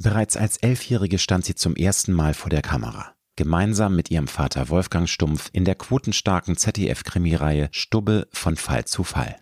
Bereits 0.00 0.36
als 0.36 0.58
Elfjährige 0.58 1.18
stand 1.18 1.44
sie 1.44 1.56
zum 1.56 1.74
ersten 1.74 2.12
Mal 2.12 2.32
vor 2.32 2.50
der 2.50 2.62
Kamera. 2.62 3.14
Gemeinsam 3.34 3.96
mit 3.96 4.12
ihrem 4.12 4.28
Vater 4.28 4.68
Wolfgang 4.68 5.08
Stumpf 5.08 5.50
in 5.52 5.64
der 5.64 5.74
quotenstarken 5.74 6.56
ZDF-Krimireihe 6.56 7.68
Stubbe 7.72 8.28
von 8.32 8.56
Fall 8.56 8.84
zu 8.84 9.02
Fall. 9.02 9.36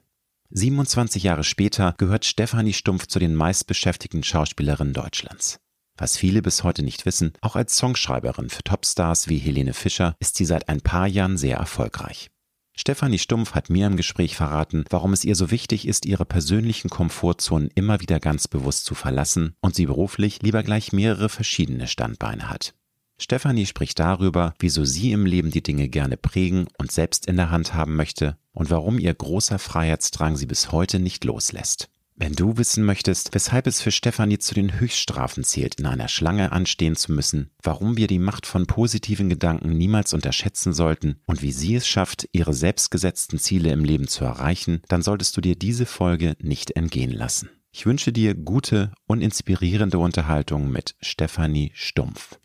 27 0.50 1.22
Jahre 1.24 1.44
später 1.44 1.94
gehört 1.98 2.24
Stefanie 2.24 2.72
Stumpf 2.72 3.06
zu 3.06 3.18
den 3.18 3.34
meistbeschäftigten 3.34 4.22
Schauspielerinnen 4.22 4.94
Deutschlands. 4.94 5.60
Was 5.98 6.16
viele 6.16 6.40
bis 6.40 6.62
heute 6.62 6.82
nicht 6.82 7.04
wissen, 7.04 7.32
auch 7.42 7.56
als 7.56 7.76
Songschreiberin 7.76 8.48
für 8.48 8.62
Topstars 8.62 9.28
wie 9.28 9.38
Helene 9.38 9.74
Fischer 9.74 10.16
ist 10.20 10.36
sie 10.36 10.44
seit 10.46 10.70
ein 10.70 10.80
paar 10.80 11.06
Jahren 11.06 11.36
sehr 11.36 11.58
erfolgreich. 11.58 12.30
Stefanie 12.78 13.18
Stumpf 13.18 13.54
hat 13.54 13.70
mir 13.70 13.86
im 13.86 13.96
Gespräch 13.96 14.36
verraten, 14.36 14.84
warum 14.90 15.14
es 15.14 15.24
ihr 15.24 15.34
so 15.34 15.50
wichtig 15.50 15.88
ist, 15.88 16.04
ihre 16.04 16.26
persönlichen 16.26 16.90
Komfortzonen 16.90 17.70
immer 17.74 18.00
wieder 18.02 18.20
ganz 18.20 18.48
bewusst 18.48 18.84
zu 18.84 18.94
verlassen 18.94 19.54
und 19.60 19.74
sie 19.74 19.86
beruflich 19.86 20.42
lieber 20.42 20.62
gleich 20.62 20.92
mehrere 20.92 21.30
verschiedene 21.30 21.88
Standbeine 21.88 22.50
hat. 22.50 22.74
Stefanie 23.18 23.64
spricht 23.64 23.98
darüber, 23.98 24.52
wieso 24.58 24.84
sie 24.84 25.12
im 25.12 25.24
Leben 25.24 25.50
die 25.50 25.62
Dinge 25.62 25.88
gerne 25.88 26.18
prägen 26.18 26.68
und 26.76 26.92
selbst 26.92 27.26
in 27.26 27.36
der 27.36 27.50
Hand 27.50 27.72
haben 27.72 27.96
möchte 27.96 28.36
und 28.52 28.70
warum 28.70 28.98
ihr 28.98 29.14
großer 29.14 29.58
Freiheitsdrang 29.58 30.36
sie 30.36 30.46
bis 30.46 30.70
heute 30.70 30.98
nicht 30.98 31.24
loslässt. 31.24 31.88
Wenn 32.18 32.32
du 32.32 32.56
wissen 32.56 32.82
möchtest, 32.82 33.34
weshalb 33.34 33.66
es 33.66 33.82
für 33.82 33.90
Stefanie 33.90 34.38
zu 34.38 34.54
den 34.54 34.80
Höchststrafen 34.80 35.44
zählt, 35.44 35.74
in 35.74 35.84
einer 35.84 36.08
Schlange 36.08 36.50
anstehen 36.50 36.96
zu 36.96 37.12
müssen, 37.12 37.50
warum 37.62 37.98
wir 37.98 38.06
die 38.06 38.18
Macht 38.18 38.46
von 38.46 38.66
positiven 38.66 39.28
Gedanken 39.28 39.76
niemals 39.76 40.14
unterschätzen 40.14 40.72
sollten 40.72 41.20
und 41.26 41.42
wie 41.42 41.52
sie 41.52 41.74
es 41.74 41.86
schafft, 41.86 42.26
ihre 42.32 42.54
selbstgesetzten 42.54 43.38
Ziele 43.38 43.70
im 43.70 43.84
Leben 43.84 44.08
zu 44.08 44.24
erreichen, 44.24 44.80
dann 44.88 45.02
solltest 45.02 45.36
du 45.36 45.42
dir 45.42 45.56
diese 45.56 45.84
Folge 45.84 46.36
nicht 46.40 46.70
entgehen 46.70 47.12
lassen. 47.12 47.50
Ich 47.70 47.84
wünsche 47.84 48.12
dir 48.12 48.34
gute 48.34 48.92
und 49.06 49.20
inspirierende 49.20 49.98
Unterhaltung 49.98 50.70
mit 50.70 50.94
Stefanie 51.02 51.70
Stumpf. 51.74 52.38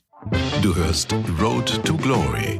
Du 0.62 0.76
hörst 0.76 1.14
Road 1.40 1.82
to 1.86 1.96
Glory. 1.96 2.60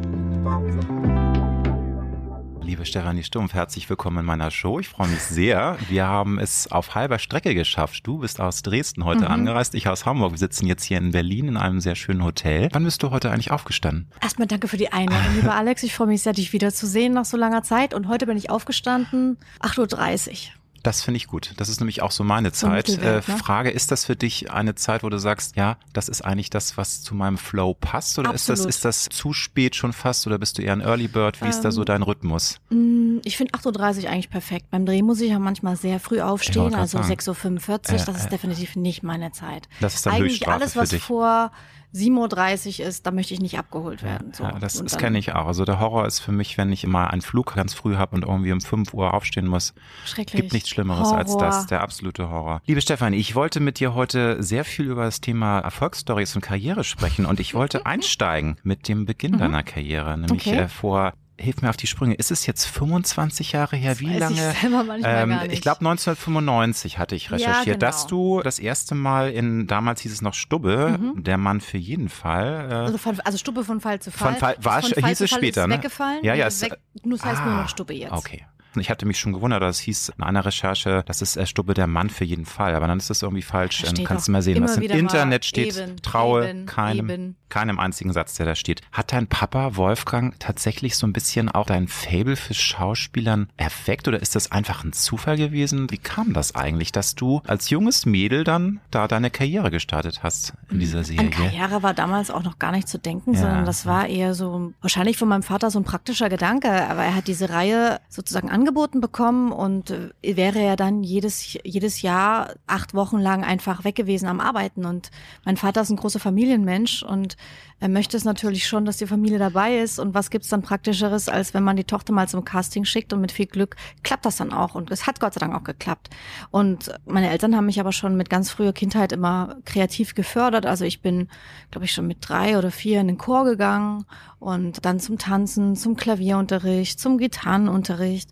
Liebe 2.71 2.85
Stefanie 2.85 3.21
Stumpf, 3.21 3.53
herzlich 3.53 3.89
willkommen 3.89 4.19
in 4.19 4.25
meiner 4.25 4.49
Show. 4.49 4.79
Ich 4.79 4.87
freue 4.87 5.09
mich 5.09 5.19
sehr. 5.19 5.77
Wir 5.89 6.07
haben 6.07 6.39
es 6.39 6.71
auf 6.71 6.95
halber 6.95 7.19
Strecke 7.19 7.53
geschafft. 7.53 8.07
Du 8.07 8.19
bist 8.19 8.39
aus 8.39 8.61
Dresden 8.61 9.03
heute 9.03 9.25
mhm. 9.25 9.31
angereist, 9.31 9.75
ich 9.75 9.89
aus 9.89 10.05
Hamburg. 10.05 10.31
Wir 10.31 10.37
sitzen 10.37 10.67
jetzt 10.67 10.85
hier 10.85 10.97
in 10.97 11.11
Berlin 11.11 11.49
in 11.49 11.57
einem 11.57 11.81
sehr 11.81 11.95
schönen 11.95 12.23
Hotel. 12.23 12.69
Wann 12.71 12.85
bist 12.85 13.03
du 13.03 13.11
heute 13.11 13.29
eigentlich 13.29 13.51
aufgestanden? 13.51 14.07
Erstmal 14.21 14.47
danke 14.47 14.69
für 14.69 14.77
die 14.77 14.89
Einladung, 14.89 15.35
lieber 15.35 15.53
Alex. 15.53 15.83
Ich 15.83 15.93
freue 15.93 16.07
mich 16.07 16.21
sehr, 16.21 16.31
dich 16.31 16.53
wiederzusehen 16.53 17.11
nach 17.11 17.25
so 17.25 17.35
langer 17.35 17.63
Zeit. 17.63 17.93
Und 17.93 18.07
heute 18.07 18.25
bin 18.25 18.37
ich 18.37 18.49
aufgestanden, 18.49 19.35
8.30 19.59 20.29
Uhr. 20.29 20.60
Das 20.83 21.01
finde 21.01 21.17
ich 21.17 21.27
gut. 21.27 21.53
Das 21.57 21.69
ist 21.69 21.79
nämlich 21.79 22.01
auch 22.01 22.11
so 22.11 22.23
meine 22.23 22.51
Zeit. 22.51 22.89
Äh, 22.89 23.15
ne? 23.15 23.21
Frage, 23.21 23.69
ist 23.69 23.91
das 23.91 24.05
für 24.05 24.15
dich 24.15 24.51
eine 24.51 24.75
Zeit, 24.75 25.03
wo 25.03 25.09
du 25.09 25.17
sagst, 25.17 25.55
ja, 25.55 25.77
das 25.93 26.09
ist 26.09 26.21
eigentlich 26.21 26.49
das, 26.49 26.77
was 26.77 27.01
zu 27.01 27.13
meinem 27.13 27.37
Flow 27.37 27.73
passt? 27.73 28.17
Oder 28.17 28.33
ist 28.33 28.49
das, 28.49 28.65
ist 28.65 28.85
das 28.85 29.05
zu 29.05 29.33
spät 29.33 29.75
schon 29.75 29.93
fast? 29.93 30.25
Oder 30.27 30.39
bist 30.39 30.57
du 30.57 30.61
eher 30.61 30.73
ein 30.73 30.81
Early 30.81 31.07
Bird? 31.07 31.41
Wie 31.41 31.45
ähm, 31.45 31.51
ist 31.51 31.61
da 31.61 31.71
so 31.71 31.81
ähm, 31.81 31.85
dein 31.85 32.01
Rhythmus? 32.01 32.59
Mm, 32.69 33.17
ich 33.23 33.37
finde 33.37 33.53
8.30 33.53 34.03
Uhr 34.03 34.09
eigentlich 34.09 34.29
perfekt. 34.29 34.71
Beim 34.71 34.85
Dreh 34.85 35.01
muss 35.01 35.21
ich 35.21 35.29
ja 35.29 35.39
manchmal 35.39 35.75
sehr 35.75 35.99
früh 35.99 36.21
aufstehen, 36.21 36.73
also 36.73 36.99
6.45 36.99 37.29
Uhr. 37.29 37.75
Äh, 37.75 38.05
das 38.05 38.17
ist 38.17 38.31
definitiv 38.31 38.75
nicht 38.75 39.03
meine 39.03 39.31
Zeit. 39.31 39.67
Das 39.79 39.95
ist 39.95 40.05
dann 40.05 40.13
Eigentlich 40.13 40.47
alles, 40.47 40.75
was 40.75 40.93
vor 40.95 41.51
7.30 41.93 42.79
Uhr 42.79 42.87
ist, 42.87 43.05
da 43.05 43.11
möchte 43.11 43.33
ich 43.33 43.41
nicht 43.41 43.59
abgeholt 43.59 44.01
werden. 44.03 44.33
So. 44.33 44.43
Ja, 44.43 44.57
das, 44.59 44.81
das 44.81 44.97
kenne 44.97 45.19
ich 45.19 45.33
auch. 45.33 45.45
Also 45.45 45.65
der 45.65 45.79
Horror 45.79 46.05
ist 46.05 46.19
für 46.19 46.31
mich, 46.31 46.57
wenn 46.57 46.71
ich 46.71 46.83
immer 46.83 47.09
einen 47.09 47.21
Flug 47.21 47.55
ganz 47.55 47.73
früh 47.73 47.95
habe 47.95 48.15
und 48.15 48.23
irgendwie 48.23 48.51
um 48.51 48.61
5 48.61 48.93
Uhr 48.93 49.13
aufstehen 49.13 49.47
muss. 49.47 49.73
Schrecklich. 50.05 50.41
Gibt 50.41 50.53
nichts 50.53 50.69
Schlimmeres 50.69 51.09
Horror. 51.09 51.17
als 51.17 51.37
das, 51.37 51.67
der 51.67 51.81
absolute 51.81 52.29
Horror. 52.29 52.61
Liebe 52.65 52.81
Stefanie, 52.81 53.17
ich 53.17 53.35
wollte 53.35 53.59
mit 53.59 53.79
dir 53.79 53.93
heute 53.93 54.41
sehr 54.41 54.63
viel 54.63 54.85
über 54.85 55.03
das 55.03 55.21
Thema 55.21 55.59
Erfolgsstories 55.59 56.35
und 56.35 56.41
Karriere 56.41 56.83
sprechen 56.83 57.25
und 57.25 57.39
ich 57.39 57.53
wollte 57.53 57.85
einsteigen 57.85 58.57
mit 58.63 58.87
dem 58.87 59.05
Beginn 59.05 59.33
mhm. 59.33 59.39
deiner 59.39 59.63
Karriere, 59.63 60.17
nämlich 60.17 60.47
okay. 60.47 60.59
äh, 60.59 60.67
vor 60.67 61.13
hilf 61.37 61.61
mir 61.61 61.69
auf 61.69 61.77
die 61.77 61.87
Sprünge. 61.87 62.15
Ist 62.15 62.31
es 62.31 62.45
jetzt 62.45 62.65
25 62.65 63.51
Jahre 63.53 63.75
her? 63.75 63.99
Wie 63.99 64.17
lange? 64.17 64.51
Ich, 64.51 65.03
ähm, 65.03 65.39
ich 65.49 65.61
glaube 65.61 65.79
1995 65.79 66.97
hatte 66.97 67.15
ich 67.15 67.31
recherchiert, 67.31 67.65
ja, 67.65 67.73
genau. 67.73 67.77
dass 67.77 68.07
du 68.07 68.41
das 68.41 68.59
erste 68.59 68.95
Mal 68.95 69.31
in 69.31 69.67
damals 69.67 70.01
hieß 70.01 70.13
es 70.13 70.21
noch 70.21 70.33
Stubbe, 70.33 70.97
mhm. 70.99 71.23
der 71.23 71.37
Mann 71.37 71.61
für 71.61 71.77
jeden 71.77 72.09
Fall. 72.09 72.69
Äh, 72.69 72.73
also, 72.73 72.97
von, 72.97 73.19
also, 73.21 73.37
Stubbe 73.37 73.63
von 73.63 73.81
Fall 73.81 73.99
zu 73.99 74.11
Fall. 74.11 74.33
Von 74.33 74.39
Fall 74.39 74.55
war 74.59 74.81
von 74.81 75.03
hieß 75.03 75.21
es 75.21 75.29
später, 75.29 75.67
ne? 75.67 75.75
Weggefallen. 75.75 76.23
Ja, 76.23 76.33
ja. 76.33 76.47
Es, 76.47 76.61
weg, 76.61 76.77
nur 77.03 77.17
das 77.17 77.25
heißt 77.25 77.41
ah, 77.41 77.45
nur 77.45 77.55
noch 77.55 77.69
Stubbe 77.69 77.93
jetzt. 77.93 78.11
Okay. 78.11 78.45
Ich 78.79 78.89
hatte 78.89 79.05
mich 79.05 79.19
schon 79.19 79.33
gewundert, 79.33 79.61
dass 79.61 79.77
es 79.77 79.81
hieß 79.81 80.13
in 80.17 80.23
einer 80.23 80.45
Recherche, 80.45 81.03
das 81.05 81.21
ist 81.21 81.37
Stubbe 81.49 81.73
der 81.73 81.87
Mann 81.87 82.09
für 82.09 82.23
jeden 82.23 82.45
Fall. 82.45 82.73
Aber 82.73 82.87
dann 82.87 82.97
ist 82.97 83.09
das 83.09 83.21
irgendwie 83.21 83.41
falsch. 83.41 83.83
Ähm, 83.83 84.05
kannst 84.05 84.27
du 84.27 84.31
mal 84.31 84.41
sehen, 84.41 84.63
was 84.63 84.77
im 84.77 84.83
Internet 84.83 85.43
steht. 85.43 85.77
Eben, 85.77 86.01
traue 86.01 86.49
eben, 86.49 86.65
keinem, 86.65 87.09
eben. 87.09 87.35
Keinem 87.51 87.79
einzigen 87.79 88.13
Satz, 88.13 88.35
der 88.35 88.47
da 88.47 88.55
steht. 88.55 88.81
Hat 88.91 89.13
dein 89.13 89.27
Papa 89.27 89.75
Wolfgang 89.75 90.39
tatsächlich 90.39 90.95
so 90.95 91.05
ein 91.05 91.13
bisschen 91.13 91.49
auch 91.49 91.67
dein 91.67 91.87
Fable 91.87 92.35
für 92.35 92.55
Schauspielern 92.55 93.49
erweckt 93.57 94.07
oder 94.07 94.19
ist 94.19 94.35
das 94.35 94.51
einfach 94.51 94.83
ein 94.83 94.93
Zufall 94.93 95.37
gewesen? 95.37 95.91
Wie 95.91 95.99
kam 95.99 96.33
das 96.33 96.55
eigentlich, 96.55 96.91
dass 96.91 97.13
du 97.13 97.41
als 97.45 97.69
junges 97.69 98.07
Mädel 98.07 98.43
dann 98.43 98.79
da 98.89 99.07
deine 99.07 99.29
Karriere 99.29 99.69
gestartet 99.69 100.23
hast 100.23 100.53
in 100.71 100.79
dieser 100.79 101.03
Serie? 101.03 101.21
An 101.21 101.29
Karriere 101.29 101.83
war 101.83 101.93
damals 101.93 102.31
auch 102.31 102.43
noch 102.43 102.57
gar 102.57 102.71
nicht 102.71 102.87
zu 102.87 102.97
denken, 102.97 103.33
ja. 103.33 103.41
sondern 103.41 103.65
das 103.65 103.85
war 103.85 104.07
eher 104.07 104.33
so 104.33 104.71
wahrscheinlich 104.81 105.17
von 105.17 105.27
meinem 105.27 105.43
Vater 105.43 105.69
so 105.69 105.79
ein 105.79 105.83
praktischer 105.83 106.29
Gedanke. 106.29 106.71
Aber 106.87 107.03
er 107.03 107.15
hat 107.15 107.27
diese 107.27 107.49
Reihe 107.49 107.99
sozusagen 108.09 108.49
angeboten 108.49 109.01
bekommen 109.01 109.51
und 109.51 109.91
äh, 109.91 110.35
wäre 110.37 110.63
ja 110.63 110.77
dann 110.77 111.03
jedes, 111.03 111.57
jedes 111.63 112.01
Jahr 112.01 112.53
acht 112.65 112.93
Wochen 112.93 113.19
lang 113.19 113.43
einfach 113.43 113.83
weg 113.83 113.95
gewesen 113.95 114.27
am 114.27 114.39
Arbeiten. 114.39 114.85
Und 114.85 115.11
mein 115.43 115.57
Vater 115.57 115.81
ist 115.81 115.89
ein 115.89 115.97
großer 115.97 116.19
Familienmensch 116.19 117.03
und 117.03 117.35
er 117.81 117.89
möchte 117.89 118.15
es 118.15 118.25
natürlich 118.25 118.67
schon, 118.67 118.85
dass 118.85 118.97
die 118.97 119.07
Familie 119.07 119.39
dabei 119.39 119.79
ist. 119.79 119.97
Und 119.97 120.13
was 120.13 120.29
gibt's 120.29 120.49
dann 120.49 120.61
Praktischeres, 120.61 121.27
als 121.27 121.55
wenn 121.55 121.63
man 121.63 121.75
die 121.75 121.83
Tochter 121.83 122.13
mal 122.13 122.27
zum 122.27 122.45
Casting 122.45 122.85
schickt 122.85 123.11
und 123.11 123.21
mit 123.21 123.31
viel 123.31 123.47
Glück 123.47 123.75
klappt 124.03 124.23
das 124.23 124.37
dann 124.37 124.53
auch. 124.53 124.75
Und 124.75 124.91
es 124.91 125.07
hat 125.07 125.19
Gott 125.19 125.33
sei 125.33 125.39
Dank 125.39 125.55
auch 125.55 125.63
geklappt. 125.63 126.11
Und 126.51 126.93
meine 127.07 127.31
Eltern 127.31 127.55
haben 127.55 127.65
mich 127.65 127.79
aber 127.79 127.91
schon 127.91 128.15
mit 128.15 128.29
ganz 128.29 128.51
früher 128.51 128.71
Kindheit 128.71 129.11
immer 129.11 129.57
kreativ 129.65 130.13
gefördert. 130.13 130.67
Also 130.67 130.85
ich 130.85 131.01
bin, 131.01 131.27
glaube 131.71 131.85
ich, 131.85 131.91
schon 131.91 132.05
mit 132.05 132.17
drei 132.21 132.55
oder 132.55 132.69
vier 132.69 133.01
in 133.01 133.07
den 133.07 133.17
Chor 133.17 133.45
gegangen 133.45 134.05
und 134.37 134.85
dann 134.85 134.99
zum 134.99 135.17
Tanzen, 135.17 135.75
zum 135.75 135.95
Klavierunterricht, 135.95 136.99
zum 136.99 137.17
Gitarrenunterricht. 137.17 138.29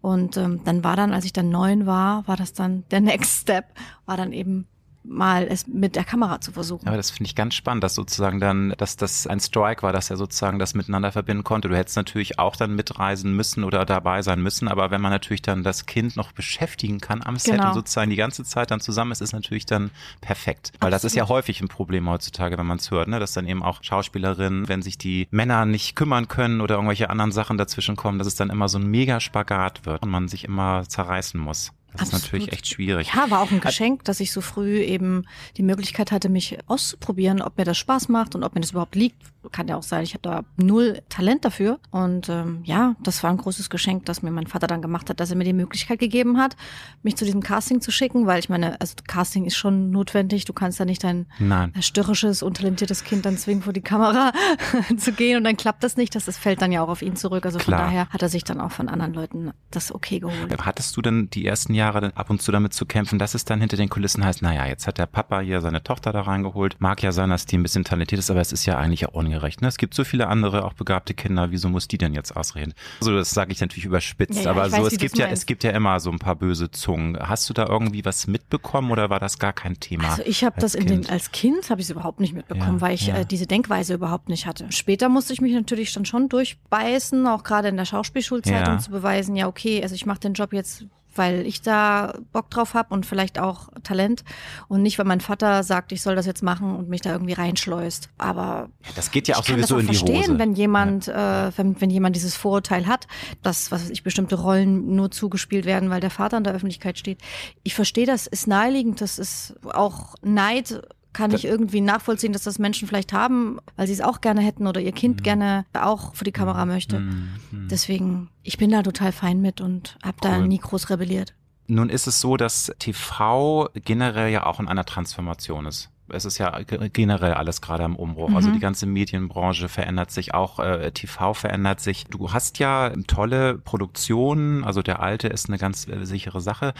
Und 0.00 0.38
ähm, 0.38 0.62
dann 0.64 0.82
war 0.84 0.96
dann, 0.96 1.12
als 1.12 1.26
ich 1.26 1.34
dann 1.34 1.50
neun 1.50 1.84
war, 1.84 2.26
war 2.26 2.36
das 2.38 2.54
dann 2.54 2.84
der 2.90 3.00
Next 3.02 3.42
Step, 3.42 3.66
war 4.06 4.16
dann 4.16 4.32
eben 4.32 4.66
mal 5.08 5.46
es 5.48 5.66
mit 5.66 5.96
der 5.96 6.04
Kamera 6.04 6.40
zu 6.40 6.52
versuchen. 6.52 6.86
Aber 6.86 6.96
das 6.96 7.10
finde 7.10 7.28
ich 7.28 7.34
ganz 7.34 7.54
spannend, 7.54 7.84
dass 7.84 7.94
sozusagen 7.94 8.40
dann, 8.40 8.74
dass 8.78 8.96
das 8.96 9.26
ein 9.26 9.40
Strike 9.40 9.82
war, 9.82 9.92
dass 9.92 10.10
er 10.10 10.16
sozusagen 10.16 10.58
das 10.58 10.74
miteinander 10.74 11.12
verbinden 11.12 11.44
konnte. 11.44 11.68
Du 11.68 11.76
hättest 11.76 11.96
natürlich 11.96 12.38
auch 12.38 12.56
dann 12.56 12.74
mitreisen 12.74 13.34
müssen 13.34 13.64
oder 13.64 13.84
dabei 13.84 14.22
sein 14.22 14.42
müssen, 14.42 14.68
aber 14.68 14.90
wenn 14.90 15.00
man 15.00 15.12
natürlich 15.12 15.42
dann 15.42 15.62
das 15.62 15.86
Kind 15.86 16.16
noch 16.16 16.32
beschäftigen 16.32 17.00
kann 17.00 17.22
am 17.22 17.36
Set 17.36 17.54
genau. 17.54 17.68
und 17.68 17.74
sozusagen 17.74 18.10
die 18.10 18.16
ganze 18.16 18.44
Zeit 18.44 18.70
dann 18.70 18.80
zusammen 18.80 19.12
ist, 19.12 19.20
ist 19.20 19.32
natürlich 19.32 19.66
dann 19.66 19.90
perfekt. 20.20 20.72
Weil 20.80 20.88
Absolut. 20.88 20.92
das 20.94 21.04
ist 21.04 21.16
ja 21.16 21.28
häufig 21.28 21.60
ein 21.60 21.68
Problem 21.68 22.08
heutzutage, 22.08 22.58
wenn 22.58 22.66
man 22.66 22.78
es 22.78 22.90
hört, 22.90 23.08
ne? 23.08 23.20
dass 23.20 23.32
dann 23.32 23.46
eben 23.46 23.62
auch 23.62 23.82
Schauspielerinnen, 23.82 24.68
wenn 24.68 24.82
sich 24.82 24.98
die 24.98 25.28
Männer 25.30 25.64
nicht 25.66 25.96
kümmern 25.96 26.28
können 26.28 26.60
oder 26.60 26.76
irgendwelche 26.76 27.10
anderen 27.10 27.32
Sachen 27.32 27.58
dazwischen 27.58 27.96
kommen, 27.96 28.18
dass 28.18 28.26
es 28.26 28.34
dann 28.34 28.50
immer 28.50 28.68
so 28.68 28.78
ein 28.78 28.86
mega 28.86 29.20
Spagat 29.20 29.86
wird 29.86 30.02
und 30.02 30.10
man 30.10 30.28
sich 30.28 30.44
immer 30.44 30.84
zerreißen 30.88 31.40
muss. 31.40 31.72
Das 31.96 32.08
Absolut. 32.08 32.22
ist 32.22 32.32
natürlich 32.32 32.52
echt 32.52 32.66
schwierig. 32.68 33.12
Ja, 33.14 33.30
war 33.30 33.40
auch 33.40 33.50
ein 33.50 33.60
Geschenk, 33.60 34.04
dass 34.04 34.20
ich 34.20 34.32
so 34.32 34.40
früh 34.40 34.80
eben 34.80 35.24
die 35.56 35.62
Möglichkeit 35.62 36.12
hatte, 36.12 36.28
mich 36.28 36.58
auszuprobieren, 36.66 37.42
ob 37.42 37.58
mir 37.58 37.64
das 37.64 37.78
Spaß 37.78 38.08
macht 38.08 38.34
und 38.34 38.44
ob 38.44 38.54
mir 38.54 38.60
das 38.60 38.70
überhaupt 38.70 38.94
liegt. 38.94 39.16
Kann 39.50 39.68
ja 39.68 39.76
auch 39.76 39.82
sein, 39.82 40.02
ich 40.04 40.14
habe 40.14 40.22
da 40.22 40.44
null 40.56 41.00
Talent 41.08 41.44
dafür. 41.44 41.80
Und 41.90 42.28
ähm, 42.28 42.60
ja, 42.64 42.94
das 43.02 43.22
war 43.22 43.30
ein 43.30 43.38
großes 43.38 43.70
Geschenk, 43.70 44.04
das 44.04 44.22
mir 44.22 44.30
mein 44.30 44.46
Vater 44.46 44.66
dann 44.66 44.82
gemacht 44.82 45.10
hat, 45.10 45.20
dass 45.20 45.30
er 45.30 45.36
mir 45.36 45.44
die 45.44 45.52
Möglichkeit 45.52 45.98
gegeben 45.98 46.38
hat, 46.38 46.56
mich 47.02 47.16
zu 47.16 47.24
diesem 47.24 47.42
Casting 47.42 47.80
zu 47.80 47.90
schicken, 47.90 48.26
weil 48.26 48.38
ich 48.38 48.48
meine, 48.48 48.80
also 48.80 48.94
Casting 49.06 49.46
ist 49.46 49.56
schon 49.56 49.90
notwendig. 49.90 50.44
Du 50.44 50.52
kannst 50.52 50.78
ja 50.78 50.84
nicht 50.84 51.02
dein 51.02 51.26
Nein. 51.38 51.72
störrisches, 51.80 52.42
untalentiertes 52.42 53.04
Kind 53.04 53.26
dann 53.26 53.36
zwingen, 53.38 53.62
vor 53.62 53.72
die 53.72 53.80
Kamera 53.80 54.32
zu 54.96 55.12
gehen 55.12 55.38
und 55.38 55.44
dann 55.44 55.56
klappt 55.56 55.82
das 55.82 55.96
nicht. 55.96 56.14
Das, 56.14 56.26
das 56.26 56.38
fällt 56.38 56.62
dann 56.62 56.72
ja 56.72 56.82
auch 56.82 56.88
auf 56.88 57.02
ihn 57.02 57.16
zurück. 57.16 57.46
Also 57.46 57.58
Klar. 57.58 57.80
von 57.80 57.86
daher 57.86 58.08
hat 58.10 58.22
er 58.22 58.28
sich 58.28 58.44
dann 58.44 58.60
auch 58.60 58.70
von 58.70 58.88
anderen 58.88 59.14
Leuten 59.14 59.52
das 59.70 59.94
okay 59.94 60.20
geholt. 60.20 60.54
Hattest 60.64 60.96
du 60.96 61.02
denn 61.02 61.30
die 61.30 61.46
ersten 61.46 61.74
Jahre 61.74 61.86
Jahre 61.86 62.12
ab 62.16 62.30
und 62.30 62.42
zu 62.42 62.52
damit 62.52 62.74
zu 62.74 62.84
kämpfen, 62.84 63.18
dass 63.18 63.34
es 63.34 63.44
dann 63.44 63.60
hinter 63.60 63.76
den 63.76 63.88
Kulissen 63.88 64.24
heißt, 64.24 64.42
naja, 64.42 64.66
jetzt 64.66 64.86
hat 64.86 64.98
der 64.98 65.06
Papa 65.06 65.40
hier 65.40 65.60
seine 65.60 65.82
Tochter 65.82 66.12
da 66.12 66.22
reingeholt. 66.22 66.76
Mag 66.78 67.02
ja 67.02 67.12
sein, 67.12 67.30
dass 67.30 67.46
die 67.46 67.56
ein 67.56 67.62
bisschen 67.62 67.84
talentiert 67.84 68.18
ist, 68.18 68.30
aber 68.30 68.40
es 68.40 68.52
ist 68.52 68.66
ja 68.66 68.76
eigentlich 68.76 69.08
auch 69.08 69.14
ungerecht. 69.36 69.62
Ne? 69.62 69.68
Es 69.68 69.76
gibt 69.76 69.94
so 69.94 70.04
viele 70.04 70.28
andere 70.28 70.64
auch 70.64 70.72
begabte 70.72 71.14
Kinder, 71.14 71.50
wieso 71.50 71.68
muss 71.68 71.88
die 71.88 71.98
denn 71.98 72.14
jetzt 72.14 72.36
ausreden? 72.36 72.74
Also 73.00 73.14
das 73.14 73.30
sage 73.30 73.52
ich 73.52 73.60
natürlich 73.60 73.84
überspitzt, 73.84 74.38
ja, 74.38 74.44
ja, 74.44 74.50
aber 74.50 74.70
so 74.70 74.78
weiß, 74.78 74.92
es 74.92 74.98
gibt 74.98 75.18
ja 75.18 75.26
es 75.26 75.46
gibt 75.46 75.64
ja 75.64 75.70
immer 75.70 76.00
so 76.00 76.10
ein 76.10 76.18
paar 76.18 76.36
böse 76.36 76.70
Zungen. 76.70 77.18
Hast 77.18 77.48
du 77.48 77.54
da 77.54 77.66
irgendwie 77.66 78.04
was 78.04 78.26
mitbekommen 78.26 78.90
oder 78.90 79.10
war 79.10 79.20
das 79.20 79.38
gar 79.38 79.52
kein 79.52 79.78
Thema? 79.78 80.10
Also 80.10 80.22
ich 80.24 80.44
habe 80.44 80.60
das 80.60 80.74
in 80.74 80.86
den 80.86 81.08
als 81.08 81.32
Kind 81.32 81.70
habe 81.70 81.80
ich 81.80 81.86
es 81.86 81.90
überhaupt 81.90 82.20
nicht 82.20 82.34
mitbekommen, 82.34 82.76
ja, 82.76 82.80
weil 82.80 82.94
ich 82.94 83.08
äh, 83.08 83.24
diese 83.24 83.46
Denkweise 83.46 83.94
überhaupt 83.94 84.28
nicht 84.28 84.46
hatte. 84.46 84.66
Später 84.70 85.08
musste 85.08 85.32
ich 85.32 85.40
mich 85.40 85.52
natürlich 85.52 85.92
dann 85.92 86.04
schon 86.04 86.28
durchbeißen, 86.28 87.26
auch 87.26 87.44
gerade 87.44 87.68
in 87.68 87.76
der 87.76 87.84
Schauspielschulzeit, 87.84 88.68
um 88.68 88.78
zu 88.80 88.90
beweisen, 88.90 89.36
ja 89.36 89.46
okay, 89.46 89.82
also 89.82 89.94
ich 89.94 90.06
mache 90.06 90.20
den 90.20 90.34
Job 90.34 90.52
jetzt 90.52 90.84
weil 91.18 91.46
ich 91.46 91.62
da 91.62 92.14
Bock 92.32 92.50
drauf 92.50 92.74
habe 92.74 92.94
und 92.94 93.06
vielleicht 93.06 93.38
auch 93.38 93.68
Talent 93.82 94.24
und 94.68 94.82
nicht, 94.82 94.98
weil 94.98 95.06
mein 95.06 95.20
Vater 95.20 95.62
sagt, 95.62 95.92
ich 95.92 96.02
soll 96.02 96.16
das 96.16 96.26
jetzt 96.26 96.42
machen 96.42 96.76
und 96.76 96.88
mich 96.88 97.00
da 97.00 97.12
irgendwie 97.12 97.32
reinschleust. 97.32 98.10
Aber 98.18 98.68
das 98.94 99.10
geht 99.10 99.28
ja 99.28 99.36
auch 99.36 99.44
sowieso 99.44 99.76
auch 99.76 99.80
in 99.80 99.86
die 99.86 99.94
verstehen, 99.94 100.30
Hose. 100.30 100.38
wenn 100.38 100.54
jemand, 100.54 101.06
ja. 101.06 101.48
äh, 101.48 101.52
wenn, 101.56 101.80
wenn 101.80 101.90
jemand 101.90 102.16
dieses 102.16 102.36
Vorurteil 102.36 102.86
hat, 102.86 103.06
dass 103.42 103.70
was 103.70 103.90
ich 103.90 104.02
bestimmte 104.02 104.36
Rollen 104.36 104.94
nur 104.94 105.10
zugespielt 105.10 105.64
werden, 105.64 105.90
weil 105.90 106.00
der 106.00 106.10
Vater 106.10 106.36
in 106.36 106.44
der 106.44 106.54
Öffentlichkeit 106.54 106.98
steht. 106.98 107.20
Ich 107.62 107.74
verstehe 107.74 108.06
das, 108.06 108.26
ist 108.26 108.46
naheliegend, 108.46 109.00
das 109.00 109.18
ist 109.18 109.54
auch 109.72 110.14
Neid 110.22 110.82
kann 111.16 111.32
ich 111.32 111.46
irgendwie 111.46 111.80
nachvollziehen, 111.80 112.34
dass 112.34 112.42
das 112.42 112.58
Menschen 112.58 112.86
vielleicht 112.86 113.14
haben, 113.14 113.58
weil 113.76 113.86
sie 113.86 113.94
es 113.94 114.02
auch 114.02 114.20
gerne 114.20 114.42
hätten 114.42 114.66
oder 114.66 114.82
ihr 114.82 114.92
Kind 114.92 115.20
mhm. 115.20 115.22
gerne 115.22 115.64
auch 115.72 116.14
vor 116.14 116.26
die 116.26 116.32
Kamera 116.32 116.66
mhm. 116.66 116.70
möchte. 116.70 117.00
Mhm. 117.00 117.68
Deswegen, 117.70 118.28
ich 118.42 118.58
bin 118.58 118.70
da 118.70 118.82
total 118.82 119.12
fein 119.12 119.40
mit 119.40 119.62
und 119.62 119.96
habe 120.04 120.18
cool. 120.22 120.30
da 120.30 120.38
nie 120.40 120.58
groß 120.58 120.90
rebelliert. 120.90 121.34
Nun 121.68 121.88
ist 121.88 122.06
es 122.06 122.20
so, 122.20 122.36
dass 122.36 122.70
TV 122.78 123.70
generell 123.74 124.30
ja 124.30 124.44
auch 124.44 124.60
in 124.60 124.68
einer 124.68 124.84
Transformation 124.84 125.64
ist 125.64 125.90
es 126.08 126.24
ist 126.24 126.38
ja 126.38 126.60
generell 126.92 127.34
alles 127.34 127.60
gerade 127.60 127.84
am 127.84 127.96
Umbruch. 127.96 128.28
Also 128.28 128.30
mhm. 128.30 128.36
Also 128.36 128.50
die 128.52 128.60
ganze 128.60 128.86
Medienbranche 128.86 129.68
verändert 129.68 130.10
sich, 130.10 130.34
auch 130.34 130.60
äh, 130.60 130.92
TV 130.92 131.34
verändert 131.34 131.80
sich. 131.80 132.04
Du 132.04 132.32
hast 132.32 132.58
ja 132.58 132.92
tolle 133.06 133.58
Produktionen, 133.58 134.62
also 134.62 134.82
der 134.82 135.00
alte 135.00 135.26
ist 135.26 135.48
eine 135.48 135.58
ganz 135.58 135.88
äh, 135.88 136.04
sichere 136.04 136.40
Sache. 136.40 136.74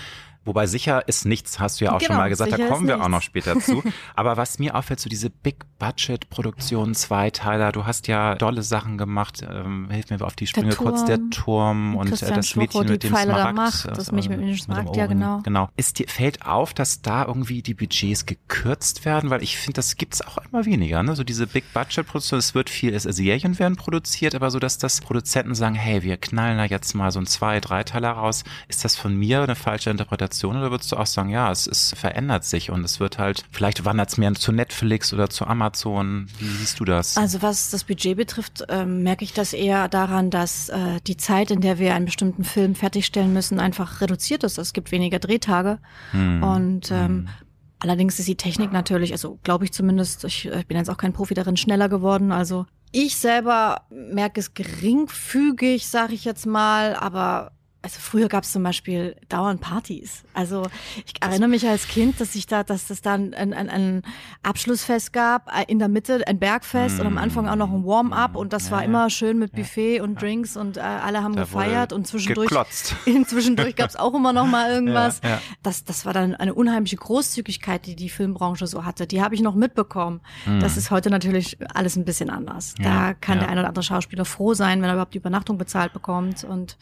Wobei 0.46 0.66
sicher 0.66 1.06
ist 1.08 1.26
nichts, 1.26 1.58
hast 1.58 1.80
du 1.80 1.86
ja 1.86 1.92
auch 1.92 1.98
genau, 1.98 2.12
schon 2.12 2.16
mal 2.16 2.28
gesagt, 2.28 2.52
da 2.52 2.68
kommen 2.68 2.86
wir 2.86 2.94
nichts. 2.94 3.04
auch 3.04 3.10
noch 3.10 3.22
später 3.22 3.58
zu. 3.60 3.82
Aber 4.14 4.36
was 4.36 4.58
mir 4.60 4.76
auffällt, 4.76 5.00
so 5.00 5.08
diese 5.08 5.28
Big-Budget-Produktionen, 5.28 6.94
Zweiteiler, 6.94 7.72
du 7.72 7.84
hast 7.84 8.06
ja 8.06 8.36
tolle 8.36 8.62
Sachen 8.62 8.96
gemacht, 8.96 9.44
ähm, 9.48 9.88
hilf 9.90 10.08
mir 10.10 10.20
auf 10.22 10.36
die 10.36 10.46
Sprünge 10.46 10.76
kurz, 10.76 11.04
der 11.04 11.18
Turm 11.30 11.96
und 11.96 12.22
äh, 12.22 12.32
das 12.32 12.54
Mädchen 12.54 12.88
mit 12.88 13.02
dem 13.02 13.12
Pfeile 13.12 13.32
Smaragd. 13.32 13.56
Macht, 13.56 13.98
das 13.98 14.12
Mädchen 14.12 14.38
mit 14.38 14.48
dem 14.48 14.56
Smaragd, 14.56 14.96
ja 14.96 15.06
genau. 15.06 15.40
Genau. 15.42 15.68
Ist 15.76 15.98
dir, 15.98 16.06
fällt 16.06 16.46
auf, 16.46 16.72
dass 16.74 17.02
da 17.02 17.24
irgendwie 17.24 17.62
die 17.62 17.74
Budgets 17.74 18.24
gekürzt 18.24 19.04
werden? 19.04 19.30
Weil 19.30 19.42
ich 19.42 19.56
finde, 19.58 19.74
das 19.74 19.96
gibt's 19.96 20.22
auch 20.22 20.38
immer 20.38 20.64
weniger, 20.64 21.02
ne? 21.02 21.16
So 21.16 21.24
diese 21.24 21.48
Big-Budget-Produktionen, 21.48 22.38
es 22.38 22.54
wird 22.54 22.70
viel, 22.70 22.94
es, 22.94 23.02
Serien 23.02 23.58
werden 23.58 23.76
produziert, 23.76 24.36
aber 24.36 24.50
so, 24.50 24.60
dass 24.60 24.78
das 24.78 25.00
Produzenten 25.00 25.56
sagen, 25.56 25.74
hey, 25.74 26.04
wir 26.04 26.16
knallen 26.16 26.56
da 26.56 26.64
jetzt 26.64 26.94
mal 26.94 27.10
so 27.10 27.18
ein 27.18 27.26
Zwei-, 27.26 27.60
Dreiteiler 27.60 28.12
raus. 28.12 28.44
Ist 28.68 28.84
das 28.84 28.94
von 28.94 29.16
mir 29.16 29.42
eine 29.42 29.56
falsche 29.56 29.90
Interpretation? 29.90 30.35
Generation 30.36 30.56
oder 30.56 30.70
würdest 30.70 30.92
du 30.92 30.96
auch 30.96 31.06
sagen, 31.06 31.30
ja, 31.30 31.50
es, 31.50 31.66
es 31.66 31.92
verändert 31.96 32.44
sich 32.44 32.70
und 32.70 32.84
es 32.84 33.00
wird 33.00 33.18
halt, 33.18 33.44
vielleicht 33.50 33.84
wandert 33.84 34.10
es 34.10 34.18
mehr 34.18 34.34
zu 34.34 34.52
Netflix 34.52 35.12
oder 35.12 35.28
zu 35.28 35.46
Amazon. 35.46 36.28
Wie 36.38 36.46
siehst 36.46 36.80
du 36.80 36.84
das? 36.84 37.16
Also 37.16 37.42
was 37.42 37.70
das 37.70 37.84
Budget 37.84 38.16
betrifft, 38.16 38.64
ähm, 38.68 39.02
merke 39.02 39.24
ich 39.24 39.32
das 39.32 39.52
eher 39.52 39.88
daran, 39.88 40.30
dass 40.30 40.68
äh, 40.68 41.00
die 41.06 41.16
Zeit, 41.16 41.50
in 41.50 41.60
der 41.60 41.78
wir 41.78 41.94
einen 41.94 42.06
bestimmten 42.06 42.44
Film 42.44 42.74
fertigstellen 42.74 43.32
müssen, 43.32 43.60
einfach 43.60 44.00
reduziert 44.00 44.44
ist. 44.44 44.58
Es 44.58 44.72
gibt 44.72 44.92
weniger 44.92 45.18
Drehtage 45.18 45.78
hm. 46.12 46.42
und 46.42 46.90
ähm, 46.90 47.06
hm. 47.06 47.28
Allerdings 47.78 48.18
ist 48.18 48.26
die 48.26 48.36
Technik 48.36 48.72
natürlich, 48.72 49.12
also 49.12 49.38
glaube 49.42 49.66
ich 49.66 49.72
zumindest, 49.72 50.24
ich, 50.24 50.46
ich 50.46 50.66
bin 50.66 50.78
jetzt 50.78 50.88
auch 50.88 50.96
kein 50.96 51.12
Profi 51.12 51.34
darin, 51.34 51.58
schneller 51.58 51.90
geworden. 51.90 52.32
Also 52.32 52.64
ich 52.90 53.16
selber 53.16 53.82
merke 53.90 54.40
es 54.40 54.54
geringfügig, 54.54 55.86
sage 55.86 56.14
ich 56.14 56.24
jetzt 56.24 56.46
mal, 56.46 56.96
aber 56.96 57.52
also 57.86 58.00
früher 58.00 58.26
gab 58.26 58.42
es 58.42 58.50
zum 58.50 58.64
Beispiel 58.64 59.14
dauernd 59.28 59.60
Partys. 59.60 60.24
Also 60.34 60.66
ich 61.04 61.22
erinnere 61.22 61.48
mich 61.48 61.68
als 61.68 61.86
Kind, 61.86 62.20
dass 62.20 62.34
ich 62.34 62.48
da, 62.48 62.64
dass 62.64 62.90
es 62.90 63.00
da 63.00 63.14
ein, 63.14 63.32
ein, 63.32 63.52
ein 63.52 64.02
Abschlussfest 64.42 65.12
gab, 65.12 65.56
äh, 65.56 65.66
in 65.68 65.78
der 65.78 65.86
Mitte 65.86 66.26
ein 66.26 66.40
Bergfest 66.40 66.98
mm. 66.98 67.00
und 67.02 67.06
am 67.06 67.16
Anfang 67.16 67.48
auch 67.48 67.54
noch 67.54 67.70
ein 67.70 67.86
Warm-up 67.86 68.34
und 68.34 68.52
das 68.52 68.66
ja, 68.66 68.72
war 68.72 68.84
immer 68.84 69.08
schön 69.08 69.38
mit 69.38 69.52
Buffet 69.52 69.98
ja. 69.98 70.02
und 70.02 70.20
Drinks 70.20 70.56
und 70.56 70.78
äh, 70.78 70.80
alle 70.80 71.22
haben 71.22 71.36
da 71.36 71.42
gefeiert 71.42 71.92
und 71.92 72.08
zwischendurch 72.08 72.50
zwischendurch 73.28 73.76
gab 73.76 73.88
es 73.88 73.94
auch 73.94 74.14
immer 74.14 74.32
noch 74.32 74.46
mal 74.46 74.68
irgendwas. 74.72 75.20
Ja, 75.22 75.40
das, 75.62 75.84
das 75.84 76.04
war 76.04 76.12
dann 76.12 76.34
eine 76.34 76.54
unheimliche 76.54 76.96
Großzügigkeit, 76.96 77.86
die 77.86 77.94
die 77.94 78.08
Filmbranche 78.08 78.66
so 78.66 78.84
hatte. 78.84 79.06
Die 79.06 79.22
habe 79.22 79.36
ich 79.36 79.42
noch 79.42 79.54
mitbekommen. 79.54 80.22
Mm. 80.44 80.58
Das 80.58 80.76
ist 80.76 80.90
heute 80.90 81.08
natürlich 81.08 81.56
alles 81.72 81.94
ein 81.94 82.04
bisschen 82.04 82.30
anders. 82.30 82.74
Da 82.82 83.14
kann 83.14 83.38
der 83.38 83.48
ein 83.48 83.58
oder 83.58 83.68
andere 83.68 83.84
Schauspieler 83.84 84.24
froh 84.24 84.54
sein, 84.54 84.82
wenn 84.82 84.88
er 84.88 84.94
überhaupt 84.94 85.14
die 85.14 85.18
Übernachtung 85.18 85.56
bezahlt 85.56 85.92
bekommt 85.92 86.42
und 86.42 86.76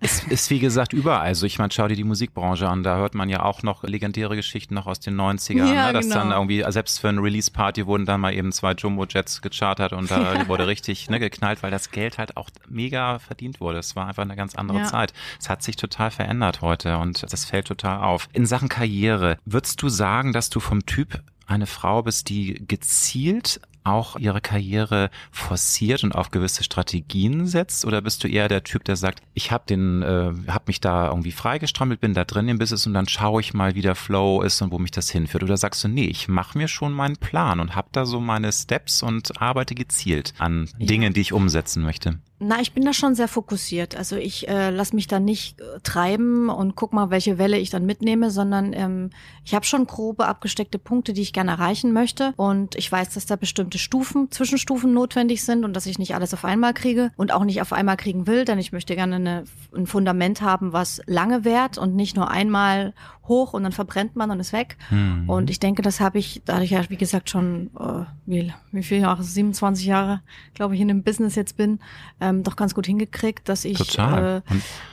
es 0.00 0.22
ist 0.24 0.50
wie 0.50 0.58
gesagt 0.58 0.92
überall. 0.92 1.20
Also 1.20 1.46
ich 1.46 1.58
meine, 1.58 1.72
schau 1.72 1.88
dir 1.88 1.96
die 1.96 2.04
Musikbranche 2.04 2.68
an, 2.68 2.82
da 2.82 2.96
hört 2.96 3.14
man 3.14 3.28
ja 3.28 3.42
auch 3.42 3.62
noch 3.62 3.82
legendäre 3.82 4.36
Geschichten 4.36 4.74
noch 4.74 4.86
aus 4.86 5.00
den 5.00 5.18
90ern, 5.18 5.72
ja, 5.72 5.86
ne? 5.86 5.92
dass 5.94 6.06
genau. 6.06 6.16
dann 6.16 6.30
irgendwie, 6.32 6.64
selbst 6.68 7.00
für 7.00 7.08
eine 7.08 7.22
Release-Party 7.22 7.86
wurden 7.86 8.04
dann 8.04 8.20
mal 8.20 8.34
eben 8.34 8.52
zwei 8.52 8.72
Jumbo-Jets 8.72 9.40
gechartert 9.40 9.92
und 9.92 10.10
da 10.10 10.34
ja. 10.34 10.48
wurde 10.48 10.66
richtig 10.66 11.08
ne, 11.08 11.18
geknallt, 11.18 11.62
weil 11.62 11.70
das 11.70 11.90
Geld 11.90 12.18
halt 12.18 12.36
auch 12.36 12.50
mega 12.68 13.18
verdient 13.18 13.60
wurde. 13.60 13.78
Es 13.78 13.96
war 13.96 14.06
einfach 14.06 14.22
eine 14.22 14.36
ganz 14.36 14.54
andere 14.54 14.78
ja. 14.78 14.84
Zeit. 14.84 15.12
Es 15.40 15.48
hat 15.48 15.62
sich 15.62 15.76
total 15.76 16.10
verändert 16.10 16.60
heute 16.60 16.98
und 16.98 17.24
das 17.32 17.44
fällt 17.44 17.66
total 17.66 18.02
auf. 18.02 18.28
In 18.32 18.46
Sachen 18.46 18.68
Karriere, 18.68 19.38
würdest 19.44 19.82
du 19.82 19.88
sagen, 19.88 20.32
dass 20.32 20.50
du 20.50 20.60
vom 20.60 20.84
Typ 20.84 21.22
eine 21.46 21.66
Frau 21.66 22.02
bist, 22.02 22.28
die 22.28 22.62
gezielt 22.66 23.60
auch 23.86 24.16
ihre 24.16 24.40
Karriere 24.40 25.10
forciert 25.30 26.04
und 26.04 26.14
auf 26.14 26.30
gewisse 26.30 26.64
Strategien 26.64 27.46
setzt? 27.46 27.84
Oder 27.84 28.02
bist 28.02 28.24
du 28.24 28.28
eher 28.28 28.48
der 28.48 28.64
Typ, 28.64 28.84
der 28.84 28.96
sagt, 28.96 29.22
ich 29.34 29.50
habe 29.52 29.64
den, 29.68 30.02
äh, 30.02 30.32
habe 30.48 30.64
mich 30.66 30.80
da 30.80 31.08
irgendwie 31.08 31.32
freigestrammelt, 31.32 32.00
bin 32.00 32.14
da 32.14 32.24
drin 32.24 32.48
im 32.48 32.58
Business 32.58 32.86
und 32.86 32.94
dann 32.94 33.08
schaue 33.08 33.40
ich 33.40 33.54
mal, 33.54 33.74
wie 33.74 33.82
der 33.82 33.94
Flow 33.94 34.42
ist 34.42 34.60
und 34.62 34.72
wo 34.72 34.78
mich 34.78 34.90
das 34.90 35.10
hinführt? 35.10 35.42
Oder 35.42 35.56
sagst 35.56 35.84
du, 35.84 35.88
nee, 35.88 36.06
ich 36.06 36.28
mache 36.28 36.58
mir 36.58 36.68
schon 36.68 36.92
meinen 36.92 37.16
Plan 37.16 37.60
und 37.60 37.74
habe 37.74 37.88
da 37.92 38.06
so 38.06 38.20
meine 38.20 38.52
Steps 38.52 39.02
und 39.02 39.40
arbeite 39.40 39.74
gezielt 39.74 40.34
an 40.38 40.68
ja. 40.78 40.86
Dingen, 40.86 41.12
die 41.12 41.20
ich 41.20 41.32
umsetzen 41.32 41.82
möchte? 41.82 42.18
Na, 42.38 42.60
ich 42.60 42.72
bin 42.72 42.84
da 42.84 42.92
schon 42.92 43.14
sehr 43.14 43.28
fokussiert. 43.28 43.96
Also 43.96 44.16
ich 44.16 44.46
äh, 44.46 44.68
lasse 44.68 44.94
mich 44.94 45.06
da 45.06 45.18
nicht 45.18 45.58
äh, 45.58 45.80
treiben 45.82 46.50
und 46.50 46.76
guck 46.76 46.92
mal, 46.92 47.08
welche 47.08 47.38
Welle 47.38 47.58
ich 47.58 47.70
dann 47.70 47.86
mitnehme, 47.86 48.30
sondern 48.30 48.74
ähm, 48.74 49.10
ich 49.42 49.54
habe 49.54 49.64
schon 49.64 49.86
grobe 49.86 50.26
abgesteckte 50.26 50.78
Punkte, 50.78 51.14
die 51.14 51.22
ich 51.22 51.32
gerne 51.32 51.52
erreichen 51.52 51.94
möchte. 51.94 52.34
Und 52.36 52.74
ich 52.74 52.92
weiß, 52.92 53.14
dass 53.14 53.24
da 53.24 53.36
bestimmte 53.36 53.78
Stufen, 53.78 54.30
Zwischenstufen 54.30 54.92
notwendig 54.92 55.44
sind 55.44 55.64
und 55.64 55.74
dass 55.74 55.86
ich 55.86 55.98
nicht 55.98 56.14
alles 56.14 56.34
auf 56.34 56.44
einmal 56.44 56.74
kriege 56.74 57.10
und 57.16 57.32
auch 57.32 57.44
nicht 57.44 57.62
auf 57.62 57.72
einmal 57.72 57.96
kriegen 57.96 58.26
will, 58.26 58.44
denn 58.44 58.58
ich 58.58 58.70
möchte 58.70 58.96
gerne 58.96 59.16
eine, 59.16 59.44
ein 59.74 59.86
Fundament 59.86 60.42
haben, 60.42 60.74
was 60.74 61.00
lange 61.06 61.46
währt 61.46 61.78
und 61.78 61.96
nicht 61.96 62.16
nur 62.16 62.30
einmal 62.30 62.92
hoch 63.28 63.52
und 63.52 63.62
dann 63.62 63.72
verbrennt 63.72 64.16
man 64.16 64.30
und 64.30 64.40
ist 64.40 64.52
weg. 64.52 64.76
Mhm. 64.90 65.28
Und 65.28 65.50
ich 65.50 65.60
denke, 65.60 65.82
das 65.82 66.00
habe 66.00 66.18
ich 66.18 66.42
dadurch 66.44 66.70
ja, 66.70 66.88
wie 66.88 66.96
gesagt, 66.96 67.30
schon 67.30 67.70
äh, 67.78 68.04
wie, 68.26 68.52
wie 68.72 68.82
viele 68.82 69.02
Jahre, 69.02 69.22
27 69.22 69.86
Jahre, 69.86 70.20
glaube 70.54 70.74
ich, 70.74 70.80
in 70.80 70.88
dem 70.88 71.02
Business 71.02 71.34
jetzt 71.34 71.56
bin, 71.56 71.80
ähm, 72.20 72.42
doch 72.42 72.56
ganz 72.56 72.74
gut 72.74 72.86
hingekriegt, 72.86 73.48
dass 73.48 73.64
ich 73.64 73.98
äh, 73.98 74.40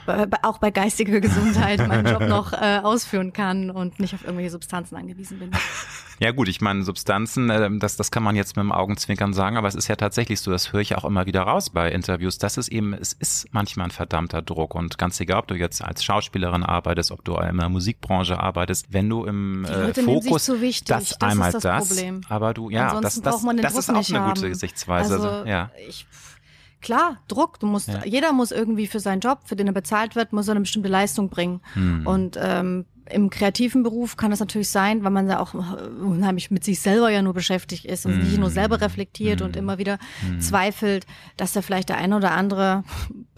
bei, 0.06 0.26
auch 0.42 0.58
bei 0.58 0.70
geistiger 0.70 1.20
Gesundheit 1.20 1.86
meinen 1.86 2.06
Job 2.06 2.22
noch 2.28 2.52
äh, 2.52 2.80
ausführen 2.82 3.32
kann 3.32 3.70
und 3.70 4.00
nicht 4.00 4.14
auf 4.14 4.22
irgendwelche 4.24 4.50
Substanzen 4.50 4.96
angewiesen 4.96 5.38
bin. 5.38 5.50
Ja 6.20 6.30
gut, 6.30 6.48
ich 6.48 6.60
meine, 6.60 6.84
Substanzen, 6.84 7.50
äh, 7.50 7.70
das, 7.78 7.96
das 7.96 8.10
kann 8.10 8.22
man 8.22 8.36
jetzt 8.36 8.56
mit 8.56 8.62
dem 8.62 8.72
Augenzwinkern 8.72 9.32
sagen, 9.32 9.56
aber 9.56 9.68
es 9.68 9.74
ist 9.74 9.88
ja 9.88 9.96
tatsächlich 9.96 10.40
so, 10.40 10.50
das 10.50 10.72
höre 10.72 10.80
ich 10.80 10.96
auch 10.96 11.04
immer 11.04 11.26
wieder 11.26 11.42
raus 11.42 11.70
bei 11.70 11.90
Interviews, 11.90 12.38
dass 12.38 12.56
es 12.56 12.68
eben, 12.68 12.94
es 12.94 13.12
ist 13.12 13.52
manchmal 13.52 13.88
ein 13.88 13.90
verdammter 13.90 14.42
Druck 14.42 14.74
und 14.74 14.98
ganz 14.98 15.20
egal, 15.20 15.40
ob 15.40 15.48
du 15.48 15.54
jetzt 15.54 15.82
als 15.82 16.04
Schauspielerin 16.04 16.62
arbeitest, 16.62 17.10
ob 17.10 17.24
du 17.24 17.36
in 17.36 17.58
der 17.58 17.68
Musikbranche 17.68 18.38
arbeitest, 18.38 18.92
wenn 18.92 19.08
du 19.08 19.24
im 19.24 19.64
äh, 19.64 19.92
Fokus, 19.92 20.46
so 20.46 20.60
wichtig. 20.60 20.86
das, 20.86 21.16
das 21.18 21.30
einmal 21.30 21.52
das, 21.52 21.62
das 21.62 21.88
Problem. 21.88 22.20
aber 22.28 22.54
du, 22.54 22.70
ja, 22.70 23.00
das, 23.00 23.20
das, 23.20 23.42
das 23.42 23.76
ist 23.76 23.90
auch 23.90 24.10
eine 24.10 24.28
gute 24.28 24.48
Gesichtsweise. 24.48 25.14
Also, 25.14 25.48
ja. 25.48 25.70
ich, 25.88 26.06
klar, 26.84 27.18
Druck. 27.26 27.58
Du 27.58 27.66
musst, 27.66 27.88
ja. 27.88 28.04
jeder 28.04 28.32
muss 28.32 28.52
irgendwie 28.52 28.86
für 28.86 29.00
seinen 29.00 29.20
Job, 29.20 29.40
für 29.44 29.56
den 29.56 29.66
er 29.66 29.72
bezahlt 29.72 30.14
wird, 30.14 30.32
muss 30.32 30.46
er 30.46 30.52
eine 30.52 30.60
bestimmte 30.60 30.88
Leistung 30.88 31.30
bringen. 31.30 31.60
Hm. 31.72 32.06
Und 32.06 32.38
ähm, 32.40 32.84
im 33.10 33.30
kreativen 33.30 33.82
Beruf 33.82 34.16
kann 34.16 34.30
das 34.30 34.40
natürlich 34.40 34.68
sein, 34.68 35.04
weil 35.04 35.10
man 35.10 35.28
da 35.28 35.38
auch 35.38 35.54
unheimlich 35.54 36.50
mit 36.50 36.64
sich 36.64 36.80
selber 36.80 37.10
ja 37.10 37.22
nur 37.22 37.34
beschäftigt 37.34 37.84
ist 37.84 38.06
und 38.06 38.16
mm. 38.16 38.22
nicht 38.22 38.38
nur 38.38 38.50
selber 38.50 38.80
reflektiert 38.80 39.40
mm. 39.40 39.44
und 39.44 39.56
immer 39.56 39.78
wieder 39.78 39.98
mm. 40.22 40.40
zweifelt, 40.40 41.06
dass 41.36 41.52
da 41.52 41.60
vielleicht 41.60 41.90
der 41.90 41.98
eine 41.98 42.16
oder 42.16 42.32
andere 42.32 42.84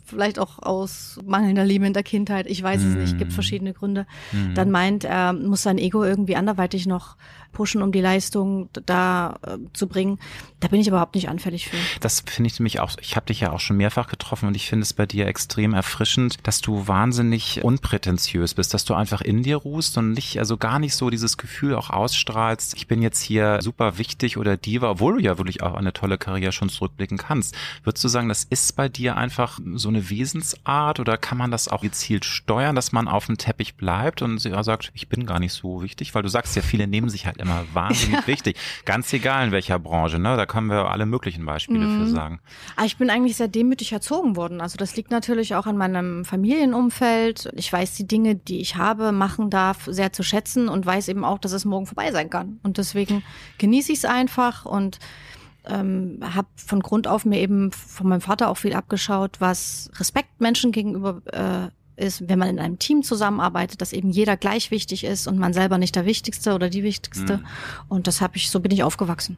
vielleicht 0.07 0.39
auch 0.39 0.61
aus 0.61 1.19
mangelnder 1.25 1.65
Liebe 1.65 1.87
in 1.87 1.93
der 1.93 2.03
Kindheit, 2.03 2.47
ich 2.47 2.63
weiß 2.63 2.83
es 2.83 2.95
nicht, 2.95 3.19
gibt 3.19 3.33
mhm. 3.33 3.35
verschiedene 3.35 3.73
Gründe, 3.73 4.07
mhm. 4.33 4.55
dann 4.55 4.71
meint, 4.71 5.05
er 5.05 5.33
muss 5.33 5.63
sein 5.63 5.79
Ego 5.79 6.05
irgendwie 6.05 6.37
anderweitig 6.37 6.87
noch 6.87 7.17
pushen, 7.57 7.81
um 7.81 7.91
die 7.91 8.03
Leistung 8.03 8.69
da 8.85 9.39
äh, 9.43 9.57
zu 9.73 9.87
bringen. 9.87 10.19
Da 10.61 10.69
bin 10.69 10.79
ich 10.79 10.89
überhaupt 10.89 11.15
nicht 11.15 11.31
anfällig 11.31 11.69
für. 11.69 11.77
Das 12.01 12.21
finde 12.21 12.49
ich 12.49 12.59
nämlich 12.59 12.81
auch, 12.81 12.93
ich 13.01 13.17
habe 13.17 13.25
dich 13.25 13.41
ja 13.41 13.51
auch 13.51 13.61
schon 13.61 13.79
mehrfach 13.79 14.09
getroffen 14.09 14.47
und 14.47 14.55
ich 14.55 14.69
finde 14.69 14.83
es 14.83 14.93
bei 14.93 15.07
dir 15.07 15.27
extrem 15.27 15.73
erfrischend, 15.73 16.37
dass 16.43 16.61
du 16.61 16.87
wahnsinnig 16.87 17.65
unprätentiös 17.65 18.53
bist, 18.53 18.75
dass 18.75 18.85
du 18.85 18.93
einfach 18.93 19.23
in 19.23 19.43
dir 19.43 19.57
ruhst 19.57 19.97
und 19.97 20.13
nicht, 20.13 20.39
also 20.39 20.59
gar 20.59 20.79
nicht 20.79 20.95
so 20.95 21.09
dieses 21.09 21.39
Gefühl 21.39 21.75
auch 21.75 21.89
ausstrahlst, 21.89 22.75
ich 22.77 22.89
bin 22.89 23.01
jetzt 23.01 23.23
hier 23.23 23.61
super 23.63 23.97
wichtig 23.97 24.37
oder 24.37 24.59
Diva, 24.59 24.91
obwohl 24.91 25.15
du 25.15 25.21
ja 25.21 25.39
wirklich 25.39 25.63
auch 25.63 25.75
eine 25.75 25.95
tolle 25.95 26.19
Karriere 26.19 26.53
schon 26.53 26.69
zurückblicken 26.69 27.17
kannst. 27.17 27.55
Würdest 27.85 28.05
du 28.05 28.09
sagen, 28.09 28.29
das 28.29 28.45
ist 28.45 28.77
bei 28.77 28.91
dir 28.91 29.17
einfach 29.17 29.59
so 29.77 29.89
eine 29.89 30.11
Wesensart 30.11 31.01
oder 31.01 31.17
kann 31.17 31.39
man 31.39 31.51
das 31.51 31.69
auch 31.69 31.81
gezielt 31.81 32.27
steuern, 32.27 32.77
dass 32.77 32.93
man 32.93 33.09
auf 33.09 33.27
dem 33.27 33.39
Teppich 33.39 33.77
bleibt 33.77 34.21
und 34.21 34.41
sagt, 34.41 34.91
ich 34.93 35.09
bin 35.09 35.25
gar 35.25 35.41
nicht 35.41 35.55
so 35.55 35.83
wichtig, 35.83 36.15
weil 36.15 36.23
du 36.23 36.29
sagst 36.29 36.55
ja, 36.55 36.61
viele 36.61 36.87
nehmen 36.87 37.09
sich 37.09 37.25
halt 37.25 37.39
immer 37.39 37.46
wahnsinnig 37.73 38.21
ja. 38.21 38.27
wichtig. 38.27 38.57
Ganz 38.85 39.13
egal 39.13 39.47
in 39.47 39.53
welcher 39.53 39.79
Branche, 39.79 40.19
ne? 40.19 40.37
Da 40.37 40.47
können 40.47 40.69
wir 40.69 40.91
alle 40.91 41.07
möglichen 41.07 41.45
Beispiele 41.45 41.87
mhm. 41.87 42.01
für 42.01 42.11
sagen. 42.11 42.41
Aber 42.75 42.83
ah, 42.83 42.87
ich 42.87 42.97
bin 42.97 43.11
eigentlich 43.11 43.37
sehr 43.37 43.49
demütig 43.49 43.93
erzogen 43.93 44.37
worden. 44.37 44.61
Also 44.61 44.77
das 44.77 44.97
liegt 44.97 45.11
natürlich 45.11 45.55
auch 45.55 45.67
an 45.67 45.77
meinem 45.77 46.25
Familienumfeld. 46.25 47.51
Ich 47.55 47.73
weiß 47.73 47.95
die 47.95 48.07
Dinge, 48.07 48.37
die 48.37 48.61
ich 48.61 48.77
habe, 48.77 49.13
machen 49.13 49.51
darf, 49.51 49.85
sehr 49.87 50.13
zu 50.13 50.23
schätzen 50.23 50.69
und 50.69 50.87
weiß 50.87 51.09
eben 51.09 51.25
auch, 51.25 51.39
dass 51.39 51.53
es 51.53 51.65
morgen 51.65 51.87
vorbei 51.87 52.13
sein 52.13 52.31
kann. 52.31 52.61
Und 52.63 52.79
deswegen 52.79 53.23
genieße 53.59 53.93
ich 53.93 53.99
es 53.99 54.05
einfach 54.05 54.65
und 54.65 54.99
ähm, 55.69 56.21
habe 56.23 56.49
von 56.55 56.81
Grund 56.81 57.09
auf 57.09 57.25
mir 57.25 57.41
eben 57.41 57.73
von 57.73 58.09
meinem 58.09 58.21
Vater 58.21 58.49
auch 58.49 58.57
viel 58.57 58.75
abgeschaut, 58.75 59.41
was 59.41 59.91
Respekt 59.99 60.41
Menschen 60.41 60.73
gegenüber 60.73 61.23
äh, 61.27 61.71
ist, 61.97 62.29
wenn 62.29 62.39
man 62.39 62.49
in 62.49 62.59
einem 62.59 62.79
Team 62.79 63.03
zusammenarbeitet, 63.03 63.81
dass 63.81 63.93
eben 63.93 64.11
jeder 64.11 64.37
gleich 64.37 64.71
wichtig 64.71 65.05
ist 65.05 65.27
und 65.27 65.39
man 65.39 65.53
selber 65.53 65.79
nicht 65.79 65.97
der 65.97 66.07
Wichtigste 66.07 66.55
oder 66.55 66.69
die 66.69 66.83
Wichtigste. 66.83 67.39
Mhm. 67.39 67.47
Und 67.89 68.07
das 68.07 68.21
habe 68.21 68.37
ich, 68.37 68.51
so 68.51 68.61
bin 68.61 68.73
ich 68.73 68.83
aufgewachsen. 68.83 69.37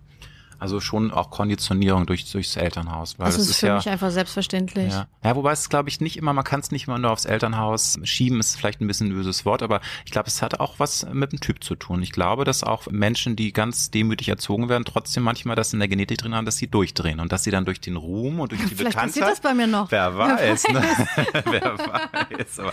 Also 0.59 0.81
schon 0.81 1.11
auch 1.11 1.31
Konditionierung 1.31 2.07
durch, 2.07 2.31
durchs 2.31 2.57
Elternhaus. 2.57 3.19
Weil 3.19 3.27
das, 3.27 3.37
das 3.37 3.45
ist, 3.45 3.51
ist 3.51 3.61
für 3.61 3.67
ja, 3.69 3.77
mich 3.77 3.89
einfach 3.89 4.11
selbstverständlich. 4.11 4.93
Ja, 4.93 5.07
ja 5.23 5.37
wobei 5.37 5.53
es 5.53 5.69
glaube 5.69 5.89
ich 5.89 6.01
nicht 6.01 6.17
immer, 6.17 6.33
man 6.33 6.45
kann 6.45 6.61
es 6.61 6.71
nicht 6.71 6.89
immer 6.89 6.99
nur 6.99 7.13
aufs 7.13 7.25
Elternhaus 7.25 7.99
schieben, 8.03 8.41
ist 8.41 8.57
vielleicht 8.57 8.81
ein 8.81 8.87
bisschen 8.87 9.09
ein 9.09 9.15
böses 9.15 9.45
Wort, 9.45 9.63
aber 9.63 9.81
ich 10.05 10.11
glaube, 10.11 10.29
es 10.29 10.43
hat 10.43 10.59
auch 10.61 10.75
was 10.79 11.07
mit 11.13 11.33
dem 11.33 11.41
Typ 11.41 11.63
zu 11.63 11.75
tun. 11.75 12.03
Ich 12.03 12.13
glaube, 12.13 12.45
dass 12.45 12.65
auch 12.65 12.87
Menschen, 12.91 13.37
die 13.37 13.53
ganz 13.53 13.91
demütig 13.91 14.29
erzogen 14.29 14.69
werden, 14.69 14.85
trotzdem 14.85 15.23
manchmal 15.23 15.57
das 15.57 15.73
in 15.73 15.79
der 15.79 15.89
Genetik 15.89 16.19
drin 16.19 16.35
haben, 16.35 16.45
dass 16.45 16.57
sie 16.57 16.67
durchdrehen 16.67 17.21
und 17.21 17.31
dass 17.33 17.45
sie 17.45 17.51
dann 17.51 17.65
durch 17.65 17.81
den 17.81 17.97
Ruhm 17.97 18.41
und 18.41 18.53
durch 18.53 18.61
die 18.63 18.75
vielleicht 18.75 18.97
Bekanntheit. 18.97 19.13
Vielleicht 19.13 19.27
passiert 19.27 19.31
das 19.31 19.41
bei 19.41 19.55
mir 19.55 19.67
noch. 19.67 19.91
Wer 19.91 20.17
weiß, 20.17 20.65
wer 20.69 20.75
weiß. 20.75 20.99
Ne? 20.99 21.43
wer 21.51 21.79
weiß. 21.79 22.59
Aber, 22.59 22.73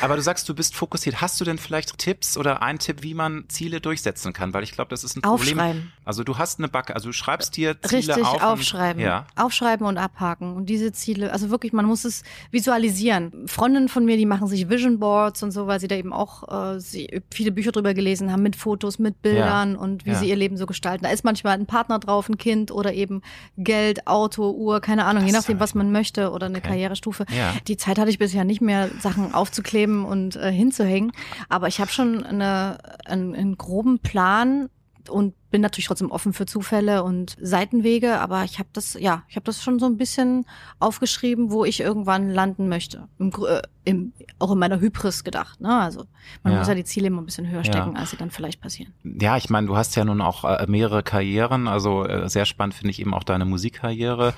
aber 0.00 0.16
du 0.16 0.22
sagst, 0.22 0.48
du 0.48 0.54
bist 0.54 0.74
fokussiert. 0.74 1.20
Hast 1.20 1.40
du 1.40 1.44
denn 1.44 1.58
vielleicht 1.58 1.98
Tipps 1.98 2.36
oder 2.36 2.62
einen 2.62 2.78
Tipp, 2.78 3.02
wie 3.02 3.14
man 3.14 3.44
Ziele 3.48 3.80
durchsetzen 3.80 4.32
kann? 4.32 4.52
Weil 4.54 4.62
ich 4.62 4.72
glaube, 4.72 4.90
das 4.90 5.04
ist 5.04 5.16
ein 5.16 5.22
Problem. 5.22 5.58
Aufschreiben. 5.58 5.92
Also 6.04 6.24
du 6.24 6.38
hast 6.38 6.58
eine 6.58 6.68
Backe, 6.68 6.94
also 6.94 7.03
du 7.04 7.12
schreibst 7.12 7.56
dir 7.56 7.80
Ziele 7.82 7.98
Richtig, 7.98 8.24
auf 8.24 8.42
aufschreiben. 8.42 9.02
Und, 9.02 9.08
ja. 9.08 9.26
Aufschreiben 9.36 9.86
und 9.86 9.98
abhaken. 9.98 10.54
Und 10.56 10.66
diese 10.66 10.92
Ziele, 10.92 11.32
also 11.32 11.50
wirklich, 11.50 11.72
man 11.72 11.86
muss 11.86 12.04
es 12.04 12.22
visualisieren. 12.50 13.46
Freundinnen 13.46 13.88
von 13.88 14.04
mir, 14.04 14.16
die 14.16 14.26
machen 14.26 14.48
sich 14.48 14.68
Vision 14.68 14.98
Boards 14.98 15.42
und 15.42 15.50
so, 15.50 15.66
weil 15.66 15.80
sie 15.80 15.88
da 15.88 15.96
eben 15.96 16.12
auch 16.12 16.74
äh, 16.74 16.80
sie, 16.80 17.22
viele 17.32 17.52
Bücher 17.52 17.72
drüber 17.72 17.94
gelesen 17.94 18.32
haben, 18.32 18.42
mit 18.42 18.56
Fotos, 18.56 18.98
mit 18.98 19.22
Bildern 19.22 19.72
ja. 19.72 19.78
und 19.78 20.04
wie 20.06 20.10
ja. 20.10 20.16
sie 20.16 20.28
ihr 20.28 20.36
Leben 20.36 20.56
so 20.56 20.66
gestalten. 20.66 21.04
Da 21.04 21.10
ist 21.10 21.24
manchmal 21.24 21.54
ein 21.54 21.66
Partner 21.66 21.98
drauf, 21.98 22.28
ein 22.28 22.38
Kind 22.38 22.70
oder 22.70 22.92
eben 22.94 23.22
Geld, 23.56 24.06
Auto, 24.06 24.50
Uhr, 24.50 24.80
keine 24.80 25.04
Ahnung, 25.04 25.22
das 25.24 25.32
je 25.32 25.38
nachdem, 25.38 25.60
was 25.60 25.74
man 25.74 25.92
möchte 25.92 26.30
oder 26.30 26.46
eine 26.46 26.58
okay. 26.58 26.68
Karrierestufe. 26.68 27.26
Ja. 27.36 27.54
Die 27.68 27.76
Zeit 27.76 27.98
hatte 27.98 28.10
ich 28.10 28.18
bisher 28.18 28.44
nicht 28.44 28.60
mehr, 28.60 28.90
Sachen 29.00 29.34
aufzukleben 29.34 30.04
und 30.04 30.36
äh, 30.36 30.50
hinzuhängen. 30.52 31.12
Aber 31.48 31.68
ich 31.68 31.80
habe 31.80 31.90
schon 31.90 32.24
eine, 32.24 32.78
einen, 33.04 33.34
einen 33.34 33.58
groben 33.58 33.98
Plan, 33.98 34.68
und 35.08 35.34
bin 35.50 35.60
natürlich 35.60 35.86
trotzdem 35.86 36.10
offen 36.10 36.32
für 36.32 36.46
Zufälle 36.46 37.04
und 37.04 37.36
Seitenwege, 37.40 38.18
aber 38.18 38.44
ich 38.44 38.58
habe 38.58 38.68
das, 38.72 38.94
ja, 38.94 39.22
ich 39.28 39.36
habe 39.36 39.44
das 39.44 39.62
schon 39.62 39.78
so 39.78 39.86
ein 39.86 39.96
bisschen 39.96 40.46
aufgeschrieben, 40.80 41.50
wo 41.52 41.64
ich 41.64 41.80
irgendwann 41.80 42.28
landen 42.30 42.68
möchte. 42.68 43.08
Im, 43.18 43.30
äh, 43.46 43.62
im, 43.84 44.12
auch 44.38 44.50
in 44.50 44.58
meiner 44.58 44.80
Hybris 44.80 45.22
gedacht. 45.22 45.60
Ne? 45.60 45.72
Also 45.72 46.06
man 46.42 46.54
ja. 46.54 46.58
muss 46.58 46.68
ja 46.68 46.74
die 46.74 46.84
Ziele 46.84 47.06
immer 47.06 47.22
ein 47.22 47.26
bisschen 47.26 47.48
höher 47.48 47.62
stecken, 47.62 47.92
ja. 47.94 48.00
als 48.00 48.10
sie 48.10 48.16
dann 48.16 48.30
vielleicht 48.30 48.60
passieren. 48.60 48.92
Ja, 49.04 49.36
ich 49.36 49.48
meine, 49.50 49.66
du 49.68 49.76
hast 49.76 49.94
ja 49.94 50.04
nun 50.04 50.20
auch 50.20 50.44
äh, 50.44 50.66
mehrere 50.66 51.02
Karrieren, 51.02 51.68
also 51.68 52.04
äh, 52.04 52.28
sehr 52.28 52.46
spannend 52.46 52.74
finde 52.74 52.90
ich 52.90 53.00
eben 53.00 53.14
auch 53.14 53.24
deine 53.24 53.44
Musikkarriere. 53.44 54.34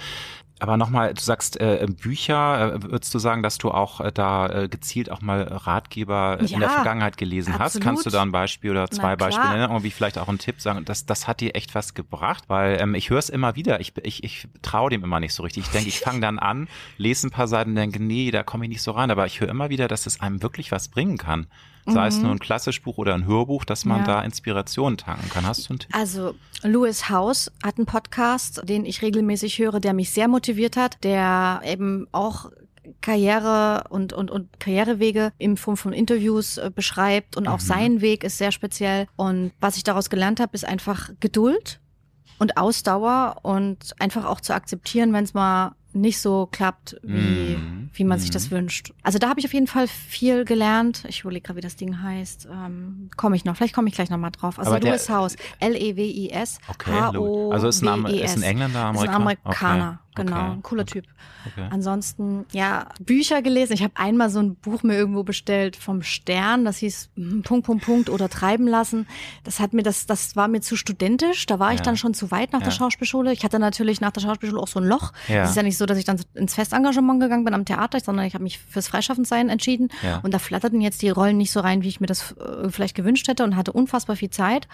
Aber 0.58 0.78
nochmal, 0.78 1.12
du 1.12 1.20
sagst 1.20 1.60
äh, 1.60 1.86
Bücher, 1.86 2.74
äh, 2.74 2.82
würdest 2.84 3.14
du 3.14 3.18
sagen, 3.18 3.42
dass 3.42 3.58
du 3.58 3.70
auch 3.70 4.00
äh, 4.00 4.10
da 4.10 4.48
äh, 4.48 4.68
gezielt 4.68 5.10
auch 5.10 5.20
mal 5.20 5.42
Ratgeber 5.42 6.38
ja, 6.40 6.54
in 6.54 6.60
der 6.60 6.70
Vergangenheit 6.70 7.18
gelesen 7.18 7.52
absolut. 7.52 7.74
hast? 7.74 7.80
Kannst 7.82 8.06
du 8.06 8.10
da 8.10 8.22
ein 8.22 8.32
Beispiel 8.32 8.70
oder 8.70 8.90
zwei 8.90 9.16
Beispiele 9.16 9.50
nennen? 9.50 9.70
Irgendwie 9.70 9.90
vielleicht 9.90 10.16
auch 10.16 10.28
einen 10.28 10.38
Tipp 10.38 10.60
sagen, 10.60 10.84
das, 10.86 11.04
das 11.04 11.28
hat 11.28 11.40
dir 11.40 11.54
echt 11.54 11.74
was 11.74 11.92
gebracht? 11.92 12.44
Weil 12.48 12.80
ähm, 12.80 12.94
ich 12.94 13.10
höre 13.10 13.18
es 13.18 13.28
immer 13.28 13.54
wieder, 13.54 13.80
ich, 13.80 13.92
ich, 14.02 14.24
ich 14.24 14.48
traue 14.62 14.88
dem 14.88 15.04
immer 15.04 15.20
nicht 15.20 15.34
so 15.34 15.42
richtig. 15.42 15.64
Ich 15.64 15.70
denke, 15.70 15.88
ich 15.88 16.00
fange 16.00 16.20
dann 16.20 16.38
an, 16.38 16.68
lese 16.96 17.26
ein 17.26 17.30
paar 17.30 17.48
Seiten 17.48 17.70
und 17.70 17.76
denke, 17.76 18.02
nee, 18.02 18.30
da 18.30 18.42
komme 18.42 18.64
ich 18.64 18.70
nicht 18.70 18.82
so 18.82 18.92
rein. 18.92 19.10
Aber 19.10 19.26
ich 19.26 19.40
höre 19.40 19.48
immer 19.48 19.68
wieder, 19.68 19.88
dass 19.88 20.06
es 20.06 20.20
einem 20.20 20.42
wirklich 20.42 20.72
was 20.72 20.88
bringen 20.88 21.18
kann 21.18 21.48
sei 21.86 22.02
mhm. 22.02 22.08
es 22.08 22.18
nur 22.18 22.30
ein 22.32 22.38
klassisches 22.38 22.82
Buch 22.82 22.98
oder 22.98 23.14
ein 23.14 23.26
Hörbuch, 23.26 23.64
dass 23.64 23.84
man 23.84 24.00
ja. 24.00 24.04
da 24.04 24.22
Inspiration 24.22 24.96
tanken 24.96 25.28
kann. 25.28 25.46
Hast 25.46 25.68
du 25.68 25.70
einen 25.70 25.78
Tipp? 25.78 25.90
Also 25.94 26.34
Louis 26.62 27.08
House 27.08 27.50
hat 27.62 27.78
einen 27.78 27.86
Podcast, 27.86 28.62
den 28.68 28.84
ich 28.84 29.02
regelmäßig 29.02 29.58
höre, 29.58 29.80
der 29.80 29.94
mich 29.94 30.10
sehr 30.10 30.28
motiviert 30.28 30.76
hat, 30.76 31.02
der 31.04 31.60
eben 31.64 32.06
auch 32.12 32.50
Karriere 33.00 33.84
und, 33.88 34.12
und, 34.12 34.30
und 34.30 34.60
Karrierewege 34.60 35.32
in 35.38 35.56
Form 35.56 35.76
von 35.76 35.92
Interviews 35.92 36.58
äh, 36.58 36.70
beschreibt 36.74 37.36
und 37.36 37.48
auch 37.48 37.58
mhm. 37.58 37.64
sein 37.64 38.00
Weg 38.00 38.24
ist 38.24 38.38
sehr 38.38 38.52
speziell. 38.52 39.06
Und 39.16 39.52
was 39.60 39.76
ich 39.76 39.84
daraus 39.84 40.10
gelernt 40.10 40.40
habe, 40.40 40.54
ist 40.54 40.64
einfach 40.64 41.10
Geduld 41.20 41.80
und 42.38 42.56
Ausdauer 42.56 43.36
und 43.42 43.94
einfach 43.98 44.24
auch 44.24 44.40
zu 44.40 44.54
akzeptieren, 44.54 45.12
wenn 45.12 45.24
es 45.24 45.34
mal 45.34 45.74
nicht 45.92 46.20
so 46.20 46.46
klappt, 46.46 46.96
wie, 47.02 47.56
mm. 47.56 47.85
Wie 47.96 48.04
man 48.04 48.18
mm. 48.18 48.20
sich 48.20 48.30
das 48.30 48.50
mhm. 48.50 48.56
wünscht. 48.56 48.92
Also 49.02 49.18
da 49.18 49.28
habe 49.28 49.40
ich 49.40 49.46
auf 49.46 49.54
jeden 49.54 49.66
Fall 49.66 49.88
viel 49.88 50.44
gelernt. 50.44 51.04
Ich 51.08 51.20
überlege 51.20 51.42
gerade, 51.42 51.56
wie 51.58 51.62
das 51.62 51.76
Ding 51.76 52.02
heißt. 52.02 52.48
Ähm, 52.50 53.10
komme 53.16 53.36
ich 53.36 53.44
noch, 53.44 53.56
vielleicht 53.56 53.74
komme 53.74 53.88
ich 53.88 53.94
gleich 53.94 54.10
nochmal 54.10 54.30
drauf. 54.30 54.58
Also 54.58 54.76
Louis 54.76 55.08
House, 55.08 55.36
L-E-W-I-S, 55.60 56.58
H-O-W-E-S. 56.68 57.52
Also 57.52 57.68
ist 57.68 57.82
ein, 57.82 58.06
ist 58.06 58.36
ein 58.36 58.42
Engländer, 58.42 58.80
Amerikaner? 58.80 59.02
Ist 59.02 59.08
ein 59.08 59.14
Amerikaner. 59.14 59.88
Okay. 59.88 60.06
Genau, 60.16 60.36
okay. 60.36 60.52
ein 60.52 60.62
cooler 60.62 60.82
okay. 60.82 61.00
Typ. 61.00 61.04
Okay. 61.46 61.68
Ansonsten, 61.70 62.46
ja, 62.52 62.88
Bücher 63.00 63.42
gelesen. 63.42 63.74
Ich 63.74 63.82
habe 63.82 63.92
einmal 63.96 64.30
so 64.30 64.40
ein 64.40 64.56
Buch 64.56 64.82
mir 64.82 64.94
irgendwo 64.94 65.22
bestellt 65.22 65.76
vom 65.76 66.02
Stern, 66.02 66.64
das 66.64 66.78
hieß 66.78 67.10
hm, 67.16 67.42
Punkt, 67.42 67.66
Punkt, 67.66 67.84
Punkt 67.84 68.10
oder 68.10 68.28
Treiben 68.28 68.66
lassen. 68.66 69.06
Das 69.44 69.60
hat 69.60 69.74
mir, 69.74 69.82
das, 69.82 70.06
das 70.06 70.34
war 70.34 70.48
mir 70.48 70.62
zu 70.62 70.76
studentisch. 70.76 71.46
Da 71.46 71.58
war 71.58 71.74
ich 71.74 71.82
dann 71.82 71.96
schon 71.96 72.14
zu 72.14 72.30
weit 72.30 72.52
nach 72.52 72.60
ja. 72.60 72.66
der 72.66 72.70
Schauspielschule. 72.72 73.32
Ich 73.32 73.44
hatte 73.44 73.58
natürlich 73.58 74.00
nach 74.00 74.10
der 74.10 74.22
Schauspielschule 74.22 74.60
auch 74.60 74.68
so 74.68 74.80
ein 74.80 74.86
Loch. 74.86 75.12
Es 75.24 75.34
ja. 75.34 75.44
ist 75.44 75.56
ja 75.56 75.62
nicht 75.62 75.76
so, 75.76 75.84
dass 75.84 75.98
ich 75.98 76.04
dann 76.04 76.18
ins 76.34 76.54
Festengagement 76.54 77.20
gegangen 77.20 77.44
bin 77.44 77.52
am 77.52 77.66
Theater, 77.66 77.85
sondern 77.94 78.26
ich 78.26 78.34
habe 78.34 78.44
mich 78.44 78.58
fürs 78.58 78.88
Freischaffendsein 78.88 79.48
entschieden. 79.48 79.88
Ja. 80.02 80.18
Und 80.18 80.32
da 80.34 80.38
flatterten 80.38 80.80
jetzt 80.80 81.02
die 81.02 81.10
Rollen 81.10 81.36
nicht 81.36 81.52
so 81.52 81.60
rein, 81.60 81.82
wie 81.82 81.88
ich 81.88 82.00
mir 82.00 82.06
das 82.06 82.32
äh, 82.32 82.70
vielleicht 82.70 82.94
gewünscht 82.94 83.28
hätte 83.28 83.44
und 83.44 83.56
hatte 83.56 83.72
unfassbar 83.72 84.16
viel 84.16 84.30
Zeit. 84.30 84.68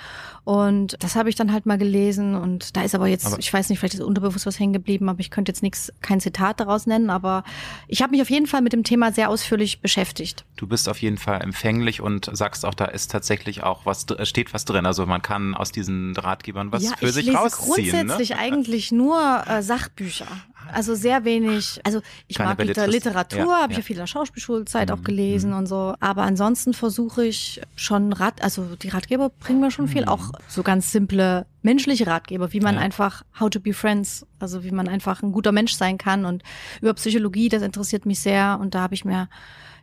Und 0.44 0.96
das 1.00 1.16
habe 1.16 1.28
ich 1.28 1.34
dann 1.34 1.52
halt 1.52 1.66
mal 1.66 1.78
gelesen. 1.78 2.34
Und 2.34 2.76
da 2.76 2.82
ist 2.82 2.94
aber 2.94 3.06
jetzt, 3.06 3.26
aber 3.26 3.38
ich 3.38 3.52
weiß 3.52 3.68
nicht, 3.68 3.78
vielleicht 3.78 3.94
ist 3.94 4.00
unterbewusst 4.00 4.46
was 4.46 4.58
hängen 4.58 4.72
geblieben, 4.72 5.08
aber 5.08 5.20
ich 5.20 5.30
könnte 5.30 5.50
jetzt 5.50 5.62
nichts, 5.62 5.92
kein 6.00 6.20
Zitat 6.20 6.60
daraus 6.60 6.86
nennen, 6.86 7.10
aber 7.10 7.44
ich 7.88 8.02
habe 8.02 8.12
mich 8.12 8.22
auf 8.22 8.30
jeden 8.30 8.46
Fall 8.46 8.62
mit 8.62 8.72
dem 8.72 8.84
Thema 8.84 9.12
sehr 9.12 9.28
ausführlich 9.28 9.80
beschäftigt. 9.80 10.44
Du 10.56 10.66
bist 10.66 10.88
auf 10.88 11.00
jeden 11.00 11.18
Fall 11.18 11.42
empfänglich 11.42 12.00
und 12.00 12.30
sagst 12.32 12.64
auch, 12.64 12.74
da 12.74 12.86
ist 12.86 13.10
tatsächlich 13.10 13.62
auch 13.62 13.86
was, 13.86 14.06
steht 14.24 14.54
was 14.54 14.64
drin. 14.64 14.86
Also 14.86 15.06
man 15.06 15.22
kann 15.22 15.54
aus 15.54 15.72
diesen 15.72 16.16
Ratgebern 16.16 16.72
was 16.72 16.84
ja, 16.84 16.96
für 16.96 17.12
sich 17.12 17.34
rausziehen. 17.34 17.78
Ich 17.78 17.84
lese 17.84 17.96
grundsätzlich 17.96 18.30
ne? 18.30 18.38
eigentlich 18.38 18.92
nur 18.92 19.44
äh, 19.46 19.62
Sachbücher. 19.62 20.26
Also 20.72 20.94
sehr 20.94 21.24
wenig, 21.24 21.80
also 21.84 22.00
ich 22.28 22.36
Keine 22.36 22.50
mag 22.50 22.58
Literatur, 22.58 22.92
Literatur 22.92 23.38
ja, 23.38 23.62
habe 23.62 23.72
ich 23.72 23.78
ja 23.78 23.84
viel 23.84 23.96
in 23.96 24.00
der 24.00 24.06
Schauspielschulzeit 24.06 24.88
mhm. 24.88 24.94
auch 24.94 25.02
gelesen 25.02 25.50
mhm. 25.50 25.56
und 25.56 25.66
so. 25.66 25.94
Aber 26.00 26.22
ansonsten 26.22 26.74
versuche 26.74 27.24
ich 27.24 27.60
schon 27.76 28.12
Rat, 28.12 28.42
also 28.42 28.76
die 28.76 28.88
Ratgeber 28.88 29.28
bringen 29.30 29.60
mir 29.60 29.70
schon 29.70 29.88
viel, 29.88 30.02
mhm. 30.02 30.08
auch 30.08 30.32
so 30.48 30.62
ganz 30.62 30.92
simple 30.92 31.46
menschliche 31.62 32.06
Ratgeber, 32.06 32.52
wie 32.52 32.60
man 32.60 32.76
ja. 32.76 32.80
einfach 32.80 33.24
how 33.38 33.48
to 33.48 33.60
be 33.60 33.72
friends, 33.72 34.26
also 34.38 34.64
wie 34.64 34.72
man 34.72 34.88
einfach 34.88 35.22
ein 35.22 35.32
guter 35.32 35.52
Mensch 35.52 35.74
sein 35.74 35.98
kann 35.98 36.24
und 36.24 36.42
über 36.80 36.94
Psychologie, 36.94 37.48
das 37.48 37.62
interessiert 37.62 38.06
mich 38.06 38.20
sehr 38.20 38.58
und 38.60 38.74
da 38.74 38.80
habe 38.80 38.94
ich 38.94 39.04
mir 39.04 39.28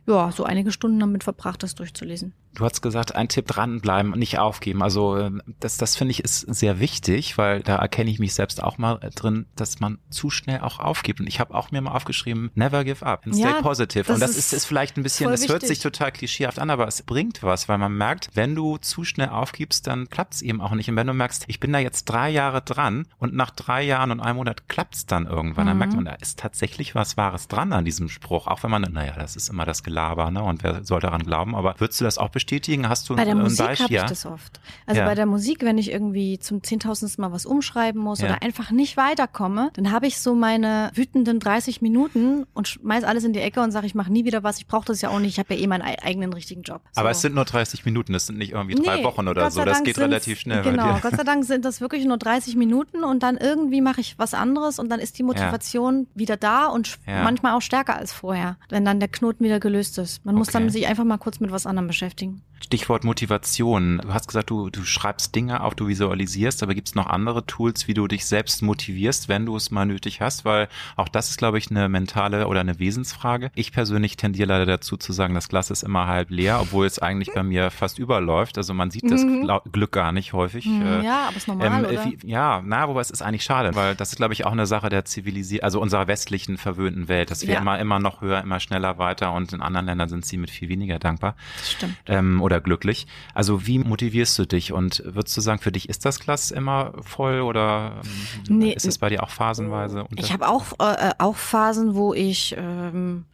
ja 0.06 0.32
so 0.32 0.44
einige 0.44 0.72
Stunden 0.72 0.98
damit 0.98 1.24
verbracht, 1.24 1.62
das 1.62 1.74
durchzulesen. 1.74 2.34
Du 2.54 2.64
hast 2.64 2.82
gesagt, 2.82 3.14
ein 3.14 3.28
Tipp 3.28 3.46
dranbleiben, 3.46 4.10
nicht 4.12 4.38
aufgeben. 4.38 4.82
Also 4.82 5.16
ähm, 5.16 5.42
das, 5.60 5.76
das 5.76 5.96
finde 5.96 6.10
ich 6.10 6.24
ist 6.24 6.40
sehr 6.40 6.80
wichtig, 6.80 7.38
weil 7.38 7.60
da 7.60 7.76
erkenne 7.76 8.10
ich 8.10 8.18
mich 8.18 8.34
selbst 8.34 8.62
auch 8.62 8.76
mal 8.78 8.98
drin, 9.14 9.46
dass 9.56 9.80
man 9.80 9.98
zu 10.10 10.30
schnell 10.30 10.60
auch 10.60 10.78
aufgibt. 10.80 11.20
Und 11.20 11.26
ich 11.26 11.40
habe 11.40 11.54
auch 11.54 11.70
mir 11.70 11.80
mal 11.80 11.92
aufgeschrieben, 11.92 12.50
never 12.54 12.84
give 12.84 13.04
up 13.06 13.24
and 13.24 13.36
stay 13.36 13.44
ja, 13.44 13.62
positive. 13.62 14.12
Und 14.12 14.20
das 14.20 14.36
ist, 14.36 14.52
ist 14.52 14.64
vielleicht 14.64 14.96
ein 14.96 15.02
bisschen, 15.02 15.30
das 15.30 15.48
hört 15.48 15.66
sich 15.66 15.78
total 15.78 16.12
klischeehaft 16.12 16.58
an, 16.58 16.70
aber 16.70 16.88
es 16.88 17.02
bringt 17.02 17.42
was, 17.42 17.68
weil 17.68 17.78
man 17.78 17.96
merkt, 17.96 18.30
wenn 18.34 18.54
du 18.54 18.78
zu 18.78 19.04
schnell 19.04 19.28
aufgibst, 19.28 19.86
dann 19.86 20.08
klappt 20.08 20.34
es 20.34 20.42
eben 20.42 20.60
auch 20.60 20.72
nicht. 20.72 20.88
Und 20.88 20.96
wenn 20.96 21.06
du 21.06 21.14
merkst, 21.14 21.44
ich 21.46 21.60
bin 21.60 21.72
da 21.72 21.78
jetzt 21.78 22.04
drei 22.06 22.30
Jahre 22.30 22.62
dran 22.62 23.06
und 23.18 23.34
nach 23.34 23.50
drei 23.50 23.82
Jahren 23.82 24.10
und 24.10 24.20
einem 24.20 24.36
Monat 24.36 24.68
klappt 24.68 24.94
es 24.94 25.06
dann 25.06 25.26
irgendwann, 25.26 25.64
mhm. 25.64 25.68
dann 25.68 25.78
merkt 25.78 25.94
man, 25.94 26.04
da 26.04 26.12
ist 26.12 26.38
tatsächlich 26.38 26.94
was 26.94 27.16
Wahres 27.16 27.48
dran 27.48 27.72
an 27.72 27.84
diesem 27.84 28.08
Spruch. 28.08 28.46
Auch 28.46 28.62
wenn 28.62 28.70
man, 28.70 28.82
naja, 28.82 29.14
das 29.16 29.36
ist 29.36 29.48
immer 29.48 29.64
das 29.64 29.82
Gelaber, 29.82 30.30
ne? 30.30 30.42
Und 30.42 30.62
wer 30.62 30.84
soll 30.84 31.00
daran 31.00 31.22
glauben? 31.22 31.54
Aber 31.54 31.74
würdest 31.78 32.00
du 32.00 32.04
das 32.04 32.18
auch 32.18 32.30
bestätigen? 32.40 32.88
Hast 32.88 33.08
du 33.08 33.16
bei 33.16 33.24
der 33.24 33.34
ein 33.34 33.42
Musik 33.42 33.80
habe 33.80 33.94
ich 33.94 34.02
das 34.02 34.26
oft. 34.26 34.60
Also 34.86 35.00
ja. 35.00 35.06
bei 35.06 35.14
der 35.14 35.26
Musik, 35.26 35.62
wenn 35.62 35.78
ich 35.78 35.90
irgendwie 35.92 36.38
zum 36.38 36.62
zehntausendsten 36.62 37.22
Mal 37.22 37.32
was 37.32 37.44
umschreiben 37.44 38.00
muss 38.00 38.20
ja. 38.20 38.28
oder 38.28 38.42
einfach 38.42 38.70
nicht 38.70 38.96
weiterkomme, 38.96 39.70
dann 39.74 39.92
habe 39.92 40.06
ich 40.06 40.18
so 40.18 40.34
meine 40.34 40.90
wütenden 40.94 41.38
30 41.38 41.82
Minuten 41.82 42.46
und 42.54 42.68
schmeiß 42.68 43.04
alles 43.04 43.24
in 43.24 43.32
die 43.32 43.40
Ecke 43.40 43.60
und 43.60 43.70
sage, 43.72 43.86
ich 43.86 43.94
mache 43.94 44.10
nie 44.12 44.24
wieder 44.24 44.42
was. 44.42 44.58
Ich 44.58 44.66
brauche 44.66 44.86
das 44.86 45.02
ja 45.02 45.10
auch 45.10 45.18
nicht. 45.18 45.32
Ich 45.32 45.38
habe 45.38 45.54
ja 45.54 45.60
eh 45.60 45.66
meinen 45.66 45.82
eigenen 45.82 46.32
richtigen 46.32 46.62
Job. 46.62 46.82
So. 46.92 47.00
Aber 47.00 47.10
es 47.10 47.20
sind 47.20 47.34
nur 47.34 47.44
30 47.44 47.84
Minuten. 47.84 48.12
Das 48.12 48.26
sind 48.26 48.38
nicht 48.38 48.52
irgendwie 48.52 48.74
drei 48.74 48.98
nee, 48.98 49.04
Wochen 49.04 49.28
oder 49.28 49.50
so. 49.50 49.64
Das 49.64 49.82
geht 49.82 49.98
relativ 49.98 50.40
schnell. 50.40 50.62
Genau. 50.62 50.98
Gott 51.00 51.16
sei 51.16 51.24
Dank 51.24 51.44
sind 51.44 51.64
das 51.64 51.80
wirklich 51.80 52.04
nur 52.06 52.16
30 52.16 52.56
Minuten 52.56 53.04
und 53.04 53.22
dann 53.22 53.36
irgendwie 53.36 53.80
mache 53.80 54.00
ich 54.00 54.18
was 54.18 54.34
anderes 54.34 54.78
und 54.78 54.88
dann 54.88 55.00
ist 55.00 55.18
die 55.18 55.22
Motivation 55.22 56.00
ja. 56.00 56.18
wieder 56.18 56.36
da 56.36 56.66
und 56.66 56.98
manchmal 57.06 57.54
auch 57.54 57.62
stärker 57.62 57.96
als 57.96 58.12
vorher, 58.12 58.56
wenn 58.70 58.84
dann 58.84 58.98
der 58.98 59.08
Knoten 59.08 59.44
wieder 59.44 59.60
gelöst 59.60 59.98
ist. 59.98 60.24
Man 60.24 60.34
okay. 60.34 60.38
muss 60.38 60.48
dann 60.48 60.70
sich 60.70 60.86
einfach 60.86 61.04
mal 61.04 61.18
kurz 61.18 61.40
mit 61.40 61.50
was 61.52 61.66
anderem 61.66 61.86
beschäftigen. 61.86 62.29
listening. 62.30 62.49
Stichwort 62.62 63.04
Motivation. 63.04 63.98
Du 63.98 64.12
hast 64.12 64.28
gesagt, 64.28 64.50
du, 64.50 64.70
du 64.70 64.84
schreibst 64.84 65.34
Dinge 65.34 65.62
auf, 65.62 65.74
du 65.74 65.88
visualisierst, 65.88 66.62
aber 66.62 66.74
gibt 66.74 66.88
es 66.88 66.94
noch 66.94 67.06
andere 67.06 67.46
Tools, 67.46 67.88
wie 67.88 67.94
du 67.94 68.06
dich 68.06 68.26
selbst 68.26 68.62
motivierst, 68.62 69.28
wenn 69.28 69.46
du 69.46 69.56
es 69.56 69.70
mal 69.70 69.86
nötig 69.86 70.20
hast? 70.20 70.44
Weil 70.44 70.68
auch 70.96 71.08
das 71.08 71.30
ist, 71.30 71.38
glaube 71.38 71.58
ich, 71.58 71.70
eine 71.70 71.88
mentale 71.88 72.46
oder 72.46 72.60
eine 72.60 72.78
Wesensfrage. 72.78 73.50
Ich 73.54 73.72
persönlich 73.72 74.16
tendiere 74.16 74.48
leider 74.48 74.66
dazu 74.66 74.96
zu 74.96 75.12
sagen, 75.12 75.34
das 75.34 75.48
Glas 75.48 75.70
ist 75.70 75.82
immer 75.82 76.06
halb 76.06 76.30
leer, 76.30 76.60
obwohl 76.60 76.86
es 76.86 76.98
eigentlich 76.98 77.32
bei 77.34 77.42
mir 77.42 77.70
fast 77.70 77.98
überläuft. 77.98 78.58
Also 78.58 78.74
man 78.74 78.90
sieht 78.90 79.10
das 79.10 79.22
mhm. 79.22 79.50
Glück 79.72 79.92
gar 79.92 80.12
nicht 80.12 80.32
häufig. 80.32 80.66
Mhm, 80.66 80.82
äh, 80.82 81.04
ja, 81.04 81.22
aber 81.28 81.36
es 81.36 81.36
ist 81.38 81.48
normal, 81.48 81.84
ähm, 81.84 81.90
oder? 81.90 82.12
Ja, 82.24 82.62
na, 82.64 82.88
wobei 82.88 83.00
es 83.00 83.10
ist 83.10 83.22
eigentlich 83.22 83.44
schade, 83.44 83.74
weil 83.74 83.94
das 83.94 84.10
ist, 84.10 84.16
glaube 84.16 84.34
ich, 84.34 84.44
auch 84.44 84.52
eine 84.52 84.66
Sache 84.66 84.90
der 84.90 85.04
zivilisiert, 85.04 85.64
also 85.64 85.80
unserer 85.80 86.06
westlichen 86.06 86.58
verwöhnten 86.58 87.08
Welt, 87.08 87.30
dass 87.30 87.46
wir 87.46 87.54
ja. 87.54 87.60
immer, 87.60 87.78
immer 87.78 87.98
noch 87.98 88.20
höher, 88.20 88.42
immer 88.42 88.60
schneller 88.60 88.98
weiter 88.98 89.32
und 89.32 89.52
in 89.52 89.62
anderen 89.62 89.86
Ländern 89.86 90.08
sind 90.08 90.26
sie 90.26 90.36
mit 90.36 90.50
viel 90.50 90.68
weniger 90.68 90.98
dankbar. 90.98 91.34
Das 91.58 91.72
stimmt. 91.72 91.96
Ähm, 92.06 92.40
oder 92.50 92.60
glücklich. 92.60 93.06
Also 93.34 93.66
wie 93.66 93.78
motivierst 93.78 94.38
du 94.38 94.46
dich 94.46 94.72
und 94.72 95.02
würdest 95.04 95.36
du 95.36 95.40
sagen, 95.40 95.60
für 95.60 95.72
dich 95.72 95.88
ist 95.88 96.04
das 96.04 96.20
Glas 96.20 96.50
immer 96.50 96.92
voll 97.02 97.40
oder 97.40 98.00
ähm, 98.48 98.58
nee, 98.58 98.72
ist 98.72 98.86
es 98.86 98.98
bei 98.98 99.08
dir 99.08 99.22
auch 99.22 99.30
phasenweise? 99.30 100.04
Ich 100.16 100.32
habe 100.32 100.48
auch, 100.48 100.72
äh, 100.78 101.12
auch 101.18 101.36
Phasen, 101.36 101.94
wo 101.94 102.12
ich 102.12 102.54
ähm, 102.58 103.24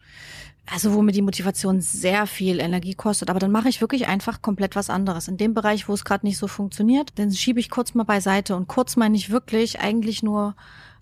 also 0.69 0.93
wo 0.93 1.01
mir 1.01 1.13
die 1.13 1.21
Motivation 1.21 1.79
sehr 1.79 2.27
viel 2.27 2.59
Energie 2.59 2.93
kostet, 2.93 3.29
aber 3.29 3.39
dann 3.39 3.51
mache 3.51 3.69
ich 3.69 3.79
wirklich 3.79 4.07
einfach 4.07 4.41
komplett 4.41 4.75
was 4.75 4.89
anderes. 4.89 5.29
In 5.29 5.37
dem 5.37 5.53
Bereich, 5.53 5.87
wo 5.87 5.93
es 5.93 6.03
gerade 6.03 6.25
nicht 6.25 6.37
so 6.37 6.47
funktioniert, 6.47 7.13
dann 7.15 7.31
schiebe 7.31 7.59
ich 7.59 7.69
kurz 7.69 7.93
mal 7.93 8.03
beiseite 8.03 8.55
und 8.55 8.67
kurz 8.67 8.97
meine 8.97 9.15
ich 9.15 9.29
wirklich 9.29 9.79
eigentlich 9.79 10.23
nur 10.23 10.55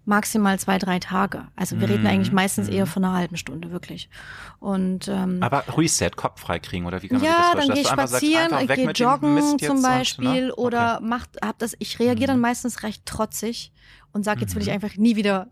maximal 0.06 0.60
zwei, 0.60 0.78
drei 0.78 1.00
Tage. 1.00 1.48
Also 1.56 1.80
wir 1.80 1.88
mm, 1.88 1.92
reden 1.92 2.08
eigentlich 2.08 2.32
meistens 2.32 2.70
mm. 2.70 2.74
eher 2.74 2.86
von 2.86 3.04
einer 3.04 3.14
halben 3.16 3.38
Stunde, 3.38 3.72
wirklich. 3.72 4.10
Und 4.60 5.08
ähm, 5.08 5.40
Aber 5.42 5.64
Reset, 5.76 6.12
Kopf 6.16 6.42
frei 6.42 6.60
kriegen, 6.60 6.86
oder 6.86 7.02
wie 7.02 7.08
kann 7.08 7.18
man 7.18 7.26
ja, 7.26 7.52
das 7.54 7.66
dann 7.66 7.74
gehe 7.74 7.84
ich 7.84 7.88
spazieren, 7.88 8.68
gehe 8.68 8.92
joggen 8.92 9.60
zum 9.60 9.82
Beispiel 9.82 10.28
und, 10.28 10.48
ne? 10.48 10.56
oder 10.56 10.96
okay. 10.98 11.06
macht, 11.06 11.30
hab 11.44 11.60
das, 11.60 11.76
ich 11.80 12.00
reagiere 12.00 12.28
dann 12.28 12.40
meistens 12.40 12.84
recht 12.84 13.06
trotzig 13.06 13.72
und 14.14 14.24
sag, 14.24 14.40
jetzt 14.40 14.56
will 14.56 14.62
ich 14.62 14.70
mhm. 14.70 14.76
einfach 14.76 14.96
nie 14.96 15.16
wieder 15.16 15.48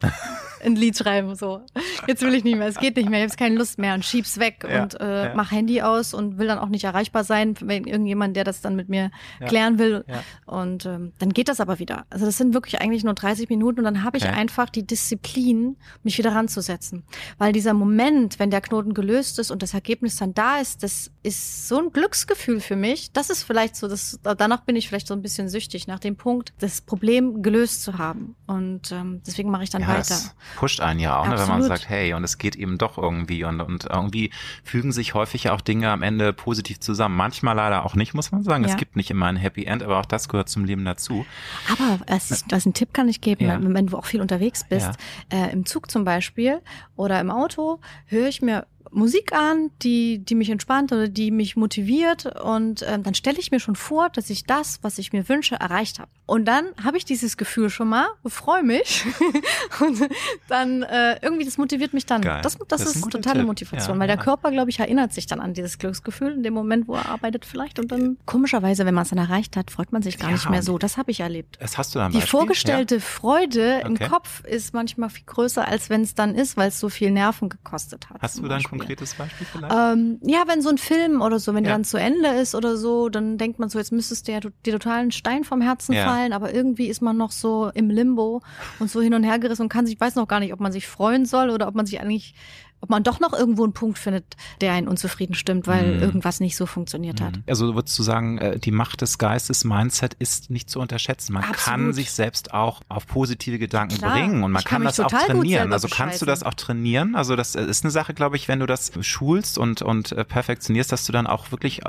ein 0.63 0.75
Lied 0.75 0.97
schreiben. 0.97 1.35
So, 1.35 1.61
jetzt 2.07 2.21
will 2.21 2.33
ich 2.33 2.43
nicht 2.43 2.57
mehr, 2.57 2.67
es 2.67 2.77
geht 2.77 2.95
nicht 2.95 3.09
mehr, 3.09 3.23
ich 3.23 3.31
habe 3.31 3.37
keine 3.37 3.55
Lust 3.55 3.77
mehr 3.77 3.93
und 3.93 4.05
schieb's 4.05 4.39
weg 4.39 4.65
ja, 4.69 4.83
und 4.83 4.99
äh, 4.99 5.25
ja. 5.25 5.33
mach 5.35 5.51
Handy 5.51 5.81
aus 5.81 6.13
und 6.13 6.37
will 6.37 6.47
dann 6.47 6.59
auch 6.59 6.69
nicht 6.69 6.83
erreichbar 6.83 7.23
sein, 7.23 7.55
wenn 7.61 7.85
irgendjemand, 7.85 8.35
der 8.35 8.43
das 8.43 8.61
dann 8.61 8.75
mit 8.75 8.89
mir 8.89 9.11
ja. 9.39 9.47
klären 9.47 9.79
will. 9.79 10.05
Und 10.45 10.85
ähm, 10.85 11.13
dann 11.19 11.33
geht 11.33 11.49
das 11.49 11.59
aber 11.59 11.79
wieder. 11.79 12.05
Also 12.09 12.25
das 12.25 12.37
sind 12.37 12.53
wirklich 12.53 12.81
eigentlich 12.81 13.03
nur 13.03 13.13
30 13.13 13.49
Minuten 13.49 13.79
und 13.79 13.85
dann 13.85 14.03
habe 14.03 14.17
ich 14.17 14.23
okay. 14.23 14.33
einfach 14.33 14.69
die 14.69 14.85
Disziplin, 14.85 15.77
mich 16.03 16.17
wieder 16.17 16.33
ranzusetzen. 16.33 17.03
Weil 17.37 17.53
dieser 17.53 17.73
Moment, 17.73 18.39
wenn 18.39 18.49
der 18.49 18.61
Knoten 18.61 18.93
gelöst 18.93 19.39
ist 19.39 19.51
und 19.51 19.61
das 19.61 19.73
Ergebnis 19.73 20.17
dann 20.17 20.33
da 20.33 20.59
ist, 20.59 20.83
das 20.83 21.11
ist 21.23 21.67
so 21.67 21.79
ein 21.79 21.91
Glücksgefühl 21.91 22.59
für 22.59 22.75
mich. 22.75 23.11
Das 23.11 23.29
ist 23.29 23.43
vielleicht 23.43 23.75
so, 23.75 23.87
das, 23.87 24.19
danach 24.23 24.61
bin 24.61 24.75
ich 24.75 24.87
vielleicht 24.87 25.07
so 25.07 25.13
ein 25.13 25.21
bisschen 25.21 25.49
süchtig, 25.49 25.87
nach 25.87 25.99
dem 25.99 26.15
Punkt, 26.15 26.53
das 26.59 26.81
Problem 26.81 27.41
gelöst 27.41 27.83
zu 27.83 27.97
haben. 27.97 28.35
Und 28.47 28.91
ähm, 28.91 29.21
deswegen 29.25 29.49
mache 29.49 29.63
ich 29.63 29.69
dann 29.69 29.81
ja, 29.81 29.87
weiter. 29.89 29.99
Das 30.01 30.35
pusht 30.55 30.81
einen 30.81 30.99
ja 30.99 31.19
auch, 31.19 31.27
ne, 31.27 31.37
wenn 31.37 31.47
man 31.47 31.63
sagt, 31.63 31.89
hey, 31.89 32.13
und 32.13 32.23
es 32.23 32.37
geht 32.37 32.55
eben 32.55 32.77
doch 32.77 32.97
irgendwie. 32.97 33.43
Und, 33.43 33.61
und 33.61 33.85
irgendwie 33.85 34.31
fügen 34.63 34.91
sich 34.91 35.13
häufig 35.13 35.49
auch 35.49 35.61
Dinge 35.61 35.89
am 35.89 36.01
Ende 36.01 36.33
positiv 36.33 36.79
zusammen. 36.79 37.15
Manchmal 37.15 37.55
leider 37.55 37.85
auch 37.85 37.95
nicht, 37.95 38.13
muss 38.13 38.31
man 38.31 38.43
sagen. 38.43 38.63
Ja. 38.63 38.69
Es 38.69 38.77
gibt 38.77 38.95
nicht 38.95 39.11
immer 39.11 39.27
ein 39.27 39.35
Happy 39.35 39.65
End, 39.65 39.83
aber 39.83 39.99
auch 39.99 40.05
das 40.05 40.29
gehört 40.29 40.49
zum 40.49 40.65
Leben 40.65 40.85
dazu. 40.85 41.25
Aber 41.71 41.99
es 42.07 42.31
ist, 42.31 42.45
was 42.49 42.65
ein 42.65 42.73
Tipp 42.73 42.93
kann 42.93 43.07
ich 43.07 43.21
geben, 43.21 43.45
ja. 43.45 43.53
wenn, 43.53 43.73
wenn 43.73 43.87
du 43.87 43.97
auch 43.97 44.05
viel 44.05 44.21
unterwegs 44.21 44.63
bist, 44.63 44.91
äh, 45.29 45.51
im 45.51 45.65
Zug 45.65 45.89
zum 45.89 46.03
Beispiel 46.03 46.61
oder 46.95 47.19
im 47.19 47.31
Auto, 47.31 47.79
höre 48.07 48.27
ich 48.27 48.41
mir 48.41 48.65
Musik 48.93 49.33
an, 49.33 49.71
die, 49.81 50.19
die 50.19 50.35
mich 50.35 50.49
entspannt 50.49 50.91
oder 50.91 51.07
die 51.07 51.31
mich 51.31 51.55
motiviert 51.55 52.25
und 52.41 52.85
ähm, 52.87 53.03
dann 53.03 53.15
stelle 53.15 53.39
ich 53.39 53.51
mir 53.51 53.59
schon 53.59 53.75
vor, 53.75 54.09
dass 54.09 54.29
ich 54.29 54.45
das, 54.45 54.79
was 54.81 54.97
ich 54.97 55.13
mir 55.13 55.27
wünsche, 55.27 55.55
erreicht 55.55 55.99
habe. 55.99 56.09
Und 56.25 56.45
dann 56.45 56.67
habe 56.81 56.97
ich 56.97 57.03
dieses 57.03 57.35
Gefühl 57.35 57.69
schon 57.69 57.89
mal, 57.89 58.07
freue 58.25 58.63
mich 58.63 59.05
und 59.81 60.07
dann 60.47 60.83
äh, 60.83 61.17
irgendwie, 61.21 61.43
das 61.43 61.57
motiviert 61.57 61.93
mich 61.93 62.05
dann. 62.05 62.21
Geil. 62.21 62.41
Das, 62.41 62.57
das, 62.57 62.67
das 62.67 62.81
ist, 62.81 62.95
ist 62.97 63.09
totale 63.09 63.39
Tipp. 63.39 63.47
Motivation, 63.47 63.95
ja, 63.95 63.99
weil 63.99 64.09
ja. 64.09 64.15
der 64.15 64.23
Körper, 64.23 64.51
glaube 64.51 64.69
ich, 64.69 64.79
erinnert 64.79 65.13
sich 65.13 65.27
dann 65.27 65.41
an 65.41 65.53
dieses 65.53 65.77
Glücksgefühl 65.77 66.33
in 66.33 66.43
dem 66.43 66.53
Moment, 66.53 66.87
wo 66.87 66.95
er 66.95 67.09
arbeitet 67.09 67.45
vielleicht 67.45 67.79
und 67.79 67.91
dann 67.91 68.17
komischerweise, 68.25 68.85
wenn 68.85 68.93
man 68.93 69.03
es 69.03 69.09
dann 69.09 69.19
erreicht 69.19 69.57
hat, 69.57 69.69
freut 69.69 69.91
man 69.91 70.01
sich 70.01 70.17
gar 70.17 70.29
ja, 70.29 70.35
nicht 70.35 70.49
mehr 70.49 70.63
so. 70.63 70.77
Das 70.77 70.97
habe 70.97 71.11
ich 71.11 71.19
erlebt. 71.19 71.57
Das 71.59 71.77
hast 71.77 71.93
du 71.93 71.99
dann 71.99 72.11
Die 72.11 72.19
Beispiel? 72.19 72.39
vorgestellte 72.39 72.99
Freude 73.01 73.81
okay. 73.83 73.87
im 73.87 73.99
Kopf 73.99 74.43
ist 74.45 74.73
manchmal 74.73 75.09
viel 75.09 75.25
größer, 75.25 75.67
als 75.67 75.89
wenn 75.89 76.01
es 76.01 76.15
dann 76.15 76.35
ist, 76.35 76.55
weil 76.55 76.69
es 76.69 76.79
so 76.79 76.89
viel 76.89 77.11
Nerven 77.11 77.49
gekostet 77.49 78.09
hat. 78.09 78.21
Hast 78.21 78.39
du 78.39 78.47
dann 78.47 78.63
konkretes 78.87 79.13
Beispiel 79.15 79.47
vielleicht? 79.51 79.73
Ähm, 79.73 80.19
ja, 80.23 80.43
wenn 80.47 80.61
so 80.61 80.69
ein 80.69 80.77
Film 80.77 81.21
oder 81.21 81.39
so, 81.39 81.53
wenn 81.53 81.63
ja. 81.63 81.69
der 81.69 81.75
dann 81.75 81.83
zu 81.83 81.97
Ende 81.97 82.29
ist 82.29 82.55
oder 82.55 82.77
so, 82.77 83.09
dann 83.09 83.37
denkt 83.37 83.59
man 83.59 83.69
so, 83.69 83.79
jetzt 83.79 83.91
müsstest 83.91 84.27
du 84.27 84.31
ja 84.31 84.39
dir 84.39 84.73
totalen 84.73 85.11
Stein 85.11 85.43
vom 85.43 85.61
Herzen 85.61 85.93
ja. 85.93 86.05
fallen, 86.05 86.33
aber 86.33 86.53
irgendwie 86.53 86.87
ist 86.87 87.01
man 87.01 87.17
noch 87.17 87.31
so 87.31 87.71
im 87.73 87.89
Limbo 87.89 88.41
und 88.79 88.89
so 88.89 89.01
hin 89.01 89.13
und 89.13 89.23
her 89.23 89.39
gerissen 89.39 89.63
und 89.63 89.69
kann 89.69 89.85
sich, 89.85 89.99
weiß 89.99 90.15
noch 90.15 90.27
gar 90.27 90.39
nicht, 90.39 90.53
ob 90.53 90.59
man 90.59 90.71
sich 90.71 90.87
freuen 90.87 91.25
soll 91.25 91.49
oder 91.49 91.67
ob 91.67 91.75
man 91.75 91.85
sich 91.85 91.99
eigentlich 92.01 92.35
ob 92.83 92.89
man 92.89 93.01
doch 93.01 93.21
noch 93.21 93.31
irgendwo 93.31 93.63
einen 93.63 93.71
Punkt 93.71 93.97
findet, 93.97 94.35
der 94.59 94.73
einen 94.73 94.89
unzufrieden 94.89 95.35
stimmt, 95.35 95.67
weil 95.67 95.95
mhm. 95.95 96.01
irgendwas 96.01 96.41
nicht 96.41 96.57
so 96.57 96.65
funktioniert 96.65 97.21
hat. 97.21 97.37
Mhm. 97.37 97.43
Also 97.47 97.75
würdest 97.75 97.97
du 97.97 98.03
sagen, 98.03 98.39
äh, 98.39 98.59
die 98.59 98.71
Macht 98.71 98.99
des 98.99 99.17
Geistes, 99.17 99.63
Mindset 99.63 100.15
ist 100.15 100.49
nicht 100.49 100.69
zu 100.69 100.81
unterschätzen. 100.81 101.31
Man 101.31 101.43
Absolut. 101.43 101.63
kann 101.63 101.93
sich 101.93 102.11
selbst 102.11 102.53
auch 102.53 102.81
auf 102.89 103.07
positive 103.07 103.57
Gedanken 103.57 103.99
Klar. 103.99 104.11
bringen 104.11 104.43
und 104.43 104.51
man 104.51 104.65
kann, 104.65 104.81
kann 104.81 104.83
das 104.83 104.99
auch 104.99 105.07
trainieren. 105.07 105.71
Also 105.71 105.87
kannst 105.87 106.21
du 106.21 106.25
das 106.25 106.43
auch 106.43 106.55
trainieren? 106.55 107.15
Also 107.15 107.37
das 107.37 107.55
äh, 107.55 107.63
ist 107.63 107.85
eine 107.85 107.91
Sache, 107.91 108.13
glaube 108.13 108.35
ich, 108.35 108.49
wenn 108.49 108.59
du 108.59 108.65
das 108.65 108.91
schulst 108.99 109.57
und, 109.57 109.81
und 109.81 110.11
äh, 110.11 110.25
perfektionierst, 110.25 110.91
dass 110.91 111.05
du 111.05 111.13
dann 111.13 111.25
auch 111.25 111.51
wirklich 111.51 111.79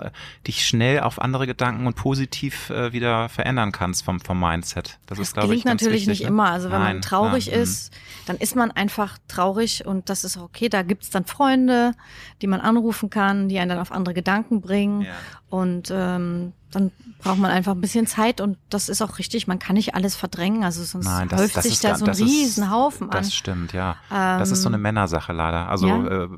dich 0.47 0.65
schnell 0.65 1.01
auf 1.01 1.21
andere 1.21 1.49
Gedanken 1.49 1.89
und 1.89 1.97
positiv 1.97 2.71
wieder 2.71 3.29
verändern 3.29 3.73
kannst 3.73 4.05
vom, 4.05 4.21
vom 4.21 4.39
Mindset. 4.39 4.99
Das, 5.07 5.19
das 5.19 5.29
ist, 5.29 5.35
glaube 5.35 5.55
ich, 5.55 5.65
natürlich 5.65 6.03
wichtig, 6.03 6.09
nicht 6.09 6.23
ne? 6.23 6.29
immer. 6.29 6.51
Also 6.51 6.71
wenn 6.71 6.81
Nein. 6.81 6.97
man 6.97 7.03
traurig 7.03 7.47
ja. 7.47 7.55
ist, 7.55 7.93
dann 8.27 8.37
ist 8.37 8.55
man 8.55 8.71
einfach 8.71 9.19
traurig 9.29 9.87
und 9.87 10.09
das 10.09 10.25
ist 10.25 10.37
okay. 10.37 10.69
Da 10.69 10.84
gibt's 10.85 11.11
dann 11.11 11.25
Freunde, 11.25 11.93
die 12.41 12.47
man 12.47 12.61
anrufen 12.61 13.11
kann, 13.11 13.49
die 13.49 13.59
einen 13.59 13.71
dann 13.71 13.79
auf 13.79 13.93
andere 13.93 14.15
Gedanken 14.15 14.61
bringen. 14.61 15.03
Ja. 15.03 15.13
Und 15.51 15.93
ähm, 15.95 16.53
dann 16.71 16.91
braucht 17.19 17.39
man 17.39 17.51
einfach 17.51 17.73
ein 17.73 17.81
bisschen 17.81 18.07
Zeit 18.07 18.41
und 18.41 18.59
das 18.71 18.89
ist 18.89 19.03
auch 19.03 19.19
richtig. 19.19 19.47
Man 19.47 19.59
kann 19.59 19.75
nicht 19.75 19.95
alles 19.95 20.17
verdrängen. 20.17 20.65
Also 20.65 20.83
sonst 20.83 21.07
Nein, 21.07 21.29
das, 21.29 21.41
häuft 21.41 21.57
das 21.57 21.65
sich 21.65 21.81
da 21.81 21.97
so 21.97 22.05
ein 22.07 22.15
Riesenhaufen 22.15 23.11
an. 23.11 23.19
Das 23.19 23.35
stimmt, 23.35 23.73
ja. 23.73 23.97
Ähm, 24.11 24.39
das 24.39 24.51
ist 24.51 24.63
so 24.63 24.69
eine 24.69 24.79
Männersache 24.79 25.33
leider. 25.33 25.69
Also 25.69 25.87
ja. 25.87 26.25
äh, 26.25 26.29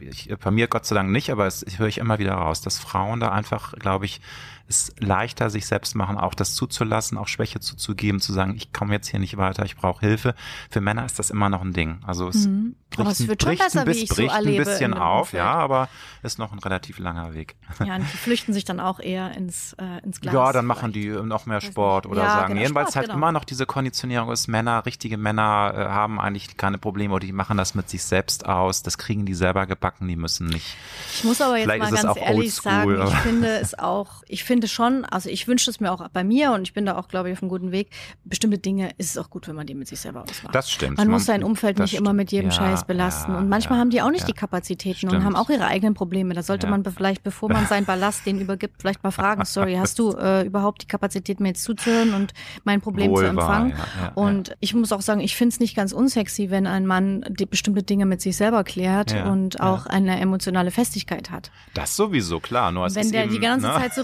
ich, 0.00 0.34
bei 0.42 0.50
mir 0.50 0.68
Gott 0.68 0.86
sei 0.86 0.94
Dank 0.94 1.10
nicht, 1.10 1.30
aber 1.30 1.46
es 1.46 1.64
höre 1.76 1.88
ich 1.88 1.98
immer 1.98 2.18
wieder 2.18 2.34
raus, 2.34 2.60
dass 2.60 2.78
Frauen 2.78 3.20
da 3.20 3.30
einfach, 3.30 3.72
glaube 3.74 4.04
ich, 4.04 4.20
es 4.68 4.92
leichter 4.98 5.48
sich 5.48 5.66
selbst 5.66 5.94
machen, 5.94 6.18
auch 6.18 6.34
das 6.34 6.54
zuzulassen, 6.54 7.16
auch 7.16 7.26
Schwäche 7.28 7.60
zuzugeben, 7.60 8.20
zu 8.20 8.32
sagen, 8.32 8.54
ich 8.56 8.72
komme 8.72 8.92
jetzt 8.92 9.08
hier 9.08 9.18
nicht 9.18 9.36
weiter, 9.36 9.64
ich 9.64 9.76
brauche 9.76 10.00
Hilfe. 10.00 10.34
Für 10.70 10.80
Männer 10.80 11.06
ist 11.06 11.18
das 11.18 11.30
immer 11.30 11.48
noch 11.48 11.62
ein 11.62 11.72
Ding. 11.72 12.00
Also 12.06 12.28
es 12.28 12.46
mhm. 12.46 12.76
bricht, 12.90 13.12
es 13.12 13.28
wird 13.28 13.42
schon 13.42 13.50
bricht, 13.50 13.62
besser, 13.62 13.80
ein, 13.80 13.86
bis, 13.86 14.08
so 14.08 14.16
bisschen 14.16 14.94
auf, 14.94 15.32
ja, 15.32 15.50
aber 15.50 15.88
ist 16.22 16.38
noch 16.38 16.52
ein 16.52 16.58
relativ 16.58 16.98
langer 16.98 17.32
Weg. 17.34 17.56
Ja, 17.84 17.96
und 17.96 18.02
die 18.02 18.16
flüchten 18.16 18.52
sich 18.52 18.64
dann 18.64 18.80
auch 18.80 19.00
eher 19.00 19.34
ins, 19.36 19.74
äh, 19.74 20.04
ins 20.04 20.20
Glas. 20.20 20.34
Ja, 20.34 20.52
dann 20.52 20.66
machen 20.66 20.92
vielleicht. 20.92 21.18
die 21.18 21.26
noch 21.26 21.46
mehr 21.46 21.60
Sport 21.60 22.06
oder 22.06 22.22
Ja, 22.22 22.30
sagen, 22.30 22.48
genau, 22.48 22.60
jedenfalls 22.60 22.90
Sport, 22.90 22.96
halt 22.96 23.06
genau. 23.06 23.18
immer 23.18 23.32
noch 23.32 23.44
diese 23.44 23.64
Konditionierung 23.66 24.30
ist, 24.30 24.48
Männer, 24.48 24.84
richtige 24.84 25.16
Männer 25.16 25.72
äh, 25.74 25.84
haben 25.84 26.20
eigentlich 26.20 26.56
keine 26.56 26.76
Probleme 26.78 27.14
oder 27.14 27.26
die 27.26 27.32
machen 27.32 27.56
das 27.56 27.74
mit 27.74 27.88
sich 27.88 28.02
selbst 28.02 28.46
aus, 28.46 28.82
das 28.82 28.98
kriegen 28.98 29.24
die 29.24 29.34
selber 29.34 29.66
gebacken, 29.66 30.08
die 30.08 30.16
müssen 30.16 30.48
nicht. 30.48 30.76
Ich 31.14 31.24
muss 31.24 31.40
aber 31.40 31.56
jetzt 31.56 31.64
Vielleicht 31.64 31.90
mal 31.90 31.94
ist 31.94 32.02
ganz 32.02 32.18
ehrlich 32.18 32.54
sagen, 32.54 33.02
ich 33.06 33.14
finde 33.14 33.58
es 33.58 33.78
auch, 33.78 34.22
ich 34.28 34.44
finde 34.44 34.57
schon, 34.66 35.04
also 35.04 35.28
ich 35.28 35.46
wünsche 35.46 35.70
es 35.70 35.78
mir 35.78 35.92
auch 35.92 36.06
bei 36.08 36.24
mir 36.24 36.50
und 36.52 36.62
ich 36.62 36.72
bin 36.74 36.84
da 36.86 36.96
auch, 36.96 37.06
glaube 37.08 37.28
ich, 37.30 37.36
auf 37.36 37.42
einem 37.42 37.48
guten 37.50 37.70
Weg. 37.70 37.90
Bestimmte 38.24 38.58
Dinge 38.58 38.90
ist 38.98 39.10
es 39.10 39.18
auch 39.18 39.30
gut, 39.30 39.46
wenn 39.46 39.54
man 39.54 39.66
die 39.66 39.74
mit 39.74 39.86
sich 39.86 40.00
selber 40.00 40.22
ausmacht. 40.22 40.54
Das 40.54 40.70
stimmt. 40.70 40.96
Man 40.96 41.06
Man- 41.06 41.12
muss 41.14 41.26
sein 41.26 41.44
Umfeld 41.44 41.78
nicht 41.78 41.94
immer 41.94 42.12
mit 42.12 42.32
jedem 42.32 42.50
stimmt. 42.50 42.66
Scheiß 42.70 42.80
Ja, 42.80 42.86
belasten. 42.86 43.32
ja, 43.32 43.38
und 43.38 43.48
manchmal 43.48 43.76
ja, 43.78 43.80
haben 43.82 43.90
die 43.90 44.02
auch 44.02 44.10
nicht 44.10 44.22
ja. 44.22 44.26
die 44.26 44.32
Kapazitäten 44.32 45.06
und 45.06 45.10
Stimmt. 45.12 45.24
haben 45.24 45.36
auch 45.36 45.48
ihre 45.50 45.66
eigenen 45.66 45.94
Probleme. 45.94 46.34
Da 46.34 46.42
sollte 46.42 46.66
Ja. 46.66 46.70
man 46.70 46.84
vielleicht, 46.84 47.22
bevor 47.22 47.48
man 47.50 47.66
seinen 47.66 47.84
Ballast 47.86 48.26
den 48.26 48.40
übergibt, 48.40 48.80
vielleicht 48.80 49.04
mal 49.04 49.10
fragen, 49.10 49.44
sorry, 49.44 49.74
hast 49.74 49.98
du 49.98 50.12
äh, 50.16 50.44
überhaupt 50.46 50.82
die 50.82 50.86
Kapazität, 50.86 51.38
mir 51.40 51.48
jetzt 51.48 51.62
zuzuhören 51.62 52.14
und 52.14 52.32
mein 52.64 52.80
Problem 52.80 53.10
Wohl 53.10 53.22
zu 53.24 53.28
empfangen? 53.28 53.70
ja, 53.70 53.76
ja, 54.02 54.12
und 54.14 54.56
ich 54.60 54.74
muss 54.74 54.90
auch 54.92 55.02
sagen, 55.02 55.20
ich 55.20 55.36
finde 55.36 55.52
es 55.52 55.60
nicht 55.60 55.76
ganz 55.76 55.92
unsexy, 55.92 56.50
wenn 56.50 56.66
ein 56.66 56.86
Mann 56.86 57.24
bestimmte 57.50 57.82
Dinge 57.82 58.06
mit 58.06 58.20
sich 58.22 58.36
selber 58.36 58.64
klärt 58.64 59.12
Ja, 59.12 59.30
und 59.30 59.54
ja. 59.54 59.60
auch 59.72 59.86
eine 59.86 60.18
emotionale 60.20 60.70
Festigkeit 60.70 61.30
hat. 61.30 61.50
Das 61.74 61.94
sowieso, 61.96 62.40
klar. 62.40 62.72
Nur 62.72 62.86
es 62.86 62.94
Wenn 62.94 63.02
ist 63.04 63.14
der 63.14 63.24
eben, 63.24 63.32
die 63.32 63.40
ganze 63.40 63.66
ne? 63.66 63.74
Zeit 63.74 63.94
so 63.94 64.02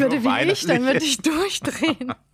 reagieren 0.00 0.24
würde 0.24 0.46
wie 0.46 0.52
ich, 0.52 0.66
dann 0.66 0.82
würde 0.82 1.04
ich 1.04 1.18
durchdrehen. 1.18 2.14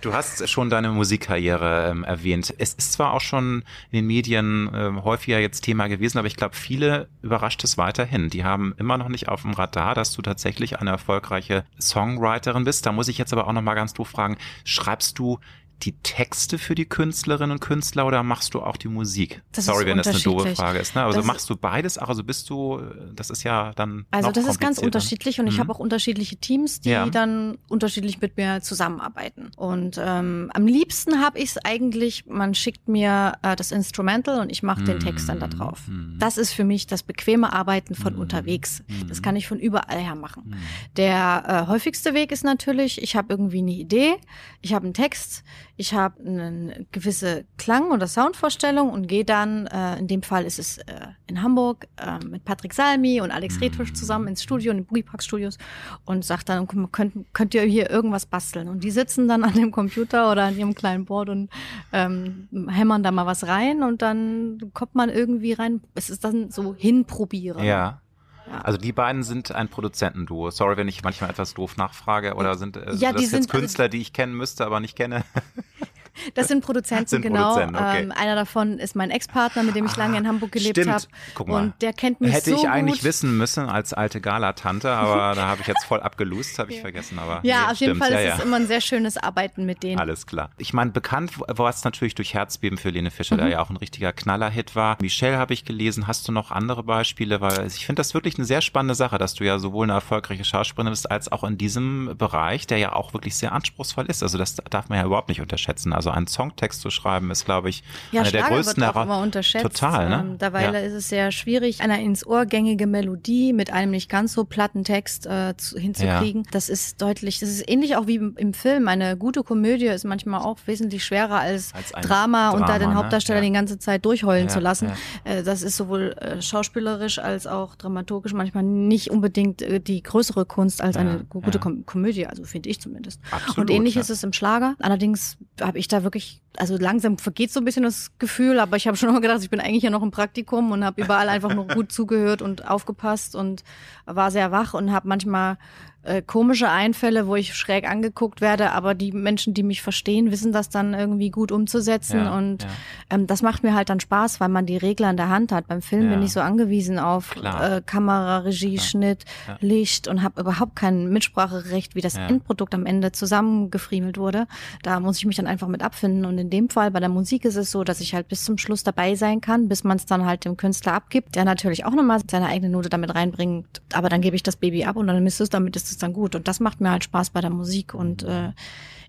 Du 0.00 0.14
hast 0.14 0.48
schon 0.48 0.70
deine 0.70 0.90
Musikkarriere 0.90 1.90
ähm, 1.90 2.04
erwähnt. 2.04 2.54
Es 2.56 2.72
ist 2.74 2.94
zwar 2.94 3.12
auch 3.12 3.20
schon 3.20 3.62
in 3.90 3.98
den 3.98 4.06
Medien 4.06 4.70
ähm, 4.74 5.04
häufiger 5.04 5.38
jetzt 5.38 5.60
Thema 5.60 5.88
gewesen, 5.88 6.18
aber 6.18 6.26
ich 6.28 6.36
glaube, 6.36 6.56
viele 6.56 7.08
überrascht 7.20 7.62
es 7.64 7.76
weiterhin. 7.76 8.30
Die 8.30 8.44
haben 8.44 8.74
immer 8.78 8.96
noch 8.96 9.08
nicht 9.08 9.28
auf 9.28 9.42
dem 9.42 9.52
Radar, 9.52 9.94
dass 9.94 10.12
du 10.12 10.22
tatsächlich 10.22 10.78
eine 10.78 10.90
erfolgreiche 10.90 11.64
Songwriterin 11.78 12.64
bist. 12.64 12.86
Da 12.86 12.92
muss 12.92 13.08
ich 13.08 13.18
jetzt 13.18 13.32
aber 13.32 13.46
auch 13.46 13.52
noch 13.52 13.62
mal 13.62 13.74
ganz 13.74 13.92
doof 13.92 14.08
fragen, 14.08 14.38
schreibst 14.64 15.18
du 15.18 15.38
die 15.82 15.92
Texte 16.02 16.58
für 16.58 16.74
die 16.74 16.84
Künstlerinnen 16.84 17.52
und 17.52 17.60
Künstler 17.60 18.06
oder 18.06 18.22
machst 18.22 18.54
du 18.54 18.60
auch 18.60 18.76
die 18.76 18.88
Musik? 18.88 19.42
Das 19.52 19.64
Sorry, 19.66 19.86
wenn 19.86 19.96
das 19.96 20.08
eine 20.08 20.18
doofe. 20.20 20.54
Frage 20.54 20.78
ist. 20.78 20.94
Ne? 20.94 21.02
Also 21.04 21.18
Das- 21.18 21.26
machst 21.26 21.48
du 21.50 21.56
beides? 21.56 21.96
auch? 21.98 22.08
Also 22.08 22.22
bist 22.24 22.50
du, 22.50 22.80
das 23.14 23.30
ist 23.30 23.42
ja 23.44 23.72
dann 23.76 24.04
Also 24.10 24.30
das 24.30 24.44
ist 24.46 24.60
ganz 24.60 24.78
unterschiedlich 24.78 25.40
und 25.40 25.46
ich 25.46 25.56
Mhm. 25.56 25.60
habe 25.60 25.72
auch 25.72 25.78
unterschiedliche 25.78 26.36
Teams, 26.36 26.80
die 26.80 26.90
Ja. 26.90 27.06
dann 27.06 27.56
unterschiedlich 27.68 28.20
mit 28.20 28.36
mir 28.36 28.60
zusammenarbeiten. 28.62 29.50
Und 29.56 29.98
ähm, 30.02 30.50
am 30.54 30.66
liebsten 30.66 31.20
habe 31.20 31.38
ich 31.38 31.50
es 31.50 31.58
eigentlich, 31.64 32.26
man 32.26 32.54
schickt 32.54 32.88
mir 32.88 33.34
äh, 33.42 33.56
das 33.56 33.72
Instrumental 33.72 34.40
und 34.40 34.50
ich 34.50 34.62
mache 34.62 34.82
den 34.84 35.00
Text 35.00 35.28
dann 35.28 35.40
da 35.40 35.48
drauf. 35.48 35.88
Mhm. 35.88 36.16
Das 36.18 36.36
ist 36.38 36.52
für 36.52 36.64
mich 36.64 36.86
das 36.86 37.02
bequeme 37.02 37.52
Arbeiten 37.52 37.94
von 37.94 38.14
Mhm. 38.14 38.20
unterwegs. 38.20 38.82
Mhm. 38.88 39.08
Das 39.08 39.22
kann 39.22 39.36
ich 39.36 39.48
von 39.48 39.58
überall 39.58 39.98
her 39.98 40.14
machen. 40.14 40.42
Mhm. 40.48 40.54
Der 40.96 41.64
äh, 41.66 41.70
häufigste 41.70 42.14
Weg 42.14 42.32
ist 42.32 42.44
natürlich, 42.44 43.00
ich 43.02 43.16
habe 43.16 43.28
irgendwie 43.32 43.58
eine 43.58 43.72
Idee, 43.72 44.14
ich 44.60 44.74
habe 44.74 44.84
einen 44.84 44.94
Text, 44.94 45.42
ich 45.80 45.94
habe 45.94 46.22
eine 46.22 46.86
gewisse 46.92 47.46
Klang- 47.56 47.90
oder 47.90 48.06
Soundvorstellung 48.06 48.90
und 48.90 49.08
gehe 49.08 49.24
dann, 49.24 49.66
äh, 49.66 49.98
in 49.98 50.08
dem 50.08 50.22
Fall 50.22 50.44
ist 50.44 50.58
es 50.58 50.76
äh, 50.76 51.06
in 51.26 51.42
Hamburg, 51.42 51.88
äh, 51.96 52.22
mit 52.22 52.44
Patrick 52.44 52.74
Salmi 52.74 53.22
und 53.22 53.30
Alex 53.30 53.58
Mhm. 53.58 53.94
Zusammen 53.94 54.28
ins 54.28 54.42
Studio, 54.42 54.72
in 54.72 54.78
den 54.78 54.84
Boogie 54.84 55.02
Park 55.02 55.22
Studios 55.22 55.56
und 56.04 56.22
sagt 56.22 56.50
dann, 56.50 56.66
guck 56.66 56.78
mal, 56.78 56.88
könnt, 56.88 57.32
könnt 57.32 57.54
ihr 57.54 57.62
hier 57.62 57.88
irgendwas 57.88 58.26
basteln? 58.26 58.68
Und 58.68 58.84
die 58.84 58.90
sitzen 58.90 59.26
dann 59.26 59.42
an 59.42 59.54
dem 59.54 59.70
Computer 59.70 60.30
oder 60.30 60.44
an 60.44 60.58
ihrem 60.58 60.74
kleinen 60.74 61.06
Board 61.06 61.30
und 61.30 61.48
ähm, 61.94 62.68
hämmern 62.68 63.02
da 63.02 63.10
mal 63.10 63.24
was 63.24 63.46
rein 63.46 63.82
und 63.82 64.02
dann 64.02 64.58
kommt 64.74 64.94
man 64.94 65.08
irgendwie 65.08 65.54
rein. 65.54 65.80
Es 65.94 66.10
ist 66.10 66.24
dann 66.24 66.50
so 66.50 66.74
hinprobieren. 66.74 67.64
Ja. 67.64 68.02
Ja. 68.50 68.60
Also 68.62 68.78
die 68.78 68.92
beiden 68.92 69.22
sind 69.22 69.52
ein 69.52 69.68
Produzentenduo. 69.68 70.50
Sorry, 70.50 70.76
wenn 70.76 70.88
ich 70.88 71.02
manchmal 71.02 71.30
etwas 71.30 71.54
doof 71.54 71.76
nachfrage 71.76 72.34
oder 72.34 72.56
sind 72.56 72.76
äh, 72.76 72.92
Ja, 72.94 73.12
das 73.12 73.16
die 73.16 73.22
jetzt 73.22 73.30
sind- 73.30 73.34
also 73.46 73.48
Künstler, 73.58 73.88
die 73.88 74.00
ich 74.00 74.12
kennen 74.12 74.34
müsste, 74.34 74.66
aber 74.66 74.80
nicht 74.80 74.96
kenne. 74.96 75.24
Das 76.34 76.48
sind 76.48 76.64
Produzenten, 76.64 77.06
Sind 77.08 77.22
genau. 77.22 77.54
Produzenten, 77.54 77.76
okay. 77.76 78.02
ähm, 78.02 78.12
einer 78.12 78.34
davon 78.34 78.78
ist 78.78 78.96
mein 78.96 79.10
Ex-Partner, 79.10 79.62
mit 79.62 79.74
dem 79.76 79.86
ich 79.86 79.96
lange 79.96 80.18
in 80.18 80.26
Hamburg 80.26 80.52
gelebt 80.52 80.78
habe. 80.86 81.04
Und 81.38 81.74
der 81.80 81.92
kennt 81.92 82.20
mich 82.20 82.32
Hätte 82.32 82.50
so 82.50 82.56
ich 82.56 82.68
eigentlich 82.68 82.96
gut. 82.96 83.04
wissen 83.04 83.36
müssen 83.36 83.68
als 83.68 83.92
alte 83.92 84.20
Gala-Tante, 84.20 84.90
aber 84.90 85.34
da 85.36 85.46
habe 85.48 85.60
ich 85.62 85.66
jetzt 85.66 85.84
voll 85.84 86.00
abgelust, 86.00 86.58
habe 86.58 86.72
ich 86.72 86.80
vergessen. 86.80 87.18
Aber 87.18 87.40
Ja, 87.42 87.66
nee, 87.66 87.72
auf 87.72 87.76
jeden 87.78 87.96
stimmt. 87.96 87.98
Fall 88.04 88.12
ja, 88.12 88.18
ist 88.20 88.26
ja. 88.26 88.36
es 88.38 88.44
immer 88.44 88.56
ein 88.56 88.66
sehr 88.66 88.80
schönes 88.80 89.16
Arbeiten 89.16 89.64
mit 89.66 89.82
denen. 89.82 89.98
Alles 90.00 90.26
klar. 90.26 90.50
Ich 90.58 90.72
meine, 90.72 90.90
bekannt 90.90 91.32
war 91.46 91.70
es 91.70 91.84
natürlich 91.84 92.14
durch 92.14 92.34
Herzbeben 92.34 92.78
für 92.78 92.90
Lene 92.90 93.10
Fischer, 93.10 93.36
Mhm. 93.36 93.40
der 93.40 93.48
ja 93.48 93.60
auch 93.60 93.70
ein 93.70 93.76
richtiger 93.76 94.12
Knaller-Hit 94.12 94.74
war. 94.76 94.96
Michelle 95.00 95.38
habe 95.38 95.54
ich 95.54 95.64
gelesen. 95.64 96.06
Hast 96.06 96.26
du 96.28 96.32
noch 96.32 96.50
andere 96.50 96.82
Beispiele? 96.82 97.40
Weil 97.40 97.66
ich 97.66 97.86
finde 97.86 98.00
das 98.00 98.14
wirklich 98.14 98.36
eine 98.36 98.44
sehr 98.44 98.60
spannende 98.60 98.94
Sache, 98.94 99.18
dass 99.18 99.34
du 99.34 99.44
ja 99.44 99.58
sowohl 99.58 99.84
eine 99.86 99.92
erfolgreiche 99.94 100.44
Schauspielerin 100.44 100.92
bist, 100.92 101.10
als 101.10 101.30
auch 101.30 101.44
in 101.44 101.56
diesem 101.58 102.14
Bereich, 102.18 102.66
der 102.66 102.78
ja 102.78 102.92
auch 102.94 103.12
wirklich 103.12 103.36
sehr 103.36 103.52
anspruchsvoll 103.52 104.06
ist. 104.06 104.22
Also 104.22 104.38
das 104.38 104.56
darf 104.70 104.88
man 104.88 104.98
ja 104.98 105.04
überhaupt 105.06 105.28
nicht 105.28 105.40
unterschätzen. 105.40 105.92
Also 106.00 106.08
einen 106.12 106.26
Songtext 106.28 106.80
zu 106.80 106.88
schreiben, 106.88 107.30
ist, 107.30 107.44
glaube 107.44 107.68
ich, 107.68 107.82
Ja, 108.10 108.22
eine 108.22 108.30
der 108.30 108.38
Schlager 108.38 108.54
größten 108.54 108.76
wird 108.78 108.88
auch 108.88 108.94
Hera- 108.94 109.02
immer 109.02 109.18
unterschätzt. 109.18 109.62
Total, 109.64 110.08
ne? 110.08 110.20
Ähm, 110.30 110.38
derweil 110.38 110.72
Ja. 110.72 110.80
ist 110.80 110.94
es 110.94 111.10
sehr 111.10 111.30
schwierig, 111.30 111.82
eine 111.82 112.02
ins 112.02 112.26
Ohr 112.26 112.46
gängige 112.46 112.86
Melodie 112.86 113.52
mit 113.52 113.70
einem 113.70 113.90
nicht 113.90 114.08
ganz 114.08 114.32
so 114.32 114.44
platten 114.44 114.82
Text 114.82 115.26
äh, 115.26 115.54
zu, 115.58 115.78
hinzukriegen. 115.78 116.44
Das 116.52 116.70
ist 116.70 117.02
deutlich, 117.02 117.38
das 117.40 117.50
ist 117.50 117.68
ähnlich 117.70 117.96
auch 117.96 118.06
wie 118.06 118.14
im, 118.14 118.54
Film. 118.54 118.88
Eine 118.88 119.18
gute 119.18 119.42
Komödie 119.42 119.88
ist 119.88 120.04
manchmal 120.06 120.40
auch 120.40 120.56
wesentlich 120.64 121.04
schwerer 121.04 121.38
als, 121.38 121.74
Als 121.74 121.92
ein 121.92 122.02
Drama, 122.02 122.48
und 122.52 122.60
da 122.62 122.66
Drama, 122.66 122.78
den 122.78 122.88
ne? 122.88 122.94
Hauptdarsteller 122.94 123.40
Ja. 123.40 123.44
die 123.46 123.52
ganze 123.52 123.78
Zeit 123.78 124.06
durchheulen 124.06 124.46
Ja, 124.46 124.52
zu 124.54 124.60
lassen. 124.60 124.90
ja. 125.26 125.30
Äh, 125.32 125.42
das 125.42 125.60
ist 125.60 125.76
sowohl 125.76 126.12
äh, 126.18 126.40
schauspielerisch 126.40 127.18
als 127.18 127.46
auch 127.46 127.74
dramaturgisch 127.76 128.32
manchmal 128.32 128.62
nicht 128.62 129.10
unbedingt 129.10 129.60
äh, 129.60 129.80
die 129.80 130.02
größere 130.02 130.46
Kunst 130.46 130.80
als 130.80 130.94
Ja, 130.96 131.02
eine 131.02 131.24
gute 131.28 131.58
ja. 131.58 131.58
Kom 131.58 131.84
Komödie, 131.84 132.26
also 132.26 132.44
finde 132.44 132.70
ich 132.70 132.80
zumindest. 132.80 133.20
Absolut, 133.30 133.58
und 133.58 133.70
ähnlich 133.76 133.96
ja. 133.96 134.00
ist 134.00 134.08
es 134.08 134.22
im 134.22 134.32
Schlager. 134.32 134.76
Allerdings 134.80 135.36
habe 135.60 135.78
ich 135.78 135.88
da 135.92 136.02
wirklich, 136.02 136.40
also 136.56 136.76
langsam 136.76 137.18
vergeht 137.18 137.52
so 137.52 137.60
ein 137.60 137.64
bisschen 137.64 137.82
das 137.82 138.12
Gefühl, 138.18 138.58
aber 138.58 138.76
ich 138.76 138.86
habe 138.86 138.96
schon 138.96 139.08
immer 139.10 139.20
gedacht, 139.20 139.42
ich 139.42 139.50
bin 139.50 139.60
eigentlich 139.60 139.82
ja 139.82 139.90
noch 139.90 140.02
im 140.02 140.10
Praktikum 140.10 140.72
und 140.72 140.84
habe 140.84 141.02
überall 141.02 141.28
einfach 141.28 141.54
nur 141.54 141.66
gut 141.66 141.92
zugehört 141.92 142.42
und 142.42 142.68
aufgepasst 142.68 143.34
und 143.34 143.64
war 144.06 144.30
sehr 144.30 144.52
wach 144.52 144.74
und 144.74 144.92
habe 144.92 145.08
manchmal 145.08 145.58
äh, 146.02 146.22
komische 146.22 146.68
Einfälle, 146.70 147.26
wo 147.26 147.36
ich 147.36 147.54
schräg 147.54 147.88
angeguckt 147.88 148.40
werde, 148.40 148.72
aber 148.72 148.94
die 148.94 149.12
Menschen, 149.12 149.52
die 149.54 149.62
mich 149.62 149.82
verstehen, 149.82 150.30
wissen 150.30 150.52
das 150.52 150.68
dann 150.70 150.94
irgendwie 150.94 151.30
gut 151.30 151.52
umzusetzen 151.52 152.24
Ja, 152.24 152.36
und 152.36 152.62
ja. 152.62 152.68
ähm, 153.10 153.26
das 153.26 153.42
macht 153.42 153.62
mir 153.62 153.74
halt 153.74 153.90
dann 153.90 154.00
Spaß, 154.00 154.40
weil 154.40 154.48
man 154.48 154.64
die 154.66 154.76
Regler 154.78 155.10
in 155.10 155.16
der 155.16 155.28
Hand 155.28 155.52
hat. 155.52 155.66
Beim 155.68 155.82
Film 155.82 156.04
Ja. 156.04 156.10
bin 156.16 156.22
ich 156.22 156.32
so 156.32 156.40
angewiesen 156.40 156.98
auf 156.98 157.30
Klar. 157.30 157.76
äh, 157.76 157.82
Kamera, 157.84 158.38
Regie, 158.38 158.76
Klar. 158.76 158.86
Schnitt. 158.86 159.24
Licht 159.60 160.08
und 160.08 160.22
habe 160.22 160.40
überhaupt 160.40 160.76
kein 160.76 161.08
Mitspracherecht, 161.10 161.94
wie 161.94 162.00
das. 162.00 162.16
Endprodukt 162.16 162.74
am 162.74 162.86
Ende 162.86 163.12
zusammengefriemelt 163.12 164.18
wurde. 164.18 164.46
Da 164.82 165.00
muss 165.00 165.18
ich 165.18 165.26
mich 165.26 165.36
dann 165.36 165.46
einfach 165.46 165.68
mit 165.68 165.82
abfinden. 165.82 166.24
Und 166.24 166.38
in 166.38 166.50
dem 166.50 166.68
Fall 166.68 166.90
bei 166.90 167.00
der 167.00 167.08
Musik 167.08 167.44
ist 167.44 167.56
es 167.56 167.70
so, 167.70 167.84
dass 167.84 168.00
ich 168.00 168.14
halt 168.14 168.28
bis 168.28 168.44
zum 168.44 168.58
Schluss 168.58 168.84
dabei 168.84 169.14
sein 169.14 169.40
kann, 169.40 169.68
bis 169.68 169.84
man 169.84 169.96
es 169.96 170.06
dann 170.06 170.24
halt 170.26 170.44
dem 170.44 170.56
Künstler 170.56 170.92
abgibt, 170.94 171.34
der 171.34 171.44
natürlich 171.44 171.84
auch 171.84 171.92
nochmal 171.94 172.20
seine 172.30 172.46
eigene 172.46 172.70
Note 172.70 172.88
damit 172.88 173.14
reinbringt. 173.14 173.82
Aber 173.92 174.08
dann 174.08 174.20
gebe 174.20 174.36
ich 174.36 174.42
das 174.42 174.56
Baby 174.56 174.84
ab 174.84 174.96
und 174.96 175.06
dann 175.06 175.26
ist 175.26 175.40
es, 175.40 175.50
damit 175.50 175.76
ist 175.76 175.89
es 175.90 175.98
dann 175.98 176.12
gut. 176.12 176.34
Und 176.34 176.48
das 176.48 176.60
macht 176.60 176.80
mir 176.80 176.90
halt 176.90 177.04
Spaß 177.04 177.30
bei 177.30 177.40
der 177.40 177.50
Musik. 177.50 177.94
Und 177.94 178.22
äh, 178.22 178.52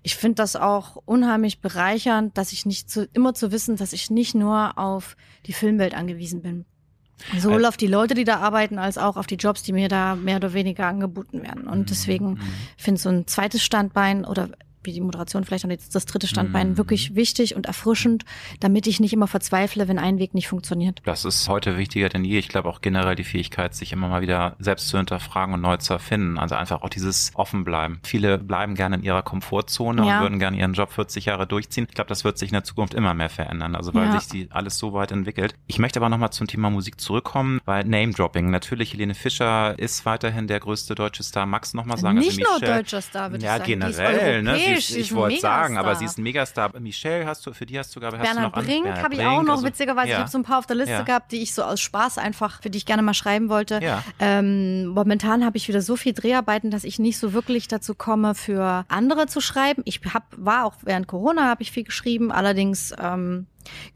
ich 0.02 0.16
finde 0.16 0.36
das 0.36 0.56
auch 0.56 0.96
unheimlich 1.04 1.60
bereichernd, 1.60 2.36
dass 2.36 2.52
ich 2.52 2.66
nicht 2.66 2.90
zu, 2.90 3.08
immer 3.12 3.34
zu 3.34 3.52
wissen, 3.52 3.76
dass 3.76 3.92
ich 3.92 4.10
nicht 4.10 4.34
nur 4.34 4.78
auf 4.78 5.16
die 5.46 5.52
Filmwelt 5.52 5.94
angewiesen 5.94 6.42
bin. 6.42 6.64
Sowohl 7.38 7.64
Äh, 7.64 7.68
auf 7.68 7.76
die 7.76 7.86
Leute, 7.86 8.14
die 8.14 8.24
da 8.24 8.38
arbeiten, 8.38 8.78
als 8.78 8.98
auch 8.98 9.16
auf 9.16 9.26
die 9.26 9.36
Jobs, 9.36 9.62
die 9.62 9.72
mir 9.72 9.88
da 9.88 10.16
mehr 10.16 10.36
oder 10.36 10.54
weniger 10.54 10.86
angeboten 10.86 11.42
werden. 11.42 11.66
Und 11.66 11.90
deswegen 11.90 12.40
finde 12.76 12.96
ich 12.96 13.02
so 13.02 13.10
ein 13.10 13.26
zweites 13.26 13.62
Standbein 13.62 14.24
oder 14.24 14.50
wie 14.84 14.92
die 14.92 15.00
Moderation 15.00 15.44
vielleicht 15.44 15.64
auch 15.64 15.70
jetzt 15.70 15.94
das 15.94 16.06
dritte 16.06 16.26
Standbein 16.26 16.70
Mhm. 16.70 16.76
wirklich 16.78 17.14
wichtig 17.14 17.54
und 17.56 17.66
erfrischend, 17.66 18.24
damit 18.60 18.86
ich 18.86 19.00
nicht 19.00 19.12
immer 19.12 19.26
verzweifle, 19.26 19.88
wenn 19.88 19.98
ein 19.98 20.18
Weg 20.18 20.34
nicht 20.34 20.48
funktioniert. 20.48 21.00
Das 21.04 21.24
ist 21.24 21.48
heute 21.48 21.76
wichtiger 21.78 22.08
denn 22.08 22.24
je. 22.24 22.38
Ich 22.38 22.48
glaube 22.48 22.68
auch 22.68 22.80
generell 22.80 23.14
die 23.14 23.24
Fähigkeit, 23.24 23.74
sich 23.74 23.92
immer 23.92 24.08
mal 24.08 24.22
wieder 24.22 24.56
selbst 24.58 24.88
zu 24.88 24.96
hinterfragen 24.96 25.54
und 25.54 25.60
neu 25.60 25.76
zu 25.76 25.92
erfinden. 25.92 26.38
Also 26.38 26.54
einfach 26.54 26.82
auch 26.82 26.88
dieses 26.88 27.32
Offenbleiben. 27.34 28.00
Viele 28.04 28.38
bleiben 28.38 28.74
gerne 28.74 28.96
in 28.96 29.02
ihrer 29.02 29.22
Komfortzone 29.22 30.06
Ja. 30.06 30.16
und 30.18 30.22
würden 30.24 30.38
gerne 30.38 30.56
ihren 30.58 30.72
Job 30.74 30.92
40 30.92 31.26
Jahre 31.26 31.46
durchziehen. 31.46 31.86
Ich 31.88 31.94
glaube, 31.94 32.08
das 32.08 32.24
wird 32.24 32.38
sich 32.38 32.50
in 32.50 32.54
der 32.54 32.64
Zukunft 32.64 32.94
immer 32.94 33.14
mehr 33.14 33.30
verändern. 33.30 33.74
Also 33.74 33.92
weil 33.94 34.06
Ja. 34.06 34.20
sich 34.20 34.28
die 34.28 34.48
alles 34.50 34.78
so 34.78 34.92
weit 34.92 35.12
entwickelt. 35.12 35.54
Ich 35.66 35.78
möchte 35.78 35.98
aber 36.00 36.08
nochmal 36.08 36.30
zum 36.30 36.46
Thema 36.46 36.70
Musik 36.70 37.00
zurückkommen, 37.00 37.60
weil 37.64 37.84
Name-Dropping. 37.84 38.50
Natürlich, 38.50 38.92
Helene 38.92 39.14
Fischer 39.14 39.78
ist 39.78 40.04
weiterhin 40.06 40.46
der 40.46 40.60
größte 40.60 40.94
deutsche 40.94 41.22
Star. 41.22 41.46
Max 41.46 41.74
nochmal 41.74 41.98
sagen. 41.98 42.18
nicht 42.18 42.28
also 42.30 42.40
nur 42.40 42.60
Michelle- 42.60 42.76
deutscher 42.78 43.00
Star, 43.02 43.30
würde 43.30 43.44
ja, 43.44 43.56
ich 43.56 43.58
sagen. 43.62 43.82
Ist 43.82 43.96
generell, 43.98 44.42
ne? 44.42 44.56
Ist, 44.78 44.88
sie 44.88 45.00
ist 45.00 45.06
ich 45.06 45.14
wollte 45.14 45.40
sagen, 45.40 45.78
aber 45.78 45.94
sie 45.96 46.04
ist 46.04 46.18
ein 46.18 46.22
Megastar. 46.22 46.78
Michelle 46.80 47.26
hast 47.26 47.46
du, 47.46 47.52
für 47.52 47.66
die 47.66 47.78
hast 47.78 47.94
du, 47.94 48.00
glaube 48.00 48.16
ich, 48.16 48.22
hast 48.22 48.30
du 48.30 48.34
Bernhard 48.34 48.56
an- 48.56 48.64
Brink 48.64 48.86
habe 48.86 49.14
ich 49.14 49.20
Brink, 49.20 49.30
auch 49.32 49.42
noch, 49.42 49.52
also- 49.54 49.64
witzigerweise. 49.66 50.08
ja. 50.08 50.14
Ich 50.16 50.20
habe 50.20 50.30
so 50.30 50.38
ein 50.38 50.44
paar 50.44 50.58
auf 50.58 50.66
der 50.66 50.76
Liste 50.76 50.92
Ja. 50.92 51.02
gehabt, 51.02 51.32
die 51.32 51.42
ich 51.42 51.54
so 51.54 51.62
aus 51.62 51.80
Spaß 51.80 52.18
einfach, 52.18 52.62
für 52.62 52.70
die 52.70 52.78
ich 52.78 52.86
gerne 52.86 53.02
mal 53.02 53.14
schreiben 53.14 53.48
wollte. 53.48 53.80
Ja. 53.82 54.02
Ähm, 54.18 54.86
momentan 54.88 55.44
habe 55.44 55.56
ich 55.56 55.68
wieder 55.68 55.82
so 55.82 55.96
viel 55.96 56.12
Dreharbeiten, 56.12 56.70
dass 56.70 56.84
ich 56.84 56.98
nicht 56.98 57.18
so 57.18 57.32
wirklich 57.32 57.68
dazu 57.68 57.94
komme, 57.94 58.34
für 58.34 58.84
andere 58.88 59.26
zu 59.26 59.40
schreiben. 59.40 59.82
Ich 59.84 60.00
hab, 60.12 60.24
war 60.36 60.64
auch 60.64 60.74
während 60.82 61.06
Corona 61.06 61.48
habe 61.48 61.62
ich 61.62 61.70
viel 61.72 61.84
geschrieben, 61.84 62.30
allerdings 62.32 62.94
ähm, 63.00 63.46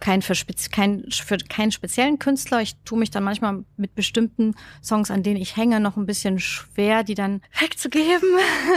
kein 0.01 0.23
für, 0.23 0.35
kein, 0.71 1.05
für 1.11 1.37
keinen 1.37 1.73
speziellen 1.73 2.19
Künstler. 2.19 2.61
Ich 2.63 2.77
tue 2.85 2.99
mich 2.99 3.11
dann 3.11 3.25
manchmal 3.25 3.65
mit 3.77 3.95
bestimmten 3.95 4.55
Songs, 4.83 5.11
an 5.11 5.23
denen 5.23 5.41
ich 5.41 5.57
hänge, 5.57 5.81
noch 5.81 5.97
ein 5.97 6.07
bisschen 6.07 6.39
schwer, 6.39 7.05
die 7.05 7.15
dann 7.15 7.43
wegzugeben. 7.59 8.29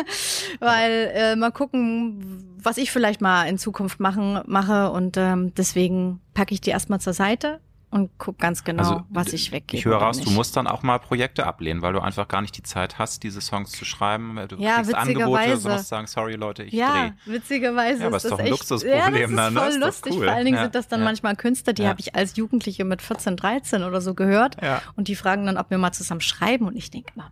Weil 0.60 1.12
äh, 1.14 1.36
mal 1.36 1.52
gucken, 1.52 2.58
was 2.62 2.78
ich 2.78 2.92
vielleicht 2.92 3.22
mal 3.22 3.44
in 3.46 3.58
Zukunft 3.58 4.00
machen, 4.00 4.42
mache. 4.46 4.92
Und 4.92 5.18
ähm, 5.18 5.54
deswegen 5.56 6.22
packe 6.34 6.54
ich 6.54 6.62
die 6.62 6.72
erstmal 6.72 7.00
zur 7.00 7.14
Seite 7.14 7.60
und 7.92 8.12
guck 8.20 8.38
ganz 8.38 8.64
genau, 8.64 8.84
also, 8.84 9.02
was 9.10 9.34
ich 9.34 9.52
weggebe. 9.52 9.78
Ich 9.78 9.86
höre 9.86 9.98
raus, 9.98 10.22
du 10.22 10.30
musst 10.30 10.56
dann 10.56 10.68
auch 10.68 10.84
mal 10.84 11.00
Projekte 11.00 11.48
ablehnen, 11.48 11.82
weil 11.82 11.94
du 11.94 12.00
einfach 12.00 12.28
gar 12.28 12.42
nicht 12.42 12.56
die 12.56 12.64
Zeit 12.64 13.00
hast, 13.00 13.24
diese 13.24 13.42
Songs 13.42 13.72
zu 13.72 13.84
schreiben. 13.84 14.40
Du 14.48 14.58
ja, 14.58 14.76
kriegst 14.76 14.94
Angebote, 14.94 15.58
du 15.58 15.70
musst 15.70 15.88
sagen, 15.88 16.06
sorry 16.06 16.36
Leute, 16.36 16.64
ich 16.64 16.74
ja, 16.74 17.10
dreh. 17.26 17.34
witzigerweise 17.34 18.02
ja, 18.02 18.08
aber 18.08 18.18
ist 18.18 18.24
das 18.24 18.32
doch 18.32 18.40
ein 18.40 18.46
echt, 18.46 18.52
Luxusproblem 18.52 19.00
ja, 19.00 19.10
das 19.10 19.30
ist 19.30 19.38
dann, 19.38 19.54
voll 19.56 19.68
ist 19.70 19.78
lustig. 19.80 20.14
Cool. 20.14 20.26
Vor 20.26 20.34
allen 20.34 20.46
Dingen 20.46 20.58
ja, 20.58 20.64
sind 20.64 20.76
das 20.76 20.88
dann 20.88 21.00
ja. 21.00 21.06
manchmal 21.06 21.36
Künstler, 21.36 21.74
die 21.74 21.82
Ja. 21.84 21.90
habe 21.90 22.00
ich 22.00 22.16
als 22.16 22.36
Jugendliche 22.36 22.86
mit 22.86 23.02
14, 23.02 23.38
13 23.38 23.84
oder 23.84 24.02
so 24.02 24.14
gehört 24.14 24.62
Ja. 24.62 24.82
und 24.96 25.08
die 25.08 25.16
fragen 25.16 25.46
dann, 25.48 25.58
ob 25.58 25.72
wir 25.72 25.78
mal 25.80 25.92
zusammen 25.92 26.22
schreiben 26.22 26.68
und 26.68 26.76
ich 26.76 26.92
denke 26.92 27.12
immer, 27.16 27.32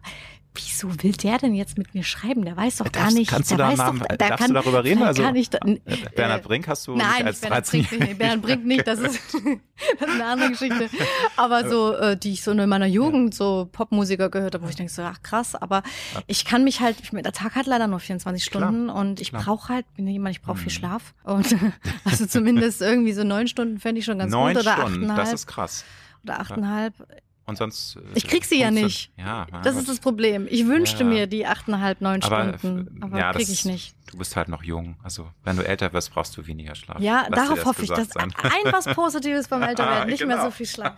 wieso 0.58 0.90
will 1.04 1.14
der 1.14 1.38
denn 1.38 1.54
jetzt 1.54 1.78
mit 1.78 1.94
mir 1.94 2.04
schreiben? 2.04 2.44
Der 2.44 2.58
weiß 2.58 2.78
doch 2.78 2.92
gar 2.92 3.04
Darfst- 3.04 3.18
nicht. 3.18 3.30
kannst 3.30 3.52
du 3.52 3.56
da 3.56 3.70
weiß 3.70 3.78
Namen- 3.78 4.00
doch, 4.00 4.08
darfst 4.18 4.38
kann, 4.40 4.48
du 4.50 4.54
darüber 4.56 4.84
reden? 4.84 5.04
Also, 5.04 5.24
kann 5.24 5.36
ich 5.36 5.50
da, 5.50 5.60
äh, 5.66 5.80
Bernhard 6.16 6.44
Brink 6.44 6.68
hast 6.68 6.88
du 6.88 6.96
nicht 6.96 7.04
Nein, 7.06 7.26
als 7.28 7.36
nicht 7.38 7.42
Bernhard 7.42 7.66
13 7.72 7.84
Brink, 7.86 7.92
nicht. 8.00 8.10
Nee, 8.10 8.14
Bernhard 8.16 8.42
Brink 8.42 8.66
nicht, 8.66 8.88
das 8.88 9.00
ist, 9.00 9.20
das 10.00 10.10
ist 10.10 10.14
eine 10.16 10.26
andere 10.26 10.50
Geschichte. 10.52 10.90
Aber 11.36 11.70
so, 11.70 11.94
äh, 11.94 12.18
die 12.18 12.34
ich 12.34 12.44
so 12.44 12.52
in 12.52 12.70
meiner 12.70 12.86
Jugend 12.88 13.34
so 13.36 13.70
Popmusiker 13.72 14.30
gehört 14.30 14.56
habe, 14.56 14.66
wo 14.66 14.70
ich 14.70 14.76
denke 14.76 14.92
so, 14.92 15.02
ach 15.04 15.22
krass, 15.22 15.56
aber 15.56 15.84
ich 16.28 16.46
kann 16.46 16.64
mich 16.64 16.82
halt, 16.82 16.98
ich, 17.02 17.10
der 17.12 17.32
Tag 17.32 17.56
hat 17.56 17.66
leider 17.68 17.88
nur 17.88 18.00
24 18.00 18.44
Stunden 18.44 18.90
und 18.90 19.22
ich 19.22 19.30
klar. 19.30 19.44
brauche 19.44 19.70
halt, 19.74 19.86
bin 19.96 20.08
jemand, 20.08 20.36
ich 20.36 20.42
brauche 20.42 20.58
viel 20.58 20.72
Schlaf. 20.72 21.14
Und 21.24 21.56
also 22.06 22.26
zumindest 22.26 22.82
irgendwie 22.82 23.14
so 23.14 23.24
neun 23.24 23.48
Stunden 23.48 23.80
fände 23.80 24.00
ich 24.00 24.06
schon 24.06 24.20
ganz 24.20 24.32
Neun 24.32 24.54
gut 24.54 24.64
oder 24.64 24.74
Stunden, 24.74 25.08
das 25.08 25.34
ist 25.34 25.48
krass. 25.48 25.86
Oder 26.24 26.40
achteinhalb. 26.40 26.94
Und 27.48 27.58
sonst. 27.58 27.96
äh, 27.96 28.00
Ich 28.16 28.28
krieg 28.28 28.46
sie 28.46 28.60
ja 28.60 28.70
nicht. 28.72 29.10
Ja, 29.18 29.48
Das 29.64 29.74
Gott. 29.74 29.82
ist 29.84 29.90
das 29.90 30.00
Problem. 30.00 30.48
Ich 30.50 30.68
wünschte 30.68 31.04
Ja. 31.04 31.10
mir 31.10 31.28
die 31.28 31.46
achteinhalb, 31.48 32.02
neun 32.02 32.22
aber, 32.22 32.58
Stunden, 32.58 33.02
aber 33.02 33.18
ja, 33.18 33.32
krieg 33.32 33.48
das- 33.48 33.50
ich 33.50 33.66
nicht. 33.66 33.96
Du 34.12 34.18
bist 34.18 34.36
halt 34.36 34.48
noch 34.48 34.64
jung. 34.64 34.96
Also, 35.04 35.30
wenn 35.44 35.58
du 35.58 35.64
älter 35.68 35.92
wirst, 35.94 36.14
brauchst 36.14 36.36
du 36.38 36.48
weniger 36.48 36.76
Schlaf. 36.76 37.00
Ja, 37.00 37.26
Lass 37.30 37.48
darauf 37.48 37.66
hoffe 37.66 37.84
ich, 37.84 37.90
dass 37.90 38.10
gesagt 38.10 38.18
ein 38.44 38.52
sein. 38.52 38.62
was 38.74 38.86
Positives 38.96 39.48
beim 39.48 39.62
Älterwerden, 39.64 40.10
nicht 40.10 40.26
mehr 40.26 40.36
Genau. 40.38 40.46
so 40.50 40.52
viel 40.52 40.66
Schlaf. 40.66 40.94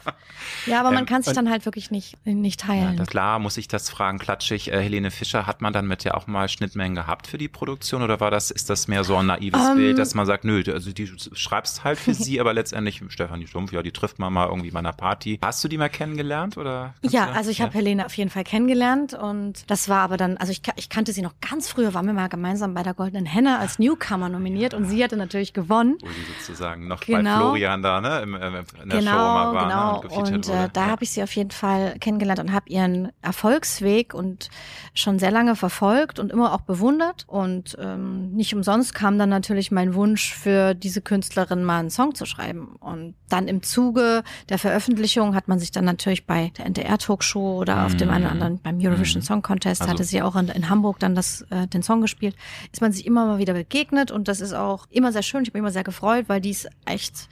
Ja, 0.65 0.79
aber 0.79 0.91
man 0.91 0.99
Ähm, 0.99 1.05
kann 1.05 1.21
sich 1.23 1.33
dann 1.33 1.49
halt 1.49 1.65
wirklich 1.65 1.91
nicht, 1.91 2.23
nicht 2.25 2.61
Ja, 2.61 2.67
teilen. 2.67 2.97
das, 2.97 3.07
klar 3.07 3.39
muss 3.39 3.57
ich 3.57 3.67
das 3.67 3.89
fragen, 3.89 4.19
klatschig. 4.19 4.71
Äh, 4.71 4.81
Helene 4.81 5.11
Fischer, 5.11 5.45
hat 5.47 5.61
man 5.61 5.73
dann 5.73 5.87
mit 5.87 6.03
ja 6.03 6.13
auch 6.13 6.27
mal 6.27 6.47
Schnittmengen 6.49 6.95
gehabt 6.95 7.27
für 7.27 7.37
die 7.37 7.47
Produktion 7.47 8.01
oder 8.01 8.19
war 8.19 8.31
das, 8.31 8.51
ist 8.51 8.69
das 8.69 8.87
mehr 8.87 9.03
so 9.03 9.15
ein 9.17 9.25
naives 9.25 9.59
Ähm, 9.69 9.75
Bild, 9.75 9.97
dass 9.97 10.13
man 10.15 10.25
sagt, 10.25 10.43
nö, 10.43 10.63
also 10.71 10.91
die 10.91 11.05
du 11.05 11.15
schreibst 11.35 11.83
halt 11.83 11.97
für 11.99 12.13
sie, 12.13 12.39
aber 12.39 12.53
letztendlich 12.53 13.01
Stefanie 13.09 13.47
Stumpf, 13.47 13.71
ja, 13.71 13.81
die 13.81 13.91
trifft 13.91 14.19
man 14.19 14.31
mal 14.33 14.47
irgendwie 14.47 14.71
bei 14.71 14.79
einer 14.79 14.93
Party. 14.93 15.39
Hast 15.43 15.63
du 15.63 15.67
die 15.67 15.77
mal 15.77 15.89
kennengelernt 15.89 16.57
oder? 16.57 16.93
Ja, 17.01 17.31
also 17.31 17.49
ich 17.49 17.57
ja? 17.59 17.65
habe 17.65 17.73
Helene 17.73 18.05
auf 18.05 18.13
jeden 18.15 18.29
Fall 18.29 18.43
kennengelernt 18.43 19.13
und 19.13 19.69
das 19.69 19.89
war 19.89 20.01
aber 20.01 20.17
dann, 20.17 20.37
also 20.37 20.51
ich, 20.51 20.61
ich 20.75 20.89
kannte 20.89 21.11
sie 21.13 21.21
noch 21.21 21.33
ganz 21.41 21.69
früher, 21.69 21.93
waren 21.93 22.05
wir 22.05 22.13
mal 22.13 22.29
gemeinsam 22.29 22.73
bei 22.73 22.83
der 22.83 22.93
Goldenen 22.99 23.25
Henne 23.25 23.59
als 23.59 23.79
Newcomer 23.79 24.27
nominiert 24.27 24.73
und 24.73 24.83
sie 24.85 25.01
hatte 25.01 25.15
natürlich 25.15 25.53
gewonnen. 25.53 25.97
Wo 26.01 26.07
sie 26.07 26.43
sozusagen 26.45 26.87
noch 26.89 26.99
bei 26.99 27.05
Genau. 27.13 27.37
Florian 27.37 27.81
da, 27.81 28.01
ne, 28.01 28.19
im, 28.23 28.35
im, 28.35 28.41
in 28.83 28.89
der 28.89 28.97
Show 28.97 28.99
Genau, 28.99 29.11
mal 29.15 29.53
war 29.53 29.65
ne, 29.65 29.69
genau. 29.73 29.95
und 29.95 30.01
gefeatured 30.01 30.33
Und 30.35 30.47
wurde. 30.49 30.59
äh, 30.65 30.69
da 30.73 30.85
habe 30.87 31.03
ich 31.05 31.11
sie 31.11 31.23
auf 31.23 31.33
jeden 31.35 31.51
Fall 31.51 31.95
kennengelernt 31.99 32.41
und 32.41 32.51
habe 32.51 32.67
ihren 32.69 33.11
Erfolgsweg 33.21 34.13
und 34.13 34.49
schon 34.93 35.17
sehr 35.17 35.31
lange 35.31 35.55
verfolgt 35.55 36.19
und 36.19 36.29
immer 36.31 36.53
auch 36.53 36.61
bewundert. 36.61 37.23
Und 37.27 37.77
ähm, 37.79 38.31
nicht 38.33 38.53
umsonst 38.53 38.93
kam 38.93 39.17
dann 39.17 39.29
natürlich 39.29 39.71
mein 39.71 39.93
Wunsch 39.95 40.33
für 40.33 40.73
diese 40.75 41.01
Künstlerin 41.01 41.63
mal 41.63 41.79
einen 41.79 41.89
Song 41.89 42.15
zu 42.15 42.25
schreiben. 42.25 42.75
Und 42.81 43.15
dann 43.29 43.47
im 43.47 43.63
Zuge 43.63 44.23
der 44.49 44.59
Veröffentlichung 44.59 45.35
hat 45.35 45.47
man 45.47 45.57
sich 45.57 45.71
dann 45.71 45.85
natürlich 45.85 46.27
bei 46.27 46.51
der 46.57 46.65
NDR-Talkshow 46.65 47.57
oder 47.59 47.85
auf 47.85 47.95
dem 47.95 48.09
einen 48.09 48.25
oder 48.25 48.33
anderen 48.33 48.59
beim 48.61 48.77
Eurovision 48.79 49.21
Song 49.21 49.41
Contest 49.41 49.81
Also- 49.81 49.93
hatte 49.93 50.03
sie 50.03 50.21
auch 50.21 50.35
in, 50.35 50.49
in 50.49 50.69
Hamburg 50.69 50.99
dann 50.99 51.15
das, 51.15 51.41
äh, 51.49 51.65
den 51.67 51.81
Song 51.81 52.01
gespielt, 52.01 52.35
ist 52.73 52.81
man 52.81 52.88
sich 52.91 53.05
immer 53.05 53.25
mal 53.25 53.37
wieder 53.37 53.53
begegnet 53.53 54.11
und 54.11 54.27
das 54.27 54.41
ist 54.41 54.53
auch 54.53 54.85
immer 54.89 55.11
sehr 55.11 55.23
schön. 55.23 55.43
Ich 55.43 55.49
habe 55.49 55.57
mich 55.57 55.63
immer 55.63 55.71
sehr 55.71 55.83
gefreut, 55.83 56.25
weil 56.27 56.41
die 56.41 56.51
ist 56.51 56.69
echt, 56.85 57.29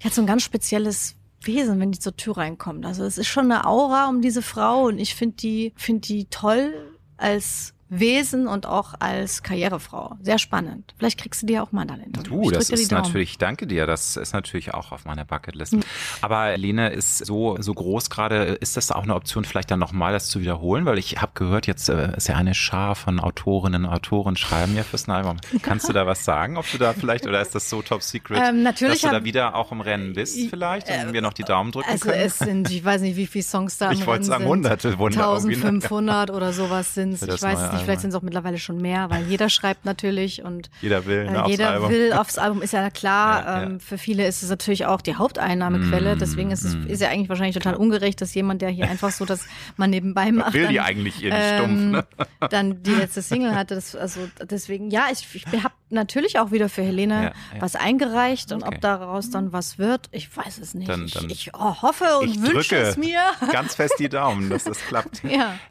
die 0.00 0.06
hat 0.06 0.14
so 0.14 0.22
ein 0.22 0.26
ganz 0.26 0.42
spezielles 0.42 1.16
Wesen, 1.42 1.80
wenn 1.80 1.92
die 1.92 1.98
zur 1.98 2.16
Tür 2.16 2.38
reinkommt. 2.38 2.86
Also 2.86 3.04
es 3.04 3.18
ist 3.18 3.28
schon 3.28 3.50
eine 3.50 3.66
Aura 3.66 4.08
um 4.08 4.22
diese 4.22 4.42
Frau 4.42 4.86
und 4.86 4.98
ich 4.98 5.14
finde 5.14 5.36
die, 5.36 5.72
finde 5.76 6.00
die 6.02 6.26
toll 6.26 6.74
als 7.16 7.73
Wesen 7.88 8.46
und 8.46 8.66
auch 8.66 8.94
als 8.98 9.42
Karrierefrau. 9.42 10.16
Sehr 10.22 10.38
spannend. 10.38 10.94
Vielleicht 10.98 11.20
kriegst 11.20 11.42
du 11.42 11.46
die 11.46 11.58
auch 11.58 11.72
mal 11.72 11.84
dann 11.84 12.00
in 12.00 12.12
Du, 12.12 12.50
das 12.50 12.70
ist 12.70 12.90
natürlich, 12.90 13.38
danke 13.38 13.66
dir, 13.66 13.86
das 13.86 14.16
ist 14.16 14.32
natürlich 14.32 14.74
auch 14.74 14.92
auf 14.92 15.04
meiner 15.04 15.24
Bucketlist. 15.24 15.76
Aber 16.20 16.56
Lene 16.56 16.90
ist 16.90 17.18
so, 17.18 17.56
so 17.60 17.74
groß 17.74 18.10
gerade, 18.10 18.44
ist 18.60 18.76
das 18.76 18.90
auch 18.90 19.02
eine 19.02 19.14
Option, 19.14 19.44
vielleicht 19.44 19.70
dann 19.70 19.78
nochmal 19.78 20.12
das 20.12 20.28
zu 20.28 20.40
wiederholen? 20.40 20.86
Weil 20.86 20.98
ich 20.98 21.20
habe 21.20 21.32
gehört, 21.34 21.66
jetzt 21.66 21.88
äh, 21.88 22.16
ist 22.16 22.28
ja 22.28 22.36
eine 22.36 22.54
Schar 22.54 22.94
von 22.94 23.20
Autorinnen 23.20 23.84
und 23.84 23.92
Autoren 23.92 24.36
schreiben 24.36 24.76
ja 24.76 24.82
fürs 24.82 25.08
Album. 25.08 25.36
Kannst 25.62 25.88
du 25.88 25.92
da 25.92 26.06
was 26.06 26.24
sagen, 26.24 26.56
ob 26.56 26.70
du 26.70 26.78
da 26.78 26.94
vielleicht, 26.94 27.26
oder 27.26 27.40
ist 27.42 27.54
das 27.54 27.68
so 27.68 27.82
top 27.82 28.02
secret, 28.02 28.40
Ähm, 28.42 28.62
natürlich 28.62 29.02
dass 29.02 29.10
du 29.10 29.18
da 29.18 29.24
wieder 29.24 29.54
auch 29.54 29.70
im 29.72 29.80
Rennen 29.82 30.14
bist 30.14 30.38
vielleicht 30.48 30.88
und 30.88 31.12
wir 31.12 31.20
noch 31.20 31.34
die 31.34 31.44
Daumen 31.44 31.72
drücken 31.72 31.90
Also 31.90 32.08
können? 32.08 32.20
es 32.22 32.38
sind, 32.38 32.70
ich 32.70 32.84
weiß 32.84 33.02
nicht, 33.02 33.16
wie 33.16 33.26
viele 33.26 33.44
Songs 33.44 33.76
da 33.78 33.90
Ich 33.92 34.06
wollte 34.06 34.24
sagen, 34.24 34.46
hunderte, 34.46 34.98
Wunder 34.98 35.34
irgendwie, 35.34 35.56
ne? 35.56 35.66
1500 35.66 36.30
oder 36.30 36.52
sowas 36.52 36.94
sind 36.94 37.18
Für 37.18 37.26
Ich 37.34 37.42
weiß 37.42 37.58
es 37.60 37.73
nicht, 37.74 37.84
vielleicht 37.84 38.00
sind 38.00 38.10
es 38.10 38.16
auch 38.16 38.22
mittlerweile 38.22 38.58
schon 38.58 38.78
mehr, 38.80 39.10
weil 39.10 39.24
jeder 39.24 39.48
schreibt 39.48 39.84
natürlich 39.84 40.42
und 40.42 40.70
Jeder 40.80 41.04
will, 41.06 41.24
ne, 41.26 41.36
Äh, 41.36 41.40
aufs 41.40 41.50
Jeder 41.50 41.70
Album. 41.70 41.90
will 41.90 42.12
aufs 42.12 42.38
Album, 42.38 42.62
ist 42.62 42.72
ja 42.72 42.88
klar. 42.90 43.44
Ja, 43.44 43.56
ja. 43.58 43.62
ähm, 43.64 43.80
Für 43.80 43.98
viele 43.98 44.26
ist 44.26 44.42
es 44.42 44.50
natürlich 44.50 44.86
auch 44.86 45.00
die 45.00 45.14
Haupteinnahmequelle. 45.16 46.16
Mm, 46.16 46.18
Deswegen 46.18 46.50
ist 46.50 46.64
es 46.64 46.74
ist 46.74 47.00
ja 47.02 47.08
eigentlich 47.10 47.28
wahrscheinlich 47.28 47.54
total 47.54 47.74
ungerecht, 47.74 48.20
dass 48.20 48.34
jemand, 48.34 48.62
der 48.62 48.70
hier 48.70 48.88
einfach 48.88 49.10
so 49.10 49.24
das 49.24 49.46
mal 49.76 49.86
nebenbei 49.88 50.32
macht, 50.32 50.54
will 50.54 50.62
dann, 50.64 50.72
die 50.72 50.80
eigentlich 50.80 51.22
ihr 51.22 51.32
nicht 51.32 51.42
ähm, 51.42 51.58
stumpf, 51.58 51.92
ne? 52.40 52.48
dann 52.50 52.82
die 52.82 52.90
letzte 52.94 53.22
Single 53.22 53.54
hatte. 53.54 53.74
Das, 53.74 53.94
also 53.94 54.20
deswegen, 54.50 54.90
ja, 54.90 55.06
ich, 55.12 55.26
ich 55.34 55.62
habe 55.62 55.74
natürlich 55.90 56.38
auch 56.38 56.50
wieder 56.50 56.68
für 56.68 56.82
Helene 56.82 57.24
Ja, 57.24 57.60
was 57.60 57.76
eingereicht 57.76 58.50
und 58.52 58.62
Okay. 58.64 58.76
ob 58.76 58.80
daraus 58.80 59.30
dann 59.30 59.52
was 59.52 59.78
wird, 59.78 60.08
ich 60.12 60.34
weiß 60.34 60.58
es 60.58 60.74
nicht. 60.74 60.88
Dann- 60.88 61.04
ich 61.04 61.12
dann- 61.14 61.28
ich 61.30 61.50
oh, 61.54 61.82
hoffe 61.82 62.04
und 62.20 62.28
Ich 62.30 62.40
wünsche 62.42 62.76
es 62.76 62.96
mir. 62.96 63.20
ganz 63.52 63.74
fest 63.74 63.94
die 63.98 64.08
Daumen, 64.08 64.48
dass 64.50 64.64
das 64.64 64.78
klappt. 64.88 65.22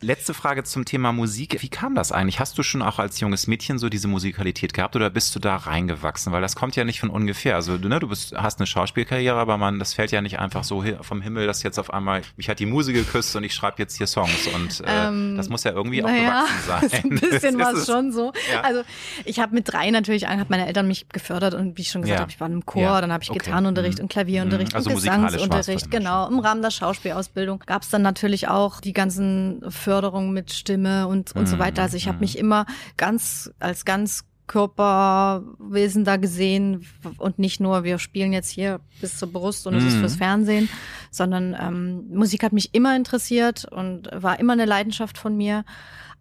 Letzte 0.01 0.33
Frage 0.33 0.63
zum 0.63 0.85
Thema 0.85 1.11
Musik. 1.11 1.61
Wie 1.61 1.69
kam 1.69 1.92
das 1.95 2.11
eigentlich? 2.11 2.39
Hast 2.39 2.57
du 2.57 2.63
schon 2.63 2.81
auch 2.81 2.99
als 2.99 3.19
junges 3.19 3.47
Mädchen 3.47 3.77
so 3.79 3.89
diese 3.89 4.07
Musikalität 4.07 4.73
gehabt 4.73 4.95
oder 4.95 5.09
bist 5.09 5.35
du 5.35 5.39
da 5.39 5.55
reingewachsen? 5.55 6.31
Weil 6.33 6.41
das 6.41 6.55
kommt 6.55 6.75
ja 6.75 6.83
nicht 6.83 6.99
von 6.99 7.09
ungefähr. 7.09 7.55
Also 7.55 7.77
du, 7.77 7.87
ne, 7.89 7.99
du 7.99 8.07
bist, 8.07 8.33
hast 8.35 8.59
eine 8.59 8.67
Schauspielkarriere, 8.67 9.35
aber 9.37 9.57
man, 9.57 9.79
das 9.79 9.93
fällt 9.93 10.11
ja 10.11 10.21
nicht 10.21 10.39
einfach 10.39 10.63
so 10.63 10.83
vom 11.01 11.21
Himmel, 11.21 11.47
dass 11.47 11.63
jetzt 11.63 11.79
auf 11.79 11.93
einmal, 11.93 12.21
mich 12.37 12.49
hat 12.49 12.59
die 12.59 12.65
Musik 12.65 12.95
geküsst 12.95 13.35
und 13.35 13.43
ich 13.43 13.53
schreibe 13.53 13.75
jetzt 13.79 13.97
hier 13.97 14.07
Songs. 14.07 14.47
Und 14.53 14.81
äh, 14.87 15.07
Ähm, 15.07 15.37
das 15.37 15.49
muss 15.49 15.63
ja 15.63 15.71
irgendwie 15.71 16.03
auch 16.03 16.07
naja, 16.09 16.45
gewachsen 16.65 16.89
sein. 16.91 17.01
Ein 17.03 17.19
bisschen 17.19 17.59
war 17.59 17.73
es 17.73 17.85
schon 17.85 18.11
so. 18.11 18.31
Ja. 18.51 18.61
Also 18.61 18.81
ich 19.25 19.39
habe 19.39 19.53
mit 19.55 19.71
drei 19.71 19.89
natürlich, 19.91 20.27
hat 20.27 20.49
meine 20.49 20.67
Eltern 20.67 20.87
mich 20.87 21.07
gefördert 21.09 21.53
und 21.53 21.77
wie 21.77 21.81
ich 21.81 21.89
schon 21.89 22.01
gesagt 22.01 22.17
Ja. 22.17 22.21
habe, 22.21 22.31
ich 22.31 22.39
war 22.39 22.47
im 22.49 22.65
Chor, 22.65 22.81
Ja. 22.81 23.01
dann 23.01 23.11
habe 23.11 23.23
ich 23.23 23.29
Okay. 23.29 23.39
Gitarrenunterricht 23.39 23.97
Mhm. 23.99 24.03
und 24.03 24.11
Klavierunterricht 24.11 24.71
Mhm. 24.73 24.77
Also 24.77 24.89
und 24.89 24.95
Gesangsunterricht. 24.97 25.91
Genau, 25.91 26.27
im 26.27 26.39
Rahmen 26.39 26.61
der 26.61 26.71
Schauspielausbildung 26.71 27.63
gab 27.65 27.81
es 27.83 27.89
dann 27.89 28.01
natürlich 28.01 28.47
auch 28.47 28.79
die 28.81 28.93
ganzen 28.93 29.63
Förderungen 29.69 30.33
mit 30.33 30.51
Stimme 30.51 31.07
und, 31.07 31.35
und 31.35 31.47
so 31.47 31.55
Mhm. 31.55 31.59
weiter. 31.59 31.82
Also 31.83 31.97
ich 31.97 32.07
habe 32.07 32.17
Mhm. 32.17 32.21
mich 32.21 32.37
immer 32.37 32.65
ganz 32.97 33.51
als 33.59 33.85
ganz 33.85 34.23
Körperwesen 34.47 36.03
da 36.03 36.17
gesehen 36.17 36.85
und 37.17 37.39
nicht 37.39 37.59
nur, 37.59 37.83
wir 37.83 37.97
spielen 37.99 38.33
jetzt 38.33 38.49
hier 38.49 38.79
bis 38.99 39.17
zur 39.17 39.31
Brust 39.31 39.67
und 39.67 39.75
es 39.75 39.83
ist 39.85 39.95
Mhm. 39.95 39.99
fürs 39.99 40.15
Fernsehen, 40.15 40.69
sondern 41.11 41.55
ähm, 41.59 42.05
Musik 42.09 42.43
hat 42.43 42.53
mich 42.53 42.73
immer 42.73 42.95
interessiert 42.95 43.65
und 43.65 44.09
war 44.13 44.39
immer 44.39 44.53
eine 44.53 44.65
Leidenschaft 44.65 45.17
von 45.17 45.37
mir. 45.37 45.63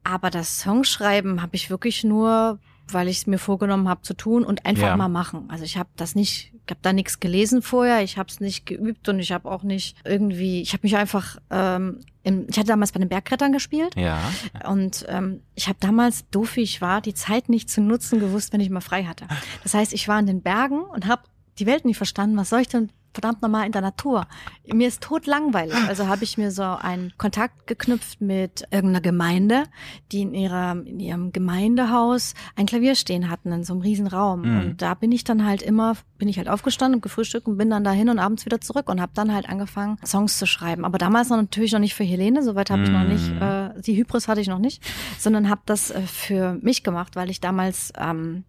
Aber 0.04 0.30
das 0.30 0.60
Songschreiben 0.60 1.42
habe 1.42 1.56
ich 1.56 1.70
wirklich 1.70 2.04
nur, 2.04 2.58
weil 2.90 3.08
ich 3.08 3.18
es 3.18 3.26
mir 3.26 3.38
vorgenommen 3.38 3.88
habe 3.88 4.02
zu 4.02 4.14
tun 4.14 4.44
und 4.44 4.66
einfach 4.66 4.88
Ja. 4.88 4.96
mal 4.96 5.08
machen. 5.08 5.44
Also 5.48 5.64
ich 5.64 5.76
habe 5.76 5.88
das 5.96 6.14
nicht, 6.14 6.52
ich 6.54 6.70
habe 6.70 6.80
da 6.82 6.92
nichts 6.92 7.20
gelesen 7.20 7.62
vorher, 7.62 8.02
ich 8.02 8.18
habe 8.18 8.28
es 8.28 8.40
nicht 8.40 8.66
geübt 8.66 9.08
und 9.08 9.18
ich 9.18 9.32
habe 9.32 9.50
auch 9.50 9.62
nicht 9.62 9.96
irgendwie, 10.04 10.60
ich 10.62 10.72
habe 10.72 10.80
mich 10.84 10.96
einfach, 10.96 11.38
ähm, 11.50 12.00
im, 12.22 12.46
ich 12.48 12.56
hatte 12.58 12.68
damals 12.68 12.92
bei 12.92 13.00
den 13.00 13.08
Bergrettern 13.08 13.52
gespielt 13.52 13.96
Ja. 13.96 14.20
und 14.68 15.04
ähm, 15.08 15.40
ich 15.54 15.68
habe 15.68 15.78
damals, 15.80 16.28
doof 16.30 16.56
wie 16.56 16.60
ich 16.62 16.80
war, 16.80 17.00
die 17.00 17.14
Zeit 17.14 17.48
nicht 17.48 17.68
zu 17.70 17.80
nutzen 17.80 18.20
gewusst, 18.20 18.52
wenn 18.52 18.60
ich 18.60 18.70
mal 18.70 18.80
frei 18.80 19.04
hatte. 19.04 19.26
Das 19.62 19.74
heißt, 19.74 19.92
ich 19.92 20.06
war 20.08 20.18
in 20.20 20.26
den 20.26 20.42
Bergen 20.42 20.82
und 20.82 21.06
habe 21.06 21.22
die 21.58 21.66
Welt 21.66 21.84
nicht 21.84 21.96
verstanden. 21.96 22.36
Was 22.36 22.48
soll 22.50 22.60
ich 22.60 22.68
denn 22.68 22.90
verdammt 23.12 23.42
nochmal 23.42 23.66
in 23.66 23.72
der 23.72 23.82
Natur? 23.82 24.26
Mir 24.72 24.88
ist 24.88 25.02
tot 25.02 25.26
langweilig. 25.26 25.74
Also 25.88 26.06
habe 26.08 26.24
ich 26.24 26.38
mir 26.38 26.50
so 26.50 26.62
einen 26.62 27.12
Kontakt 27.18 27.66
geknüpft 27.66 28.20
mit 28.20 28.64
irgendeiner 28.70 29.00
Gemeinde, 29.00 29.64
die 30.12 30.22
in, 30.22 30.34
ihrer, 30.34 30.72
in 30.72 31.00
ihrem 31.00 31.32
Gemeindehaus 31.32 32.34
ein 32.56 32.66
Klavier 32.66 32.94
stehen 32.94 33.30
hatten 33.30 33.52
in 33.52 33.64
so 33.64 33.72
einem 33.74 33.82
riesen 33.82 34.06
Raum. 34.06 34.42
Mhm. 34.42 34.60
Und 34.60 34.82
da 34.82 34.94
bin 34.94 35.12
ich 35.12 35.24
dann 35.24 35.44
halt 35.46 35.62
immer, 35.62 35.94
bin 36.18 36.28
ich 36.28 36.38
halt 36.38 36.48
aufgestanden 36.48 36.96
und 36.96 37.02
gefrühstückt 37.02 37.46
und 37.46 37.56
bin 37.56 37.70
dann 37.70 37.84
dahin 37.84 38.08
und 38.08 38.18
abends 38.18 38.44
wieder 38.46 38.60
zurück 38.60 38.88
und 38.88 39.00
habe 39.00 39.12
dann 39.14 39.32
halt 39.32 39.48
angefangen, 39.48 39.98
Songs 40.04 40.38
zu 40.38 40.46
schreiben. 40.46 40.84
Aber 40.84 40.98
damals 40.98 41.28
noch 41.28 41.36
natürlich 41.36 41.72
noch 41.72 41.80
nicht 41.80 41.94
für 41.94 42.04
Helene, 42.04 42.42
soweit 42.42 42.70
habe 42.70 42.82
ich 42.82 42.90
noch 42.90 43.04
nicht 43.04 43.32
Mhm. 43.32 43.42
äh, 43.42 43.61
die 43.80 43.96
Hybris 43.96 44.28
hatte 44.28 44.40
ich 44.40 44.48
noch 44.48 44.58
nicht, 44.58 44.82
sondern 45.18 45.48
habe 45.48 45.62
das 45.66 45.90
äh, 45.90 46.02
für 46.02 46.54
mich 46.62 46.82
gemacht, 46.82 47.16
weil 47.16 47.30
ich 47.30 47.40
damals 47.40 47.92
ähm, 47.98 48.44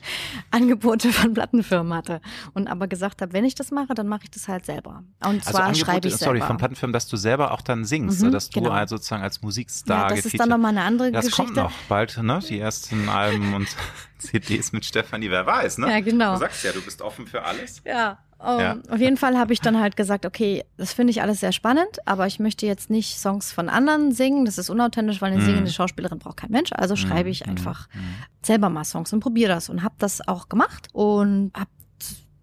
Angebote 0.50 1.12
von 1.12 1.34
Plattenfirmen 1.34 1.94
hatte 1.94 2.20
und 2.54 2.68
aber 2.68 2.86
gesagt 2.88 3.22
habe, 3.22 3.32
wenn 3.32 3.44
ich 3.44 3.54
das 3.54 3.70
mache, 3.70 3.94
dann 3.94 4.08
mache 4.08 4.24
ich 4.24 4.30
das 4.30 4.48
halt 4.48 4.66
selber. 4.66 5.02
Und 5.24 5.46
also 5.46 5.50
zwar 5.50 5.74
schreibe 5.74 6.08
ich 6.08 6.16
sorry, 6.16 6.38
selber. 6.38 6.46
von 6.46 6.56
Plattenfirmen, 6.58 6.92
dass 6.92 7.08
du 7.08 7.16
selber 7.16 7.52
auch 7.52 7.62
dann 7.62 7.84
singst, 7.84 8.22
mhm, 8.22 8.32
dass 8.32 8.50
du 8.50 8.60
genau. 8.60 8.72
also 8.72 8.96
sozusagen 8.96 9.22
als 9.22 9.42
Musikstar 9.42 10.10
ja, 10.10 10.16
das 10.16 10.26
ist 10.26 10.38
dann 10.38 10.48
nochmal 10.48 10.70
eine 10.70 10.82
andere 10.82 11.12
das 11.12 11.26
Geschichte. 11.26 11.54
Das 11.54 11.62
kommt 11.64 11.72
noch 11.72 11.88
bald, 11.88 12.16
ne? 12.22 12.40
Die 12.48 12.58
ersten 12.58 13.08
Alben 13.08 13.54
und 13.54 13.68
CDs 14.18 14.72
mit 14.72 14.84
Stefanie, 14.84 15.30
wer 15.30 15.46
weiß, 15.46 15.78
ne? 15.78 15.90
Ja, 15.90 16.00
genau. 16.00 16.34
Du 16.34 16.40
sagst 16.40 16.64
ja, 16.64 16.72
du 16.72 16.80
bist 16.80 17.02
offen 17.02 17.26
für 17.26 17.42
alles. 17.42 17.82
Ja, 17.84 18.18
um, 18.38 18.60
ja. 18.60 18.76
Auf 18.90 19.00
jeden 19.00 19.16
Fall 19.16 19.38
habe 19.38 19.52
ich 19.54 19.60
dann 19.60 19.80
halt 19.80 19.96
gesagt, 19.96 20.26
okay, 20.26 20.64
das 20.76 20.92
finde 20.92 21.10
ich 21.10 21.22
alles 21.22 21.40
sehr 21.40 21.52
spannend, 21.52 21.98
aber 22.04 22.26
ich 22.26 22.38
möchte 22.38 22.66
jetzt 22.66 22.90
nicht 22.90 23.18
Songs 23.18 23.50
von 23.50 23.68
anderen 23.70 24.12
singen. 24.12 24.44
Das 24.44 24.58
ist 24.58 24.68
unauthentisch, 24.68 25.22
weil 25.22 25.32
eine 25.32 25.42
mm. 25.42 25.46
singende 25.46 25.70
Schauspielerin 25.70 26.18
braucht 26.18 26.36
kein 26.36 26.50
Mensch. 26.50 26.70
Also 26.74 26.96
schreibe 26.96 27.30
ich 27.30 27.46
mm. 27.46 27.50
einfach 27.50 27.88
mm. 27.88 27.98
selber 28.42 28.68
mal 28.68 28.84
Songs 28.84 29.12
und 29.14 29.20
probiere 29.20 29.48
das 29.48 29.70
und 29.70 29.82
habe 29.82 29.94
das 29.98 30.26
auch 30.28 30.50
gemacht 30.50 30.88
und 30.92 31.52
habe 31.56 31.70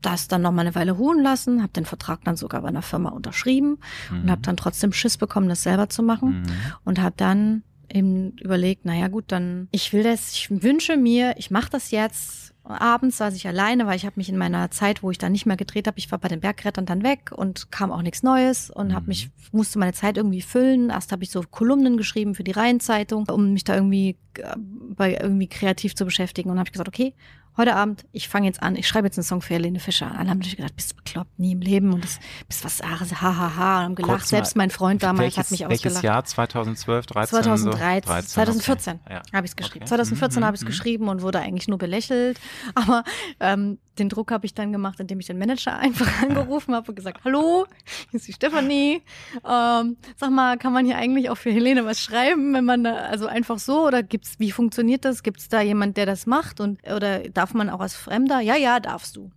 das 0.02 0.28
dann 0.28 0.42
noch 0.42 0.52
mal 0.52 0.62
eine 0.62 0.76
Weile 0.76 0.94
ruhen 0.94 1.22
lassen, 1.22 1.62
habe 1.62 1.74
den 1.74 1.86
Vertrag 1.86 2.24
dann 2.26 2.36
sogar 2.36 2.62
bei 2.62 2.68
einer 2.68 2.82
Firma 2.82 3.10
unterschrieben 3.10 3.78
und 4.12 4.30
habe 4.30 4.42
dann 4.42 4.58
trotzdem 4.58 4.92
Schiss 4.92 5.18
bekommen, 5.18 5.48
das 5.48 5.64
selber 5.64 5.88
zu 5.88 6.04
machen 6.04 6.44
und 6.84 7.00
habe 7.00 7.14
dann 7.16 7.64
eben 7.90 8.32
überlegt, 8.42 8.84
naja 8.84 9.08
gut, 9.08 9.26
dann 9.28 9.70
ich 9.72 9.94
will 9.94 10.04
das, 10.04 10.34
ich 10.34 10.50
wünsche 10.50 10.98
mir, 10.98 11.36
ich 11.38 11.52
mache 11.52 11.70
das 11.70 11.92
jetzt 11.92 12.53
abends 12.66 13.18
saß 13.18 13.36
ich 13.36 13.48
alleine, 13.48 13.88
weil 13.88 13.98
ich 13.98 14.06
habe 14.06 14.14
mich 14.18 14.30
in 14.30 14.38
meiner 14.38 14.72
Zeit, 14.72 15.04
wo 15.04 15.12
ich 15.12 15.18
dann 15.18 15.34
nicht 15.34 15.46
mehr 15.46 15.58
gedreht 15.58 15.88
habe, 15.88 16.00
ich 16.00 16.12
war 16.12 16.20
bei 16.20 16.30
den 16.30 16.40
Bergrettern 16.40 16.86
dann 16.86 17.04
weg 17.04 17.32
und 17.36 17.72
kam 17.72 17.92
auch 17.92 18.02
nichts 18.02 18.24
Neues 18.24 18.70
und 18.70 18.90
mhm. 18.90 18.94
habe 18.94 19.08
mich 19.08 19.30
musste 19.52 19.80
meine 19.80 19.94
Zeit 19.94 20.18
irgendwie 20.18 20.42
füllen. 20.42 20.90
Erst 20.90 21.12
habe 21.12 21.24
ich 21.24 21.32
so 21.32 21.42
Kolumnen 21.42 21.98
geschrieben 21.98 22.36
für 22.36 22.44
die 22.44 22.52
Rheinzeitung, 22.52 23.28
um 23.30 23.54
mich 23.54 23.66
da 23.66 23.76
irgendwie 23.76 24.18
äh, 24.38 24.56
bei 24.58 25.18
irgendwie 25.22 25.48
kreativ 25.48 25.96
zu 25.96 26.06
beschäftigen 26.06 26.50
und 26.50 26.58
habe 26.58 26.68
ich 26.68 26.74
gesagt, 26.74 26.88
okay, 26.88 27.14
heute 27.58 27.76
Abend, 27.76 28.06
ich 28.12 28.28
fange 28.28 28.48
jetzt 28.48 28.62
an, 28.62 28.76
ich 28.76 28.88
schreibe 28.88 29.08
jetzt 29.08 29.18
einen 29.18 29.24
Song 29.24 29.42
für 29.42 29.54
Helene 29.54 29.80
Fischer. 29.80 30.12
Alle 30.12 30.30
haben 30.30 30.40
natürlich 30.40 30.58
gedacht, 30.58 30.76
bist 30.76 30.92
du 30.92 30.96
bekloppt, 30.96 31.40
nie 31.40 31.54
im 31.54 31.62
Leben 31.62 31.94
und 31.94 32.04
das 32.04 32.20
bist 32.48 32.64
was 32.66 32.82
Ares, 32.82 33.22
hahaha, 33.22 33.56
ha, 33.56 33.78
und 33.78 33.84
haben 33.84 33.96
gelacht. 33.96 34.20
Kurz 34.20 34.30
Selbst 34.30 34.56
mein 34.56 34.70
Freund 34.70 35.04
damals 35.04 35.20
welches, 35.20 35.38
hat 35.38 35.52
mich 35.52 35.60
welches 35.62 35.78
ausgelacht. 35.78 36.04
Welches 36.04 36.04
Jahr? 36.04 36.26
2012, 36.26 37.06
13? 37.06 37.30
2013, 37.30 38.02
13, 38.02 38.30
2014 38.30 39.00
okay. 39.06 39.22
habe 39.34 39.46
ich 39.46 39.52
es 39.52 39.56
geschrieben. 39.56 39.84
Okay. 39.84 39.90
2014 39.90 40.40
mhm, 40.40 40.46
habe 40.46 40.56
ich 40.56 40.62
es 40.62 40.64
mhm. 40.64 40.68
geschrieben 40.68 41.10
und 41.10 41.22
wurde 41.22 41.40
eigentlich 41.40 41.68
nur 41.68 41.78
belächelt. 41.78 42.40
Aber 42.76 43.04
ähm, 43.40 43.78
den 44.00 44.10
Druck 44.10 44.32
habe 44.32 44.46
ich 44.46 44.54
dann 44.54 44.72
gemacht, 44.72 45.00
indem 45.00 45.20
ich 45.20 45.28
den 45.28 45.38
Manager 45.38 45.78
einfach 45.80 46.24
angerufen 46.24 46.74
habe 46.74 46.90
und 46.90 46.96
gesagt, 46.96 47.24
hallo, 47.24 47.66
hier 48.10 48.18
ist 48.18 48.28
die 48.28 48.34
Stefanie. 48.34 49.02
Ähm, 49.48 49.98
sag 50.16 50.32
mal, 50.32 50.58
kann 50.58 50.74
man 50.74 50.86
hier 50.86 50.98
eigentlich 50.98 51.30
auch 51.30 51.38
für 51.38 51.52
Helene 51.52 51.86
was 51.86 52.00
schreiben, 52.00 52.54
wenn 52.54 52.66
man 52.66 52.84
da, 52.84 52.96
also 52.96 53.28
einfach 53.28 53.60
so 53.60 53.86
oder 53.86 54.04
gibt's, 54.04 54.40
wie 54.40 54.52
funktioniert 54.52 55.06
das? 55.06 55.24
Gibt 55.24 55.40
es 55.40 55.50
da 55.50 55.62
jemand, 55.62 55.98
der 55.98 56.06
das 56.06 56.26
macht 56.26 56.60
und 56.60 56.80
oder 56.90 57.28
darf 57.44 57.54
man 57.54 57.70
auch 57.70 57.82
als 57.82 57.94
Fremder? 57.94 58.40
Ja, 58.40 58.56
ja, 58.56 58.80
darfst 58.80 59.18
du. 59.18 59.30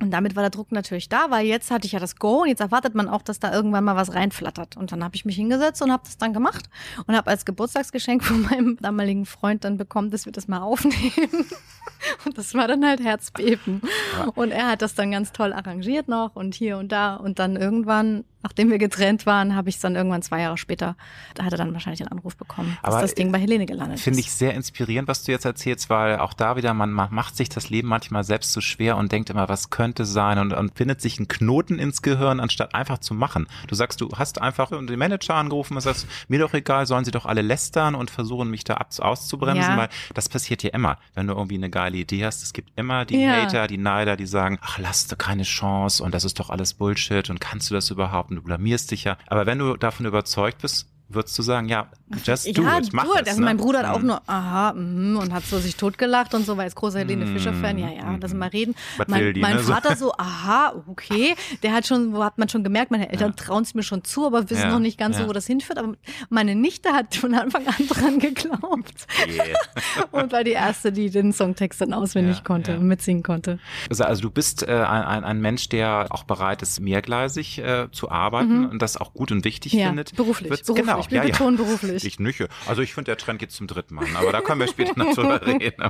Und 0.00 0.10
damit 0.10 0.34
war 0.34 0.42
der 0.42 0.50
Druck 0.50 0.72
natürlich 0.72 1.10
da, 1.10 1.30
weil 1.30 1.46
jetzt 1.46 1.70
hatte 1.70 1.84
ich 1.86 1.92
ja 1.92 1.98
das 1.98 2.16
Go 2.16 2.42
und 2.42 2.48
jetzt 2.48 2.60
erwartet 2.60 2.94
man 2.94 3.06
auch, 3.06 3.20
dass 3.20 3.38
da 3.38 3.52
irgendwann 3.52 3.84
mal 3.84 3.96
was 3.96 4.14
reinflattert. 4.14 4.78
Und 4.78 4.92
dann 4.92 5.04
habe 5.04 5.14
ich 5.14 5.26
mich 5.26 5.36
hingesetzt 5.36 5.82
und 5.82 5.92
habe 5.92 6.04
das 6.06 6.16
dann 6.16 6.32
gemacht 6.32 6.70
und 7.06 7.14
habe 7.14 7.28
als 7.30 7.44
Geburtstagsgeschenk 7.44 8.24
von 8.30 8.40
meinem 8.42 8.78
damaligen 8.80 9.26
Freund 9.26 9.64
dann 9.64 9.76
bekommen, 9.76 10.10
dass 10.10 10.24
wir 10.24 10.32
das 10.32 10.48
mal 10.48 10.62
aufnehmen. 10.62 11.28
Und 12.24 12.38
das 12.38 12.54
war 12.54 12.68
dann 12.68 12.84
halt 12.84 13.02
Herzbeben. 13.02 13.82
Ja. 14.18 14.24
Und 14.34 14.50
er 14.50 14.68
hat 14.68 14.82
das 14.82 14.94
dann 14.94 15.10
ganz 15.10 15.32
toll 15.32 15.52
arrangiert 15.52 16.08
noch 16.08 16.36
und 16.36 16.54
hier 16.54 16.78
und 16.78 16.92
da. 16.92 17.16
Und 17.16 17.38
dann 17.38 17.56
irgendwann, 17.56 18.24
nachdem 18.42 18.70
wir 18.70 18.78
getrennt 18.78 19.26
waren, 19.26 19.54
habe 19.54 19.68
ich 19.68 19.76
es 19.76 19.80
dann 19.80 19.96
irgendwann 19.96 20.22
zwei 20.22 20.42
Jahre 20.42 20.58
später, 20.58 20.96
da 21.34 21.44
hat 21.44 21.52
er 21.52 21.58
dann 21.58 21.72
wahrscheinlich 21.72 21.98
den 21.98 22.08
Anruf 22.08 22.36
bekommen, 22.36 22.76
dass 22.82 22.92
Aber 22.94 23.02
das 23.02 23.14
Ding 23.14 23.32
bei 23.32 23.38
Helene 23.38 23.66
gelandet 23.66 24.00
Finde 24.00 24.20
ich 24.20 24.32
sehr 24.32 24.54
inspirierend, 24.54 25.08
was 25.08 25.24
du 25.24 25.32
jetzt 25.32 25.44
erzählst, 25.44 25.90
weil 25.90 26.18
auch 26.18 26.34
da 26.34 26.56
wieder, 26.56 26.74
man 26.74 26.90
macht 26.90 27.36
sich 27.36 27.48
das 27.48 27.70
Leben 27.70 27.88
manchmal 27.88 28.24
selbst 28.24 28.52
so 28.52 28.60
schwer 28.60 28.96
und 28.96 29.12
denkt 29.12 29.30
immer, 29.30 29.48
was 29.48 29.70
könnte 29.70 30.04
sein 30.04 30.38
und, 30.38 30.52
und 30.52 30.76
findet 30.76 31.00
sich 31.00 31.18
einen 31.18 31.28
Knoten 31.28 31.78
ins 31.78 32.02
Gehirn, 32.02 32.40
anstatt 32.40 32.74
einfach 32.74 32.98
zu 32.98 33.14
machen. 33.14 33.46
Du 33.68 33.74
sagst, 33.74 34.00
du 34.00 34.10
hast 34.16 34.40
einfach 34.40 34.70
den 34.70 34.98
Manager 34.98 35.34
angerufen 35.34 35.74
und 35.74 35.80
sagst, 35.80 36.06
mir 36.28 36.38
doch 36.38 36.54
egal, 36.54 36.86
sollen 36.86 37.04
sie 37.04 37.10
doch 37.10 37.26
alle 37.26 37.42
lästern 37.42 37.94
und 37.94 38.10
versuchen, 38.10 38.50
mich 38.50 38.64
da 38.64 38.74
auszubremsen, 38.98 39.72
ja. 39.72 39.76
weil 39.76 39.88
das 40.14 40.28
passiert 40.28 40.62
ja 40.62 40.70
immer, 40.70 40.98
wenn 41.14 41.26
du 41.26 41.34
irgendwie 41.34 41.56
eine 41.56 41.70
geile 41.70 41.93
Idee 41.96 42.24
hast. 42.24 42.42
Es 42.42 42.52
gibt 42.52 42.70
immer 42.76 43.04
die 43.04 43.22
ja. 43.22 43.42
Hater, 43.42 43.66
die 43.66 43.78
Neider, 43.78 44.16
die 44.16 44.26
sagen, 44.26 44.58
ach, 44.62 44.78
lass 44.78 45.06
du 45.06 45.16
keine 45.16 45.42
Chance 45.42 46.02
und 46.02 46.14
das 46.14 46.24
ist 46.24 46.38
doch 46.38 46.50
alles 46.50 46.74
Bullshit 46.74 47.30
und 47.30 47.40
kannst 47.40 47.70
du 47.70 47.74
das 47.74 47.90
überhaupt 47.90 48.30
und 48.30 48.36
du 48.36 48.42
blamierst 48.42 48.90
dich 48.90 49.04
ja. 49.04 49.16
Aber 49.26 49.46
wenn 49.46 49.58
du 49.58 49.76
davon 49.76 50.06
überzeugt 50.06 50.62
bist, 50.62 50.88
würdest 51.08 51.38
du 51.38 51.42
sagen, 51.42 51.68
ja, 51.68 51.88
just 52.24 52.46
do 52.56 52.62
ja, 52.62 52.78
it, 52.78 52.92
mach 52.92 53.04
do 53.04 53.12
es. 53.14 53.26
Also 53.26 53.40
ne? 53.40 53.46
mein 53.46 53.56
Bruder 53.56 53.80
hat 53.80 53.94
auch 53.94 54.00
mhm. 54.00 54.06
nur, 54.06 54.22
aha, 54.26 54.72
mm, 54.72 55.16
und 55.16 55.32
hat 55.32 55.44
so 55.44 55.58
sich 55.58 55.76
totgelacht 55.76 56.34
und 56.34 56.46
so, 56.46 56.56
weil 56.56 56.64
als 56.64 56.74
großer 56.74 57.00
Helene 57.00 57.26
Fischer-Fan, 57.26 57.78
ja, 57.78 57.90
ja, 57.90 58.16
lass 58.20 58.34
mal 58.34 58.48
reden. 58.48 58.74
Was 58.96 59.08
mein, 59.08 59.34
die, 59.34 59.40
mein 59.40 59.56
ne? 59.56 59.62
Vater 59.62 59.96
so, 59.96 60.12
aha, 60.12 60.82
okay, 60.86 61.34
der 61.62 61.72
hat 61.72 61.86
schon, 61.86 62.12
wo 62.14 62.22
hat 62.22 62.38
man 62.38 62.48
schon 62.48 62.64
gemerkt, 62.64 62.90
meine 62.90 63.10
Eltern 63.10 63.34
ja. 63.36 63.44
trauen 63.44 63.62
es 63.62 63.74
mir 63.74 63.82
schon 63.82 64.04
zu, 64.04 64.26
aber 64.26 64.50
wissen 64.50 64.62
Ja, 64.62 64.70
noch 64.70 64.78
nicht 64.78 64.98
ganz 64.98 65.16
ja. 65.16 65.22
so, 65.22 65.28
wo 65.28 65.32
das 65.32 65.46
hinführt. 65.46 65.78
Aber 65.78 65.94
meine 66.30 66.54
Nichte 66.54 66.92
hat 66.92 67.14
von 67.14 67.34
Anfang 67.34 67.66
an 67.66 67.86
dran 67.88 68.18
geglaubt 68.18 69.06
Yeah. 69.26 69.56
und 70.10 70.32
war 70.32 70.44
die 70.44 70.52
erste, 70.52 70.92
die 70.92 71.10
den 71.10 71.32
Songtext 71.32 71.80
dann 71.80 71.92
auswendig 71.92 72.44
konnte 72.44 72.78
mitsingen 72.78 73.22
konnte. 73.22 73.58
Also, 73.88 74.04
also 74.04 74.22
du 74.22 74.30
bist 74.30 74.62
äh, 74.66 74.72
ein, 74.72 75.24
ein, 75.24 75.40
Mensch, 75.40 75.68
der 75.68 76.06
auch 76.10 76.24
bereit 76.24 76.62
ist, 76.62 76.80
mehrgleisig 76.80 77.58
äh, 77.58 77.88
zu 77.90 78.10
arbeiten 78.10 78.66
und 78.66 78.80
das 78.80 78.96
auch 78.96 79.14
gut 79.14 79.32
und 79.32 79.44
wichtig 79.44 79.72
findet. 79.72 80.14
beruflich, 80.16 80.50
Wird's- 80.50 80.66
beruflich, 80.66 80.86
Genau, 80.86 81.03
wir 81.10 81.18
ja, 81.18 81.24
ja. 81.24 81.30
betonen 81.30 81.56
beruflich. 81.56 82.04
Ich 82.04 82.18
nüche. 82.18 82.48
Also 82.66 82.82
ich 82.82 82.94
finde, 82.94 83.10
der 83.10 83.16
Trend 83.16 83.38
geht 83.38 83.52
zum 83.52 83.66
dritten 83.66 83.94
Mal, 83.94 84.06
aber 84.16 84.32
da 84.32 84.40
können 84.40 84.60
wir 84.60 84.68
später 84.68 84.98
noch 84.98 85.14
drüber 85.14 85.40
reden. 85.46 85.82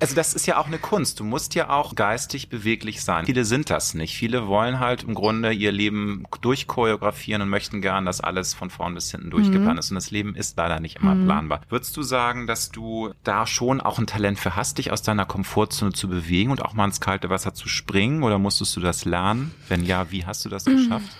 Also 0.00 0.14
das 0.14 0.34
ist 0.34 0.46
ja 0.46 0.58
auch 0.58 0.66
eine 0.66 0.78
Kunst. 0.78 1.20
Du 1.20 1.24
musst 1.24 1.54
ja 1.54 1.70
auch 1.70 1.94
geistig 1.94 2.48
beweglich 2.48 3.02
sein. 3.02 3.26
Viele 3.26 3.44
sind 3.44 3.70
das 3.70 3.94
nicht. 3.94 4.16
Viele 4.16 4.46
wollen 4.46 4.80
halt 4.80 5.04
im 5.04 5.14
Grunde 5.14 5.52
ihr 5.52 5.72
Leben 5.72 6.24
durchchoreografieren 6.40 7.42
und 7.42 7.48
möchten 7.48 7.80
gern, 7.80 8.04
dass 8.04 8.20
alles 8.20 8.54
von 8.54 8.70
vorn 8.70 8.94
bis 8.94 9.10
hinten 9.10 9.30
durchgeplant 9.30 9.78
ist. 9.78 9.90
Und 9.90 9.96
das 9.96 10.10
Leben 10.10 10.34
ist 10.34 10.56
leider 10.56 10.80
nicht 10.80 10.96
immer 10.96 11.14
planbar. 11.14 11.60
Würdest 11.68 11.96
du 11.96 12.02
sagen, 12.02 12.46
dass 12.46 12.70
du 12.70 13.12
da 13.24 13.46
schon 13.46 13.80
auch 13.80 13.98
ein 13.98 14.06
Talent 14.06 14.38
für 14.38 14.56
hast, 14.56 14.78
dich 14.78 14.90
aus 14.90 15.02
deiner 15.02 15.24
Komfortzone 15.24 15.92
zu 15.92 16.08
bewegen 16.08 16.50
und 16.50 16.62
auch 16.62 16.74
mal 16.74 16.84
ins 16.84 17.00
kalte 17.00 17.30
Wasser 17.30 17.54
zu 17.54 17.68
springen? 17.68 18.22
Oder 18.22 18.38
musstest 18.38 18.76
du 18.76 18.80
das 18.80 19.04
lernen? 19.04 19.52
Wenn 19.68 19.84
ja, 19.84 20.10
wie 20.10 20.24
hast 20.26 20.44
du 20.44 20.48
das 20.48 20.64
geschafft? 20.64 21.10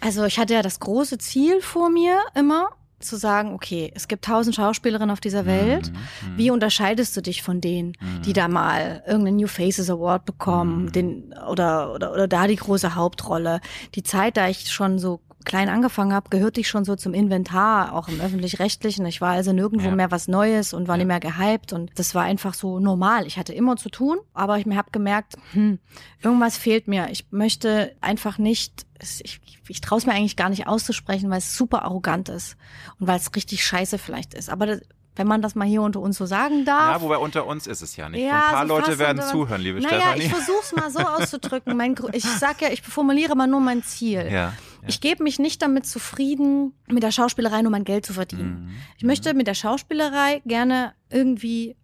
Also 0.00 0.24
ich 0.24 0.38
hatte 0.38 0.54
ja 0.54 0.62
das 0.62 0.80
große 0.80 1.18
Ziel 1.18 1.60
vor 1.60 1.90
mir 1.90 2.18
immer 2.34 2.68
zu 2.98 3.16
sagen, 3.16 3.52
okay, 3.52 3.92
es 3.94 4.08
gibt 4.08 4.24
tausend 4.24 4.56
Schauspielerinnen 4.56 5.10
auf 5.10 5.20
dieser 5.20 5.44
Welt. 5.44 5.92
Wie 6.34 6.50
unterscheidest 6.50 7.14
du 7.16 7.20
dich 7.20 7.42
von 7.42 7.60
denen, 7.60 7.92
die 8.24 8.32
da 8.32 8.48
mal 8.48 9.02
irgendeinen 9.06 9.36
New 9.36 9.48
Faces 9.48 9.90
Award 9.90 10.24
bekommen, 10.24 10.90
den 10.92 11.34
oder 11.50 11.92
oder 11.94 12.12
oder 12.12 12.26
da 12.26 12.46
die 12.46 12.56
große 12.56 12.94
Hauptrolle? 12.94 13.60
Die 13.94 14.02
Zeit, 14.02 14.36
da 14.38 14.48
ich 14.48 14.70
schon 14.70 14.98
so 14.98 15.20
klein 15.44 15.68
angefangen 15.68 16.12
habe, 16.14 16.30
gehörte 16.30 16.58
ich 16.60 16.68
schon 16.68 16.84
so 16.84 16.96
zum 16.96 17.12
Inventar, 17.14 17.92
auch 17.94 18.08
im 18.08 18.18
öffentlich-rechtlichen. 18.20 19.04
Ich 19.06 19.20
war 19.20 19.32
also 19.32 19.52
nirgendwo 19.52 19.88
Ja. 19.88 19.94
mehr 19.94 20.10
was 20.10 20.26
Neues 20.26 20.72
und 20.72 20.88
war 20.88 20.96
Ja. 20.96 21.04
nicht 21.04 21.06
mehr 21.06 21.20
gehypt 21.20 21.72
und 21.74 21.92
das 21.96 22.14
war 22.14 22.24
einfach 22.24 22.54
so 22.54 22.80
normal. 22.80 23.26
Ich 23.26 23.38
hatte 23.38 23.52
immer 23.52 23.76
zu 23.76 23.90
tun, 23.90 24.16
aber 24.32 24.58
ich 24.58 24.64
mir 24.66 24.76
habe 24.76 24.90
gemerkt, 24.90 25.36
hm, 25.52 25.78
irgendwas 26.22 26.56
fehlt 26.56 26.88
mir. 26.88 27.08
Ich 27.10 27.26
möchte 27.30 27.94
einfach 28.00 28.38
nicht, 28.38 28.85
ich, 29.00 29.40
ich 29.68 29.80
traue 29.80 29.98
es 29.98 30.06
mir 30.06 30.12
eigentlich 30.12 30.36
gar 30.36 30.48
nicht 30.48 30.66
auszusprechen, 30.66 31.30
weil 31.30 31.38
es 31.38 31.56
super 31.56 31.82
arrogant 31.82 32.28
ist 32.28 32.56
und 32.98 33.06
weil 33.06 33.18
es 33.18 33.34
richtig 33.34 33.64
scheiße 33.64 33.98
vielleicht 33.98 34.34
ist. 34.34 34.50
Aber 34.50 34.66
das, 34.66 34.80
wenn 35.16 35.26
man 35.26 35.42
das 35.42 35.54
mal 35.54 35.66
hier 35.66 35.82
unter 35.82 36.00
uns 36.00 36.18
so 36.18 36.26
sagen 36.26 36.64
darf. 36.64 36.96
Ja, 36.96 37.00
wobei 37.00 37.16
unter 37.16 37.46
uns 37.46 37.66
ist 37.66 37.80
es 37.80 37.96
ja 37.96 38.08
nicht. 38.08 38.22
Ja, 38.22 38.48
ein 38.48 38.54
paar 38.54 38.68
so 38.68 38.74
Leute 38.74 38.98
werden 38.98 39.22
zuhören, 39.22 39.60
liebe 39.60 39.80
naja, 39.80 40.00
Stefanie. 40.00 40.24
ich 40.24 40.32
versuch's 40.32 40.72
mal 40.74 40.90
so 40.90 40.98
auszudrücken. 41.16 41.76
Mein, 41.76 41.94
ich 42.12 42.24
sag 42.24 42.60
ja, 42.60 42.68
ich 42.68 42.82
formuliere 42.82 43.34
mal 43.34 43.46
nur 43.46 43.60
mein 43.60 43.82
Ziel. 43.82 44.26
ja, 44.26 44.30
ja. 44.30 44.52
Ich 44.88 45.00
gebe 45.00 45.24
mich 45.24 45.38
nicht 45.38 45.62
damit 45.62 45.86
zufrieden, 45.86 46.72
mit 46.86 47.02
der 47.02 47.10
Schauspielerei 47.10 47.62
nur 47.62 47.72
mein 47.72 47.84
Geld 47.84 48.06
zu 48.06 48.12
verdienen. 48.12 48.66
Mhm. 48.66 48.74
Ich 48.98 49.04
möchte 49.04 49.34
mit 49.34 49.46
der 49.46 49.54
Schauspielerei 49.54 50.42
gerne 50.44 50.92
irgendwie, 51.10 51.76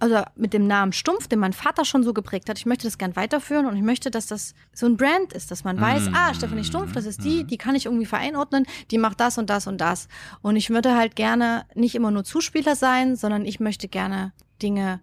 also 0.00 0.22
mit 0.36 0.52
dem 0.52 0.66
Namen 0.66 0.92
Stumpf, 0.92 1.26
den 1.28 1.38
mein 1.40 1.52
Vater 1.52 1.84
schon 1.84 2.04
so 2.04 2.12
geprägt 2.12 2.48
hat, 2.48 2.58
ich 2.58 2.66
möchte 2.66 2.86
das 2.86 2.98
gern 2.98 3.16
weiterführen 3.16 3.66
und 3.66 3.76
ich 3.76 3.82
möchte, 3.82 4.10
dass 4.10 4.26
das 4.26 4.54
so 4.72 4.86
ein 4.86 4.96
Brand 4.96 5.32
ist, 5.32 5.50
dass 5.50 5.64
man 5.64 5.80
weiß, 5.80 6.08
Mhm. 6.08 6.14
ah, 6.14 6.32
Stefanie 6.34 6.64
Stumpf, 6.64 6.92
das 6.92 7.04
ist 7.04 7.24
die, 7.24 7.44
die 7.44 7.58
kann 7.58 7.74
ich 7.74 7.86
irgendwie 7.86 8.06
vereinordnen, 8.06 8.64
die 8.90 8.98
macht 8.98 9.18
das 9.20 9.38
und 9.38 9.50
das 9.50 9.66
und 9.66 9.80
das. 9.80 10.08
Und 10.40 10.56
ich 10.56 10.70
würde 10.70 10.96
halt 10.96 11.16
gerne 11.16 11.64
nicht 11.74 11.94
immer 11.94 12.10
nur 12.10 12.24
Zuspieler 12.24 12.76
sein, 12.76 13.16
sondern 13.16 13.44
ich 13.44 13.58
möchte 13.60 13.88
gerne 13.88 14.32
Dinge 14.62 15.00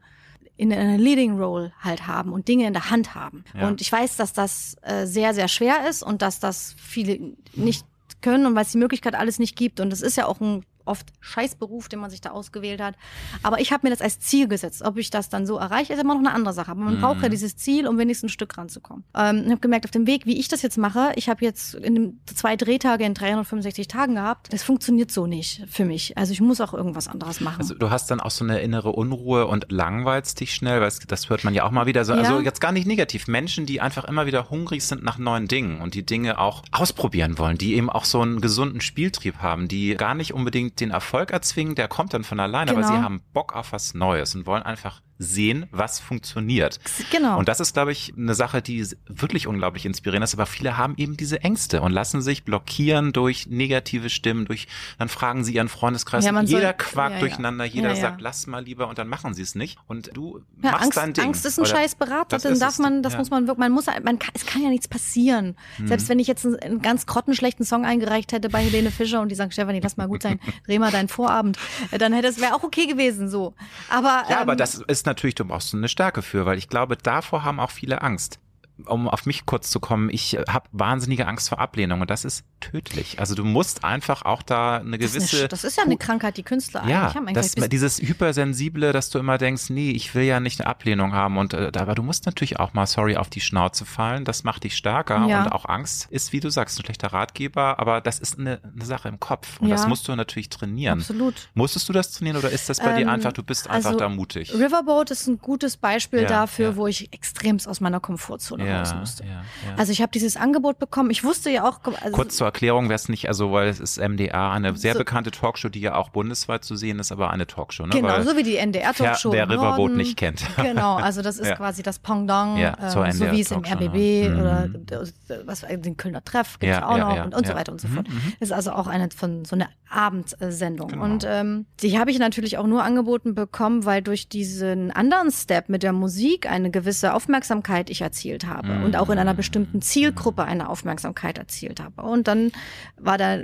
in 0.58 0.72
einer 0.72 0.98
Leading 0.98 1.38
Role 1.38 1.74
halt 1.82 2.08
haben 2.08 2.32
und 2.32 2.48
Dinge 2.48 2.66
in 2.66 2.72
der 2.72 2.90
Hand 2.90 3.14
haben. 3.16 3.44
Ja. 3.54 3.68
Und 3.68 3.82
ich 3.82 3.92
weiß, 3.92 4.16
dass 4.16 4.32
das 4.32 4.78
äh, 4.84 5.06
sehr, 5.06 5.34
sehr 5.34 5.50
schwer 5.50 5.90
ist 5.90 6.02
und 6.04 6.22
dass 6.22 6.40
das 6.40 6.74
viele 6.78 7.34
nicht 7.54 7.86
können 8.22 8.46
und 8.46 8.56
weil 8.56 8.64
es 8.64 8.72
die 8.72 8.78
Möglichkeit 8.78 9.16
alles 9.16 9.38
nicht 9.40 9.58
gibt. 9.58 9.82
Und 9.82 9.92
es 9.92 10.02
ist 10.02 10.16
ja 10.16 10.26
auch 10.26 10.40
ein 10.40 10.64
oft 10.86 11.12
Scheißberuf, 11.20 11.90
den 11.90 12.00
man 12.00 12.10
sich 12.10 12.22
da 12.22 12.32
ausgewählt 12.32 12.82
hat. 12.82 12.96
Aber 13.44 13.60
ich 13.60 13.72
habe 13.72 13.88
mir 13.88 13.90
das 13.90 14.02
als 14.02 14.20
Ziel 14.20 14.48
gesetzt. 14.48 14.84
Ob 14.84 14.98
ich 14.98 15.10
das 15.10 15.30
dann 15.30 15.46
so 15.46 15.58
erreiche, 15.58 15.94
ist 15.94 16.00
immer 16.00 16.14
noch 16.14 16.22
eine 16.22 16.34
andere 16.34 16.54
Sache. 16.54 16.72
Aber 16.72 16.82
man 16.82 16.98
mhm. 16.98 17.02
braucht 17.02 17.22
ja 17.22 17.30
dieses 17.30 17.58
Ziel, 17.58 17.88
um 17.88 17.98
wenigstens 17.98 18.30
ein 18.30 18.34
Stück 18.34 18.58
ranzukommen. 18.58 19.04
Ähm, 19.16 19.44
ich 19.46 19.52
habe 19.52 19.60
gemerkt, 19.60 19.86
auf 19.86 19.92
dem 19.92 20.08
Weg, 20.08 20.26
wie 20.26 20.40
ich 20.40 20.48
das 20.48 20.62
jetzt 20.62 20.78
mache, 20.78 21.12
ich 21.16 21.30
habe 21.30 21.44
jetzt 21.44 21.76
in 21.76 21.96
dem, 21.96 22.20
zwei 22.26 22.56
Drehtage 22.56 23.04
in 23.04 23.14
365 23.14 23.88
Tagen 23.88 24.16
gehabt. 24.16 24.52
Das 24.52 24.64
funktioniert 24.64 25.12
so 25.12 25.28
nicht 25.28 25.64
für 25.70 25.86
mich. 25.86 26.18
Also 26.18 26.32
ich 26.34 26.42
muss 26.42 26.62
auch 26.62 26.74
irgendwas 26.74 27.08
anderes 27.08 27.42
machen. 27.42 27.60
Also 27.60 27.76
du 27.76 27.90
hast 27.90 28.10
dann 28.12 28.20
auch 28.20 28.32
so 28.32 28.44
eine 28.44 28.60
innere 28.60 28.92
Unruhe 28.92 29.48
und 29.48 29.72
langweilst 29.72 30.40
dich 30.40 30.54
schnell, 30.54 30.82
weil 30.82 30.92
das 31.08 31.30
hört 31.30 31.44
man 31.44 31.54
ja 31.54 31.64
auch 31.64 31.72
mal 31.72 31.86
wieder 31.86 32.06
so. 32.06 32.14
Also 32.14 32.24
ja. 32.24 32.30
Also 32.30 32.44
jetzt 32.44 32.62
gar 32.62 32.72
nicht 32.72 32.88
negativ. 32.88 33.28
Menschen, 33.28 33.66
die 33.66 33.82
einfach 33.82 34.06
immer 34.06 34.26
wieder 34.26 34.50
hungrig 34.50 34.84
sind 34.84 35.04
nach 35.04 35.18
neuen 35.18 35.48
Dingen 35.48 35.82
und 35.82 35.94
die 35.94 36.06
Dinge 36.06 36.40
auch 36.40 36.64
ausprobieren 36.72 37.38
wollen, 37.38 37.58
die 37.58 37.76
eben 37.76 37.90
auch 37.90 38.06
so 38.06 38.22
einen 38.22 38.42
gesunden 38.42 38.82
Spieltrieb 38.82 39.38
haben, 39.40 39.68
die 39.68 39.96
gar 39.96 40.16
nicht 40.16 40.34
unbedingt 40.34 40.75
den 40.80 40.92
Erfolg 40.92 41.32
erzwingen, 41.32 41.76
der 41.76 41.88
kommt 41.88 42.14
dann 42.14 42.24
von 42.24 42.40
alleine, 42.40 42.74
genau. 42.74 42.86
aber 42.86 42.96
sie 42.96 43.02
haben 43.02 43.22
Bock 43.34 43.54
auf 43.56 43.72
was 43.72 43.94
Neues 43.94 44.36
und 44.36 44.46
wollen 44.46 44.64
einfach 44.64 45.02
sehen, 45.18 45.68
was 45.72 46.00
funktioniert. 46.00 46.80
Genau. 47.12 47.40
Und 47.40 47.48
das 47.48 47.60
ist, 47.60 47.74
glaube 47.74 47.92
ich, 47.92 48.14
eine 48.18 48.36
Sache, 48.36 48.62
die 48.62 48.86
wirklich 49.08 49.48
unglaublich 49.48 49.86
inspirierend 49.86 50.26
ist. 50.26 50.34
Aber 50.34 50.46
viele 50.46 50.78
haben 50.78 50.96
eben 50.98 51.16
diese 51.16 51.42
Ängste 51.42 51.82
und 51.82 51.92
lassen 51.92 52.22
sich 52.22 52.44
blockieren 52.44 53.14
durch 53.14 53.48
negative 53.48 54.10
Stimmen, 54.10 54.46
durch, 54.46 54.68
dann 55.00 55.08
fragen 55.08 55.44
sie 55.44 55.56
ihren 55.56 55.70
Freundeskreis. 55.70 56.26
Ja, 56.26 56.42
jeder 56.42 56.62
soll, 56.62 56.74
quakt 56.74 57.16
ja, 57.16 57.20
durcheinander, 57.20 57.64
jeder 57.64 57.90
ja, 57.90 57.96
sagt, 57.96 58.22
lass 58.22 58.46
mal 58.48 58.64
lieber 58.64 58.90
und 58.90 58.98
dann 58.98 59.08
machen 59.08 59.34
sie 59.34 59.42
es 59.42 59.56
nicht. 59.56 59.78
Und 59.88 60.16
du 60.16 60.42
machst 60.58 60.84
Angst, 60.84 60.98
dein 60.98 61.14
Ding. 61.14 61.26
Angst 61.26 61.46
ist 61.46 61.60
ein 61.60 61.66
scheiß 61.66 61.96
Berater, 61.96 62.38
dann 62.38 62.60
darf 62.60 62.80
man, 62.80 63.02
das 63.02 63.18
muss 63.18 63.30
man 63.30 63.48
wirklich, 63.48 63.60
man 63.60 63.72
muss, 63.72 63.86
man 63.86 64.20
kann, 64.20 64.32
es 64.34 64.46
kann 64.46 64.62
ja 64.62 64.70
nichts 64.70 64.88
passieren. 64.88 65.56
Hm. 65.78 65.88
Selbst 65.88 66.10
wenn 66.10 66.20
ich 66.20 66.28
jetzt 66.28 66.46
einen, 66.46 66.58
einen, 66.58 66.82
ganz 66.82 67.06
grottenschlechten 67.06 67.66
Song 67.66 67.86
eingereicht 67.86 68.34
hätte 68.34 68.50
bei 68.50 68.62
Helene 68.62 68.92
Fischer 68.92 69.22
und 69.22 69.30
die 69.30 69.36
sagen, 69.36 69.52
Stefanie, 69.52 69.80
lass 69.82 69.96
mal 69.96 70.08
gut 70.08 70.24
sein, 70.24 70.40
dreh 70.66 70.80
mal 70.80 70.92
deinen 70.92 71.08
Vorabend, 71.08 71.58
dann 71.92 72.14
hätte 72.14 72.28
es, 72.28 72.40
wäre 72.40 72.56
auch 72.56 72.64
okay 72.64 72.88
gewesen, 72.88 73.30
so. 73.30 73.54
Aber, 73.90 74.24
ja, 74.30 74.38
ähm, 74.38 74.42
aber 74.42 74.56
das 74.56 74.76
ist 74.76 75.06
natürlich, 75.06 75.36
du 75.36 75.46
brauchst 75.46 75.74
eine 75.74 75.90
Stärke 75.90 76.22
für, 76.22 76.46
weil 76.46 76.58
ich 76.58 76.70
glaube, 76.70 76.98
davor 76.98 77.44
haben 77.44 77.60
auch 77.60 77.72
viele 77.72 78.02
Angst 78.02 78.40
um 78.86 79.08
auf 79.08 79.26
mich 79.26 79.46
kurz 79.46 79.72
zu 79.72 79.80
kommen, 79.80 80.10
ich 80.10 80.38
habe 80.50 80.68
wahnsinnige 80.72 81.28
Angst 81.28 81.50
vor 81.50 81.60
Ablehnung 81.60 82.02
und 82.02 82.10
das 82.10 82.26
ist 82.26 82.44
tödlich. 82.60 83.20
Also 83.20 83.36
du 83.36 83.46
musst 83.46 83.84
einfach 83.84 84.24
auch 84.24 84.44
da 84.44 84.78
eine 84.78 84.98
gewisse. 84.98 85.20
Das 85.20 85.34
ist, 85.34 85.40
eine, 85.40 85.48
das 85.48 85.64
ist 85.64 85.78
ja 85.78 85.84
eine 85.84 85.98
Krankheit, 85.98 86.38
die 86.38 86.44
Künstler 86.44 86.82
eigentlich 86.82 86.92
ja, 86.92 87.14
haben. 87.14 87.34
Das, 87.34 87.54
dieses 87.54 88.00
Hypersensible, 88.00 88.92
dass 88.92 89.10
du 89.10 89.20
immer 89.20 89.38
denkst, 89.38 89.70
nee, 89.70 89.92
ich 89.92 90.14
will 90.14 90.24
ja 90.24 90.40
nicht 90.40 90.60
eine 90.60 90.68
Ablehnung 90.68 91.14
haben 91.14 91.38
und 91.38 91.54
äh, 91.54 91.72
aber 91.76 91.96
du 91.96 92.04
musst 92.04 92.26
natürlich 92.26 92.60
auch 92.60 92.74
mal 92.74 92.86
sorry 92.86 93.16
auf 93.16 93.30
die 93.30 93.42
Schnauze 93.42 93.86
fallen. 93.86 94.26
Das 94.26 94.44
macht 94.44 94.64
dich 94.64 94.76
stärker 94.76 95.26
ja. 95.28 95.44
und 95.44 95.52
auch 95.52 95.66
Angst 95.66 96.08
ist, 96.10 96.34
wie 96.34 96.40
du 96.40 96.50
sagst, 96.50 96.78
ein 96.80 96.84
schlechter 96.84 97.14
Ratgeber, 97.14 97.80
aber 97.80 98.02
das 98.02 98.20
ist 98.20 98.40
eine, 98.40 98.60
eine 98.64 98.86
Sache 98.86 99.08
im 99.08 99.20
Kopf 99.20 99.60
und 99.62 99.70
ja. 99.70 99.76
das 99.76 99.88
musst 99.88 100.08
du 100.08 100.16
natürlich 100.16 100.50
trainieren. 100.50 101.00
Absolut. 101.00 101.50
Musstest 101.54 101.88
du 101.88 101.94
das 101.94 102.12
trainieren 102.12 102.38
oder 102.38 102.50
ist 102.50 102.70
das 102.70 102.80
bei 102.80 102.92
ähm, 102.92 102.98
dir 102.98 103.12
einfach, 103.12 103.32
du 103.32 103.44
bist 103.44 103.70
einfach 103.70 103.92
also 103.92 104.00
da 104.00 104.10
mutig? 104.10 104.54
Riverboat 104.54 105.12
ist 105.12 105.28
ein 105.28 105.38
gutes 105.40 105.78
Beispiel 105.78 106.26
dafür, 106.26 106.76
wo 106.76 106.88
ich 106.88 107.14
extremst 107.14 107.68
aus 107.68 107.80
meiner 107.80 108.00
Komfortzone 108.00 108.65
ja, 108.66 108.80
raus 108.80 108.96
musste. 109.00 109.24
Ja, 109.24 109.30
ja. 109.30 109.44
Also 109.78 109.92
ich 109.92 110.02
habe 110.02 110.12
dieses 110.12 110.38
Angebot 110.38 110.80
bekommen. 110.80 111.10
Ich 111.10 111.24
wusste 111.24 111.50
ja 111.50 111.68
auch. 111.68 111.80
Also 112.02 112.12
Kurz 112.12 112.38
zur 112.38 112.48
Erklärung, 112.48 112.86
wäre 112.86 112.96
es 112.96 113.10
nicht, 113.10 113.28
also 113.28 113.52
weil 113.52 113.68
es 113.68 113.80
ist 113.80 113.98
MDA, 113.98 114.52
eine 114.52 114.76
sehr 114.76 114.94
so, 114.94 115.00
bekannte 115.00 115.32
Talkshow, 115.32 115.70
die 115.70 115.82
ja 115.82 115.96
auch 115.96 116.10
bundesweit 116.10 116.64
zu 116.64 116.76
sehen 116.76 117.00
ist, 117.00 117.12
aber 117.12 117.30
eine 117.30 117.48
Talkshow. 117.48 117.86
Ne? 117.86 117.90
Genau, 117.90 118.10
weil 118.10 118.24
so 118.24 118.36
wie 118.36 118.44
die 118.44 118.58
NDR-Talkshow. 118.58 119.32
Wer 119.32 119.50
Riverboat 119.50 119.92
nicht 119.92 120.18
kennt. 120.18 120.44
Genau, 120.66 120.96
also 120.96 121.22
das 121.22 121.38
ist 121.38 121.56
quasi 121.56 121.84
das 121.84 122.00
Pendant, 122.00 122.60
ähm, 122.60 122.92
so 123.12 123.32
wie 123.32 123.42
es 123.42 123.52
im 123.52 123.64
RBB 123.64 124.30
ne? 124.30 124.38
oder 124.40 124.68
mhm. 124.68 125.48
was 125.48 125.62
den 125.62 125.98
Kölner 125.98 126.24
Treff 126.24 126.60
gibt 126.60 126.74
es 126.74 126.82
auch 126.82 126.98
noch 126.98 127.26
und, 127.26 127.36
und 127.36 127.48
so 127.48 127.54
weiter 127.54 127.72
und 127.72 127.82
so 127.82 127.88
fort. 127.88 128.08
Mhm, 128.08 128.16
mhm. 128.16 128.34
Das 128.40 128.50
ist 128.50 128.54
also 128.54 128.72
auch 128.72 128.88
eine 128.88 129.10
von 129.16 129.46
so 129.46 129.56
einer 129.56 129.70
Abendsendung. 129.90 130.90
Genau. 130.90 131.04
Und 131.04 131.26
ähm, 131.28 131.66
die 131.82 131.98
habe 132.00 132.12
ich 132.12 132.20
natürlich 132.20 132.58
auch 132.58 132.68
nur 132.68 132.84
angeboten 132.84 133.36
bekommen, 133.36 133.86
weil 133.86 134.02
durch 134.02 134.28
diesen 134.28 134.92
anderen 134.92 135.32
Step 135.32 135.70
mit 135.70 135.84
der 135.84 135.94
Musik 135.94 136.50
eine 136.50 136.72
gewisse 136.72 137.14
Aufmerksamkeit 137.14 137.90
ich 137.90 138.02
erzielt 138.02 138.46
habe 138.46 138.55
mhm. 138.64 138.84
und 138.84 138.96
auch 138.96 139.10
in 139.10 139.18
einer 139.18 139.34
bestimmten 139.34 139.82
Zielgruppe 139.82 140.44
eine 140.44 140.70
Aufmerksamkeit 140.70 141.38
erzielt 141.38 141.80
habe. 141.80 142.02
Und 142.02 142.28
dann 142.28 142.52
war 142.98 143.18
da 143.18 143.40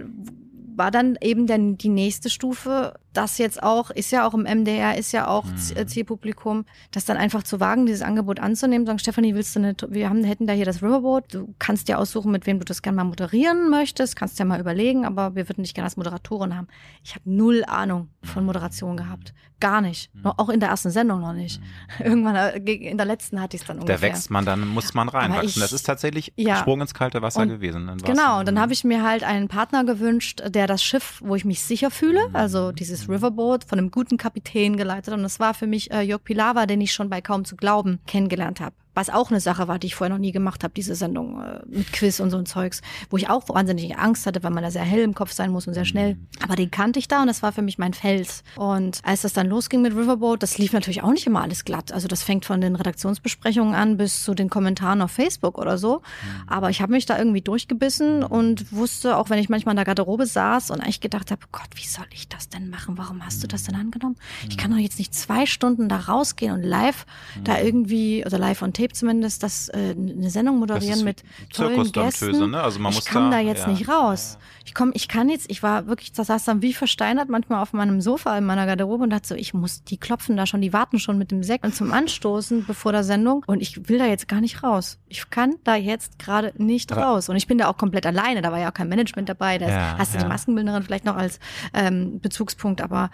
war 0.73 0.89
dann 0.89 1.17
eben 1.21 1.47
dann 1.47 1.77
die 1.77 1.89
nächste 1.89 2.29
Stufe, 2.29 2.93
das 3.13 3.37
jetzt 3.37 3.61
auch, 3.61 3.89
ist 3.89 4.11
ja 4.11 4.27
auch 4.27 4.33
im 4.33 4.43
MDR, 4.43 4.97
ist 4.97 5.11
ja 5.11 5.27
auch 5.27 5.45
mhm. 5.45 5.87
Zielpublikum, 5.87 6.65
das 6.91 7.05
dann 7.05 7.17
einfach 7.17 7.43
zu 7.43 7.59
wagen, 7.59 7.85
dieses 7.85 8.01
Angebot 8.01 8.39
anzunehmen, 8.39 8.85
sagen, 8.85 8.99
Stefanie, 8.99 9.35
willst 9.35 9.55
du 9.55 9.59
nicht, 9.59 9.85
wir 9.89 10.09
haben, 10.09 10.23
hätten 10.23 10.47
da 10.47 10.53
hier 10.53 10.65
das 10.65 10.81
Riverboat, 10.81 11.33
du 11.33 11.53
kannst 11.59 11.87
dir 11.87 11.99
aussuchen, 11.99 12.31
mit 12.31 12.45
wem 12.45 12.59
du 12.59 12.65
das 12.65 12.81
gerne 12.81 12.97
mal 12.97 13.03
moderieren 13.03 13.69
möchtest, 13.69 14.15
kannst 14.15 14.39
dir 14.39 14.45
mal 14.45 14.59
überlegen, 14.59 15.05
aber 15.05 15.35
wir 15.35 15.49
würden 15.49 15.63
dich 15.63 15.73
gerne 15.73 15.85
als 15.85 15.97
Moderatorin 15.97 16.55
haben. 16.55 16.67
Ich 17.03 17.15
habe 17.15 17.29
null 17.29 17.63
Ahnung 17.67 18.09
von 18.23 18.45
Moderation 18.45 18.97
gehabt. 18.97 19.33
Gar 19.59 19.81
nicht. 19.81 20.13
Mhm. 20.15 20.25
Auch 20.25 20.49
in 20.49 20.59
der 20.59 20.69
ersten 20.69 20.89
Sendung 20.89 21.21
noch 21.21 21.33
nicht. 21.33 21.61
Mhm. 21.99 22.05
Irgendwann, 22.05 22.35
äh, 22.35 22.57
in 22.57 22.97
der 22.97 23.05
letzten 23.05 23.39
hatte 23.39 23.55
ich 23.55 23.61
es 23.61 23.67
dann 23.67 23.77
ungefähr. 23.77 23.97
Da 23.97 24.01
wächst 24.01 24.31
man, 24.31 24.45
dann 24.45 24.67
muss 24.67 24.93
man 24.93 25.07
reinwachsen. 25.07 25.61
Das 25.61 25.71
ist 25.71 25.83
tatsächlich 25.83 26.33
ja. 26.35 26.57
Sprung 26.57 26.81
ins 26.81 26.93
kalte 26.93 27.21
Wasser 27.21 27.41
und, 27.41 27.49
gewesen. 27.49 27.91
Genau, 28.03 28.39
und 28.39 28.47
dann 28.47 28.59
habe 28.59 28.73
ich 28.73 28.83
mir 28.83 29.03
halt 29.03 29.23
einen 29.23 29.47
Partner 29.47 29.83
gewünscht, 29.83 30.41
der 30.47 30.67
das 30.67 30.83
Schiff, 30.83 31.21
wo 31.23 31.35
ich 31.35 31.45
mich 31.45 31.61
sicher 31.61 31.91
fühle, 31.91 32.29
mhm. 32.29 32.35
also 32.35 32.71
dieses 32.71 33.00
Riverboat, 33.09 33.63
von 33.63 33.79
einem 33.79 33.91
guten 33.91 34.17
Kapitän 34.17 34.77
geleitet. 34.77 35.13
Und 35.13 35.23
das 35.23 35.39
war 35.39 35.53
für 35.53 35.67
mich 35.67 35.91
äh, 35.91 36.01
Jörg 36.01 36.23
Pilawa, 36.23 36.65
den 36.65 36.81
ich 36.81 36.93
schon 36.93 37.09
bei 37.09 37.21
Kaum 37.21 37.45
zu 37.45 37.55
glauben 37.55 37.99
kennengelernt 38.07 38.59
habe 38.59 38.75
was 38.93 39.09
auch 39.09 39.29
eine 39.29 39.39
Sache 39.39 39.67
war, 39.67 39.79
die 39.79 39.87
ich 39.87 39.95
vorher 39.95 40.13
noch 40.13 40.21
nie 40.21 40.31
gemacht 40.31 40.63
habe, 40.63 40.73
diese 40.73 40.95
Sendung 40.95 41.41
äh, 41.41 41.61
mit 41.65 41.93
Quiz 41.93 42.19
und 42.19 42.29
so 42.29 42.37
ein 42.37 42.45
Zeugs, 42.45 42.81
wo 43.09 43.17
ich 43.17 43.29
auch 43.29 43.47
wahnsinnig 43.49 43.97
Angst 43.97 44.25
hatte, 44.25 44.43
weil 44.43 44.51
man 44.51 44.63
da 44.63 44.71
sehr 44.71 44.83
hell 44.83 45.01
im 45.01 45.13
Kopf 45.13 45.31
sein 45.31 45.51
muss 45.51 45.67
und 45.67 45.73
sehr 45.73 45.85
schnell. 45.85 46.15
Mhm. 46.15 46.27
Aber 46.43 46.55
den 46.55 46.71
kannte 46.71 46.99
ich 46.99 47.07
da 47.07 47.21
und 47.21 47.27
das 47.27 47.41
war 47.41 47.51
für 47.51 47.61
mich 47.61 47.77
mein 47.77 47.93
Fels. 47.93 48.43
Und 48.55 48.99
als 49.03 49.21
das 49.21 49.33
dann 49.33 49.47
losging 49.47 49.81
mit 49.81 49.93
Riverboat, 49.93 50.43
das 50.43 50.57
lief 50.57 50.73
natürlich 50.73 51.03
auch 51.03 51.11
nicht 51.11 51.25
immer 51.25 51.41
alles 51.41 51.63
glatt. 51.63 51.91
Also 51.91 52.07
das 52.07 52.23
fängt 52.23 52.45
von 52.45 52.59
den 52.59 52.75
Redaktionsbesprechungen 52.75 53.73
an 53.73 53.97
bis 53.97 54.23
zu 54.23 54.33
den 54.33 54.49
Kommentaren 54.49 55.01
auf 55.01 55.11
Facebook 55.11 55.57
oder 55.57 55.77
so. 55.77 55.99
Mhm. 55.99 56.49
Aber 56.49 56.69
ich 56.69 56.81
habe 56.81 56.91
mich 56.91 57.05
da 57.05 57.17
irgendwie 57.17 57.41
durchgebissen 57.41 58.23
und 58.23 58.71
wusste, 58.71 59.17
auch 59.17 59.29
wenn 59.29 59.39
ich 59.39 59.49
manchmal 59.49 59.73
in 59.73 59.77
der 59.77 59.85
Garderobe 59.85 60.25
saß 60.25 60.71
und 60.71 60.81
eigentlich 60.81 61.01
gedacht 61.01 61.31
habe, 61.31 61.41
Gott, 61.51 61.69
wie 61.75 61.87
soll 61.87 62.07
ich 62.11 62.27
das 62.27 62.49
denn 62.49 62.69
machen? 62.69 62.97
Warum 62.97 63.25
hast 63.25 63.41
du 63.43 63.47
das 63.47 63.63
denn 63.63 63.75
angenommen? 63.75 64.17
Ich 64.49 64.57
kann 64.57 64.71
doch 64.71 64.77
jetzt 64.77 64.99
nicht 64.99 65.13
zwei 65.13 65.45
Stunden 65.45 65.87
da 65.87 65.97
rausgehen 65.97 66.53
und 66.53 66.63
live 66.63 67.05
da 67.43 67.53
mhm. 67.53 67.65
irgendwie 67.65 68.25
oder 68.25 68.37
live 68.37 68.61
on 68.61 68.73
Tape 68.81 68.93
zumindest, 68.93 69.43
das 69.43 69.69
äh, 69.69 69.95
eine 69.97 70.29
Sendung 70.29 70.59
moderieren 70.59 71.03
mit 71.03 71.23
tollen 71.53 71.91
Gästen. 71.91 72.51
Ne? 72.51 72.61
Also 72.61 72.79
man 72.79 72.91
ich 72.91 72.97
muss 72.97 73.05
kann 73.05 73.31
da, 73.31 73.37
da 73.37 73.43
jetzt 73.43 73.63
ja. 73.63 73.69
nicht 73.69 73.87
raus. 73.87 74.37
Ich 74.65 74.73
komme, 74.73 74.91
ich 74.95 75.07
kann 75.07 75.29
jetzt, 75.29 75.49
ich 75.49 75.63
war 75.63 75.87
wirklich, 75.87 76.11
das 76.11 76.27
saß 76.27 76.45
dann 76.45 76.61
wie 76.61 76.73
versteinert 76.73 77.29
manchmal 77.29 77.61
auf 77.61 77.73
meinem 77.73 78.01
Sofa 78.01 78.37
in 78.37 78.45
meiner 78.45 78.65
Garderobe 78.65 79.03
und 79.03 79.09
dachte 79.09 79.29
so, 79.29 79.35
ich 79.35 79.53
muss, 79.53 79.83
die 79.83 79.97
klopfen 79.97 80.37
da 80.37 80.45
schon, 80.45 80.61
die 80.61 80.73
warten 80.73 80.99
schon 80.99 81.17
mit 81.17 81.31
dem 81.31 81.43
Sekt 81.43 81.63
und 81.63 81.75
zum 81.75 81.91
Anstoßen 81.91 82.65
bevor 82.65 82.91
der 82.91 83.03
Sendung 83.03 83.43
und 83.47 83.61
ich 83.61 83.89
will 83.89 83.97
da 83.97 84.05
jetzt 84.05 84.27
gar 84.27 84.41
nicht 84.41 84.63
raus. 84.63 84.99
Ich 85.07 85.29
kann 85.29 85.55
da 85.63 85.75
jetzt 85.75 86.19
gerade 86.19 86.53
nicht 86.57 86.91
Aber 86.91 87.03
raus 87.03 87.29
und 87.29 87.35
ich 87.35 87.47
bin 87.47 87.57
da 87.57 87.67
auch 87.67 87.77
komplett 87.77 88.05
alleine. 88.05 88.41
Da 88.41 88.51
war 88.51 88.59
ja 88.59 88.69
auch 88.69 88.73
kein 88.73 88.89
Management 88.89 89.29
dabei. 89.29 89.57
Da 89.57 89.69
ja, 89.69 89.95
hast 89.97 90.13
du 90.13 90.19
die 90.19 90.25
Maskenbildnerin 90.25 90.83
vielleicht 90.83 91.05
noch 91.05 91.15
als 91.15 91.39
ähm, 91.73 92.19
Bezugspunkt, 92.19 92.81
aber 92.81 93.09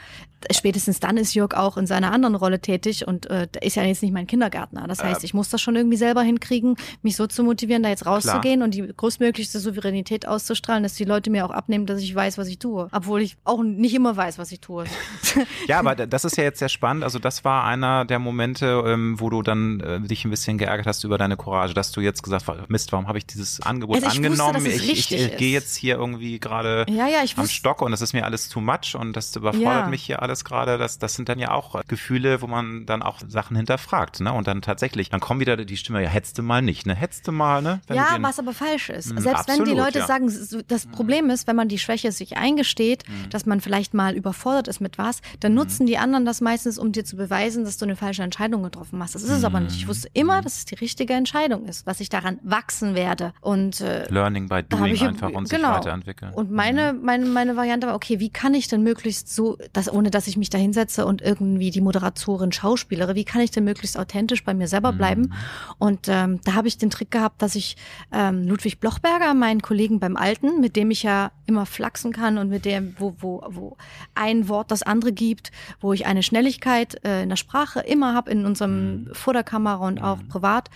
spätestens 0.52 1.00
dann 1.00 1.18
ist 1.18 1.34
Jörg 1.34 1.54
auch 1.54 1.78
in 1.78 1.88
seiner 1.88 2.12
anderen 2.12 2.36
Rolle 2.36 2.60
tätig 2.60 3.08
und 3.08 3.30
äh, 3.30 3.48
ist 3.62 3.76
ja 3.76 3.84
jetzt 3.84 4.04
nicht 4.04 4.14
mein 4.14 4.28
Kindergärtner. 4.28 4.88
Das 4.88 5.04
heißt, 5.04 5.24
ich 5.24 5.34
muss 5.34 5.50
das 5.50 5.62
schon 5.62 5.76
irgendwie 5.76 5.98
selber 5.98 6.22
hinkriegen, 6.22 6.76
mich 7.02 7.16
so 7.16 7.28
zu 7.28 7.44
motivieren, 7.44 7.84
da 7.84 7.90
jetzt 7.90 8.06
rauszugehen 8.06 8.60
Klar. 8.60 8.66
und 8.66 8.74
die 8.74 8.88
größtmöglichste 8.96 9.60
Souveränität 9.60 10.28
auszustrahlen, 10.28 10.84
dass 10.84 10.94
die 10.94 11.06
Leute 11.06 11.30
mir 11.30 11.46
auch 11.46 11.52
abnehmen, 11.52 11.86
dass 11.86 12.02
ich 12.02 12.14
weiß, 12.14 12.38
was 12.38 12.48
ich 12.48 12.60
tue. 12.60 12.88
Obwohl 12.92 13.22
ich 13.22 13.38
auch 13.44 13.64
nicht 13.64 13.94
immer 13.94 14.16
weiß, 14.16 14.38
was 14.38 14.52
ich 14.52 14.60
tue. 14.60 14.86
ja, 15.68 15.80
aber 15.80 15.96
das 15.96 16.26
ist 16.26 16.38
ja 16.38 16.44
jetzt 16.44 16.60
sehr 16.60 16.70
spannend. 16.70 17.04
Also 17.04 17.20
das 17.20 17.44
war 17.44 17.64
einer 17.64 18.06
der 18.06 18.20
Momente, 18.20 18.84
ähm, 18.86 19.20
wo 19.20 19.30
du 19.30 19.42
dann 19.42 19.80
äh, 19.80 20.00
dich 20.02 20.26
ein 20.26 20.32
bisschen 20.32 20.58
geärgert 20.58 20.88
hast 20.88 21.04
über 21.04 21.18
deine 21.18 21.38
Courage, 21.38 21.74
dass 21.74 21.92
du 21.92 22.02
jetzt 22.02 22.24
gesagt 22.24 22.48
hast, 22.48 22.70
Mist, 22.70 22.92
warum 22.92 23.08
habe 23.08 23.18
ich 23.18 23.26
dieses 23.26 23.62
Angebot 23.62 23.98
also 23.98 24.08
ich 24.08 24.16
angenommen? 24.18 24.66
Wusste, 24.66 24.70
ich 24.70 25.12
ich, 25.12 25.12
ich 25.12 25.38
gehe 25.38 25.52
jetzt 25.52 25.76
hier 25.76 25.96
irgendwie 25.96 26.40
gerade 26.40 26.86
ja, 26.90 27.08
ja, 27.08 27.20
am 27.36 27.48
Stock 27.48 27.82
und 27.82 27.92
das 27.92 28.02
ist 28.02 28.14
mir 28.14 28.26
alles 28.26 28.50
too 28.50 28.62
much 28.62 28.96
und 28.96 29.14
das 29.14 29.36
überfordert 29.36 29.64
ja. 29.86 29.88
mich 29.88 30.04
hier 30.04 30.22
alles 30.22 30.27
gerade. 30.46 30.78
Das, 30.78 31.00
das 31.00 31.16
sind 31.16 31.30
dann 31.30 31.40
ja 31.40 31.52
auch 31.52 31.82
Gefühle, 31.88 32.42
wo 32.42 32.48
man 32.48 32.86
dann 32.86 33.02
auch 33.02 33.20
Sachen 33.28 33.56
hinterfragt. 33.56 34.20
Ne? 34.20 34.32
Und 34.34 34.48
dann 34.48 34.62
tatsächlich, 34.62 35.10
dann 35.10 35.20
kommt 35.20 35.40
wieder 35.40 35.58
die 35.58 35.78
Stimme, 35.78 36.04
ja, 36.04 36.10
hättest 36.10 36.38
du 36.38 36.44
mal 36.44 36.62
nicht, 36.62 36.86
ne? 36.86 36.96
Hättest 36.96 37.28
du 37.28 37.32
mal, 37.32 37.62
ne? 37.62 37.82
Wenn 37.88 37.98
ja, 37.98 38.18
was 38.22 38.40
aber 38.40 38.54
falsch 38.54 38.90
ist. 38.90 39.14
Mh, 39.14 39.22
Selbst 39.22 39.40
absolut, 39.42 39.68
wenn 39.68 39.76
die 39.76 39.80
Leute 39.80 40.00
ja. 40.00 40.08
sagen, 40.08 40.32
das 40.68 40.86
mhm. 40.86 40.92
Problem 40.92 41.30
ist, 41.30 41.48
wenn 41.48 41.56
man 41.56 41.68
die 41.68 41.80
Schwäche 41.80 42.12
sich 42.12 42.38
eingesteht, 42.38 43.04
mhm. 43.08 43.30
dass 43.30 43.46
man 43.46 43.62
vielleicht 43.62 43.94
mal 43.94 44.16
überfordert 44.16 44.68
ist 44.68 44.80
mit 44.80 44.98
was, 44.98 45.22
dann 45.40 45.52
mhm. 45.52 45.60
nutzen 45.60 45.86
die 45.86 45.98
anderen 45.98 46.26
das 46.26 46.42
meistens, 46.42 46.78
um 46.78 46.92
dir 46.92 47.06
zu 47.06 47.16
beweisen, 47.16 47.64
dass 47.64 47.78
du 47.78 47.86
eine 47.86 47.96
falsche 47.96 48.24
Entscheidung 48.24 48.64
getroffen 48.64 49.02
hast. 49.02 49.16
Das 49.16 49.24
ist 49.24 49.30
es 49.30 49.44
aber 49.44 49.60
nicht. 49.60 49.76
Ich 49.76 49.88
wusste 49.88 50.10
immer, 50.14 50.40
mhm. 50.40 50.44
dass 50.44 50.58
es 50.58 50.66
die 50.66 50.76
richtige 50.76 51.14
Entscheidung 51.14 51.66
ist, 51.66 51.86
was 51.86 52.00
ich 52.00 52.10
daran 52.10 52.40
wachsen 52.44 52.96
werde. 52.96 53.34
Und 53.42 53.82
äh, 53.82 54.08
Learning 54.10 54.48
by 54.48 54.64
doing 54.64 54.94
ich, 54.94 55.02
einfach 55.02 55.30
und 55.30 55.50
genau. 55.50 55.70
sich 55.70 55.78
weiterentwickeln. 55.80 56.34
Und 56.34 56.52
meine, 56.52 56.94
mhm. 56.94 57.04
meine, 57.04 57.26
meine 57.26 57.56
Variante 57.56 57.88
war, 57.88 57.96
okay, 57.96 58.20
wie 58.20 58.30
kann 58.30 58.54
ich 58.54 58.68
denn 58.68 58.84
möglichst 58.84 59.34
so, 59.34 59.58
dass, 59.74 59.92
ohne 59.92 60.12
dass 60.18 60.26
ich 60.26 60.36
mich 60.36 60.50
da 60.50 60.58
hinsetze 60.58 61.06
und 61.06 61.22
irgendwie 61.22 61.70
die 61.70 61.80
Moderatorin 61.80 62.52
schauspielere, 62.52 63.14
wie 63.14 63.24
kann 63.24 63.42
ich 63.42 63.52
denn 63.52 63.66
möglichst 63.66 64.00
authentisch 64.00 64.44
bei 64.44 64.56
mir 64.56 64.68
selber 64.68 64.92
bleiben 64.92 65.32
Und 65.78 66.08
ähm, 66.08 66.42
da 66.44 66.56
habe 66.56 66.68
ich 66.68 66.80
den 66.80 66.90
Trick 66.90 67.12
gehabt, 67.12 67.44
dass 67.44 67.54
ich 67.54 67.78
ähm, 68.12 68.48
Ludwig 68.48 68.80
Blochberger, 68.80 69.36
meinen 69.36 69.62
Kollegen 69.62 70.00
beim 70.00 70.16
Alten, 70.16 70.60
mit 70.60 70.76
dem 70.76 70.90
ich 70.90 71.04
ja 71.04 71.32
immer 71.46 71.68
flachsen 71.68 72.12
kann 72.12 72.40
und 72.40 72.50
mit 72.50 72.66
dem, 72.66 72.96
wo, 72.98 73.14
wo, 73.20 73.44
wo 73.48 73.78
ein 74.16 74.50
Wort 74.50 74.72
das 74.72 74.82
andere 74.82 75.12
gibt, 75.12 75.52
wo 75.82 75.94
ich 75.94 76.08
eine 76.08 76.24
Schnelligkeit 76.24 77.06
äh, 77.06 77.22
in 77.22 77.30
der 77.30 77.36
Sprache 77.36 77.82
immer 77.82 78.16
habe 78.16 78.32
in 78.32 78.44
unserem 78.44 79.04
mhm. 79.04 79.10
vor 79.14 79.34
der 79.34 79.44
Kamera 79.44 79.88
und 79.88 80.02
auch 80.02 80.18
mhm. 80.18 80.30
privat, 80.30 80.72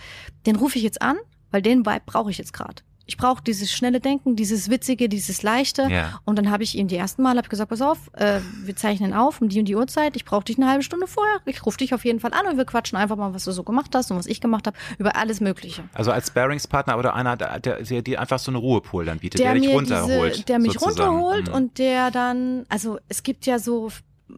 den 0.46 0.54
rufe 0.54 0.78
ich 0.78 0.84
jetzt 0.84 1.02
an, 1.02 1.16
weil 1.50 1.62
den 1.62 1.84
Vibe 1.84 2.02
brauche 2.06 2.30
ich 2.30 2.38
jetzt 2.38 2.52
gerade 2.52 2.82
ich 3.06 3.16
brauche 3.16 3.42
dieses 3.42 3.72
schnelle 3.72 4.00
Denken, 4.00 4.36
dieses 4.36 4.70
Witzige, 4.70 5.08
dieses 5.08 5.42
Leichte. 5.42 5.88
Ja. 5.90 6.20
Und 6.24 6.36
dann 6.38 6.50
habe 6.50 6.62
ich 6.62 6.76
ihm 6.76 6.88
die 6.88 6.96
ersten 6.96 7.22
Mal 7.22 7.36
hab 7.36 7.48
gesagt, 7.48 7.70
pass 7.70 7.82
auf, 7.82 8.10
äh, 8.14 8.40
wir 8.64 8.76
zeichnen 8.76 9.12
auf 9.12 9.40
um 9.40 9.48
die 9.48 9.58
und 9.58 9.66
die 9.66 9.76
Uhrzeit. 9.76 10.16
Ich 10.16 10.24
brauche 10.24 10.44
dich 10.44 10.58
eine 10.58 10.68
halbe 10.68 10.82
Stunde 10.82 11.06
vorher. 11.06 11.40
Ich 11.46 11.64
rufe 11.64 11.78
dich 11.78 11.94
auf 11.94 12.04
jeden 12.04 12.20
Fall 12.20 12.32
an 12.32 12.46
und 12.46 12.56
wir 12.56 12.64
quatschen 12.64 12.96
einfach 12.98 13.16
mal, 13.16 13.34
was 13.34 13.44
du 13.44 13.52
so 13.52 13.62
gemacht 13.62 13.94
hast 13.94 14.10
und 14.10 14.18
was 14.18 14.26
ich 14.26 14.40
gemacht 14.40 14.66
habe, 14.66 14.76
über 14.98 15.16
alles 15.16 15.40
Mögliche. 15.40 15.84
Also 15.94 16.12
als 16.12 16.30
Bearingspartner 16.30 16.98
oder 16.98 17.14
einer, 17.14 17.36
der, 17.36 17.60
der, 17.60 17.82
dir 17.82 18.20
einfach 18.20 18.38
so 18.38 18.50
eine 18.50 18.58
Ruhepol 18.58 19.04
dann 19.04 19.18
bietet, 19.18 19.40
der, 19.40 19.52
der 19.52 19.60
dich 19.60 19.70
runterholt. 19.70 20.34
Diese, 20.34 20.44
der 20.44 20.58
mich 20.58 20.72
sozusagen. 20.72 21.16
runterholt 21.16 21.48
mhm. 21.48 21.54
und 21.54 21.78
der 21.78 22.10
dann, 22.10 22.64
also 22.68 22.98
es 23.08 23.22
gibt 23.22 23.46
ja 23.46 23.58
so 23.58 23.90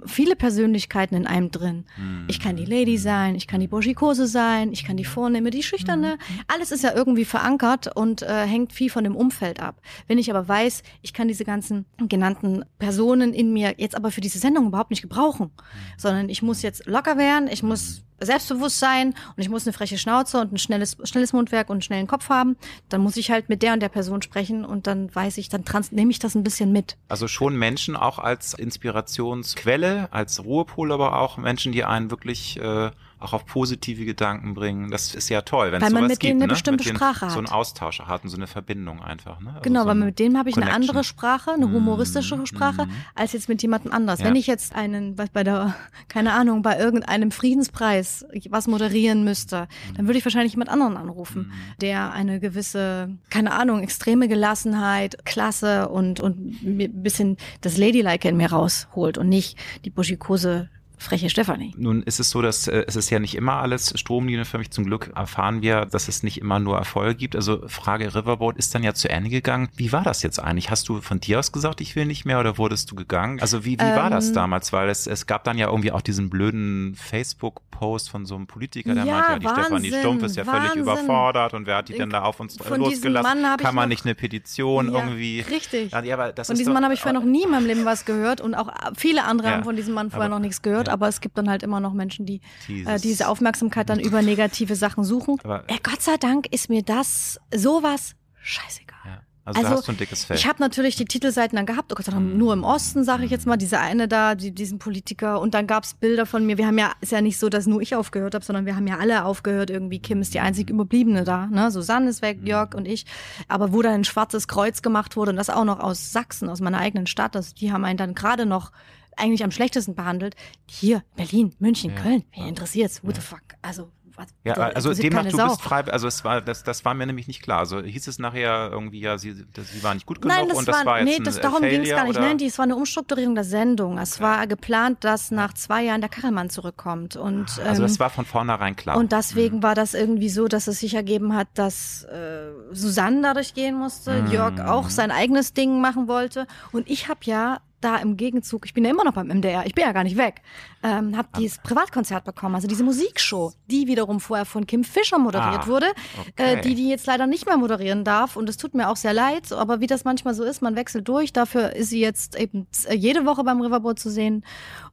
viele 0.06 0.36
Persönlichkeiten 0.36 1.14
in 1.14 1.26
einem 1.26 1.50
drin. 1.50 1.84
Mhm. 1.96 2.24
Ich 2.28 2.40
kann 2.40 2.56
die 2.56 2.64
Lady 2.64 2.98
sein, 2.98 3.34
ich 3.34 3.46
kann 3.46 3.60
die 3.60 3.68
Bourgicose 3.68 4.26
sein, 4.26 4.72
ich 4.72 4.84
kann 4.84 4.96
die 4.96 5.04
Vornehme, 5.04 5.50
die 5.50 5.62
Schüchterne. 5.62 6.16
Mhm. 6.16 6.40
Alles 6.48 6.72
ist 6.72 6.84
ja 6.84 6.94
irgendwie 6.94 7.24
verankert 7.24 7.94
und 7.94 8.22
äh, 8.22 8.46
hängt 8.46 8.72
viel 8.72 8.90
von 8.90 9.04
dem 9.04 9.16
Umfeld 9.16 9.60
ab. 9.60 9.80
Wenn 10.06 10.18
ich 10.18 10.30
aber 10.30 10.46
weiß, 10.46 10.82
ich 11.02 11.12
kann 11.12 11.28
diese 11.28 11.44
ganzen 11.44 11.86
genannten 12.08 12.64
Personen 12.78 13.32
in 13.32 13.52
mir 13.52 13.74
jetzt 13.78 13.96
aber 13.96 14.10
für 14.10 14.20
diese 14.20 14.38
Sendung 14.38 14.66
überhaupt 14.66 14.90
nicht 14.90 15.02
gebrauchen, 15.02 15.50
sondern 15.96 16.28
ich 16.28 16.42
muss 16.42 16.62
jetzt 16.62 16.86
locker 16.86 17.16
werden, 17.16 17.48
ich 17.48 17.62
muss 17.62 18.04
Selbstbewusstsein 18.24 19.08
und 19.08 19.42
ich 19.42 19.48
muss 19.48 19.66
eine 19.66 19.72
freche 19.72 19.98
Schnauze 19.98 20.40
und 20.40 20.52
ein 20.52 20.58
schnelles, 20.58 20.96
schnelles 21.04 21.32
Mundwerk 21.32 21.68
und 21.68 21.74
einen 21.74 21.82
schnellen 21.82 22.06
Kopf 22.06 22.28
haben, 22.28 22.56
dann 22.88 23.00
muss 23.00 23.16
ich 23.16 23.30
halt 23.30 23.48
mit 23.48 23.62
der 23.62 23.72
und 23.72 23.80
der 23.80 23.88
Person 23.88 24.22
sprechen 24.22 24.64
und 24.64 24.86
dann 24.86 25.14
weiß 25.14 25.38
ich, 25.38 25.48
dann 25.48 25.64
trans 25.64 25.92
nehme 25.92 26.10
ich 26.10 26.18
das 26.18 26.34
ein 26.34 26.42
bisschen 26.42 26.72
mit. 26.72 26.96
Also 27.08 27.28
schon 27.28 27.56
Menschen 27.56 27.96
auch 27.96 28.18
als 28.18 28.54
Inspirationsquelle, 28.54 30.08
als 30.12 30.44
Ruhepol, 30.44 30.92
aber 30.92 31.18
auch 31.18 31.36
Menschen, 31.36 31.72
die 31.72 31.84
einen 31.84 32.10
wirklich 32.10 32.58
äh, 32.60 32.90
auch 33.24 33.32
auf 33.32 33.46
positive 33.46 34.04
Gedanken 34.04 34.54
bringen. 34.54 34.90
Das 34.90 35.14
ist 35.14 35.28
ja 35.28 35.42
toll, 35.42 35.72
wenn 35.72 35.82
es 35.82 35.88
sowas 35.88 35.92
man 35.92 36.02
mit 36.08 36.20
gibt, 36.20 36.30
denen 36.30 36.42
eine 36.42 36.46
ne? 36.46 36.52
bestimmte 36.52 36.84
Sprache 36.84 37.26
hat. 37.26 37.32
So 37.32 37.38
einen 37.38 37.48
Austausch 37.48 38.00
hat 38.00 38.22
und 38.22 38.30
so 38.30 38.36
eine 38.36 38.46
Verbindung 38.46 39.02
einfach. 39.02 39.40
Ne? 39.40 39.50
Also 39.50 39.60
genau, 39.62 39.82
so 39.82 39.88
weil 39.88 39.94
mit 39.96 40.18
denen 40.18 40.38
habe 40.38 40.50
ich 40.50 40.54
Connection. 40.54 40.74
eine 40.74 40.88
andere 40.88 41.04
Sprache, 41.04 41.52
eine 41.52 41.70
humoristische 41.70 42.36
mm, 42.36 42.46
Sprache, 42.46 42.86
mm. 42.86 42.90
als 43.14 43.32
jetzt 43.32 43.48
mit 43.48 43.62
jemandem 43.62 43.92
anders. 43.92 44.20
Ja. 44.20 44.26
Wenn 44.26 44.36
ich 44.36 44.46
jetzt 44.46 44.74
einen, 44.74 45.16
was 45.18 45.30
bei 45.30 45.42
der, 45.42 45.74
keine 46.08 46.32
Ahnung, 46.32 46.62
bei 46.62 46.78
irgendeinem 46.78 47.30
Friedenspreis 47.30 48.26
was 48.50 48.66
moderieren 48.66 49.24
müsste, 49.24 49.62
mm. 49.62 49.94
dann 49.96 50.06
würde 50.06 50.18
ich 50.18 50.24
wahrscheinlich 50.24 50.52
jemand 50.52 50.70
anderen 50.70 50.96
anrufen, 50.96 51.42
mm. 51.42 51.80
der 51.80 52.12
eine 52.12 52.40
gewisse, 52.40 53.16
keine 53.30 53.52
Ahnung, 53.52 53.82
extreme 53.82 54.28
Gelassenheit, 54.28 55.24
Klasse 55.24 55.88
und, 55.88 56.20
und 56.20 56.62
ein 56.62 57.02
bisschen 57.02 57.36
das 57.62 57.78
Ladylike 57.78 58.28
in 58.28 58.36
mir 58.36 58.50
rausholt 58.50 59.18
und 59.18 59.28
nicht 59.28 59.58
die 59.84 59.90
Buschikose 59.90 60.68
freche 60.98 61.30
Stefanie. 61.30 61.74
Nun 61.76 62.02
ist 62.02 62.20
es 62.20 62.30
so, 62.30 62.42
dass 62.42 62.68
äh, 62.68 62.84
es 62.86 62.96
ist 62.96 63.10
ja 63.10 63.18
nicht 63.18 63.34
immer 63.34 63.54
alles 63.54 63.92
Stromlinie 63.98 64.44
für 64.44 64.58
mich. 64.58 64.70
Zum 64.70 64.84
Glück 64.84 65.12
erfahren 65.14 65.62
wir, 65.62 65.86
dass 65.86 66.08
es 66.08 66.22
nicht 66.22 66.40
immer 66.40 66.58
nur 66.58 66.76
Erfolge 66.76 67.14
gibt. 67.14 67.36
Also 67.36 67.66
Frage 67.68 68.14
Riverboat 68.14 68.56
ist 68.56 68.74
dann 68.74 68.82
ja 68.82 68.94
zu 68.94 69.08
Ende 69.08 69.30
gegangen. 69.30 69.68
Wie 69.76 69.92
war 69.92 70.02
das 70.02 70.22
jetzt 70.22 70.38
eigentlich? 70.38 70.70
Hast 70.70 70.88
du 70.88 71.00
von 71.00 71.20
dir 71.20 71.38
aus 71.38 71.52
gesagt, 71.52 71.80
ich 71.80 71.96
will 71.96 72.06
nicht 72.06 72.24
mehr 72.24 72.40
oder 72.40 72.58
wurdest 72.58 72.90
du 72.90 72.94
gegangen? 72.94 73.40
Also 73.40 73.64
wie, 73.64 73.78
wie 73.78 73.84
ähm, 73.84 73.96
war 73.96 74.10
das 74.10 74.28
ähm, 74.28 74.34
damals? 74.34 74.72
Weil 74.72 74.88
es, 74.88 75.06
es 75.06 75.26
gab 75.26 75.44
dann 75.44 75.58
ja 75.58 75.68
irgendwie 75.68 75.92
auch 75.92 76.02
diesen 76.02 76.30
blöden 76.30 76.94
Facebook-Post 76.96 78.10
von 78.10 78.26
so 78.26 78.36
einem 78.36 78.46
Politiker, 78.46 78.94
der 78.94 79.04
ja, 79.04 79.12
meinte, 79.12 79.32
ja, 79.32 79.38
die 79.38 79.44
Wahnsinn, 79.46 79.64
Stefanie 79.64 79.92
Stumpf 80.00 80.22
ist 80.24 80.36
ja 80.36 80.46
Wahnsinn. 80.46 80.70
völlig 80.70 80.82
überfordert 80.82 81.54
und 81.54 81.66
wer 81.66 81.76
hat 81.76 81.88
die 81.88 81.94
denn 81.94 82.10
da 82.10 82.22
auf 82.22 82.40
uns 82.40 82.56
von 82.56 82.78
losgelassen? 82.78 83.44
Kann 83.58 83.74
man 83.74 83.88
nicht 83.88 84.04
eine 84.04 84.14
Petition 84.14 84.92
ja, 84.92 85.00
irgendwie? 85.00 85.40
Richtig. 85.40 85.92
Ja, 85.92 86.14
aber 86.14 86.32
das 86.32 86.46
von 86.46 86.56
diesem 86.56 86.72
Mann 86.72 86.84
habe 86.84 86.94
ich 86.94 87.00
vorher 87.00 87.18
noch 87.18 87.26
nie 87.26 87.44
in 87.44 87.50
meinem 87.50 87.66
Leben 87.66 87.84
was 87.84 88.04
gehört 88.04 88.40
und 88.40 88.54
auch 88.54 88.68
viele 88.96 89.24
andere 89.24 89.50
haben 89.50 89.64
von 89.64 89.76
diesem 89.76 89.94
Mann 89.94 90.10
vorher 90.10 90.28
noch 90.28 90.38
nichts 90.38 90.62
gehört, 90.62 90.83
aber 90.88 91.08
es 91.08 91.20
gibt 91.20 91.38
dann 91.38 91.48
halt 91.48 91.62
immer 91.62 91.80
noch 91.80 91.92
Menschen, 91.92 92.26
die 92.26 92.40
äh, 92.68 92.98
diese 92.98 93.28
Aufmerksamkeit 93.28 93.88
dann 93.88 94.00
über 94.00 94.22
negative 94.22 94.76
Sachen 94.76 95.04
suchen. 95.04 95.38
Aber, 95.44 95.64
äh, 95.68 95.78
Gott 95.82 96.02
sei 96.02 96.16
Dank 96.16 96.52
ist 96.52 96.68
mir 96.68 96.82
das 96.82 97.38
sowas 97.54 98.14
scheißegal. 98.40 98.98
Ja. 99.04 99.20
Also, 99.46 99.60
also 99.60 99.76
hast 99.76 99.88
du 99.88 99.92
ein 99.92 99.98
dickes 99.98 100.24
Fell. 100.24 100.38
Ich 100.38 100.46
habe 100.46 100.58
natürlich 100.60 100.96
die 100.96 101.04
Titelseiten 101.04 101.56
dann 101.56 101.66
gehabt, 101.66 101.92
oh 101.92 101.96
Gott 101.96 102.08
Dank, 102.08 102.34
nur 102.34 102.54
im 102.54 102.64
Osten, 102.64 103.04
sage 103.04 103.26
ich 103.26 103.30
jetzt 103.30 103.46
mal, 103.46 103.58
diese 103.58 103.78
eine 103.78 104.08
da, 104.08 104.34
die, 104.34 104.52
diesen 104.52 104.78
Politiker. 104.78 105.38
Und 105.38 105.52
dann 105.52 105.66
gab's 105.66 105.92
Bilder 105.92 106.24
von 106.24 106.46
mir. 106.46 106.56
Wir 106.56 106.66
haben 106.66 106.78
ja, 106.78 106.92
ist 107.02 107.12
ja 107.12 107.20
nicht 107.20 107.38
so, 107.38 107.50
dass 107.50 107.66
nur 107.66 107.82
ich 107.82 107.94
aufgehört 107.94 108.34
habe, 108.34 108.42
sondern 108.42 108.64
wir 108.64 108.74
haben 108.74 108.86
ja 108.86 108.96
alle 108.96 109.24
aufgehört. 109.26 109.68
Irgendwie 109.68 109.98
Kim 109.98 110.22
ist 110.22 110.32
die 110.32 110.40
einzig 110.40 110.70
Überbliebene 110.70 111.24
da. 111.24 111.46
Ne? 111.46 111.70
Susanne 111.70 112.08
ist 112.08 112.22
weg, 112.22 112.38
Jörg 112.42 112.74
und 112.74 112.88
ich. 112.88 113.04
Aber 113.46 113.74
wo 113.74 113.82
da 113.82 113.90
ein 113.90 114.04
schwarzes 114.04 114.48
Kreuz 114.48 114.80
gemacht 114.80 115.14
wurde, 115.14 115.32
und 115.32 115.36
das 115.36 115.50
auch 115.50 115.64
noch 115.64 115.80
aus 115.80 116.10
Sachsen, 116.10 116.48
aus 116.48 116.62
meiner 116.62 116.78
eigenen 116.78 117.06
Stadt, 117.06 117.34
das, 117.34 117.52
die 117.52 117.70
haben 117.70 117.84
einen 117.84 117.98
dann 117.98 118.14
gerade 118.14 118.46
noch 118.46 118.72
eigentlich 119.16 119.44
am 119.44 119.50
schlechtesten 119.50 119.94
behandelt. 119.94 120.34
Hier, 120.66 121.02
Berlin, 121.16 121.54
München, 121.58 121.94
ja. 121.94 122.00
Köln, 122.00 122.24
wer 122.34 122.46
interessiert's? 122.46 123.02
What 123.04 123.16
the 123.16 123.20
fuck? 123.20 123.42
Also, 123.62 123.90
was, 124.16 124.28
ja, 124.44 124.54
also 124.54 124.94
demnach, 124.94 125.24
du 125.24 125.36
Sau. 125.36 125.48
bist 125.48 125.62
frei, 125.62 125.84
also 125.84 126.06
es 126.06 126.24
war, 126.24 126.40
das, 126.40 126.62
das 126.62 126.84
war 126.84 126.94
mir 126.94 127.06
nämlich 127.06 127.26
nicht 127.26 127.42
klar. 127.42 127.58
Also 127.58 127.80
hieß 127.80 128.06
es 128.06 128.18
nachher 128.18 128.70
irgendwie, 128.70 129.00
ja, 129.00 129.18
sie, 129.18 129.44
das, 129.52 129.72
sie 129.72 129.82
war 129.82 129.94
nicht 129.94 130.06
gut 130.06 130.22
genug 130.22 130.36
Nein, 130.36 130.48
das 130.48 130.58
und 130.58 130.68
das 130.68 130.76
war, 130.76 130.86
war 130.86 131.00
jetzt 131.00 131.18
nee, 131.18 131.24
das, 131.24 131.40
darum 131.40 131.62
ging 131.62 131.82
es 131.82 131.90
gar 131.90 132.04
nicht. 132.04 132.16
Oder? 132.16 132.20
Nein, 132.20 132.38
es 132.40 132.58
war 132.58 132.62
eine 132.62 132.76
Umstrukturierung 132.76 133.34
der 133.34 133.44
Sendung. 133.44 133.98
Es 133.98 134.16
okay. 134.16 134.24
war 134.24 134.46
geplant, 134.46 135.02
dass 135.02 135.30
nach 135.30 135.52
zwei 135.54 135.82
Jahren 135.84 136.00
der 136.00 136.10
Kachelmann 136.10 136.50
zurückkommt. 136.50 137.16
Und, 137.16 137.46
ah, 137.58 137.68
also 137.68 137.82
das 137.82 137.92
ähm, 137.92 137.98
war 137.98 138.10
von 138.10 138.24
vornherein 138.24 138.76
klar. 138.76 138.96
Und 138.96 139.12
deswegen 139.12 139.58
mhm. 139.58 139.62
war 139.62 139.74
das 139.74 139.94
irgendwie 139.94 140.28
so, 140.28 140.46
dass 140.46 140.68
es 140.68 140.80
sich 140.80 140.94
ergeben 140.94 141.34
hat, 141.34 141.48
dass 141.54 142.04
äh, 142.04 142.50
Susanne 142.70 143.22
dadurch 143.22 143.54
gehen 143.54 143.76
musste, 143.76 144.22
mhm. 144.22 144.30
Jörg 144.30 144.60
auch 144.60 144.90
sein 144.90 145.10
eigenes 145.10 145.54
Ding 145.54 145.80
machen 145.80 146.06
wollte. 146.06 146.46
Und 146.70 146.88
ich 146.88 147.08
habe 147.08 147.20
ja 147.24 147.60
da 147.84 147.96
im 147.96 148.16
Gegenzug, 148.16 148.66
ich 148.66 148.74
bin 148.74 148.84
ja 148.84 148.90
immer 148.90 149.04
noch 149.04 149.12
beim 149.12 149.28
MDR, 149.28 149.66
ich 149.66 149.74
bin 149.74 149.84
ja 149.84 149.92
gar 149.92 150.04
nicht 150.04 150.16
weg, 150.16 150.42
ähm, 150.82 151.16
habe 151.16 151.28
dieses 151.36 151.58
Privatkonzert 151.58 152.24
bekommen, 152.24 152.54
also 152.54 152.66
diese 152.66 152.84
Musikshow, 152.84 153.52
die 153.70 153.86
wiederum 153.86 154.20
vorher 154.20 154.44
von 154.46 154.66
Kim 154.66 154.84
Fischer 154.84 155.18
moderiert 155.18 155.62
ah, 155.62 155.66
wurde, 155.66 155.86
äh, 155.86 156.20
okay. 156.20 156.54
äh, 156.54 156.60
die 156.62 156.74
die 156.74 156.88
jetzt 156.88 157.06
leider 157.06 157.26
nicht 157.26 157.46
mehr 157.46 157.56
moderieren 157.56 158.04
darf. 158.04 158.36
Und 158.36 158.48
es 158.48 158.56
tut 158.56 158.74
mir 158.74 158.88
auch 158.88 158.96
sehr 158.96 159.12
leid, 159.12 159.52
aber 159.52 159.80
wie 159.80 159.86
das 159.86 160.04
manchmal 160.04 160.34
so 160.34 160.44
ist, 160.44 160.62
man 160.62 160.76
wechselt 160.76 161.06
durch, 161.08 161.32
dafür 161.32 161.74
ist 161.74 161.90
sie 161.90 162.00
jetzt 162.00 162.38
eben 162.38 162.66
jede 162.90 163.26
Woche 163.26 163.44
beim 163.44 163.60
Riverboat 163.60 163.98
zu 163.98 164.10
sehen. 164.10 164.44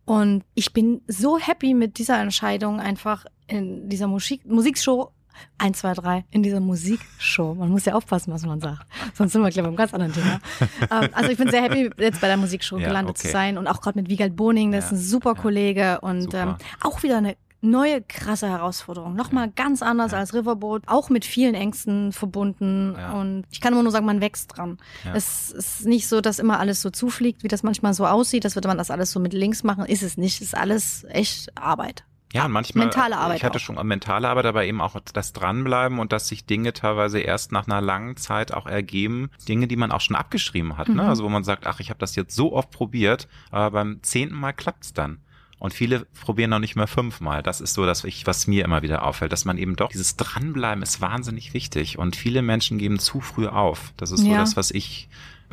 Und 0.06 0.44
ich 0.54 0.74
bin 0.74 1.02
so 1.08 1.38
happy 1.38 1.74
mit 1.74 1.98
dieser 1.98 2.20
Entscheidung 2.20 2.80
einfach 2.80 3.26
in 3.48 3.90
dieser 3.90 4.08
Musik 4.08 4.46
Musikshow 4.46 5.12
Eins, 5.58 5.80
zwei, 5.80 5.94
drei 5.94 6.26
in 6.32 6.44
dieser 6.44 6.60
Musikshow. 6.60 7.56
Man 7.56 7.70
muss 7.70 7.86
ja 7.86 7.94
aufpassen, 7.94 8.34
was 8.34 8.46
man 8.46 8.60
sagt. 8.60 8.86
Sonst 9.14 9.34
sind 9.34 9.42
wir, 9.42 9.50
glaube 9.50 9.70
ich, 9.70 9.76
beim 9.76 9.76
ganz 9.76 9.94
anderen 9.94 10.14
Thema. 10.14 10.40
Ähm, 10.90 11.10
also 11.14 11.30
ich 11.30 11.38
bin 11.38 11.50
sehr 11.50 11.62
happy, 11.62 11.90
jetzt 11.98 12.22
bei 12.22 12.28
der 12.28 12.38
Musikshow 12.38 12.78
ja, 12.78 12.88
gelandet 12.88 13.18
okay. 13.18 13.28
zu 13.28 13.32
sein 13.32 13.58
und 13.58 13.68
auch 13.68 13.82
gerade 13.82 14.00
mit 14.00 14.10
Wiegald 14.10 14.36
Boning, 14.36 14.72
das 14.72 14.86
ja, 14.86 14.88
ist 14.88 14.92
ein 14.94 15.04
super 15.04 15.36
Kollege 15.36 16.00
und 16.02 16.34
ähm, 16.34 16.56
auch 16.82 17.04
wieder 17.04 17.18
eine 17.18 17.36
neue 17.62 18.02
krasse 18.02 18.50
Herausforderung. 18.50 19.16
Nochmal 19.16 19.48
ja. 19.48 19.54
ganz 19.56 19.82
anders 19.82 20.12
ja. 20.12 20.18
als 20.18 20.34
Riverboat, 20.34 20.84
auch 20.88 21.10
mit 21.10 21.24
vielen 21.24 21.54
Ängsten 21.54 22.12
verbunden. 22.12 22.96
Ja. 22.98 23.14
Und 23.14 23.44
ich 23.52 23.62
kann 23.62 23.74
immer 23.74 23.84
nur 23.84 23.92
sagen, 23.92 24.06
man 24.06 24.22
wächst 24.22 24.58
dran. 24.58 24.80
Es 25.14 25.52
ist 25.52 25.86
nicht 25.86 26.08
so, 26.08 26.22
dass 26.22 26.40
immer 26.40 26.60
alles 26.60 26.82
so 26.82 26.90
zufliegt, 26.90 27.44
wie 27.44 27.48
das 27.48 27.64
manchmal 27.64 27.94
so 27.94 28.06
aussieht. 28.06 28.44
Das 28.46 28.56
würde 28.56 28.68
man 28.68 28.78
das 28.78 28.92
alles 28.92 29.12
so 29.12 29.20
mit 29.20 29.34
links 29.34 29.64
machen. 29.64 29.86
Ist 29.86 30.04
es 30.04 30.18
nicht. 30.18 30.42
Es 30.42 30.48
ist 30.48 30.58
alles 30.58 31.06
echt 31.10 31.56
Arbeit. 31.58 32.04
Ja, 32.34 32.46
und 32.46 32.52
manchmal. 32.52 32.86
Mentale 32.86 33.18
Arbeit. 33.18 33.38
Ich 33.38 33.44
hatte 33.44 33.58
auch. 33.58 33.62
schon 33.62 33.88
mentale 33.88 34.30
Arbeit, 34.30 34.46
aber 34.46 34.66
eben 34.66 34.82
auch 34.82 34.96
das 35.14 35.34
Dranbleiben 35.34 36.00
und 36.00 36.12
dass 36.12 36.28
sich 36.28 36.46
Dinge 36.46 36.74
teilweise 36.74 37.20
erst 37.20 37.52
nach 37.52 37.68
einer 37.68 37.82
langen 37.82 38.18
Zeit 38.18 38.54
auch 38.54 38.68
ergeben. 38.68 39.30
Dinge, 39.48 39.68
die 39.68 39.76
man 39.76 39.92
auch 39.92 40.02
schon 40.02 40.16
abgeschrieben 40.16 40.78
hat. 40.78 40.88
Ne? 40.88 40.94
Mhm. 40.94 41.00
Ne? 41.02 41.08
Also 41.08 41.24
wo 41.24 41.30
man 41.30 41.44
sagt, 41.44 41.68
ach, 41.68 41.80
ich 41.80 41.90
habe 41.90 42.00
das 42.00 42.16
jetzt 42.16 42.36
so 42.36 42.54
oft 42.54 42.72
probiert, 42.72 43.28
aber 43.50 43.72
beim 43.72 44.00
zehnten 44.02 44.36
Mal 44.36 44.54
klappt's 44.54 44.94
dann. 44.94 45.20
Und 45.60 45.76
viele 45.76 46.08
probieren 46.26 46.50
noch 46.50 46.58
nicht 46.58 46.76
mehr 46.76 46.88
fünfmal. 46.88 47.44
Das 47.44 47.62
ist 47.62 47.76
so 47.76 47.86
das, 47.86 48.04
was 48.04 48.48
mir 48.48 48.66
immer 48.66 48.82
wieder 48.82 49.06
auffällt, 49.06 49.32
dass 49.32 49.46
man 49.46 49.60
eben 49.60 49.76
doch 49.76 49.90
dieses 49.90 50.16
Dranbleiben 50.16 50.82
ist 50.82 51.02
wahnsinnig 51.02 51.54
wichtig. 51.54 52.00
Und 52.00 52.16
viele 52.16 52.42
Menschen 52.42 52.80
geben 52.80 52.98
zu 52.98 53.22
früh 53.22 53.46
auf. 53.46 53.94
Das 53.96 54.10
ist 54.10 54.22
so 54.22 54.32
ja. 54.32 54.40
das, 54.40 54.58
was 54.58 54.72
ich 54.72 55.08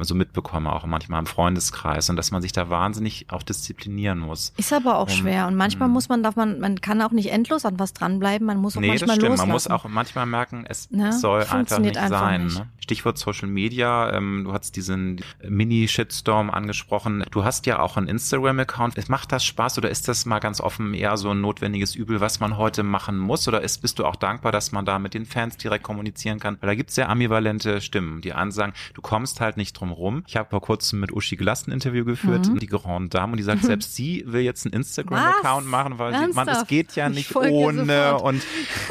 so 0.04 0.14
mitbekomme, 0.14 0.72
auch 0.72 0.86
manchmal 0.86 1.20
im 1.20 1.26
Freundeskreis 1.26 2.08
und 2.10 2.16
dass 2.16 2.30
man 2.30 2.42
sich 2.42 2.52
da 2.52 2.70
wahnsinnig 2.70 3.26
auch 3.28 3.42
disziplinieren 3.42 4.18
muss. 4.18 4.52
Ist 4.56 4.72
aber 4.72 4.98
auch 4.98 5.08
um, 5.08 5.14
schwer 5.14 5.46
und 5.46 5.56
manchmal 5.56 5.88
mm. 5.88 5.92
muss 5.92 6.08
man, 6.08 6.22
darf 6.22 6.36
man, 6.36 6.60
man 6.60 6.80
kann 6.80 7.00
auch 7.02 7.12
nicht 7.12 7.30
endlos 7.30 7.64
an 7.64 7.78
was 7.78 7.92
dranbleiben, 7.92 8.46
man 8.46 8.58
muss 8.58 8.76
auch 8.76 8.80
nee, 8.80 8.88
manchmal 8.88 9.08
das 9.08 9.16
stimmt. 9.16 9.28
Loslassen. 9.30 9.48
Man 9.48 9.54
muss 9.54 9.66
auch 9.66 9.84
manchmal 9.88 10.26
merken, 10.26 10.64
es 10.68 10.90
ne? 10.90 11.12
soll 11.12 11.42
einfach 11.42 11.78
nicht 11.78 11.96
einfach 11.96 12.20
sein. 12.20 12.44
Nicht. 12.44 12.58
Ne? 12.58 12.68
Stichwort 12.88 13.18
Social 13.18 13.48
Media, 13.48 14.14
ähm, 14.14 14.44
du 14.44 14.52
hast 14.54 14.74
diesen 14.74 15.20
Mini-Shitstorm 15.46 16.48
angesprochen. 16.48 17.22
Du 17.30 17.44
hast 17.44 17.66
ja 17.66 17.80
auch 17.80 17.98
einen 17.98 18.08
Instagram-Account. 18.08 19.10
Macht 19.10 19.30
das 19.30 19.44
Spaß 19.44 19.76
oder 19.76 19.90
ist 19.90 20.08
das 20.08 20.24
mal 20.24 20.38
ganz 20.38 20.58
offen 20.58 20.94
eher 20.94 21.18
so 21.18 21.30
ein 21.30 21.42
notwendiges 21.42 21.94
Übel, 21.94 22.22
was 22.22 22.40
man 22.40 22.56
heute 22.56 22.82
machen 22.82 23.18
muss? 23.18 23.46
Oder 23.46 23.60
ist, 23.60 23.82
bist 23.82 23.98
du 23.98 24.06
auch 24.06 24.16
dankbar, 24.16 24.52
dass 24.52 24.72
man 24.72 24.86
da 24.86 24.98
mit 24.98 25.12
den 25.12 25.26
Fans 25.26 25.58
direkt 25.58 25.84
kommunizieren 25.84 26.40
kann? 26.40 26.56
Weil 26.60 26.68
da 26.68 26.74
gibt 26.74 26.88
es 26.88 26.96
sehr 26.96 27.10
ambivalente 27.10 27.82
Stimmen, 27.82 28.22
die 28.22 28.32
ansagen, 28.32 28.72
du 28.94 29.02
kommst 29.02 29.42
halt 29.42 29.58
nicht 29.58 29.74
drum 29.74 29.87
drumherum. 29.88 30.24
Ich 30.26 30.36
habe 30.36 30.48
vor 30.48 30.60
kurzem 30.60 31.00
mit 31.00 31.12
Uschi 31.12 31.36
Glass 31.36 31.66
ein 31.66 31.72
Interview 31.72 32.04
geführt, 32.04 32.48
mhm. 32.48 32.58
die 32.58 32.66
Grande 32.66 33.08
Dame, 33.08 33.32
und 33.32 33.38
die 33.38 33.42
sagt, 33.42 33.64
selbst 33.64 33.94
sie 33.96 34.24
will 34.26 34.42
jetzt 34.42 34.66
einen 34.66 34.74
Instagram-Account 34.74 35.66
machen, 35.66 35.98
weil 35.98 36.12
sie, 36.12 36.34
man, 36.34 36.48
es 36.48 36.66
geht 36.66 36.94
ja 36.94 37.08
nicht 37.08 37.34
ohne 37.34 38.18
und 38.18 38.42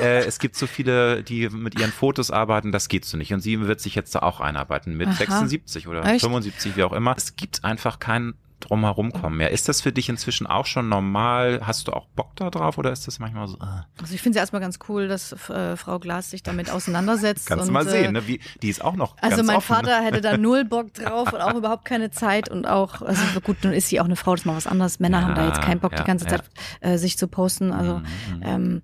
äh, 0.01 0.25
es 0.25 0.39
gibt 0.39 0.55
so 0.55 0.67
viele, 0.67 1.23
die 1.23 1.49
mit 1.49 1.79
ihren 1.79 1.91
Fotos 1.91 2.31
arbeiten, 2.31 2.71
das 2.71 2.87
geht 2.89 3.05
so 3.05 3.17
nicht. 3.17 3.33
Und 3.33 3.41
sie 3.41 3.59
wird 3.61 3.79
sich 3.79 3.95
jetzt 3.95 4.15
da 4.15 4.19
auch 4.19 4.39
einarbeiten 4.39 4.95
mit 4.95 5.07
Aha. 5.07 5.15
76 5.15 5.87
oder 5.87 6.05
Echt? 6.05 6.21
75, 6.21 6.75
wie 6.75 6.83
auch 6.83 6.93
immer. 6.93 7.15
Es 7.15 7.35
gibt 7.35 7.63
einfach 7.63 7.99
keinen 7.99 8.35
drumherum 8.59 9.11
kommen. 9.11 9.39
Ja, 9.39 9.47
ist 9.47 9.69
das 9.69 9.81
für 9.81 9.91
dich 9.91 10.09
inzwischen 10.09 10.47
auch 10.47 10.65
schon 10.65 10.89
normal? 10.89 11.61
Hast 11.63 11.87
du 11.87 11.93
auch 11.93 12.07
Bock 12.07 12.35
da 12.35 12.49
drauf 12.49 12.77
oder 12.77 12.91
ist 12.91 13.07
das 13.07 13.19
manchmal 13.19 13.47
so? 13.47 13.57
Äh? 13.57 14.01
Also 14.01 14.13
ich 14.13 14.21
finde 14.21 14.31
es 14.31 14.35
ja 14.37 14.41
erstmal 14.41 14.61
ganz 14.61 14.79
cool, 14.89 15.07
dass 15.07 15.33
äh, 15.49 15.75
Frau 15.77 15.99
Glas 15.99 16.31
sich 16.31 16.43
damit 16.43 16.69
auseinandersetzt. 16.69 17.45
Kannst 17.47 17.67
du 17.67 17.71
mal 17.71 17.87
sehen, 17.87 18.05
äh, 18.05 18.11
ne? 18.11 18.27
Wie, 18.27 18.39
die 18.61 18.69
ist 18.69 18.83
auch 18.83 18.95
noch 18.95 19.15
Also 19.21 19.43
mein 19.43 19.57
offen. 19.57 19.75
Vater 19.75 20.01
hätte 20.01 20.21
da 20.21 20.37
null 20.37 20.65
Bock 20.65 20.93
drauf 20.93 21.33
und 21.33 21.41
auch 21.41 21.55
überhaupt 21.55 21.85
keine 21.85 22.11
Zeit 22.11 22.49
und 22.49 22.65
auch, 22.65 23.01
also 23.01 23.21
gut, 23.43 23.63
nun 23.63 23.73
ist 23.73 23.89
sie 23.89 23.99
auch 23.99 24.05
eine 24.05 24.15
Frau, 24.15 24.31
das 24.31 24.41
ist 24.41 24.45
mal 24.45 24.55
was 24.55 24.67
anderes. 24.67 24.99
Männer 24.99 25.19
ja, 25.19 25.27
haben 25.27 25.35
da 25.35 25.47
jetzt 25.47 25.61
keinen 25.61 25.79
Bock, 25.79 25.91
ja, 25.91 25.99
die 25.99 26.05
ganze 26.05 26.25
Zeit 26.25 26.43
ja. 26.81 26.89
äh, 26.91 26.97
sich 26.97 27.17
zu 27.17 27.27
posten. 27.27 27.71
Also 27.71 27.99
mhm, 27.99 28.05
mhm. 28.35 28.43
ähm, 28.43 28.81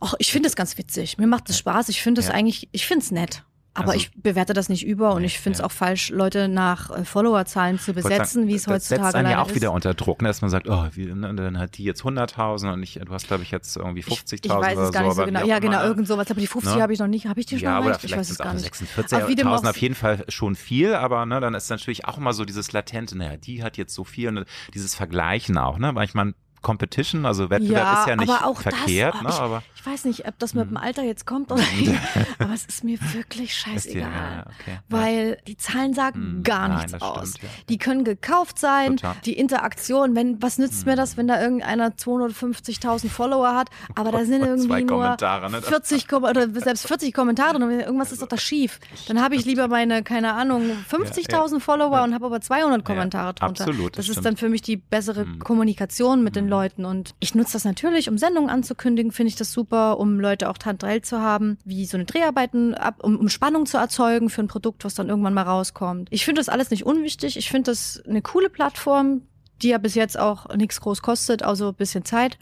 och, 0.00 0.14
ich 0.18 0.32
finde 0.32 0.48
es 0.48 0.56
ganz 0.56 0.76
witzig. 0.78 1.18
Mir 1.18 1.26
macht 1.26 1.48
es 1.50 1.58
Spaß. 1.58 1.88
Ich 1.88 2.02
finde 2.02 2.20
es 2.20 2.30
eigentlich, 2.30 2.68
ich 2.72 2.86
finde 2.86 3.04
es 3.04 3.10
nett. 3.10 3.44
Aber 3.78 3.92
also, 3.92 4.00
ich 4.00 4.10
bewerte 4.22 4.52
das 4.52 4.68
nicht 4.68 4.86
über 4.86 5.14
und 5.14 5.24
ich 5.24 5.38
finde 5.38 5.54
es 5.54 5.58
ja. 5.60 5.66
auch 5.66 5.72
falsch, 5.72 6.10
Leute 6.10 6.48
nach 6.48 6.90
äh, 6.90 7.04
Followerzahlen 7.04 7.78
zu 7.78 7.92
besetzen, 7.92 8.48
wie 8.48 8.54
es 8.54 8.66
heutzutage 8.66 9.04
setzt 9.04 9.14
einen 9.14 9.30
ja 9.30 9.42
auch 9.42 9.48
ist. 9.48 9.54
wieder 9.54 9.72
unter 9.72 9.94
Druck, 9.94 10.22
ne? 10.22 10.28
dass 10.28 10.40
man 10.40 10.50
sagt, 10.50 10.68
oh, 10.68 10.86
wie, 10.92 11.06
ne, 11.06 11.34
dann 11.34 11.58
hat 11.58 11.78
die 11.78 11.84
jetzt 11.84 12.02
100.000 12.02 12.72
und 12.72 12.82
ich, 12.82 12.94
du 12.94 13.12
hast, 13.12 13.28
glaube 13.28 13.42
ich, 13.42 13.50
jetzt 13.50 13.76
irgendwie 13.76 14.02
50.000 14.02 14.34
Ich, 14.34 14.44
ich 14.44 14.50
weiß 14.50 14.78
es 14.78 14.92
gar 14.92 15.02
nicht 15.02 15.14
so, 15.14 15.24
genau. 15.24 15.44
Ja, 15.44 15.58
genau, 15.58 15.82
irgend 15.82 16.08
sowas. 16.08 16.30
Aber 16.30 16.40
die 16.40 16.46
50 16.46 16.76
ne? 16.76 16.82
habe 16.82 16.92
ich 16.92 16.98
noch 16.98 17.06
nicht. 17.06 17.26
Habe 17.26 17.40
ich 17.40 17.46
die 17.46 17.58
schon 17.58 17.64
ja, 17.64 17.80
erreicht? 17.80 18.04
Ich 18.04 18.16
weiß 18.16 18.30
es 18.30 18.38
gar 18.38 18.54
nicht. 18.54 18.72
46.000 18.72 19.68
auf 19.68 19.76
jeden 19.76 19.94
Fall 19.94 20.24
schon 20.28 20.56
viel, 20.56 20.94
aber 20.94 21.26
ne, 21.26 21.40
dann 21.40 21.54
ist 21.54 21.70
natürlich 21.70 22.06
auch 22.06 22.18
immer 22.18 22.32
so 22.32 22.44
dieses 22.44 22.72
latente, 22.72 23.16
naja, 23.16 23.36
die 23.36 23.62
hat 23.62 23.76
jetzt 23.76 23.94
so 23.94 24.04
viel, 24.04 24.32
ne, 24.32 24.44
dieses 24.74 24.94
Vergleichen 24.94 25.58
auch, 25.58 25.78
ne? 25.78 25.94
Weil 25.94 26.04
ich 26.04 26.14
meine, 26.14 26.34
Competition, 26.62 27.26
also 27.26 27.50
Wettbewerb 27.50 27.84
ja, 27.84 28.00
ist 28.00 28.08
ja 28.08 28.16
nicht 28.16 28.28
aber 28.28 28.46
auch 28.46 28.60
verkehrt. 28.60 29.14
Das, 29.14 29.22
ne, 29.22 29.28
ich, 29.30 29.40
aber, 29.40 29.62
ich 29.74 29.86
weiß 29.86 30.04
nicht, 30.04 30.26
ob 30.26 30.38
das 30.38 30.54
mit 30.54 30.64
dem 30.64 30.76
hm. 30.76 30.76
Alter 30.76 31.02
jetzt 31.02 31.26
kommt 31.26 31.52
oder 31.52 31.62
nicht, 31.78 31.94
aber 32.38 32.52
es 32.52 32.66
ist 32.66 32.84
mir 32.84 32.98
wirklich 33.12 33.54
scheißegal. 33.58 34.02
Ja, 34.02 34.44
okay, 34.46 34.78
weil 34.88 35.28
ja. 35.30 35.36
die 35.46 35.56
Zahlen 35.56 35.94
sagen 35.94 36.20
hm, 36.20 36.42
gar 36.42 36.68
nichts 36.68 36.92
Nein, 36.92 37.02
aus. 37.02 37.34
Stimmt. 37.36 37.52
Die 37.68 37.78
können 37.78 38.04
gekauft 38.04 38.58
sein, 38.58 38.96
Total. 38.96 39.16
die 39.24 39.38
Interaktion, 39.38 40.16
wenn, 40.16 40.42
was 40.42 40.58
nützt 40.58 40.84
hm. 40.84 40.90
mir 40.90 40.96
das, 40.96 41.16
wenn 41.16 41.28
da 41.28 41.40
irgendeiner 41.40 41.90
250.000 41.90 43.08
Follower 43.08 43.54
hat, 43.54 43.68
aber 43.94 44.10
da 44.10 44.24
sind 44.24 44.42
irgendwie 44.44 44.84
nur 44.84 45.16
40 45.18 46.10
ne? 46.10 46.18
oder 46.18 46.48
selbst 46.50 46.86
40 46.86 47.14
Kommentare 47.14 47.56
und 47.56 47.70
irgendwas 47.70 48.12
ist 48.12 48.22
doch 48.22 48.28
da 48.28 48.36
schief. 48.36 48.80
Dann 49.06 49.20
habe 49.20 49.36
ich 49.36 49.44
lieber 49.44 49.68
meine, 49.68 50.02
keine 50.02 50.34
Ahnung, 50.34 50.70
50.000 50.90 51.60
Follower 51.60 52.02
und 52.02 52.14
habe 52.14 52.26
aber 52.26 52.40
200 52.40 52.84
Kommentare 52.84 53.34
drunter. 53.34 53.64
Absolut. 53.64 53.96
Das, 53.96 54.06
das 54.06 54.16
ist 54.16 54.24
dann 54.24 54.36
für 54.36 54.48
mich 54.48 54.62
die 54.62 54.76
bessere 54.76 55.22
hm. 55.22 55.38
Kommunikation 55.38 56.22
mit 56.24 56.36
den 56.36 56.47
Leuten. 56.48 56.84
Und 56.84 57.14
ich 57.20 57.34
nutze 57.34 57.52
das 57.52 57.64
natürlich, 57.64 58.08
um 58.08 58.18
Sendungen 58.18 58.50
anzukündigen, 58.50 59.12
finde 59.12 59.28
ich 59.28 59.36
das 59.36 59.52
super, 59.52 59.98
um 59.98 60.18
Leute 60.18 60.48
auch 60.50 60.58
tantrell 60.58 61.02
zu 61.02 61.20
haben, 61.20 61.58
wie 61.64 61.86
so 61.86 61.96
eine 61.96 62.04
Dreharbeiten, 62.04 62.74
ab, 62.74 62.96
um, 63.02 63.16
um 63.18 63.28
Spannung 63.28 63.66
zu 63.66 63.76
erzeugen 63.76 64.30
für 64.30 64.42
ein 64.42 64.48
Produkt, 64.48 64.84
was 64.84 64.94
dann 64.94 65.08
irgendwann 65.08 65.34
mal 65.34 65.42
rauskommt. 65.42 66.08
Ich 66.10 66.24
finde 66.24 66.40
das 66.40 66.48
alles 66.48 66.70
nicht 66.70 66.84
unwichtig. 66.84 67.36
Ich 67.36 67.50
finde 67.50 67.70
das 67.70 68.02
eine 68.06 68.22
coole 68.22 68.50
Plattform, 68.50 69.22
die 69.62 69.68
ja 69.68 69.78
bis 69.78 69.94
jetzt 69.94 70.18
auch 70.18 70.54
nichts 70.54 70.80
groß 70.80 71.02
kostet, 71.02 71.42
also 71.42 71.72
bisschen 71.72 72.04
Zeit. 72.04 72.38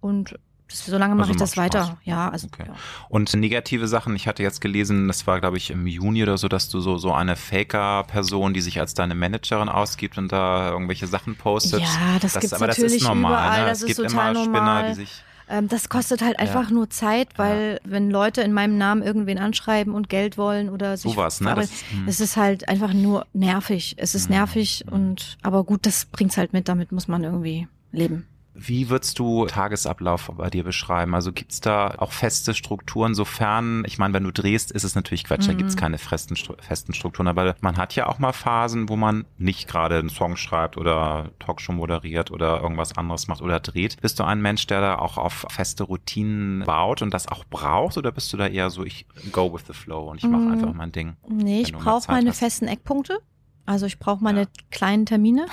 Und 0.00 0.38
das, 0.70 0.86
solange 0.86 1.14
mache 1.14 1.30
also 1.30 1.32
ich 1.32 1.38
das 1.38 1.56
weiter. 1.56 1.84
Spaß. 1.84 1.96
Ja, 2.04 2.28
also. 2.28 2.46
Okay. 2.46 2.64
Ja. 2.68 2.74
Und 3.08 3.34
negative 3.34 3.88
Sachen, 3.88 4.14
ich 4.14 4.26
hatte 4.28 4.42
jetzt 4.42 4.60
gelesen, 4.60 5.08
das 5.08 5.26
war, 5.26 5.40
glaube 5.40 5.56
ich, 5.56 5.70
im 5.70 5.86
Juni 5.86 6.22
oder 6.22 6.38
so, 6.38 6.48
dass 6.48 6.68
du 6.68 6.80
so, 6.80 6.98
so 6.98 7.12
eine 7.12 7.36
Faker-Person, 7.36 8.54
die 8.54 8.60
sich 8.60 8.78
als 8.78 8.94
deine 8.94 9.14
Managerin 9.14 9.68
ausgibt 9.68 10.16
und 10.18 10.30
da 10.30 10.70
irgendwelche 10.70 11.06
Sachen 11.06 11.36
postet. 11.36 11.80
Ja, 11.80 12.18
das, 12.20 12.34
das 12.34 12.40
gibt's 12.40 12.54
aber 12.54 12.68
natürlich 12.68 12.92
das 12.92 13.02
ist 13.02 13.08
normal, 13.08 13.32
überall, 13.32 13.60
ne? 13.60 13.66
das 13.66 13.78
es 13.78 13.82
ist 13.82 13.96
gibt 13.96 14.08
total 14.08 14.30
immer 14.30 14.44
normal. 14.44 14.78
Spinner, 14.78 14.88
die 14.88 14.94
sich 14.94 15.24
ähm, 15.50 15.66
das 15.66 15.88
kostet 15.88 16.22
halt 16.22 16.38
einfach 16.38 16.68
ja. 16.68 16.74
nur 16.74 16.90
Zeit, 16.90 17.30
weil 17.36 17.80
ja. 17.82 17.90
wenn 17.90 18.08
Leute 18.08 18.40
in 18.42 18.52
meinem 18.52 18.78
Namen 18.78 19.02
irgendwen 19.02 19.38
anschreiben 19.38 19.94
und 19.94 20.08
Geld 20.08 20.38
wollen 20.38 20.70
oder 20.70 20.96
sich 20.96 21.12
Sowas, 21.12 21.40
ne? 21.40 21.54
Das, 21.56 21.70
hm. 21.90 22.06
es 22.06 22.20
ist 22.20 22.36
halt 22.36 22.68
einfach 22.68 22.92
nur 22.92 23.26
nervig. 23.32 23.96
Es 23.98 24.14
ist 24.14 24.28
hm. 24.28 24.36
nervig 24.36 24.84
hm. 24.86 24.92
und 24.92 25.38
aber 25.42 25.64
gut, 25.64 25.86
das 25.86 26.04
bringt's 26.04 26.36
halt 26.36 26.52
mit, 26.52 26.68
damit 26.68 26.92
muss 26.92 27.08
man 27.08 27.24
irgendwie 27.24 27.66
leben. 27.90 28.26
Wie 28.62 28.90
würdest 28.90 29.18
du 29.18 29.46
Tagesablauf 29.46 30.30
bei 30.36 30.50
dir 30.50 30.64
beschreiben? 30.64 31.14
Also 31.14 31.32
gibt's 31.32 31.60
da 31.60 31.94
auch 31.96 32.12
feste 32.12 32.52
Strukturen, 32.52 33.14
sofern, 33.14 33.84
ich 33.86 33.96
meine, 33.96 34.12
wenn 34.12 34.24
du 34.24 34.32
drehst, 34.32 34.70
ist 34.70 34.84
es 34.84 34.94
natürlich 34.94 35.24
Quatsch, 35.24 35.44
mhm. 35.44 35.52
da 35.52 35.54
gibt's 35.54 35.76
keine 35.76 35.96
festen, 35.96 36.36
festen 36.36 36.92
Strukturen, 36.92 37.26
aber 37.26 37.54
man 37.62 37.78
hat 37.78 37.94
ja 37.96 38.06
auch 38.06 38.18
mal 38.18 38.34
Phasen, 38.34 38.90
wo 38.90 38.96
man 38.96 39.24
nicht 39.38 39.66
gerade 39.66 39.98
einen 39.98 40.10
Song 40.10 40.36
schreibt 40.36 40.76
oder 40.76 41.30
Talkshow 41.38 41.72
moderiert 41.72 42.30
oder 42.30 42.60
irgendwas 42.60 42.98
anderes 42.98 43.28
macht 43.28 43.40
oder 43.40 43.60
dreht. 43.60 43.98
Bist 44.02 44.18
du 44.18 44.24
ein 44.24 44.42
Mensch, 44.42 44.66
der 44.66 44.82
da 44.82 44.98
auch 44.98 45.16
auf 45.16 45.46
feste 45.48 45.84
Routinen 45.84 46.64
baut 46.66 47.00
und 47.00 47.14
das 47.14 47.28
auch 47.28 47.44
braucht 47.44 47.96
oder 47.96 48.12
bist 48.12 48.30
du 48.32 48.36
da 48.36 48.46
eher 48.46 48.68
so, 48.68 48.84
ich 48.84 49.06
go 49.32 49.54
with 49.54 49.62
the 49.68 49.72
flow 49.72 50.10
und 50.10 50.18
ich 50.18 50.28
mache 50.28 50.42
mhm. 50.42 50.52
einfach 50.52 50.74
mein 50.74 50.92
Ding? 50.92 51.16
Nee, 51.26 51.62
ich 51.62 51.72
brauche 51.72 52.12
meine 52.12 52.28
hast? 52.28 52.40
festen 52.40 52.68
Eckpunkte. 52.68 53.20
Also 53.64 53.86
ich 53.86 53.98
brauche 53.98 54.22
meine 54.22 54.42
ja. 54.42 54.46
kleinen 54.70 55.06
Termine. 55.06 55.46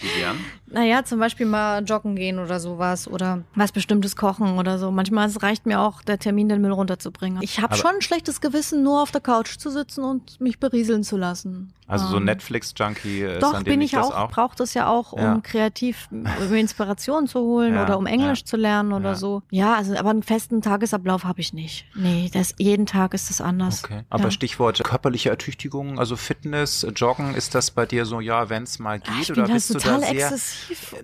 Die 0.00 0.20
wären? 0.20 0.38
Naja, 0.72 1.04
zum 1.04 1.18
Beispiel 1.18 1.46
mal 1.46 1.82
joggen 1.84 2.16
gehen 2.16 2.38
oder 2.38 2.60
sowas 2.60 3.08
oder 3.08 3.42
was 3.54 3.72
Bestimmtes 3.72 4.16
kochen 4.16 4.58
oder 4.58 4.78
so. 4.78 4.90
Manchmal 4.90 5.30
reicht 5.30 5.66
mir 5.66 5.80
auch 5.80 6.02
der 6.02 6.18
Termin, 6.18 6.48
den 6.48 6.60
Müll 6.60 6.72
runterzubringen. 6.72 7.42
Ich 7.42 7.60
habe 7.60 7.74
schon 7.76 7.96
ein 7.96 8.02
schlechtes 8.02 8.40
Gewissen, 8.40 8.82
nur 8.82 9.02
auf 9.02 9.10
der 9.10 9.20
Couch 9.20 9.58
zu 9.58 9.70
sitzen 9.70 10.04
und 10.04 10.40
mich 10.40 10.58
berieseln 10.58 11.02
zu 11.02 11.16
lassen. 11.16 11.72
Also 11.90 12.06
so 12.06 12.18
ähm, 12.18 12.24
Netflix-Junkie 12.24 13.22
ist 13.22 13.42
Doch, 13.42 13.52
an 13.52 13.64
bin 13.64 13.80
ich 13.80 13.98
auch, 13.98 14.14
auch? 14.14 14.30
brauche 14.30 14.54
das 14.54 14.74
ja 14.74 14.88
auch, 14.88 15.12
um 15.12 15.20
ja. 15.20 15.40
kreativ 15.42 16.08
Inspiration 16.52 17.26
zu 17.26 17.40
holen 17.40 17.74
ja, 17.74 17.82
oder 17.82 17.98
um 17.98 18.06
Englisch 18.06 18.40
ja. 18.40 18.44
zu 18.44 18.56
lernen 18.56 18.92
oder 18.92 19.16
so. 19.16 19.42
Ja, 19.50 19.74
also 19.74 19.96
aber 19.96 20.10
einen 20.10 20.22
festen 20.22 20.62
Tagesablauf 20.62 21.24
habe 21.24 21.40
ich 21.40 21.52
nicht. 21.52 21.86
Nee, 21.96 22.30
das, 22.32 22.54
jeden 22.58 22.86
Tag 22.86 23.12
ist 23.12 23.28
das 23.28 23.40
anders. 23.40 23.82
Okay. 23.82 24.02
Aber 24.08 24.30
Stichwort 24.30 24.80
körperliche 24.84 25.30
Ertüchtigung, 25.30 25.98
also 25.98 26.14
Fitness, 26.14 26.86
Joggen, 26.94 27.34
ist 27.34 27.56
das 27.56 27.72
bei 27.72 27.86
dir 27.86 28.06
so, 28.06 28.20
ja, 28.20 28.48
wenn 28.48 28.62
es 28.62 28.78
mal 28.78 29.00
geht? 29.00 29.22
Ich 29.22 29.32
oder 29.32 29.44
bin 29.44 29.54
bist 29.54 29.72
total 29.72 29.96
du 29.96 30.00
da 30.02 30.06
sehr. 30.06 30.38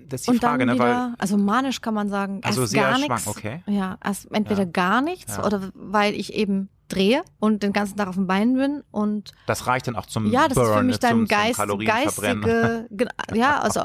Das 0.07 0.21
ist 0.21 0.31
die 0.31 0.37
Frage, 0.37 0.65
ne? 0.65 0.77
Weil, 0.79 1.13
also 1.17 1.37
manisch 1.37 1.81
kann 1.81 1.93
man 1.93 2.09
sagen, 2.09 2.41
also 2.43 2.61
erst 2.61 2.71
sehr 2.71 2.83
gar 2.83 2.97
nichts. 2.99 3.27
Okay. 3.27 3.63
Ja, 3.65 3.97
erst 4.03 4.31
entweder 4.31 4.65
gar 4.65 5.01
nichts 5.01 5.39
oder 5.39 5.69
weil 5.73 6.13
ich 6.13 6.33
eben 6.33 6.69
drehe 6.87 7.21
und 7.39 7.63
den 7.63 7.73
ganzen 7.73 7.97
Tag 7.97 8.07
auf 8.07 8.15
den 8.15 8.27
Beinen 8.27 8.55
bin 8.55 8.83
und 8.91 9.31
das 9.45 9.67
reicht 9.67 9.87
dann 9.87 9.95
auch 9.95 10.05
zum 10.05 10.31
ja 10.31 10.47
das 10.47 10.55
Burn, 10.55 10.67
ist 10.67 10.75
für 10.75 10.83
mich 10.83 10.99
dann 10.99 11.11
zum, 11.11 11.27
Geist, 11.27 11.59
zum 11.59 11.79
geistige 11.79 12.87
ja 13.33 13.59
also 13.59 13.81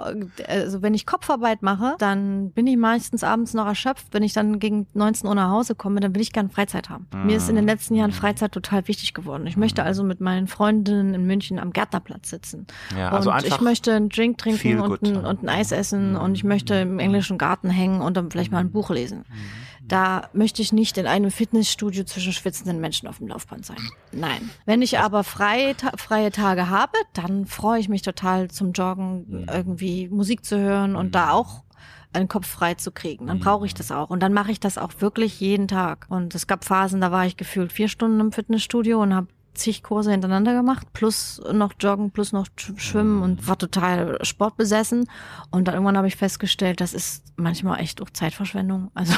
also 0.47 0.83
wenn 0.83 0.95
ich 0.95 1.07
Kopfarbeit 1.07 1.63
mache 1.63 1.97
dann 1.99 2.51
bin 2.53 2.67
ich 2.67 2.77
meistens 2.77 3.25
abends 3.25 3.55
noch 3.55 3.67
erschöpft. 3.67 4.09
Wenn 4.13 4.23
ich 4.23 4.33
dann 4.33 4.59
gegen 4.59 4.87
19 4.95 5.29
Uhr 5.29 5.35
nach 5.35 5.51
Hause 5.51 5.75
komme 5.75 6.01
dann 6.01 6.15
will 6.15 6.23
ich 6.23 6.33
gerne 6.33 6.49
Freizeit 6.49 6.91
haben. 6.91 7.07
Mm. 7.13 7.27
mir 7.27 7.37
ist 7.37 7.49
in 7.49 7.57
den 7.57 7.67
letzten 7.67 7.95
Jahren 7.95 8.13
Freizeit 8.13 8.53
total 8.53 8.87
wichtig 8.89 9.15
geworden. 9.15 9.47
Ich 9.47 9.57
möchte 9.57 9.83
also 9.83 10.05
mit 10.05 10.21
meinen 10.21 10.47
Freundinnen 10.47 11.15
in 11.15 11.27
München 11.27 11.59
am 11.59 11.73
Gärtnerplatz 11.73 12.31
sitzen. 12.31 12.67
Ja, 12.97 13.11
also 13.11 13.33
und 13.33 13.45
ich 13.45 13.61
möchte 13.61 13.95
einen 13.95 14.09
Drink 14.09 14.39
trinken 14.39 14.81
und 14.81 15.03
ein, 15.03 15.25
und 15.25 15.43
ein 15.43 15.49
Eis 15.49 15.73
essen 15.73 16.15
mm. 16.15 16.17
und 16.17 16.35
ich 16.35 16.45
möchte 16.45 16.75
im 16.75 16.99
englischen 16.99 17.39
Garten 17.39 17.71
hängen 17.71 18.01
und 18.01 18.17
dann 18.17 18.31
vielleicht 18.31 18.53
mal 18.53 18.59
ein 18.59 18.71
Buch 18.71 18.91
lesen. 18.91 19.21
Mm. 19.21 19.62
Da 19.89 20.29
möchte 20.33 20.63
ich 20.63 20.73
nicht 20.73 20.97
in 20.97 21.07
einem 21.07 21.31
Fitnessstudio 21.31 22.05
zwischen 22.05 22.33
schwitzenden 22.33 22.81
Menschen 22.81 23.09
auf 23.09 23.19
dem 23.19 23.29
Laufband 23.29 23.67
sein. 23.67 23.79
Nein. 24.13 24.51
Wenn 24.65 24.81
ich 24.81 24.99
aber 24.99 25.25
freie, 25.25 25.75
freie 25.97 26.31
Tage 26.31 26.69
habe, 26.69 26.97
dann 27.13 27.47
freue 27.47 27.81
ich 27.81 27.89
mich 27.89 28.03
total 28.03 28.51
zum 28.51 28.73
Joggen, 28.73 29.27
mhm. 29.29 29.47
irgendwie 29.53 30.09
Musik 30.09 30.45
zu 30.45 30.59
hören 30.59 30.97
und 30.97 31.15
da 31.15 31.27
mhm. 31.27 31.33
auch 31.33 31.65
einen 32.13 32.29
Kopf 32.29 32.47
frei 32.47 32.75
zu 32.75 32.93
kriegen. 32.93 33.27
Dann 33.27 33.41
brauche 33.41 33.67
ich 33.67 33.75
mhm. 33.75 33.79
das 33.79 33.91
auch. 33.91 34.11
Und 34.11 34.23
dann 34.23 34.33
mache 34.33 34.53
ich 34.53 34.61
das 34.61 34.79
auch 34.79 34.93
wirklich 35.01 35.41
jeden 35.41 35.67
Tag. 35.67 36.07
Und 36.09 36.35
es 36.35 36.47
gab 36.47 36.65
Phasen, 36.65 37.01
da 37.01 37.11
war 37.11 37.27
ich 37.27 37.37
gefühlt 37.37 37.73
vier 37.73 37.89
Stunden 37.89 38.21
im 38.21 38.33
Fitnessstudio 38.33 39.01
und 39.03 39.15
habe 39.15 39.29
zig 39.55 39.83
Kurse 39.83 40.11
hintereinander 40.11 40.55
gemacht, 40.55 40.93
plus 40.93 41.41
noch 41.53 41.73
Joggen, 41.79 42.11
plus 42.11 42.33
noch 42.33 42.47
Schwimmen 42.77 43.23
und 43.23 43.47
war 43.47 43.59
total 43.59 44.19
sportbesessen. 44.25 45.09
Und 45.51 45.69
dann 45.69 45.75
irgendwann 45.75 45.97
habe 45.97 46.09
ich 46.09 46.17
festgestellt, 46.17 46.81
das 46.81 46.95
ist 46.95 47.23
manchmal 47.37 47.81
echt 47.81 48.01
auch 48.01 48.11
Zeitverschwendung. 48.11 48.91
Also 48.95 49.15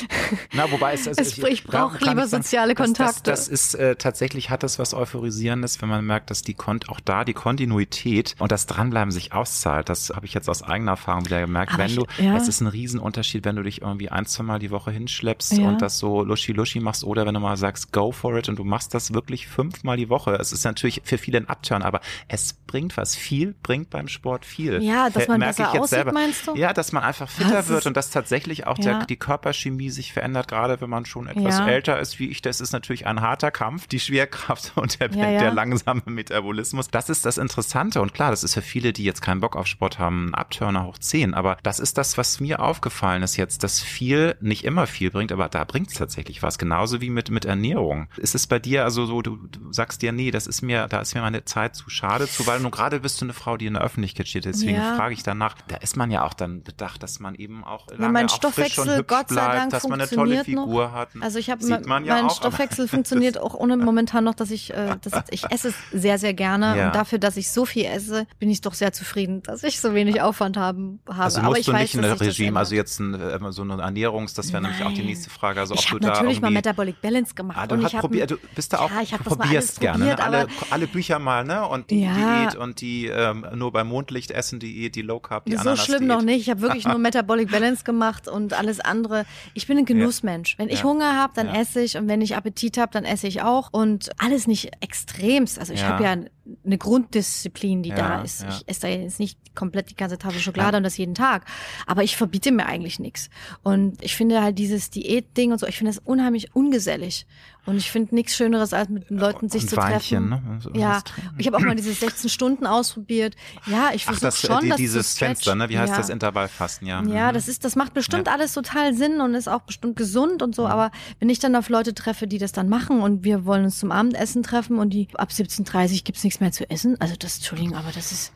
Na, 0.52 0.70
wobei 0.70 0.94
es, 0.94 1.06
also 1.06 1.20
es, 1.20 1.38
ich 1.38 1.64
brauche 1.64 1.98
lieber 1.98 2.26
sagen, 2.26 2.42
soziale 2.42 2.74
Kontakte. 2.74 3.30
Das, 3.30 3.48
das, 3.48 3.48
das 3.48 3.48
ist 3.48 3.74
äh, 3.74 3.96
tatsächlich 3.96 4.50
hat 4.50 4.62
das 4.62 4.78
was 4.78 4.94
euphorisierendes, 4.94 5.80
wenn 5.82 5.88
man 5.88 6.04
merkt, 6.04 6.30
dass 6.30 6.42
die 6.42 6.54
Kon 6.54 6.80
auch 6.88 7.00
da 7.00 7.24
die 7.24 7.34
Kontinuität 7.34 8.34
und 8.38 8.52
das 8.52 8.66
Dranbleiben 8.66 9.10
sich 9.10 9.32
auszahlt. 9.32 9.88
Das 9.88 10.10
habe 10.14 10.26
ich 10.26 10.34
jetzt 10.34 10.48
aus 10.48 10.62
eigener 10.62 10.92
Erfahrung 10.92 11.26
wieder 11.26 11.40
gemerkt. 11.40 11.74
Aber 11.74 11.84
wenn 11.84 11.90
ich, 11.90 11.96
du, 11.96 12.06
ja. 12.18 12.36
es 12.36 12.48
ist 12.48 12.60
ein 12.60 12.66
Riesenunterschied, 12.66 13.44
wenn 13.44 13.56
du 13.56 13.62
dich 13.62 13.82
irgendwie 13.82 14.08
ein, 14.08 14.26
zwei 14.26 14.44
Mal 14.44 14.58
die 14.58 14.70
Woche 14.70 14.90
hinschleppst 14.90 15.58
ja. 15.58 15.68
und 15.68 15.82
das 15.82 15.98
so 15.98 16.22
luschi 16.22 16.52
luschi 16.52 16.80
machst 16.80 17.04
oder 17.04 17.26
wenn 17.26 17.34
du 17.34 17.40
mal 17.40 17.56
sagst, 17.56 17.92
go 17.92 18.12
for 18.12 18.36
it 18.36 18.48
und 18.48 18.58
du 18.58 18.64
machst 18.64 18.94
das 18.94 19.12
wirklich 19.12 19.48
fünf 19.48 19.67
fünfmal 19.70 19.96
die 19.96 20.08
Woche. 20.08 20.34
Es 20.34 20.52
ist 20.52 20.64
natürlich 20.64 21.02
für 21.04 21.18
viele 21.18 21.38
ein 21.38 21.48
Upturn, 21.48 21.82
aber 21.82 22.00
es 22.28 22.52
bringt 22.52 22.96
was. 22.96 23.16
Viel 23.16 23.54
bringt 23.62 23.90
beim 23.90 24.08
Sport 24.08 24.44
viel. 24.44 24.82
Ja, 24.82 25.10
dass 25.10 25.28
man 25.28 25.40
besser 25.40 25.70
aussieht, 25.70 25.88
selber. 25.88 26.12
meinst 26.12 26.46
du? 26.46 26.54
Ja, 26.56 26.72
dass 26.72 26.92
man 26.92 27.02
einfach 27.02 27.28
fitter 27.28 27.50
das 27.50 27.68
wird 27.68 27.86
und 27.86 27.96
dass 27.96 28.10
tatsächlich 28.10 28.66
auch 28.66 28.78
ja. 28.78 28.98
der, 28.98 29.06
die 29.06 29.16
Körperchemie 29.16 29.90
sich 29.90 30.12
verändert, 30.12 30.48
gerade 30.48 30.80
wenn 30.80 30.90
man 30.90 31.04
schon 31.04 31.26
etwas 31.26 31.58
ja. 31.58 31.68
älter 31.68 31.98
ist 31.98 32.18
wie 32.18 32.28
ich. 32.28 32.42
Das 32.42 32.60
ist 32.60 32.72
natürlich 32.72 33.06
ein 33.06 33.20
harter 33.20 33.50
Kampf, 33.50 33.86
die 33.86 34.00
Schwerkraft 34.00 34.72
und 34.76 35.00
der, 35.00 35.10
ja, 35.10 35.40
der 35.40 35.52
langsame 35.52 36.02
Metabolismus. 36.06 36.88
Das 36.88 37.08
ist 37.08 37.24
das 37.24 37.38
Interessante 37.38 38.00
und 38.00 38.14
klar, 38.14 38.30
das 38.30 38.44
ist 38.44 38.54
für 38.54 38.62
viele, 38.62 38.92
die 38.92 39.04
jetzt 39.04 39.22
keinen 39.22 39.40
Bock 39.40 39.56
auf 39.56 39.66
Sport 39.66 39.98
haben, 39.98 40.30
ein 40.30 40.34
Abturner 40.34 40.86
hoch 40.86 40.98
10. 40.98 41.34
Aber 41.34 41.58
das 41.62 41.80
ist 41.80 41.98
das, 41.98 42.18
was 42.18 42.40
mir 42.40 42.60
aufgefallen 42.60 43.22
ist 43.22 43.36
jetzt, 43.36 43.62
dass 43.64 43.80
viel 43.80 44.36
nicht 44.40 44.64
immer 44.64 44.86
viel 44.86 45.10
bringt, 45.10 45.32
aber 45.32 45.48
da 45.48 45.64
bringt 45.64 45.88
es 45.88 45.94
tatsächlich 45.94 46.42
was. 46.42 46.58
Genauso 46.58 47.00
wie 47.00 47.10
mit, 47.10 47.30
mit 47.30 47.44
Ernährung. 47.44 48.08
Ist 48.16 48.34
es 48.34 48.46
bei 48.46 48.58
dir 48.58 48.84
also 48.84 49.06
so, 49.06 49.22
du, 49.22 49.38
du 49.58 49.72
sagst 49.72 50.02
dir, 50.02 50.12
nee, 50.12 50.30
das 50.30 50.46
ist 50.46 50.62
mir, 50.62 50.86
da 50.88 51.00
ist 51.00 51.14
mir 51.14 51.20
meine 51.20 51.44
Zeit 51.44 51.76
zu 51.76 51.90
schade 51.90 52.28
zu, 52.28 52.46
weil 52.46 52.60
nun 52.60 52.70
gerade 52.70 53.00
bist 53.00 53.20
du 53.20 53.24
eine 53.24 53.32
Frau, 53.32 53.56
die 53.56 53.66
in 53.66 53.74
der 53.74 53.82
Öffentlichkeit 53.82 54.28
steht. 54.28 54.44
Deswegen 54.44 54.76
ja. 54.76 54.96
frage 54.96 55.14
ich 55.14 55.22
danach. 55.22 55.56
Da 55.68 55.76
ist 55.76 55.96
man 55.96 56.10
ja 56.10 56.24
auch 56.24 56.34
dann 56.34 56.62
bedacht, 56.62 57.02
dass 57.02 57.20
man 57.20 57.34
eben 57.34 57.64
auch 57.64 57.86
lange 57.88 58.02
ja, 58.02 58.08
mein 58.08 58.26
auch 58.26 58.52
frisch 58.52 58.78
und 58.78 58.88
hübsch 58.88 59.06
Gott 59.06 59.28
sei 59.28 59.34
bleibt, 59.34 59.54
Dank 59.54 59.70
dass 59.70 59.88
man 59.88 60.00
eine 60.00 60.10
tolle 60.10 60.44
Figur 60.44 60.86
noch. 60.86 60.92
hat. 60.92 61.10
Also 61.20 61.38
ich 61.38 61.50
habe 61.50 61.66
ja 61.66 61.80
mein 61.86 62.08
auch, 62.08 62.36
Stoffwechsel 62.36 62.88
funktioniert 62.88 63.38
auch 63.38 63.54
ohne 63.54 63.76
momentan 63.76 64.24
noch, 64.24 64.34
dass 64.34 64.50
ich, 64.50 64.72
äh, 64.72 64.96
dass 65.00 65.24
ich 65.30 65.44
esse 65.50 65.68
es 65.68 65.74
sehr, 65.92 66.18
sehr 66.18 66.34
gerne. 66.34 66.76
Ja. 66.76 66.86
Und 66.86 66.94
dafür, 66.94 67.18
dass 67.18 67.36
ich 67.36 67.50
so 67.50 67.64
viel 67.64 67.84
esse, 67.84 68.26
bin 68.38 68.50
ich 68.50 68.60
doch 68.60 68.74
sehr 68.74 68.92
zufrieden, 68.92 69.42
dass 69.42 69.62
ich 69.62 69.80
so 69.80 69.94
wenig 69.94 70.20
Aufwand 70.20 70.56
haben, 70.56 71.00
habe. 71.08 71.22
Also 71.24 71.40
musst 71.40 71.48
Aber 71.48 71.58
ich 71.58 71.66
du 71.66 71.72
weiß, 71.72 71.94
nicht 71.94 72.04
ein 72.04 72.12
Regime, 72.12 72.58
also 72.58 72.74
jetzt 72.74 73.00
ein, 73.00 73.14
äh, 73.14 73.52
so 73.52 73.62
eine 73.62 73.80
Ernährungs, 73.82 74.34
das 74.34 74.52
wäre 74.52 74.62
nämlich 74.62 74.82
auch 74.82 74.92
die 74.92 75.04
nächste 75.04 75.30
Frage. 75.30 75.60
Also 75.60 75.74
ich 75.74 75.90
habe 75.90 76.00
natürlich 76.00 76.40
mal 76.40 76.50
Metabolic 76.50 77.00
Balance 77.00 77.34
gemacht. 77.34 77.58
Ah, 77.60 77.66
du, 77.66 77.74
und 77.74 77.86
ich 77.86 77.96
probier, 77.96 78.26
du 78.26 78.36
bist 78.54 78.72
da 78.72 78.78
auch, 78.78 78.90
ja, 78.90 79.18
du 79.18 79.36
probierst 79.48 79.80
gerne. 79.80 80.04
Ne? 80.04 80.18
Alle, 80.18 80.46
alle 80.70 80.86
Bücher 80.86 81.18
mal, 81.18 81.44
ne? 81.44 81.66
Und 81.66 81.90
die 81.90 82.02
ja. 82.02 82.44
Diät 82.44 82.56
und 82.56 82.80
die 82.80 83.06
ähm, 83.06 83.46
nur 83.54 83.72
beim 83.72 83.88
Mondlicht 83.88 84.30
essen 84.30 84.60
Diät, 84.60 84.94
die 84.94 85.02
Low 85.02 85.20
Carb, 85.20 85.46
die 85.46 85.56
So 85.56 85.76
schlimm 85.76 86.06
noch 86.06 86.22
nicht. 86.22 86.40
Ich 86.40 86.50
habe 86.50 86.60
wirklich 86.60 86.86
nur 86.86 86.98
Metabolic 86.98 87.50
Balance 87.50 87.84
gemacht 87.84 88.28
und 88.28 88.52
alles 88.52 88.80
andere. 88.80 89.24
Ich 89.54 89.66
bin 89.66 89.78
ein 89.78 89.84
Genussmensch. 89.84 90.58
Wenn 90.58 90.68
ich 90.68 90.84
Hunger 90.84 91.16
habe, 91.16 91.32
dann 91.34 91.48
esse 91.48 91.80
ich 91.80 91.96
und 91.96 92.08
wenn 92.08 92.20
ich 92.20 92.36
Appetit 92.36 92.78
habe, 92.78 92.92
dann 92.92 93.04
esse 93.04 93.26
ich 93.26 93.42
auch 93.42 93.68
und 93.72 94.10
alles 94.18 94.46
nicht 94.46 94.70
extremst. 94.80 95.58
Also 95.58 95.72
ich 95.72 95.84
habe 95.84 96.04
ja 96.04 96.16
eine 96.64 96.78
Grunddisziplin, 96.78 97.82
die 97.82 97.90
da 97.90 98.22
ist. 98.22 98.44
Ich 98.48 98.62
esse 98.66 98.82
da 98.82 98.88
jetzt 98.88 99.20
nicht 99.20 99.38
komplett 99.54 99.90
die 99.90 99.96
ganze 99.96 100.18
Tafel 100.18 100.40
Schokolade 100.40 100.76
und 100.76 100.82
das 100.82 100.96
jeden 100.96 101.14
Tag. 101.14 101.44
Aber 101.86 102.02
ich 102.02 102.16
verbiete 102.16 102.52
mir 102.52 102.66
eigentlich 102.66 102.98
nichts. 102.98 103.28
Und 103.62 104.02
ich 104.02 104.16
finde 104.16 104.42
halt 104.42 104.58
dieses 104.58 104.90
Diätding 104.90 105.52
und 105.52 105.58
so, 105.58 105.66
ich 105.66 105.76
finde 105.76 105.92
das 105.92 106.02
unheimlich 106.04 106.54
ungesellig. 106.54 107.26
Und 107.68 107.76
ich 107.76 107.90
finde 107.90 108.14
nichts 108.14 108.34
Schöneres, 108.34 108.72
als 108.72 108.88
mit 108.88 109.10
den 109.10 109.18
Leuten 109.18 109.50
sich 109.50 109.68
zu 109.68 109.76
Weinchen, 109.76 110.30
treffen. 110.30 110.52
Ne? 110.54 110.58
So 110.60 110.70
ja, 110.72 111.02
ich 111.36 111.46
habe 111.46 111.58
auch 111.58 111.60
mal 111.60 111.76
diese 111.76 111.92
16 111.92 112.30
Stunden 112.30 112.66
ausprobiert. 112.66 113.36
Ja, 113.66 113.90
ich 113.92 114.06
versuche 114.06 114.32
schon, 114.32 114.62
die, 114.62 114.68
dass 114.70 114.78
dieses 114.78 115.18
Fenster, 115.18 115.54
ne? 115.54 115.68
Wie 115.68 115.78
heißt 115.78 115.92
ja. 115.92 115.98
das 115.98 116.08
Intervallfasten? 116.08 116.88
Ja, 116.88 117.02
ja, 117.02 117.28
mhm. 117.28 117.34
das 117.34 117.46
ist, 117.46 117.66
das 117.66 117.76
macht 117.76 117.92
bestimmt 117.92 118.26
ja. 118.26 118.32
alles 118.32 118.54
total 118.54 118.94
Sinn 118.94 119.20
und 119.20 119.34
ist 119.34 119.48
auch 119.48 119.60
bestimmt 119.60 119.96
gesund 119.96 120.42
und 120.42 120.54
so. 120.54 120.64
Mhm. 120.64 120.70
Aber 120.70 120.90
wenn 121.20 121.28
ich 121.28 121.40
dann 121.40 121.54
auf 121.56 121.68
Leute 121.68 121.92
treffe, 121.92 122.26
die 122.26 122.38
das 122.38 122.52
dann 122.52 122.70
machen 122.70 123.02
und 123.02 123.22
wir 123.22 123.44
wollen 123.44 123.64
uns 123.64 123.78
zum 123.78 123.92
Abendessen 123.92 124.42
treffen 124.42 124.78
und 124.78 124.90
die 124.90 125.08
ab 125.14 125.28
17:30 125.30 126.04
gibt's 126.04 126.24
nichts 126.24 126.40
mehr 126.40 126.52
zu 126.52 126.68
essen, 126.70 126.98
also 127.00 127.16
das, 127.18 127.36
Entschuldigung, 127.36 127.76
aber 127.76 127.92
das 127.92 128.12
ist 128.12 128.32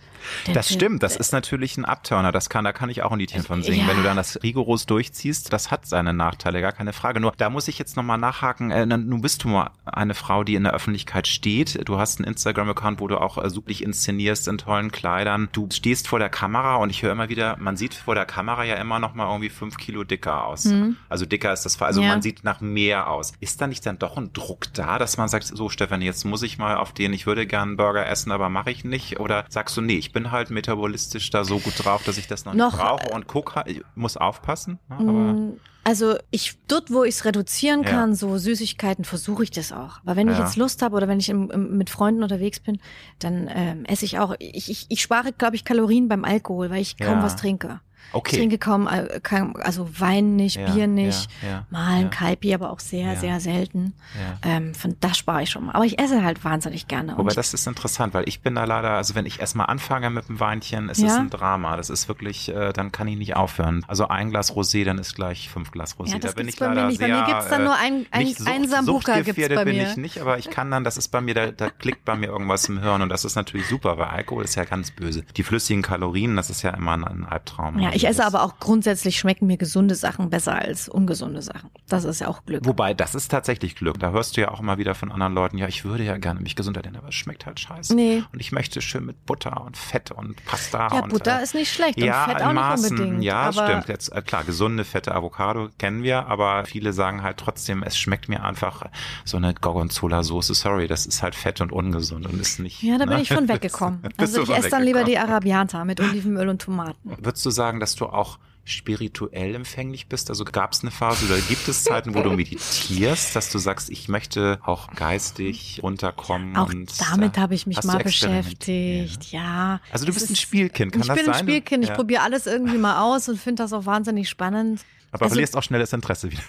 das 0.52 0.72
stimmt, 0.72 1.02
das 1.02 1.16
ist 1.16 1.32
natürlich 1.32 1.76
ein 1.76 1.84
Abturner. 1.84 2.32
Das 2.32 2.48
kann, 2.48 2.64
da 2.64 2.72
kann 2.72 2.90
ich 2.90 3.02
auch 3.02 3.12
ein 3.12 3.18
Liedchen 3.18 3.42
von 3.42 3.62
singen. 3.62 3.80
Ja. 3.80 3.88
Wenn 3.88 3.96
du 3.98 4.02
dann 4.02 4.16
das 4.16 4.42
rigoros 4.42 4.86
durchziehst, 4.86 5.52
das 5.52 5.70
hat 5.70 5.86
seine 5.86 6.12
Nachteile, 6.12 6.60
gar 6.60 6.72
keine 6.72 6.92
Frage. 6.92 7.20
Nur 7.20 7.32
da 7.36 7.50
muss 7.50 7.68
ich 7.68 7.78
jetzt 7.78 7.96
nochmal 7.96 8.18
nachhaken. 8.18 8.70
Äh, 8.70 8.86
nun 8.86 9.20
bist 9.20 9.44
du 9.44 9.48
mal 9.48 9.70
eine 9.84 10.14
Frau, 10.14 10.44
die 10.44 10.54
in 10.54 10.64
der 10.64 10.72
Öffentlichkeit 10.72 11.26
steht. 11.26 11.88
Du 11.88 11.98
hast 11.98 12.18
einen 12.18 12.28
Instagram-Account, 12.28 13.00
wo 13.00 13.08
du 13.08 13.20
auch 13.20 13.42
äh, 13.42 13.50
super 13.50 13.72
inszenierst 13.80 14.48
in 14.48 14.58
tollen 14.58 14.92
Kleidern. 14.92 15.48
Du 15.52 15.68
stehst 15.70 16.08
vor 16.08 16.18
der 16.18 16.28
Kamera 16.28 16.76
und 16.76 16.90
ich 16.90 17.02
höre 17.02 17.12
immer 17.12 17.28
wieder, 17.28 17.56
man 17.58 17.76
sieht 17.76 17.94
vor 17.94 18.14
der 18.14 18.26
Kamera 18.26 18.64
ja 18.64 18.74
immer 18.76 18.98
noch 18.98 19.14
mal 19.14 19.26
irgendwie 19.28 19.48
fünf 19.48 19.76
Kilo 19.76 20.04
dicker 20.04 20.44
aus. 20.44 20.66
Mhm. 20.66 20.96
Also 21.08 21.26
dicker 21.26 21.52
ist 21.52 21.64
das, 21.64 21.80
also 21.80 22.02
ja. 22.02 22.08
man 22.08 22.22
sieht 22.22 22.44
nach 22.44 22.60
mehr 22.60 23.08
aus. 23.08 23.32
Ist 23.40 23.60
da 23.60 23.66
nicht 23.66 23.84
dann 23.86 23.98
doch 23.98 24.16
ein 24.16 24.32
Druck 24.32 24.72
da, 24.74 24.98
dass 24.98 25.16
man 25.16 25.28
sagt, 25.28 25.44
so 25.44 25.68
Stefan, 25.68 26.02
jetzt 26.02 26.24
muss 26.24 26.42
ich 26.42 26.58
mal 26.58 26.76
auf 26.76 26.92
den, 26.92 27.12
ich 27.12 27.26
würde 27.26 27.46
gerne 27.46 27.70
einen 27.70 27.76
Burger 27.76 28.06
essen, 28.06 28.32
aber 28.32 28.48
mache 28.48 28.70
ich 28.70 28.84
nicht? 28.84 29.20
Oder 29.20 29.44
sagst 29.48 29.76
du, 29.76 29.80
nee, 29.80 29.96
ich 29.96 30.11
bin 30.12 30.30
halt 30.30 30.50
metabolistisch 30.50 31.30
da 31.30 31.44
so 31.44 31.58
gut 31.58 31.74
drauf, 31.84 32.04
dass 32.04 32.18
ich 32.18 32.26
das 32.26 32.44
noch, 32.44 32.54
noch 32.54 32.72
nicht 32.72 32.80
brauche 32.80 33.08
und 33.10 33.26
guck, 33.26 33.54
ich 33.66 33.82
muss 33.94 34.16
aufpassen. 34.16 34.78
Ne, 34.88 35.12
mm, 35.12 35.60
also 35.84 36.16
ich 36.30 36.58
dort, 36.68 36.92
wo 36.92 37.02
ich 37.02 37.16
es 37.16 37.24
reduzieren 37.24 37.82
kann, 37.82 38.10
ja. 38.10 38.14
so 38.14 38.38
Süßigkeiten, 38.38 39.04
versuche 39.04 39.42
ich 39.42 39.50
das 39.50 39.72
auch. 39.72 40.00
Aber 40.04 40.14
wenn 40.16 40.28
ja. 40.28 40.34
ich 40.34 40.38
jetzt 40.38 40.56
Lust 40.56 40.82
habe 40.82 40.96
oder 40.96 41.08
wenn 41.08 41.18
ich 41.18 41.28
im, 41.28 41.50
im, 41.50 41.76
mit 41.76 41.90
Freunden 41.90 42.22
unterwegs 42.22 42.60
bin, 42.60 42.78
dann 43.18 43.50
ähm, 43.52 43.84
esse 43.86 44.04
ich 44.04 44.18
auch. 44.18 44.34
Ich, 44.38 44.70
ich, 44.70 44.86
ich 44.88 45.02
spare, 45.02 45.32
glaube 45.32 45.56
ich, 45.56 45.64
Kalorien 45.64 46.08
beim 46.08 46.24
Alkohol, 46.24 46.70
weil 46.70 46.82
ich 46.82 46.96
kaum 46.96 47.22
was 47.22 47.36
trinke. 47.36 47.80
Okay. 48.12 48.36
Ich 48.36 48.38
trinke 48.38 48.59
kaum, 48.59 48.86
äh, 48.86 49.20
also 49.61 49.88
Wein 49.98 50.36
nicht, 50.36 50.57
ja, 50.57 50.70
Bier 50.70 50.86
nicht, 50.86 51.28
ja, 51.42 51.48
ja, 51.48 51.66
mal 51.70 51.94
ein 51.94 52.11
Kaipi, 52.11 52.55
aber 52.55 52.70
auch 52.70 52.80
sehr, 52.80 53.16
sehr 53.16 53.40
selten. 53.40 53.94
Ähm, 54.42 54.74
von 54.74 54.96
das 55.00 55.18
spare 55.18 55.42
ich 55.42 55.50
schon 55.50 55.66
mal. 55.66 55.72
Aber 55.72 55.84
ich 55.84 55.98
esse 55.98 56.22
halt 56.22 56.44
wahnsinnig 56.44 56.88
gerne. 56.88 57.16
Aber 57.16 57.30
das 57.30 57.55
ist 57.55 57.66
interessant, 57.66 58.14
weil 58.14 58.28
ich 58.28 58.40
bin 58.40 58.55
da 58.55 58.64
leider, 58.64 58.90
also 58.90 59.14
wenn 59.14 59.26
ich 59.26 59.40
erstmal 59.40 59.66
anfange 59.66 60.11
mit 60.11 60.28
dem 60.28 60.40
Weinchen, 60.40 60.88
es 60.88 60.98
ist 60.98 61.12
ein 61.12 61.30
Drama. 61.30 61.76
Das 61.76 61.90
ist 61.90 62.09
wirklich, 62.09 62.48
äh, 62.48 62.72
dann 62.72 62.92
kann 62.92 63.09
ich 63.09 63.16
nicht 63.16 63.36
aufhören. 63.36 63.84
Also 63.88 64.09
ein 64.09 64.30
Glas 64.30 64.53
Rosé, 64.53 64.84
dann 64.84 64.98
ist 64.98 65.14
gleich 65.14 65.48
fünf 65.48 65.70
Glas 65.70 65.96
Rosé. 65.96 66.18
da 66.18 66.32
bin 66.32 66.48
ich 66.48 66.59
leider 66.59 66.90
sehr, 66.90 67.09
Bei 67.09 67.14
mir 67.14 67.26
gibt's 67.26 67.48
dann 67.48 67.64
nur 67.64 67.74
ein, 67.74 68.07
ein, 68.11 68.26
Sucht, 68.26 68.48
ein 68.48 68.68
Sambuka 68.68 69.20
gibt's 69.20 69.48
bei 69.48 69.64
bin 69.64 69.76
mir. 69.76 69.88
ich 69.88 69.96
nicht, 69.96 70.20
aber 70.20 70.38
ich 70.38 70.50
kann 70.50 70.70
dann, 70.70 70.84
das 70.84 70.96
ist 70.96 71.09
bei 71.09 71.20
mir, 71.20 71.34
da, 71.34 71.50
da 71.50 71.70
klickt 71.70 72.05
bei 72.05 72.16
mir 72.16 72.26
irgendwas 72.26 72.68
im 72.68 72.80
Hirn 72.80 73.03
und 73.03 73.09
das 73.09 73.24
ist 73.24 73.34
natürlich 73.36 73.66
super, 73.66 73.98
weil 73.98 74.07
Alkohol 74.07 74.44
ist 74.44 74.55
ja 74.55 74.64
ganz 74.64 74.90
böse. 74.90 75.24
Die 75.36 75.42
flüssigen 75.42 75.82
Kalorien, 75.82 76.36
das 76.36 76.50
ist 76.50 76.62
ja 76.62 76.70
immer 76.70 76.92
ein, 76.92 77.05
ein 77.05 77.24
Albtraum. 77.24 77.78
Ja, 77.78 77.91
ich 77.95 78.07
esse 78.07 78.24
aber 78.24 78.43
auch 78.43 78.59
grundsätzlich 78.59 79.18
schmecken 79.18 79.47
mir 79.47 79.57
gesunde 79.57 79.95
Sachen 79.95 80.30
besser 80.30 80.55
als 80.55 80.88
ungesunde 80.88 81.43
Sachen. 81.43 81.70
Das 81.88 82.05
ist 82.05 82.20
ja 82.20 82.28
auch 82.28 82.45
Glück. 82.45 82.64
Wobei, 82.64 82.95
das 82.95 83.14
ist 83.14 83.28
tatsächlich 83.28 83.76
Glück. 83.76 83.99
Da 83.99 84.11
hörst 84.11 84.36
du 84.36 84.40
ja 84.40 84.51
auch 84.51 84.61
immer 84.61 84.78
wieder 84.78 84.95
von 84.95 85.12
anderen 85.12 85.34
Leuten, 85.34 85.59
ja, 85.59 85.68
ich 85.68 85.84
würde 85.84 86.05
ja 86.05 86.16
gerne 86.16 86.40
mich 86.40 86.57
gesund 86.57 86.76
ernähren, 86.76 86.97
aber 86.97 87.09
es 87.09 87.14
schmeckt 87.14 87.47
halt 87.47 87.61
scheiße. 87.61 87.95
Nee. 87.95 88.22
Und 88.32 88.40
ich 88.40 88.53
möchte 88.53 88.80
schön 88.80 89.07
mit 89.07 89.26
Butter 89.26 89.64
und 89.64 89.76
Fett 89.76 90.11
und 90.11 90.45
Pasta. 90.45 90.88
Ja, 90.93 91.01
und, 91.01 91.11
Butter 91.11 91.40
äh, 91.40 91.43
ist 91.43 91.55
nicht 91.55 91.72
schlecht 91.72 91.99
ja, 91.99 92.24
und 92.24 92.32
Fett 92.32 92.43
auch 92.43 92.53
Maßen, 92.53 92.95
nicht 92.95 93.01
unbedingt. 93.01 93.24
Ja, 93.24 93.53
stimmt. 93.53 93.88
Jetzt, 93.88 94.09
äh, 94.09 94.22
klar, 94.22 94.45
gesunde, 94.45 94.84
fette 94.84 95.14
Avocado 95.14 95.68
kennen 95.78 96.03
wir, 96.03 96.26
aber 96.26 96.64
viele 96.64 96.93
sagen 96.93 97.22
halt 97.22 97.38
trotzdem, 97.38 97.82
es 97.82 97.97
schmeckt 97.97 98.28
mir 98.28 98.45
einfach 98.45 98.84
so 99.24 99.36
eine 99.36 99.55
Gorgonzola-Soße. 99.55 100.55
Sorry, 100.55 100.86
das 100.86 101.07
ist 101.07 101.22
halt 101.22 101.34
fett 101.34 101.61
und 101.61 101.72
ungesund 101.72 102.26
und 102.26 102.40
ist 102.40 102.59
nicht. 102.59 102.82
Ja, 102.82 102.99
da 102.99 103.05
bin 103.05 103.16
ne? 103.16 103.22
ich 103.22 103.28
von 103.28 103.49
weggekommen. 103.49 104.03
also 104.16 104.43
ich 104.43 104.51
esse 104.51 104.70
dann 104.70 104.82
lieber 104.82 105.05
die 105.05 105.18
Arabiata 105.18 105.84
mit 105.84 106.01
Olivenöl 106.01 106.49
und 106.49 106.62
Tomaten. 106.62 107.16
Würdest 107.18 107.45
du 107.45 107.51
sagen, 107.51 107.80
dass 107.83 107.97
du 107.97 108.07
auch 108.07 108.39
spirituell 108.64 109.55
empfänglich 109.57 110.07
bist? 110.07 110.30
Also 110.30 110.45
gab 110.45 110.72
es 110.72 110.83
eine 110.83 110.93
Phase 110.93 111.26
oder 111.26 111.37
gibt 111.41 111.66
es 111.66 111.85
Zeiten, 111.85 112.14
wo 112.14 112.22
du 112.22 112.30
meditierst, 112.37 113.35
dass 113.35 113.51
du 113.51 113.59
sagst, 113.59 113.91
ich 113.91 114.09
möchte 114.09 114.61
auch 114.64 114.93
geistig 114.95 115.80
runterkommen? 115.83 116.57
Auch 116.57 116.68
und, 116.68 116.93
damit 117.01 117.39
habe 117.39 117.55
ich 117.55 117.66
mich 117.66 117.83
mal 117.83 118.03
beschäftigt, 118.03 119.33
ja. 119.33 119.80
Also 119.91 120.07
du 120.07 120.12
bist 120.14 120.30
ein 120.30 120.37
Spielkind, 120.37 120.93
kann 120.93 121.01
das 121.01 121.09
sein? 121.09 121.16
Ich 121.18 121.24
bin 121.24 121.33
ein 121.35 121.39
Spielkind, 121.41 121.85
ich 121.85 121.91
ja. 121.91 121.97
probiere 121.97 122.22
alles 122.22 122.47
irgendwie 122.47 122.78
mal 122.78 123.03
aus 123.03 123.28
und 123.28 123.39
finde 123.39 123.64
das 123.64 123.72
auch 123.72 123.85
wahnsinnig 123.85 124.28
spannend. 124.28 124.85
Aber 125.11 125.24
also, 125.24 125.35
verlierst 125.35 125.57
auch 125.57 125.62
schnell 125.62 125.80
das 125.80 125.93
Interesse 125.93 126.30
wieder. 126.30 126.43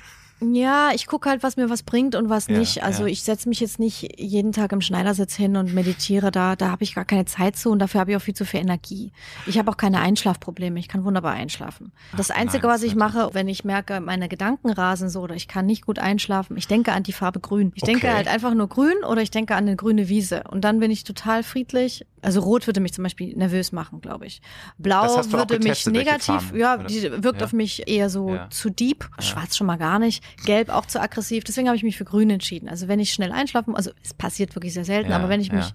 Ja, 0.52 0.92
ich 0.94 1.08
gucke 1.08 1.30
halt, 1.30 1.44
was 1.44 1.58
mir 1.58 1.70
was 1.70 1.84
bringt 1.84 2.16
und 2.16 2.30
was 2.30 2.48
ja, 2.48 2.58
nicht. 2.58 2.84
Also 2.84 3.04
ja. 3.04 3.10
ich 3.10 3.24
setze 3.24 3.48
mich 3.50 3.60
jetzt 3.60 3.80
nicht 3.80 4.20
jeden 4.20 4.52
Tag 4.52 4.72
im 4.72 4.82
Schneidersitz 4.82 5.36
hin 5.36 5.56
und 5.56 5.74
meditiere 5.74 6.32
da. 6.32 6.56
Da 6.56 6.70
habe 6.70 6.84
ich 6.84 6.96
gar 6.96 7.06
keine 7.06 7.26
Zeit 7.26 7.56
zu 7.56 7.70
und 7.70 7.80
dafür 7.80 8.02
habe 8.02 8.12
ich 8.12 8.18
auch 8.18 8.22
viel 8.22 8.34
zu 8.34 8.46
viel 8.46 8.60
Energie. 8.60 9.12
Ich 9.46 9.58
habe 9.58 9.70
auch 9.72 9.78
keine 9.78 10.00
Einschlafprobleme. 10.00 10.80
Ich 10.80 10.88
kann 10.88 11.04
wunderbar 11.04 11.34
einschlafen. 11.34 11.92
Das 12.18 12.32
Einzige, 12.32 12.68
Nein, 12.68 12.76
was 12.76 12.84
ich 12.84 12.96
mache, 12.96 13.30
wenn 13.34 13.48
ich 13.48 13.64
merke, 13.64 14.00
meine 14.02 14.28
Gedanken 14.28 14.70
rasen 14.70 15.10
so 15.10 15.22
oder 15.22 15.36
ich 15.36 15.48
kann 15.48 15.66
nicht 15.66 15.86
gut 15.86 16.00
einschlafen, 16.00 16.58
ich 16.58 16.68
denke 16.68 16.92
an 16.92 17.04
die 17.04 17.14
Farbe 17.14 17.40
grün. 17.40 17.72
Ich 17.76 17.84
okay. 17.84 17.94
denke 17.94 18.14
halt 18.14 18.28
einfach 18.28 18.54
nur 18.54 18.68
grün 18.68 19.04
oder 19.08 19.22
ich 19.22 19.32
denke 19.32 19.56
an 19.56 19.66
eine 19.66 19.76
grüne 19.76 20.10
Wiese. 20.10 20.44
Und 20.50 20.62
dann 20.62 20.80
bin 20.80 20.92
ich 20.92 21.04
total 21.04 21.44
friedlich. 21.44 22.06
Also 22.22 22.40
rot 22.40 22.68
würde 22.68 22.80
mich 22.80 22.94
zum 22.94 23.04
Beispiel 23.04 23.36
nervös 23.36 23.72
machen, 23.72 24.00
glaube 24.00 24.26
ich. 24.26 24.42
Blau 24.78 25.04
würde 25.32 25.60
getestet, 25.60 25.94
mich 25.94 26.06
negativ, 26.06 26.54
ja, 26.56 26.78
die 26.78 27.24
wirkt 27.24 27.42
ja. 27.42 27.46
auf 27.46 27.54
mich 27.54 27.88
eher 27.88 28.10
so 28.10 28.40
zu 28.50 28.70
deep. 28.70 29.10
Schwarz 29.20 29.58
schon 29.58 29.68
mal 29.68 29.78
gar 29.78 30.00
nicht. 30.00 30.24
Gelb 30.46 30.70
auch 30.70 30.86
zu 30.86 31.02
aggressiv. 31.02 31.44
Deswegen 31.44 31.68
habe 31.68 31.78
ich 31.78 31.84
mich 31.84 31.98
für 31.98 32.06
Grün 32.06 32.30
entschieden. 32.30 32.70
Also 32.70 32.88
wenn 32.88 33.00
ich 33.00 33.14
schnell 33.14 33.32
einschlafen, 33.32 33.76
also 33.76 33.92
es 34.04 34.14
passiert 34.14 34.56
wirklich 34.56 34.74
sehr 34.74 34.86
selten, 34.86 35.12
ja, 35.12 35.18
aber 35.18 35.30
wenn 35.30 35.42
ich 35.42 35.52
mich, 35.52 35.66
ja. 35.66 35.74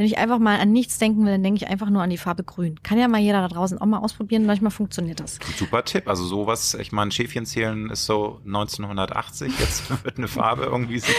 Wenn 0.00 0.06
ich 0.06 0.16
einfach 0.16 0.38
mal 0.38 0.58
an 0.58 0.72
nichts 0.72 0.96
denken 0.96 1.26
will, 1.26 1.32
dann 1.32 1.42
denke 1.42 1.62
ich 1.62 1.68
einfach 1.68 1.90
nur 1.90 2.00
an 2.00 2.08
die 2.08 2.16
Farbe 2.16 2.42
Grün. 2.42 2.82
Kann 2.82 2.96
ja 2.98 3.06
mal 3.06 3.20
jeder 3.20 3.42
da 3.42 3.48
draußen 3.48 3.76
auch 3.76 3.84
mal 3.84 3.98
ausprobieren. 3.98 4.46
Manchmal 4.46 4.70
funktioniert 4.70 5.20
das. 5.20 5.38
Super 5.58 5.84
Tipp. 5.84 6.08
Also 6.08 6.24
sowas, 6.24 6.72
ich 6.72 6.90
meine, 6.90 7.10
Schäfchen 7.10 7.44
zählen 7.44 7.90
ist 7.90 8.06
so 8.06 8.40
1980. 8.46 9.52
Jetzt 9.58 9.90
wird 10.04 10.16
eine 10.16 10.26
Farbe 10.26 10.62
irgendwie 10.62 11.00
sich 11.00 11.14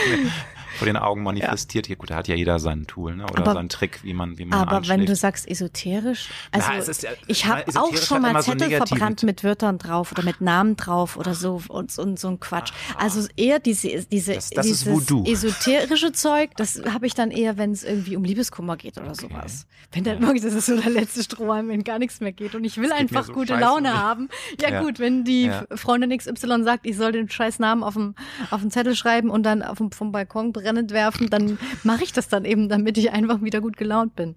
vor 0.78 0.88
den 0.88 0.98
Augen 0.98 1.22
manifestiert. 1.22 1.90
Ja. 1.90 1.96
Gut, 1.96 2.10
da 2.10 2.16
hat 2.16 2.28
ja 2.28 2.34
jeder 2.34 2.58
seinen 2.58 2.88
Tool 2.88 3.16
ne? 3.16 3.26
oder 3.26 3.44
aber, 3.44 3.54
seinen 3.54 3.70
Trick, 3.70 4.04
wie 4.04 4.16
man, 4.16 4.40
wie 4.40 4.46
man 4.46 4.58
Aber 4.62 4.78
anschlägt. 4.78 5.00
wenn 5.00 5.06
du 5.06 5.16
sagst 5.16 5.48
esoterisch, 5.48 6.30
also 6.52 6.68
Na, 6.72 7.10
ja, 7.12 7.16
ich 7.28 7.46
habe 7.46 7.64
auch 7.76 7.96
schon 7.98 8.24
mal 8.24 8.42
Zettel 8.42 8.68
so 8.80 8.86
verbrannt 8.86 9.22
mit 9.22 9.44
Wörtern 9.44 9.78
drauf 9.78 10.12
oder 10.12 10.24
mit 10.24 10.42
Namen 10.42 10.76
drauf 10.76 11.18
oder 11.18 11.36
so 11.36 11.62
und, 11.68 11.96
und 12.00 12.20
so 12.20 12.30
ein 12.30 12.40
Quatsch. 12.40 12.72
Also 12.98 13.28
eher 13.38 13.60
diese, 13.60 14.06
diese 14.08 14.34
Das- 14.34 14.50
das 14.50 14.66
ist 14.66 14.88
dieses 14.88 15.44
esoterische 15.44 16.14
Zeug, 16.14 16.52
das 16.58 16.82
habe 16.92 17.06
ich 17.06 17.14
dann 17.14 17.30
eher, 17.30 17.58
wenn 17.60 17.72
es 17.74 17.84
irgendwie 17.84 18.16
um 18.16 18.24
Liebeskummer 18.24 18.71
geht 18.78 18.98
oder 18.98 19.12
Okay. 19.12 19.28
sowas. 19.30 19.68
Wenn 19.92 20.04
dann 20.04 20.22
wirklich, 20.22 20.42
das 20.44 20.54
ist 20.54 20.66
so 20.68 20.80
der 20.80 20.90
letzte 20.90 21.24
Strohhalm, 21.24 21.70
wenn 21.70 21.84
gar 21.84 22.00
nichts 22.00 22.20
mehr 22.22 22.32
geht 22.32 22.56
und 22.56 22.64
ich 22.64 22.78
will 22.78 22.90
Das 22.90 22.98
einfach 23.00 23.26
so 23.26 23.34
gute 23.34 23.50
scheiße. 23.54 23.62
Laune 23.62 23.94
haben. 23.98 24.30
Ja, 24.62 24.70
Ja. 24.72 24.82
gut, 24.84 25.00
wenn 25.00 25.24
die 25.24 25.44
Ja. 25.46 25.66
Freundin 25.76 26.16
XY 26.18 26.64
sagt, 26.64 26.86
ich 26.86 26.98
soll 26.98 27.12
den 27.12 27.30
scheiß 27.30 27.60
Namen 27.60 27.84
auf 27.84 27.94
dem, 27.96 28.16
auf 28.50 28.62
dem 28.62 28.72
Zettel 28.72 28.96
schreiben 28.96 29.30
und 29.30 29.44
dann 29.44 29.62
auf 29.62 29.78
dem, 29.78 29.92
vom 29.92 30.12
Balkon 30.12 30.52
brennend 30.54 30.92
werfen, 30.92 31.30
dann 31.30 31.58
mache 31.84 32.04
ich 32.04 32.14
das 32.14 32.28
dann 32.28 32.46
eben, 32.46 32.70
damit 32.70 32.98
ich 32.98 33.12
einfach 33.12 33.42
wieder 33.42 33.62
gut 33.62 33.78
gelaunt 33.78 34.16
bin. 34.16 34.36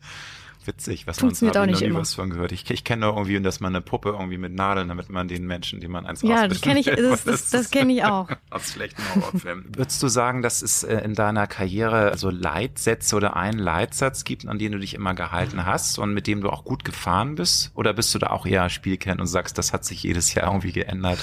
Witzig, 0.67 1.07
was 1.07 1.19
Funktioniert 1.19 1.55
man 1.55 1.63
auch 1.63 1.67
ich 1.67 1.71
nicht 1.73 1.81
noch 1.81 1.87
nie 1.87 1.91
immer. 1.91 2.01
was 2.01 2.15
von 2.15 2.31
gehört. 2.31 2.53
Ich, 2.53 2.71
ich 2.71 2.85
kenne 2.85 3.07
nur 3.07 3.17
irgendwie, 3.17 3.41
dass 3.41 3.61
man 3.61 3.75
eine 3.75 3.83
Puppe 3.83 4.11
irgendwie 4.11 4.39
mit 4.39 4.55
Nadeln, 4.55 4.89
damit 4.89 5.11
man 5.11 5.29
den 5.29 5.47
Menschen, 5.47 5.81
die 5.81 5.89
man 5.89 6.07
eins 6.07 6.23
Ja, 6.23 6.49
das 6.49 6.61
kenne 6.61 6.81
ich, 6.81 6.87
das, 6.87 6.97
das, 7.25 7.27
ist 7.27 7.55
das 7.55 7.71
kenne 7.71 7.93
ich 7.93 8.05
auch. 8.05 8.29
Aus 8.51 8.73
schlechten 8.73 9.03
Horrorfilmen. 9.15 9.77
Würdest 9.77 10.03
du 10.03 10.09
sagen, 10.09 10.43
dass 10.43 10.63
es 10.63 10.83
äh, 10.83 10.99
in 10.99 11.15
deiner 11.15 11.47
Karriere 11.47 12.17
so 12.17 12.31
Leitsätze 12.31 13.17
oder 13.17 13.37
einen 13.37 13.59
Leitsatz 13.59 14.25
gibt, 14.25 14.47
an 14.47 14.59
den 14.59 14.73
du 14.73 14.79
dich 14.79 14.95
immer 14.95 15.15
gehalten 15.15 15.67
hast 15.67 15.99
und 15.99 16.15
mit 16.15 16.27
dem 16.27 16.41
du 16.41 16.51
auch 16.51 16.65
gut 16.65 16.85
gefahren 16.85 17.35
bist? 17.35 17.73
Oder 17.75 17.93
bist 17.93 18.15
du 18.15 18.19
da 18.19 18.29
auch 18.29 18.47
eher 18.47 18.69
Spielkennt 18.71 19.21
und 19.21 19.27
sagst, 19.27 19.59
das 19.59 19.73
hat 19.73 19.85
sich 19.85 20.03
jedes 20.03 20.35
Jahr 20.35 20.47
irgendwie 20.47 20.73
geändert? 20.73 21.19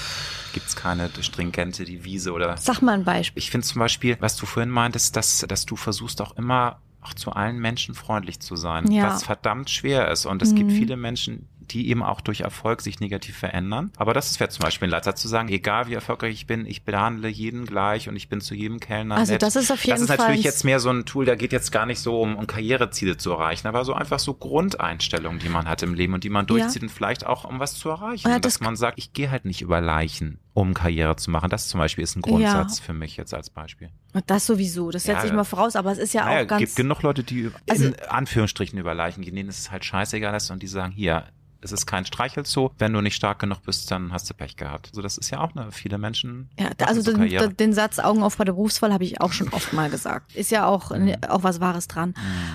Gibt 0.52 0.66
es 0.68 0.76
keine 0.76 1.10
stringente 1.20 1.84
Devise 1.84 2.32
oder? 2.32 2.56
Sag 2.58 2.82
mal 2.82 2.92
ein 2.92 3.04
Beispiel. 3.04 3.40
Ich 3.42 3.50
finde 3.50 3.66
zum 3.66 3.80
Beispiel, 3.80 4.16
was 4.20 4.36
du 4.36 4.46
vorhin 4.46 4.70
meintest, 4.70 5.16
dass, 5.16 5.44
dass 5.48 5.66
du 5.66 5.76
versuchst 5.76 6.20
auch 6.20 6.36
immer 6.36 6.80
auch 7.02 7.14
zu 7.14 7.32
allen 7.32 7.58
Menschen 7.58 7.94
freundlich 7.94 8.40
zu 8.40 8.56
sein, 8.56 8.90
Ja. 8.90 9.04
was 9.08 9.24
verdammt 9.24 9.68
schwer 9.70 10.10
ist. 10.10 10.24
Und 10.24 10.40
es 10.40 10.52
Mhm. 10.52 10.56
gibt 10.56 10.72
viele 10.72 10.96
Menschen, 10.96 11.48
die 11.72 11.88
eben 11.88 12.02
auch 12.02 12.20
durch 12.20 12.40
Erfolg 12.42 12.80
sich 12.82 13.00
negativ 13.00 13.36
verändern. 13.36 13.90
Aber 13.96 14.14
das 14.14 14.38
wäre 14.40 14.50
zum 14.50 14.62
Beispiel 14.62 14.88
ein 14.88 14.90
Leitsatz 14.92 15.20
zu 15.20 15.28
sagen, 15.28 15.48
egal 15.48 15.88
wie 15.88 15.94
erfolgreich 15.94 16.32
ich 16.34 16.46
bin, 16.46 16.66
ich 16.66 16.84
behandle 16.84 17.28
jeden 17.28 17.66
gleich 17.66 18.08
und 18.08 18.16
ich 18.16 18.28
bin 18.28 18.40
zu 18.40 18.54
jedem 18.54 18.78
Kellner 18.80 19.16
Also 19.16 19.32
nett. 19.32 19.42
das 19.42 19.56
ist 19.56 19.70
auf 19.70 19.80
jeden 19.84 19.94
Das 19.94 20.02
ist 20.02 20.08
natürlich 20.08 20.42
Fall- 20.42 20.44
jetzt 20.44 20.64
mehr 20.64 20.80
so 20.80 20.90
ein 20.90 21.04
Tool, 21.04 21.24
da 21.24 21.34
geht 21.34 21.52
jetzt 21.52 21.72
gar 21.72 21.86
nicht 21.86 22.00
so 22.00 22.20
um, 22.20 22.36
um 22.36 22.46
Karriereziele 22.46 23.16
zu 23.16 23.32
erreichen, 23.32 23.66
aber 23.66 23.84
so 23.84 23.94
einfach 23.94 24.18
so 24.18 24.34
Grundeinstellungen, 24.34 25.38
die 25.38 25.48
man 25.48 25.68
hat 25.68 25.82
im 25.82 25.94
Leben 25.94 26.14
und 26.14 26.24
die 26.24 26.30
man 26.30 26.46
durchzieht 26.46 26.82
und 26.82 26.88
vielleicht 26.90 27.26
auch 27.26 27.44
um 27.44 27.58
was 27.60 27.74
zu 27.74 27.88
erreichen. 27.88 28.28
Ja, 28.28 28.38
dass 28.38 28.54
das- 28.54 28.60
man 28.60 28.76
sagt, 28.76 28.98
ich 28.98 29.12
gehe 29.12 29.30
halt 29.30 29.44
nicht 29.44 29.62
über 29.62 29.80
Leichen, 29.80 30.38
um 30.54 30.74
Karriere 30.74 31.16
zu 31.16 31.30
machen. 31.30 31.50
Das 31.50 31.68
zum 31.68 31.78
Beispiel 31.78 32.04
ist 32.04 32.16
ein 32.16 32.22
Grundsatz 32.22 32.78
für 32.80 32.92
mich 32.92 33.16
jetzt 33.16 33.34
als 33.34 33.50
Beispiel. 33.50 33.90
Das 34.26 34.46
sowieso, 34.46 34.90
das 34.90 35.04
setze 35.04 35.20
Ja, 35.20 35.24
ich 35.26 35.32
mal 35.32 35.44
voraus, 35.44 35.74
aber 35.76 35.90
es 35.92 35.98
ist 35.98 36.12
ja 36.14 36.24
Naja, 36.24 36.42
auch 36.44 36.46
ganz. 36.48 36.60
gibt 36.60 36.76
genug 36.76 37.02
Leute, 37.02 37.24
die 37.24 37.50
Also- 37.68 37.86
in 37.86 37.94
Anführungsstrichen 38.08 38.78
über 38.78 38.94
Leichen 38.94 39.22
gehen, 39.22 39.34
denen 39.34 39.48
ist 39.48 39.58
es 39.58 39.70
halt 39.70 39.84
scheißegal 39.84 40.34
ist 40.36 40.50
und 40.50 40.62
die 40.62 40.66
sagen, 40.66 40.92
hier, 40.92 41.24
es 41.62 41.72
ist 41.72 41.86
kein 41.86 42.04
Streichelzoo, 42.04 42.70
wenn 42.78 42.92
du 42.92 43.00
nicht 43.00 43.14
stark 43.14 43.38
genug 43.38 43.62
bist, 43.62 43.90
dann 43.90 44.12
hast 44.12 44.28
du 44.28 44.34
Pech 44.34 44.56
gehabt. 44.56 44.90
So, 44.92 45.00
das 45.02 45.16
ist 45.18 45.30
ja 45.30 45.40
auch 45.40 45.54
eine, 45.54 45.72
viele 45.72 45.98
Menschen. 45.98 46.50
Ja, 46.58 46.70
also 46.86 47.00
so 47.00 47.12
den, 47.16 47.56
den 47.56 47.72
Satz 47.72 47.98
Augen 47.98 48.22
auf 48.22 48.36
bei 48.36 48.44
der 48.44 48.52
Berufswahl 48.52 48.92
habe 48.92 49.04
ich 49.04 49.20
auch 49.20 49.32
schon 49.32 49.48
oft 49.50 49.72
mal 49.72 49.88
gesagt. 49.90 50.34
Ist 50.34 50.50
ja 50.50 50.66
auch, 50.66 50.90
Mhm. 50.90 51.16
auch 51.28 51.42
was 51.42 51.60
Wahres 51.60 51.88
dran. 51.88 52.14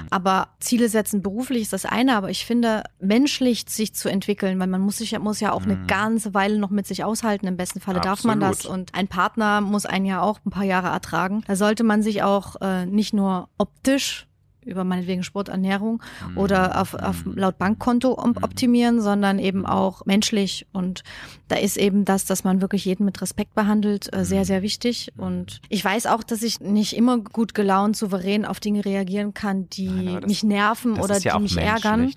Aber 0.10 0.49
Ziele 0.60 0.89
setzen 0.89 1.22
beruflich 1.22 1.64
ist 1.64 1.74
das 1.74 1.86
eine, 1.86 2.16
aber 2.16 2.30
ich 2.30 2.45
finde, 2.45 2.84
menschlich 2.99 3.66
sich 3.68 3.93
zu 3.93 4.10
entwickeln, 4.10 4.60
weil 4.60 4.68
man 4.68 4.82
muss 4.82 4.97
sich 4.97 5.12
ja, 5.12 5.20
muss 5.20 5.39
ja 5.39 5.51
auch 5.53 5.64
eine 5.64 5.86
ganze 5.88 6.34
Weile 6.34 6.60
noch 6.60 6.70
mit 6.70 6.86
sich 6.88 7.03
aushalten. 7.03 7.47
Im 7.47 7.58
besten 7.58 7.80
Falle 7.80 8.01
darf 8.01 8.24
man 8.24 8.39
das. 8.39 8.47
Mhm. 8.49 8.53
Absolut. 8.58 8.78
Und 8.78 8.95
ein 8.95 9.08
Partner 9.08 9.62
muss 9.62 9.86
einen 9.86 10.05
ja 10.05 10.22
auch 10.22 10.39
ein 10.45 10.51
paar 10.51 10.64
Jahre 10.64 10.88
ertragen. 10.88 11.43
Da 11.47 11.55
sollte 11.55 11.84
man 11.84 12.01
sich 12.03 12.24
auch 12.24 12.55
äh, 12.62 12.86
nicht 12.86 13.14
nur 13.14 13.49
optisch 13.58 14.28
über 14.68 14.84
meinetwegen 14.84 15.24
Sporternährung 15.24 16.01
Mhm. 16.30 16.38
oder 16.38 16.80
auf, 16.82 16.93
auf 16.93 17.24
laut 17.26 17.57
Bankkonto 17.57 18.11
um- 18.11 18.38
optimieren, 18.41 19.01
sondern 19.01 19.39
eben 19.39 19.65
auch 19.65 20.05
menschlich. 20.05 20.68
Und 20.74 21.03
da 21.47 21.55
ist 21.55 21.78
eben 21.78 22.05
das, 22.05 22.26
dass 22.26 22.43
man 22.43 22.61
wirklich 22.61 22.86
jeden 22.86 23.05
mit 23.05 23.22
Respekt 23.22 23.55
behandelt, 23.55 24.13
äh, 24.13 24.20
Mhm. 24.20 24.24
sehr, 24.26 24.45
sehr 24.45 24.61
wichtig. 24.61 25.11
Und 25.18 25.61
ich 25.70 25.84
weiß 25.84 26.05
auch, 26.05 26.24
dass 26.24 26.41
ich 26.43 26.59
nicht 26.59 26.95
immer 26.95 27.18
gut 27.18 27.53
gelaunt, 27.53 27.95
souverän 27.97 28.45
auf 28.45 28.59
Dinge 28.59 28.86
reagieren 28.86 29.34
kann, 29.34 29.70
die 29.70 29.89
Nein, 29.89 30.22
das- 30.22 30.28
mich 30.30 30.43
nerven 30.43 30.99
oder 30.99 31.18
ja 31.20 31.36
die 31.38 31.43
mich 31.43 31.55
menschlich, 31.55 31.86
ärgern. 31.86 32.09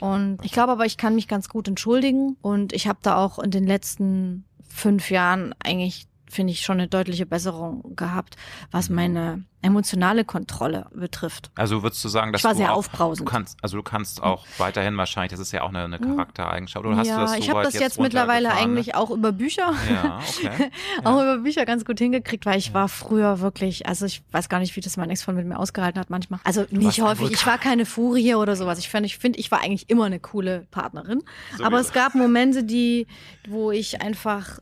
Ja. 0.00 0.08
Und 0.08 0.38
ich 0.44 0.52
glaube 0.52 0.72
aber, 0.72 0.86
ich 0.86 0.96
kann 0.96 1.14
mich 1.14 1.28
ganz 1.28 1.48
gut 1.48 1.68
entschuldigen. 1.68 2.36
Und 2.40 2.72
ich 2.72 2.88
habe 2.88 2.98
da 3.02 3.16
auch 3.16 3.38
in 3.38 3.50
den 3.50 3.66
letzten 3.66 4.44
fünf 4.68 5.10
Jahren 5.10 5.54
eigentlich, 5.64 6.06
finde 6.30 6.52
ich, 6.52 6.62
schon 6.62 6.78
eine 6.78 6.88
deutliche 6.88 7.26
Besserung 7.26 7.94
gehabt, 7.96 8.36
was 8.70 8.90
meine 8.90 9.44
emotionale 9.60 10.24
Kontrolle 10.24 10.86
betrifft. 10.92 11.50
Also 11.56 11.82
würdest 11.82 12.04
du 12.04 12.08
sagen, 12.08 12.32
dass 12.32 12.40
Ich 12.40 12.44
war 12.44 12.52
du 12.52 12.58
sehr 12.58 12.72
auch, 12.72 12.78
aufbrausend. 12.78 13.28
Du 13.28 13.32
kannst, 13.32 13.58
also 13.60 13.76
du 13.76 13.82
kannst 13.82 14.22
auch 14.22 14.46
weiterhin 14.58 14.96
wahrscheinlich, 14.96 15.32
das 15.32 15.40
ist 15.40 15.50
ja 15.52 15.62
auch 15.62 15.70
eine, 15.70 15.82
eine 15.82 15.98
Charaktereigenschaft. 15.98 16.86
Oder 16.86 16.96
hast 16.96 17.08
ja, 17.08 17.16
du 17.16 17.20
das 17.22 17.32
so 17.32 17.38
ich 17.38 17.50
habe 17.50 17.62
das 17.64 17.74
jetzt, 17.74 17.98
mittlerweile 17.98 18.48
runtergefahren, 18.48 18.74
ne? 18.74 18.78
eigentlich 18.78 18.94
auch 18.94 19.10
über 19.10 19.32
Bücher. 19.32 19.74
Ja, 19.90 20.20
okay. 20.20 20.70
auch 21.04 21.20
über 21.20 21.38
Bücher 21.38 21.66
ganz 21.66 21.84
gut 21.84 21.98
hingekriegt, 21.98 22.46
weil 22.46 22.58
ich 22.58 22.72
war 22.72 22.88
früher 22.88 23.40
wirklich, 23.40 23.86
also 23.86 24.06
ich 24.06 24.22
weiß 24.30 24.48
gar 24.48 24.60
nicht, 24.60 24.76
wie 24.76 24.80
das 24.80 24.96
mein 24.96 25.10
Ex-Freund 25.10 25.38
mit 25.38 25.46
mir 25.46 25.58
ausgehalten 25.58 26.00
hat 26.00 26.08
manchmal. 26.08 26.38
Also 26.44 26.64
nicht 26.70 26.84
warst 26.84 27.00
ein 27.00 27.04
häufig, 27.06 27.32
ich 27.32 27.46
war 27.46 27.58
keine 27.58 27.84
Furie 27.84 28.36
oder 28.36 28.54
sowas. 28.54 28.78
Ich 28.78 28.88
finde, 28.88 29.06
ich, 29.06 29.18
find, 29.18 29.36
ich 29.36 29.50
war 29.50 29.60
eigentlich 29.60 29.90
immer 29.90 30.04
eine 30.04 30.20
coole 30.20 30.68
Partnerin. 30.70 31.22
Aber 31.60 31.80
es 31.80 31.92
gab 31.92 32.14
Momente, 32.14 32.62
die, 32.62 33.08
wo 33.48 33.72
ich 33.72 34.00
einfach 34.00 34.60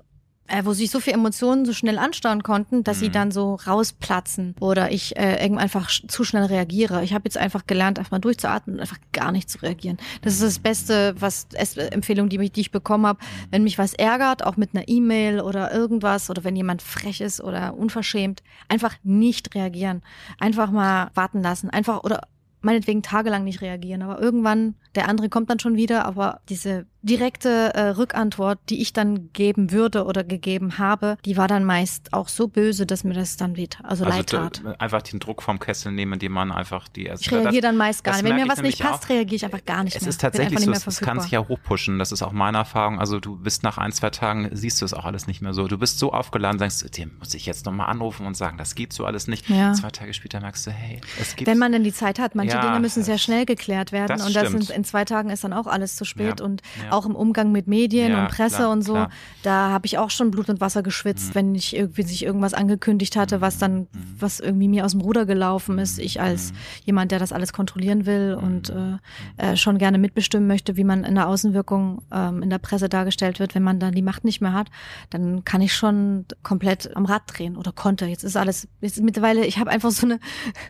äh, 0.49 0.65
wo 0.65 0.73
sich 0.73 0.91
so 0.91 1.01
viele 1.01 1.17
Emotionen 1.17 1.65
so 1.65 1.73
schnell 1.73 1.99
anstauen 1.99 2.43
konnten, 2.43 2.85
dass 2.85 2.99
Mhm. 2.99 3.01
sie 3.01 3.11
dann 3.11 3.31
so 3.31 3.55
rausplatzen 3.55 4.55
oder 4.61 4.91
ich 4.91 5.17
äh, 5.17 5.43
irgendwann 5.43 5.65
einfach 5.65 5.89
zu 5.89 6.25
schnell 6.25 6.45
reagiere. 6.45 7.03
Ich 7.05 7.13
habe 7.13 7.25
jetzt 7.25 7.39
einfach 7.39 7.67
gelernt, 7.67 7.99
einfach 7.99 8.13
mal 8.13 8.19
durchzuatmen 8.19 8.77
und 8.77 8.81
einfach 8.81 8.99
gar 9.13 9.33
nicht 9.33 9.51
zu 9.51 9.59
reagieren. 9.59 9.99
Das 10.23 10.35
ist 10.35 10.43
das 10.43 10.59
Beste, 10.59 11.15
was 11.19 11.49
es, 11.55 11.77
äh, 11.77 11.89
Empfehlung, 11.89 12.29
die, 12.29 12.39
mich, 12.39 12.53
die 12.53 12.61
ich 12.61 12.71
bekommen 12.71 13.07
habe. 13.07 13.19
Wenn 13.51 13.65
mich 13.65 13.79
was 13.79 13.95
ärgert, 13.95 14.45
auch 14.45 14.57
mit 14.57 14.75
einer 14.75 14.89
E-Mail 14.89 15.41
oder 15.41 15.73
irgendwas 15.73 16.31
oder 16.31 16.45
wenn 16.45 16.57
jemand 16.57 16.83
frech 16.83 17.21
ist 17.21 17.41
oder 17.41 17.75
unverschämt, 17.75 18.43
einfach 18.69 18.95
nicht 19.03 19.55
reagieren. 19.55 20.03
Einfach 20.39 20.71
mal 20.71 21.11
warten 21.15 21.43
lassen. 21.43 21.71
Einfach 21.71 22.05
oder 22.05 22.29
meinetwegen 22.63 23.03
tagelang 23.03 23.45
nicht 23.45 23.61
reagieren, 23.61 24.03
aber 24.03 24.21
irgendwann, 24.21 24.75
der 24.97 25.09
andere 25.09 25.29
kommt 25.29 25.49
dann 25.51 25.61
schon 25.61 25.77
wieder, 25.77 26.05
aber 26.05 26.41
diese 26.49 26.87
direkte 27.07 27.75
äh, 27.75 27.89
Rückantwort, 27.91 28.59
die 28.69 28.83
ich 28.83 28.93
dann 28.93 29.33
geben 29.33 29.71
würde 29.71 30.05
oder 30.05 30.25
gegeben 30.25 30.79
habe, 30.79 31.17
die 31.25 31.37
war 31.37 31.49
dann 31.49 31.65
meist 31.65 32.13
auch 32.13 32.29
so 32.29 32.49
böse, 32.49 32.85
dass 32.87 33.05
mir 33.05 33.15
das 33.15 33.37
dann 33.37 33.57
weht, 33.57 33.79
also, 33.83 34.05
leid 34.05 34.29
tat. 34.29 34.63
einfach 34.79 35.03
den 35.03 35.21
Druck 35.21 35.43
vom 35.43 35.59
Kessel 35.59 35.93
nehmen, 35.93 36.15
indem 36.15 36.33
man 36.33 36.53
einfach 36.53 36.89
die 36.89 37.07
erste. 37.07 37.25
Ich 37.25 37.33
reagiere 37.33 37.63
dann 37.63 37.77
meist 37.77 38.05
gar 38.05 38.15
nicht. 38.15 38.25
Wenn 38.25 38.37
mir 38.37 38.49
was 38.49 38.61
nicht 38.61 38.81
passt, 38.81 39.09
reagiere 39.09 39.37
ich 39.37 39.45
einfach 39.45 39.65
gar 39.65 39.85
nicht 39.85 39.97
Es 39.97 40.03
mehr. 40.03 40.11
ist 40.11 40.21
tatsächlich 40.21 40.61
so, 40.61 40.73
es, 40.73 41.01
kann 41.01 41.21
sich 41.21 41.31
ja 41.31 41.47
hochpushen. 41.47 41.99
Das 41.99 42.13
ist 42.13 42.23
auch 42.23 42.33
meine 42.33 42.59
Erfahrung. 42.59 42.99
Also 42.99 43.21
du 43.21 43.37
bist 43.37 43.63
nach 43.63 43.79
ein, 43.79 43.93
zwei 43.93 44.11
Tagen, 44.11 44.49
siehst 44.53 44.81
du 44.81 44.85
es 44.85 44.93
auch 44.93 45.05
alles 45.05 45.27
nicht 45.27 45.41
mehr 45.41 45.55
so. 45.55 45.69
Du 45.69 45.79
bist 45.79 45.99
so 45.99 46.13
aufgeladen, 46.13 46.59
sagst, 46.59 46.99
dem 46.99 47.13
muss 47.19 47.33
ich 47.35 47.47
jetzt 47.47 47.67
nochmal 47.67 47.89
anrufen 47.89 48.27
und 48.27 48.37
sagen, 48.37 48.59
das 48.59 48.75
geht 48.75 48.93
so 48.93 49.05
alles 49.05 49.29
nicht. 49.29 49.49
Ja. 49.49 49.73
Zwei 49.75 49.91
Tage 49.91 50.13
später 50.13 50.41
merkst 50.41 50.67
du, 50.67 50.71
hey, 50.73 51.01
es 51.21 51.37
geht. 51.37 51.47
Wenn 51.47 51.59
man 51.59 51.73
denn 51.73 51.85
die 51.85 51.93
Zeit 51.93 52.19
hat. 52.19 52.35
Manche 52.35 52.57
Ja, 52.57 52.63
Dinge 52.63 52.81
müssen 52.81 53.03
sehr 53.03 53.19
schnell 53.19 53.47
geklärt 53.47 53.93
werden. 53.93 54.09
das 54.19 54.27
und 54.27 54.35
das 54.35 54.51
sind, 54.51 54.71
in 54.71 54.85
zwei 54.85 55.05
Tagen 55.05 55.31
ist 55.31 55.45
dann 55.45 55.53
auch 55.53 55.67
alles 55.67 55.97
zu 55.97 56.05
spät. 56.05 56.41
Ja, 56.41 56.45
Und. 56.45 56.63
Auch 56.97 57.07
im 57.07 57.15
Umgang 57.15 57.53
mit 57.53 57.67
Medien 57.67 58.13
Ja, 58.13 58.23
und 58.23 58.29
Presse 58.29 58.57
klar, 58.57 58.71
und 58.71 58.83
so, 58.83 58.93
klar. 58.95 59.11
da 59.43 59.71
habe 59.71 59.87
ich 59.87 59.99
auch 59.99 60.11
schon 60.11 60.31
Blut 60.31 60.49
und 60.49 60.61
Wasser 60.61 60.83
geschwitzt, 60.83 61.35
wenn 61.35 61.55
ich 61.55 61.77
irgendwie 61.77 62.03
sich 62.03 62.25
irgendwas 62.25 62.55
angekündigt 62.55 63.17
hatte, 63.17 63.41
was 63.41 63.59
dann, 63.59 63.77
Mhm. 63.81 63.89
was 64.19 64.41
irgendwie 64.41 64.69
mir 64.69 64.85
aus 64.85 64.93
dem 64.93 65.01
Ruder 65.01 65.27
gelaufen 65.27 65.79
ist. 65.79 65.99
Ich 65.99 66.21
als 66.21 66.53
jemand, 66.85 67.13
der 67.13 67.19
das 67.19 67.33
alles 67.33 67.53
kontrollieren 67.53 68.07
will 68.07 68.37
und 68.41 68.75
Mhm. 68.75 68.99
äh, 69.39 69.53
äh, 69.53 69.57
schon 69.57 69.79
gerne 69.79 69.99
mitbestimmen 69.99 70.47
möchte, 70.49 70.77
wie 70.77 70.85
man 70.85 71.05
in 71.05 71.15
der 71.15 71.29
Außenwirkung 71.29 72.03
ähm, 72.13 72.43
in 72.43 72.51
der 72.51 72.59
Presse 72.59 72.89
dargestellt 72.89 73.39
wird, 73.41 73.55
wenn 73.55 73.63
man 73.63 73.79
dann 73.79 73.95
die 73.95 74.03
Macht 74.03 74.25
nicht 74.25 74.41
mehr 74.41 74.53
hat, 74.53 74.69
dann 75.11 75.45
kann 75.45 75.61
ich 75.61 75.75
schon 75.75 76.25
komplett 76.43 76.97
am 76.97 77.05
Rad 77.05 77.23
drehen 77.27 77.57
oder 77.57 77.73
konnte. 77.73 78.07
Jetzt 78.07 78.25
ist 78.25 78.37
alles, 78.37 78.67
jetzt 78.81 78.97
ist 78.99 79.05
mittlerweile, 79.05 79.45
ich 79.45 79.59
habe 79.59 79.71
einfach 79.71 79.91
so 79.91 80.07
eine 80.07 80.19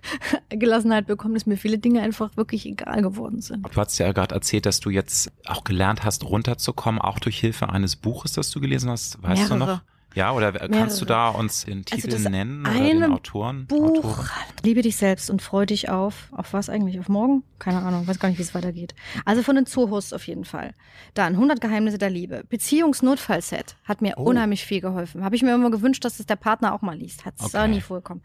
Gelassenheit 0.50 1.06
bekommen, 1.06 1.34
dass 1.34 1.46
mir 1.46 1.56
viele 1.56 1.78
Dinge 1.78 2.02
einfach 2.02 2.36
wirklich 2.36 2.66
egal 2.66 3.02
geworden 3.02 3.40
sind. 3.40 3.66
Du 3.66 3.80
hast 3.80 3.98
ja 3.98 4.12
gerade 4.12 4.34
erzählt, 4.34 4.66
dass 4.66 4.80
du 4.80 4.90
jetzt 4.90 5.30
auch 5.46 5.64
gelernt 5.64 6.04
hast, 6.04 6.15
runterzukommen, 6.24 7.00
auch 7.00 7.18
durch 7.18 7.38
Hilfe 7.38 7.68
eines 7.68 7.96
Buches, 7.96 8.32
das 8.32 8.50
du 8.50 8.60
gelesen 8.60 8.90
hast. 8.90 9.22
Weißt 9.22 9.50
du 9.50 9.54
Mehrere. 9.54 9.76
noch? 9.76 9.82
Ja, 10.16 10.32
oder 10.32 10.50
kannst 10.52 10.98
du 11.00 11.04
da 11.04 11.28
uns 11.28 11.66
den 11.66 11.84
Also 11.92 12.08
Titel 12.08 12.08
das 12.10 12.22
nennen 12.30 12.62
oder 12.66 12.72
den 12.72 13.02
Autoren? 13.04 13.66
Buch, 13.66 13.98
Autoren? 13.98 14.26
Liebe 14.64 14.80
dich 14.80 14.96
selbst 14.96 15.28
und 15.28 15.42
freu 15.42 15.66
dich 15.66 15.90
auf. 15.90 16.30
Auf 16.32 16.54
was 16.54 16.70
eigentlich? 16.70 16.98
Auf 16.98 17.10
morgen? 17.10 17.42
Keine 17.58 17.82
Ahnung, 17.82 18.06
weiß 18.08 18.18
gar 18.18 18.30
nicht, 18.30 18.38
wie 18.38 18.42
es 18.42 18.54
weitergeht. 18.54 18.94
Also 19.26 19.42
von 19.42 19.56
den 19.56 19.66
Zoohosts 19.66 20.14
auf 20.14 20.26
jeden 20.26 20.46
Fall. 20.46 20.72
Dann 21.12 21.34
100 21.34 21.60
Geheimnisse 21.60 21.98
der 21.98 22.08
Liebe. 22.08 22.44
Beziehungsnotfallset 22.48 23.76
hat 23.84 24.00
mir 24.00 24.14
Oh. 24.16 24.22
unheimlich 24.22 24.64
viel 24.64 24.80
geholfen. 24.80 25.22
Habe 25.22 25.36
ich 25.36 25.42
mir 25.42 25.54
immer 25.54 25.70
gewünscht, 25.70 26.02
dass 26.06 26.18
es 26.18 26.24
der 26.24 26.36
Partner 26.36 26.72
auch 26.72 26.80
mal 26.80 26.96
liest. 26.96 27.26
Hat 27.26 27.34
es 27.38 27.46
Okay. 27.54 27.58
auch 27.58 27.66
nie 27.66 27.82
vorgekommen. 27.82 28.22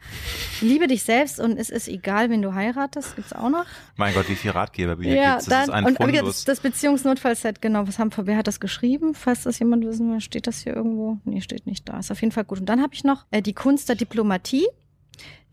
Liebe 0.61 0.87
dich 0.87 1.03
selbst 1.03 1.41
und 1.41 1.57
es 1.57 1.69
ist 1.69 1.89
egal, 1.89 2.29
wen 2.29 2.41
du 2.41 2.53
heiratest. 2.53 3.17
Gibt's 3.17 3.33
auch 3.33 3.49
noch? 3.49 3.65
Mein 3.97 4.13
Gott, 4.13 4.29
wie 4.29 4.35
viel 4.35 4.51
Ratgeberbücher 4.51 5.13
ja, 5.13 5.31
gibt's? 5.33 5.45
Das 5.47 5.67
dann, 5.67 5.83
ist 5.83 5.89
ein 5.99 6.07
und 6.07 6.27
das, 6.27 6.45
das 6.45 6.59
Beziehungsnotfallset, 6.61 7.61
genau. 7.61 7.85
Was 7.85 7.99
haben, 7.99 8.11
wer 8.15 8.37
hat 8.37 8.47
das 8.47 8.61
geschrieben? 8.61 9.13
Falls 9.13 9.43
das 9.43 9.59
jemand 9.59 9.85
wissen 9.85 10.09
will, 10.09 10.21
steht 10.21 10.47
das 10.47 10.61
hier 10.61 10.73
irgendwo? 10.73 11.17
Nee, 11.25 11.41
steht 11.41 11.65
nicht 11.67 11.80
da. 11.85 11.99
Ist 11.99 12.11
auf 12.11 12.21
jeden 12.21 12.31
Fall 12.31 12.45
gut. 12.45 12.59
Und 12.59 12.67
dann 12.67 12.81
habe 12.81 12.93
ich 12.93 13.03
noch 13.03 13.25
äh, 13.31 13.41
die 13.41 13.53
Kunst 13.53 13.89
der 13.89 13.95
Diplomatie, 13.95 14.67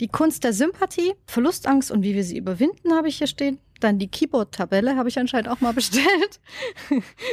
die 0.01 0.09
Kunst 0.09 0.45
der 0.45 0.53
Sympathie, 0.53 1.14
Verlustangst 1.26 1.91
und 1.91 2.03
wie 2.03 2.14
wir 2.14 2.24
sie 2.24 2.39
überwinden, 2.39 2.93
habe 2.93 3.09
ich 3.09 3.18
hier 3.18 3.26
stehen. 3.26 3.59
Dann 3.81 3.99
die 3.99 4.09
Keyboard-Tabelle 4.09 4.97
habe 4.97 5.09
ich 5.09 5.18
anscheinend 5.18 5.49
auch 5.49 5.61
mal 5.61 5.72
bestellt. 5.79 6.41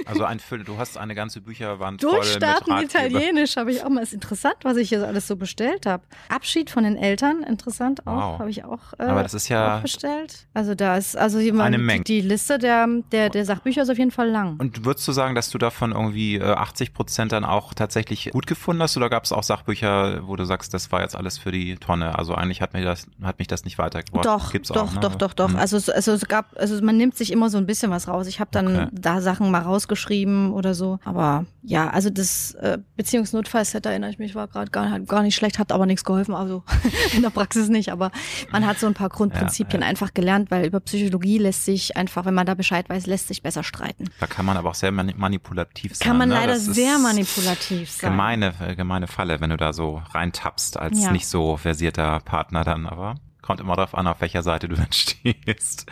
Also 0.05 0.23
ein 0.23 0.39
Fülle, 0.39 0.63
du 0.63 0.77
hast 0.77 0.97
eine 0.97 1.15
ganze 1.15 1.41
Bücherwand 1.41 2.03
Durchstarten 2.03 2.67
voll 2.67 2.81
mit 2.81 2.93
Italienisch 2.93 3.57
habe 3.57 3.71
ich 3.71 3.83
auch 3.83 3.89
mal. 3.89 4.01
Ist 4.01 4.13
interessant, 4.13 4.57
was 4.63 4.77
ich 4.77 4.89
hier 4.89 5.05
alles 5.05 5.27
so 5.27 5.35
bestellt 5.35 5.85
habe. 5.85 6.03
Abschied 6.29 6.69
von 6.69 6.83
den 6.83 6.95
Eltern, 6.95 7.43
interessant 7.43 8.05
auch, 8.05 8.33
wow. 8.33 8.39
habe 8.39 8.49
ich 8.49 8.63
auch, 8.63 8.93
äh, 8.99 9.03
Aber 9.03 9.23
das 9.23 9.33
ist 9.33 9.49
ja 9.49 9.79
bestellt. 9.79 10.47
Also 10.53 10.75
da 10.75 10.97
ist 10.97 11.17
also 11.17 11.39
jemand, 11.39 11.67
eine 11.67 11.77
Menge. 11.77 12.03
Die, 12.03 12.21
die 12.21 12.27
Liste 12.27 12.59
der, 12.59 12.87
der, 13.11 13.29
der 13.29 13.45
Sachbücher 13.45 13.83
ist 13.83 13.89
auf 13.89 13.97
jeden 13.97 14.11
Fall 14.11 14.29
lang. 14.29 14.57
Und 14.59 14.85
würdest 14.85 15.07
du 15.07 15.11
sagen, 15.11 15.35
dass 15.35 15.49
du 15.49 15.57
davon 15.57 15.91
irgendwie 15.91 16.41
80 16.41 16.89
äh, 16.89 16.91
Prozent 16.91 17.31
dann 17.31 17.45
auch 17.45 17.73
tatsächlich 17.73 18.29
gut 18.31 18.47
gefunden 18.47 18.81
hast 18.81 18.97
oder 18.97 19.09
gab 19.09 19.23
es 19.23 19.31
auch 19.31 19.43
Sachbücher, 19.43 20.27
wo 20.27 20.35
du 20.35 20.45
sagst, 20.45 20.73
das 20.73 20.91
war 20.91 21.01
jetzt 21.01 21.15
alles 21.15 21.37
für 21.37 21.51
die 21.51 21.75
Tonne? 21.77 22.17
Also 22.17 22.35
eigentlich 22.35 22.61
hat 22.61 22.73
mich 22.73 22.83
das, 22.83 23.07
hat 23.23 23.39
mich 23.39 23.47
das 23.47 23.65
nicht 23.65 23.77
weitergebracht. 23.77 24.25
Doch, 24.25 24.51
Gibt's 24.51 24.69
doch, 24.69 24.87
auch, 24.89 24.93
ne? 24.93 24.99
doch, 24.99 25.15
doch, 25.15 25.33
doch. 25.33 25.49
Mhm. 25.49 25.55
Also, 25.55 25.91
also 25.91 26.11
es 26.11 26.27
gab, 26.27 26.34
also 26.55 26.81
man 26.83 26.97
nimmt 26.97 27.15
sich 27.15 27.31
immer 27.31 27.49
so 27.49 27.57
ein 27.57 27.65
bisschen 27.65 27.91
was 27.91 28.07
raus. 28.07 28.27
Ich 28.27 28.39
habe 28.39 28.49
dann 28.51 28.67
okay. 28.67 28.87
da 28.91 29.21
Sachen 29.21 29.51
mal 29.51 29.61
rausgeschrieben 29.61 30.51
oder 30.51 30.73
so. 30.73 30.99
Aber 31.05 31.45
ja, 31.61 31.89
also 31.89 32.09
das 32.09 32.53
äh, 32.55 32.77
Beziehungsnotfallset, 32.95 33.85
erinnere 33.85 34.09
ich 34.09 34.19
mich, 34.19 34.35
war 34.35 34.47
gerade 34.47 34.71
gar, 34.71 34.99
gar 34.99 35.23
nicht 35.23 35.35
schlecht, 35.35 35.59
hat 35.59 35.71
aber 35.71 35.85
nichts 35.85 36.03
geholfen. 36.03 36.33
Also 36.33 36.63
in 37.13 37.21
der 37.21 37.29
Praxis 37.29 37.69
nicht. 37.69 37.91
Aber 37.91 38.11
man 38.51 38.65
hat 38.65 38.79
so 38.79 38.87
ein 38.87 38.93
paar 38.93 39.09
Grundprinzipien 39.09 39.81
ja, 39.81 39.85
ja. 39.85 39.89
einfach 39.89 40.13
gelernt, 40.13 40.51
weil 40.51 40.65
über 40.65 40.79
Psychologie 40.79 41.37
lässt 41.37 41.65
sich 41.65 41.97
einfach, 41.97 42.25
wenn 42.25 42.33
man 42.33 42.45
da 42.45 42.53
Bescheid 42.53 42.89
weiß, 42.89 43.07
lässt 43.07 43.27
sich 43.27 43.41
besser 43.41 43.63
streiten. 43.63 44.05
Da 44.19 44.27
kann 44.27 44.45
man 44.45 44.57
aber 44.57 44.69
auch 44.69 44.75
sehr 44.75 44.91
manipulativ 44.91 45.95
sein. 45.95 46.07
Kann 46.07 46.17
man 46.17 46.29
ne? 46.29 46.35
leider 46.35 46.59
sehr 46.59 46.99
manipulativ 46.99 47.91
sein. 47.91 48.11
Gemeine, 48.11 48.53
äh, 48.59 48.75
gemeine 48.75 49.07
Falle, 49.07 49.41
wenn 49.41 49.49
du 49.49 49.57
da 49.57 49.73
so 49.73 50.01
reintappst 50.13 50.77
als 50.77 51.03
ja. 51.03 51.11
nicht 51.11 51.27
so 51.27 51.57
versierter 51.57 52.19
Partner 52.21 52.63
dann, 52.63 52.85
aber 52.85 53.15
kommt 53.45 53.59
immer 53.61 53.75
darauf 53.75 53.95
an, 53.95 54.07
auf 54.07 54.21
welcher 54.21 54.43
Seite 54.43 54.67
du 54.67 54.75
dann 54.75 54.91
stehst. 54.91 55.85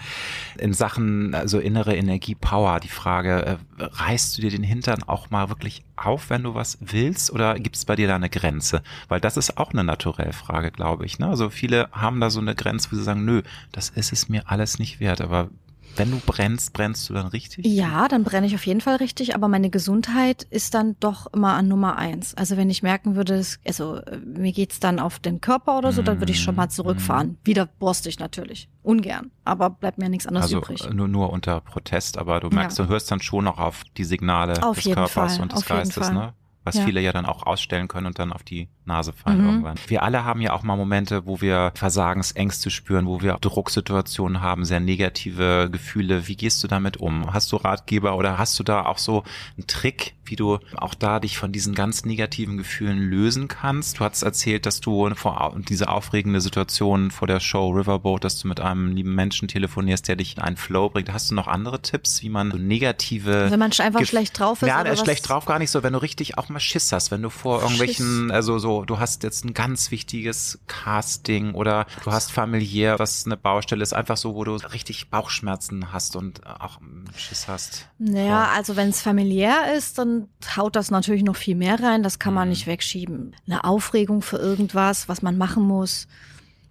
In 0.57 0.73
Sachen 0.73 1.33
also 1.35 1.59
innere 1.59 1.95
Energie, 1.95 2.35
Power, 2.35 2.79
die 2.79 2.89
Frage, 2.89 3.45
äh, 3.45 3.57
reißt 3.79 4.37
du 4.37 4.41
dir 4.41 4.51
den 4.51 4.63
Hintern 4.63 5.03
auch 5.03 5.29
mal 5.29 5.49
wirklich 5.49 5.83
auf, 5.95 6.29
wenn 6.29 6.43
du 6.43 6.55
was 6.55 6.77
willst, 6.81 7.31
oder 7.31 7.55
gibt 7.59 7.75
es 7.75 7.85
bei 7.85 7.95
dir 7.95 8.07
da 8.07 8.15
eine 8.15 8.29
Grenze? 8.29 8.81
Weil 9.07 9.21
das 9.21 9.37
ist 9.37 9.57
auch 9.57 9.71
eine 9.71 9.83
naturelle 9.83 10.33
Frage, 10.33 10.71
glaube 10.71 11.05
ich. 11.05 11.19
Ne? 11.19 11.27
Also 11.27 11.49
viele 11.49 11.89
haben 11.91 12.19
da 12.19 12.29
so 12.29 12.39
eine 12.39 12.55
Grenze, 12.55 12.91
wo 12.91 12.95
sie 12.95 13.03
sagen, 13.03 13.25
nö, 13.25 13.43
das 13.71 13.89
ist 13.89 14.11
es 14.11 14.29
mir 14.29 14.49
alles 14.49 14.79
nicht 14.79 14.99
wert. 14.99 15.21
Aber 15.21 15.49
wenn 15.95 16.11
du 16.11 16.19
brennst, 16.25 16.73
brennst 16.73 17.09
du 17.09 17.13
dann 17.13 17.27
richtig? 17.27 17.65
Ja, 17.65 18.07
dann 18.07 18.23
brenne 18.23 18.47
ich 18.47 18.55
auf 18.55 18.65
jeden 18.65 18.81
Fall 18.81 18.97
richtig, 18.97 19.35
aber 19.35 19.47
meine 19.47 19.69
Gesundheit 19.69 20.43
ist 20.49 20.73
dann 20.73 20.95
doch 20.99 21.31
immer 21.33 21.53
an 21.53 21.67
Nummer 21.67 21.97
eins. 21.97 22.33
Also 22.35 22.57
wenn 22.57 22.69
ich 22.69 22.83
merken 22.83 23.15
würde, 23.15 23.43
also 23.65 23.97
äh, 23.97 24.17
mir 24.17 24.51
geht's 24.51 24.79
dann 24.79 24.99
auf 24.99 25.19
den 25.19 25.41
Körper 25.41 25.77
oder 25.77 25.91
so, 25.91 26.01
dann 26.01 26.19
würde 26.19 26.31
ich 26.31 26.41
schon 26.41 26.55
mal 26.55 26.69
zurückfahren. 26.69 27.29
Mm. 27.29 27.37
Wieder 27.43 27.65
borstig 27.65 28.19
natürlich. 28.19 28.69
Ungern. 28.81 29.31
Aber 29.43 29.69
bleibt 29.69 29.97
mir 29.97 30.09
nichts 30.09 30.25
anderes 30.25 30.45
also, 30.45 30.57
übrig. 30.57 30.89
Nur, 30.91 31.07
nur 31.07 31.31
unter 31.31 31.61
Protest, 31.61 32.17
aber 32.17 32.39
du 32.39 32.49
merkst, 32.49 32.79
ja. 32.79 32.85
du 32.85 32.89
hörst 32.89 33.11
dann 33.11 33.21
schon 33.21 33.43
noch 33.43 33.59
auf 33.59 33.83
die 33.97 34.03
Signale 34.03 34.63
auf 34.63 34.79
des 34.79 34.93
Körpers 34.93 35.11
Fall. 35.35 35.41
und 35.41 35.51
des 35.51 35.59
auf 35.59 35.67
Geistes, 35.67 36.11
ne? 36.11 36.33
Was 36.63 36.75
ja. 36.75 36.85
viele 36.85 37.01
ja 37.01 37.11
dann 37.11 37.25
auch 37.25 37.45
ausstellen 37.45 37.87
können 37.87 38.07
und 38.07 38.19
dann 38.19 38.31
auf 38.31 38.43
die 38.43 38.69
Nase 38.85 39.13
fallen 39.13 39.41
mhm. 39.41 39.47
irgendwann. 39.47 39.75
Wir 39.87 40.03
alle 40.03 40.23
haben 40.23 40.41
ja 40.41 40.53
auch 40.53 40.63
mal 40.63 40.75
Momente, 40.75 41.25
wo 41.25 41.41
wir 41.41 41.71
Versagensängste 41.75 42.69
spüren, 42.69 43.05
wo 43.05 43.21
wir 43.21 43.37
Drucksituationen 43.39 44.41
haben, 44.41 44.65
sehr 44.65 44.79
negative 44.79 45.69
Gefühle. 45.71 46.27
Wie 46.27 46.35
gehst 46.35 46.63
du 46.63 46.67
damit 46.67 46.97
um? 46.97 47.33
Hast 47.33 47.51
du 47.51 47.57
Ratgeber 47.57 48.17
oder 48.17 48.37
hast 48.37 48.57
du 48.59 48.63
da 48.63 48.85
auch 48.85 48.97
so 48.97 49.23
einen 49.57 49.67
Trick, 49.67 50.15
wie 50.25 50.35
du 50.35 50.59
auch 50.77 50.93
da 50.93 51.19
dich 51.19 51.37
von 51.37 51.51
diesen 51.51 51.73
ganz 51.75 52.05
negativen 52.05 52.57
Gefühlen 52.57 52.97
lösen 52.97 53.47
kannst? 53.47 53.99
Du 53.99 54.05
hast 54.05 54.23
erzählt, 54.23 54.65
dass 54.65 54.79
du 54.79 55.13
vor 55.15 55.55
diese 55.67 55.89
aufregende 55.89 56.41
Situation 56.41 57.11
vor 57.11 57.27
der 57.27 57.39
Show 57.39 57.69
Riverboat, 57.71 58.23
dass 58.23 58.39
du 58.39 58.47
mit 58.47 58.59
einem 58.59 58.95
lieben 58.95 59.15
Menschen 59.15 59.47
telefonierst, 59.47 60.07
der 60.07 60.15
dich 60.15 60.37
in 60.37 60.43
einen 60.43 60.57
Flow 60.57 60.89
bringt. 60.89 61.11
Hast 61.11 61.31
du 61.31 61.35
noch 61.35 61.47
andere 61.47 61.81
Tipps, 61.81 62.21
wie 62.21 62.29
man 62.29 62.51
so 62.51 62.57
negative... 62.57 63.51
Wenn 63.51 63.59
man 63.59 63.71
einfach 63.79 63.99
Ge 63.99 64.07
schlecht 64.07 64.39
drauf 64.39 64.61
ist? 64.61 64.67
Ja, 64.67 64.95
schlecht 64.95 65.27
drauf 65.27 65.45
gar 65.45 65.59
nicht 65.59 65.71
so. 65.71 65.83
Wenn 65.83 65.93
du 65.93 66.01
richtig 66.01 66.37
auch 66.37 66.49
mal 66.49 66.59
Schiss 66.59 66.91
hast, 66.91 67.11
wenn 67.11 67.21
du 67.21 67.29
vor 67.29 67.61
irgendwelchen, 67.61 68.25
Schiss. 68.25 68.31
also 68.31 68.59
so 68.59 68.83
du 68.85 68.99
hast 68.99 69.23
jetzt 69.23 69.45
ein 69.45 69.53
ganz 69.53 69.91
wichtiges 69.91 70.59
Casting 70.67 71.53
oder 71.53 71.85
du 72.03 72.11
hast 72.11 72.31
familiär, 72.31 72.99
was 72.99 73.25
eine 73.25 73.37
Baustelle 73.37 73.83
ist, 73.83 73.93
einfach 73.93 74.17
so, 74.17 74.35
wo 74.35 74.43
du 74.43 74.55
richtig 74.55 75.09
Bauchschmerzen 75.09 75.91
hast 75.91 76.15
und 76.15 76.45
auch 76.45 76.79
Schiss 77.15 77.47
hast. 77.47 77.87
Naja, 77.97 78.49
also 78.55 78.75
wenn 78.75 78.89
es 78.89 79.01
familiär 79.01 79.73
ist, 79.75 79.97
dann 79.97 80.12
haut 80.55 80.75
das 80.75 80.91
natürlich 80.91 81.23
noch 81.23 81.35
viel 81.35 81.55
mehr 81.55 81.81
rein. 81.81 82.03
Das 82.03 82.19
kann 82.19 82.33
man 82.33 82.47
mhm. 82.47 82.51
nicht 82.51 82.67
wegschieben. 82.67 83.35
Eine 83.47 83.63
Aufregung 83.63 84.21
für 84.21 84.37
irgendwas, 84.37 85.09
was 85.09 85.21
man 85.21 85.37
machen 85.37 85.63
muss. 85.63 86.07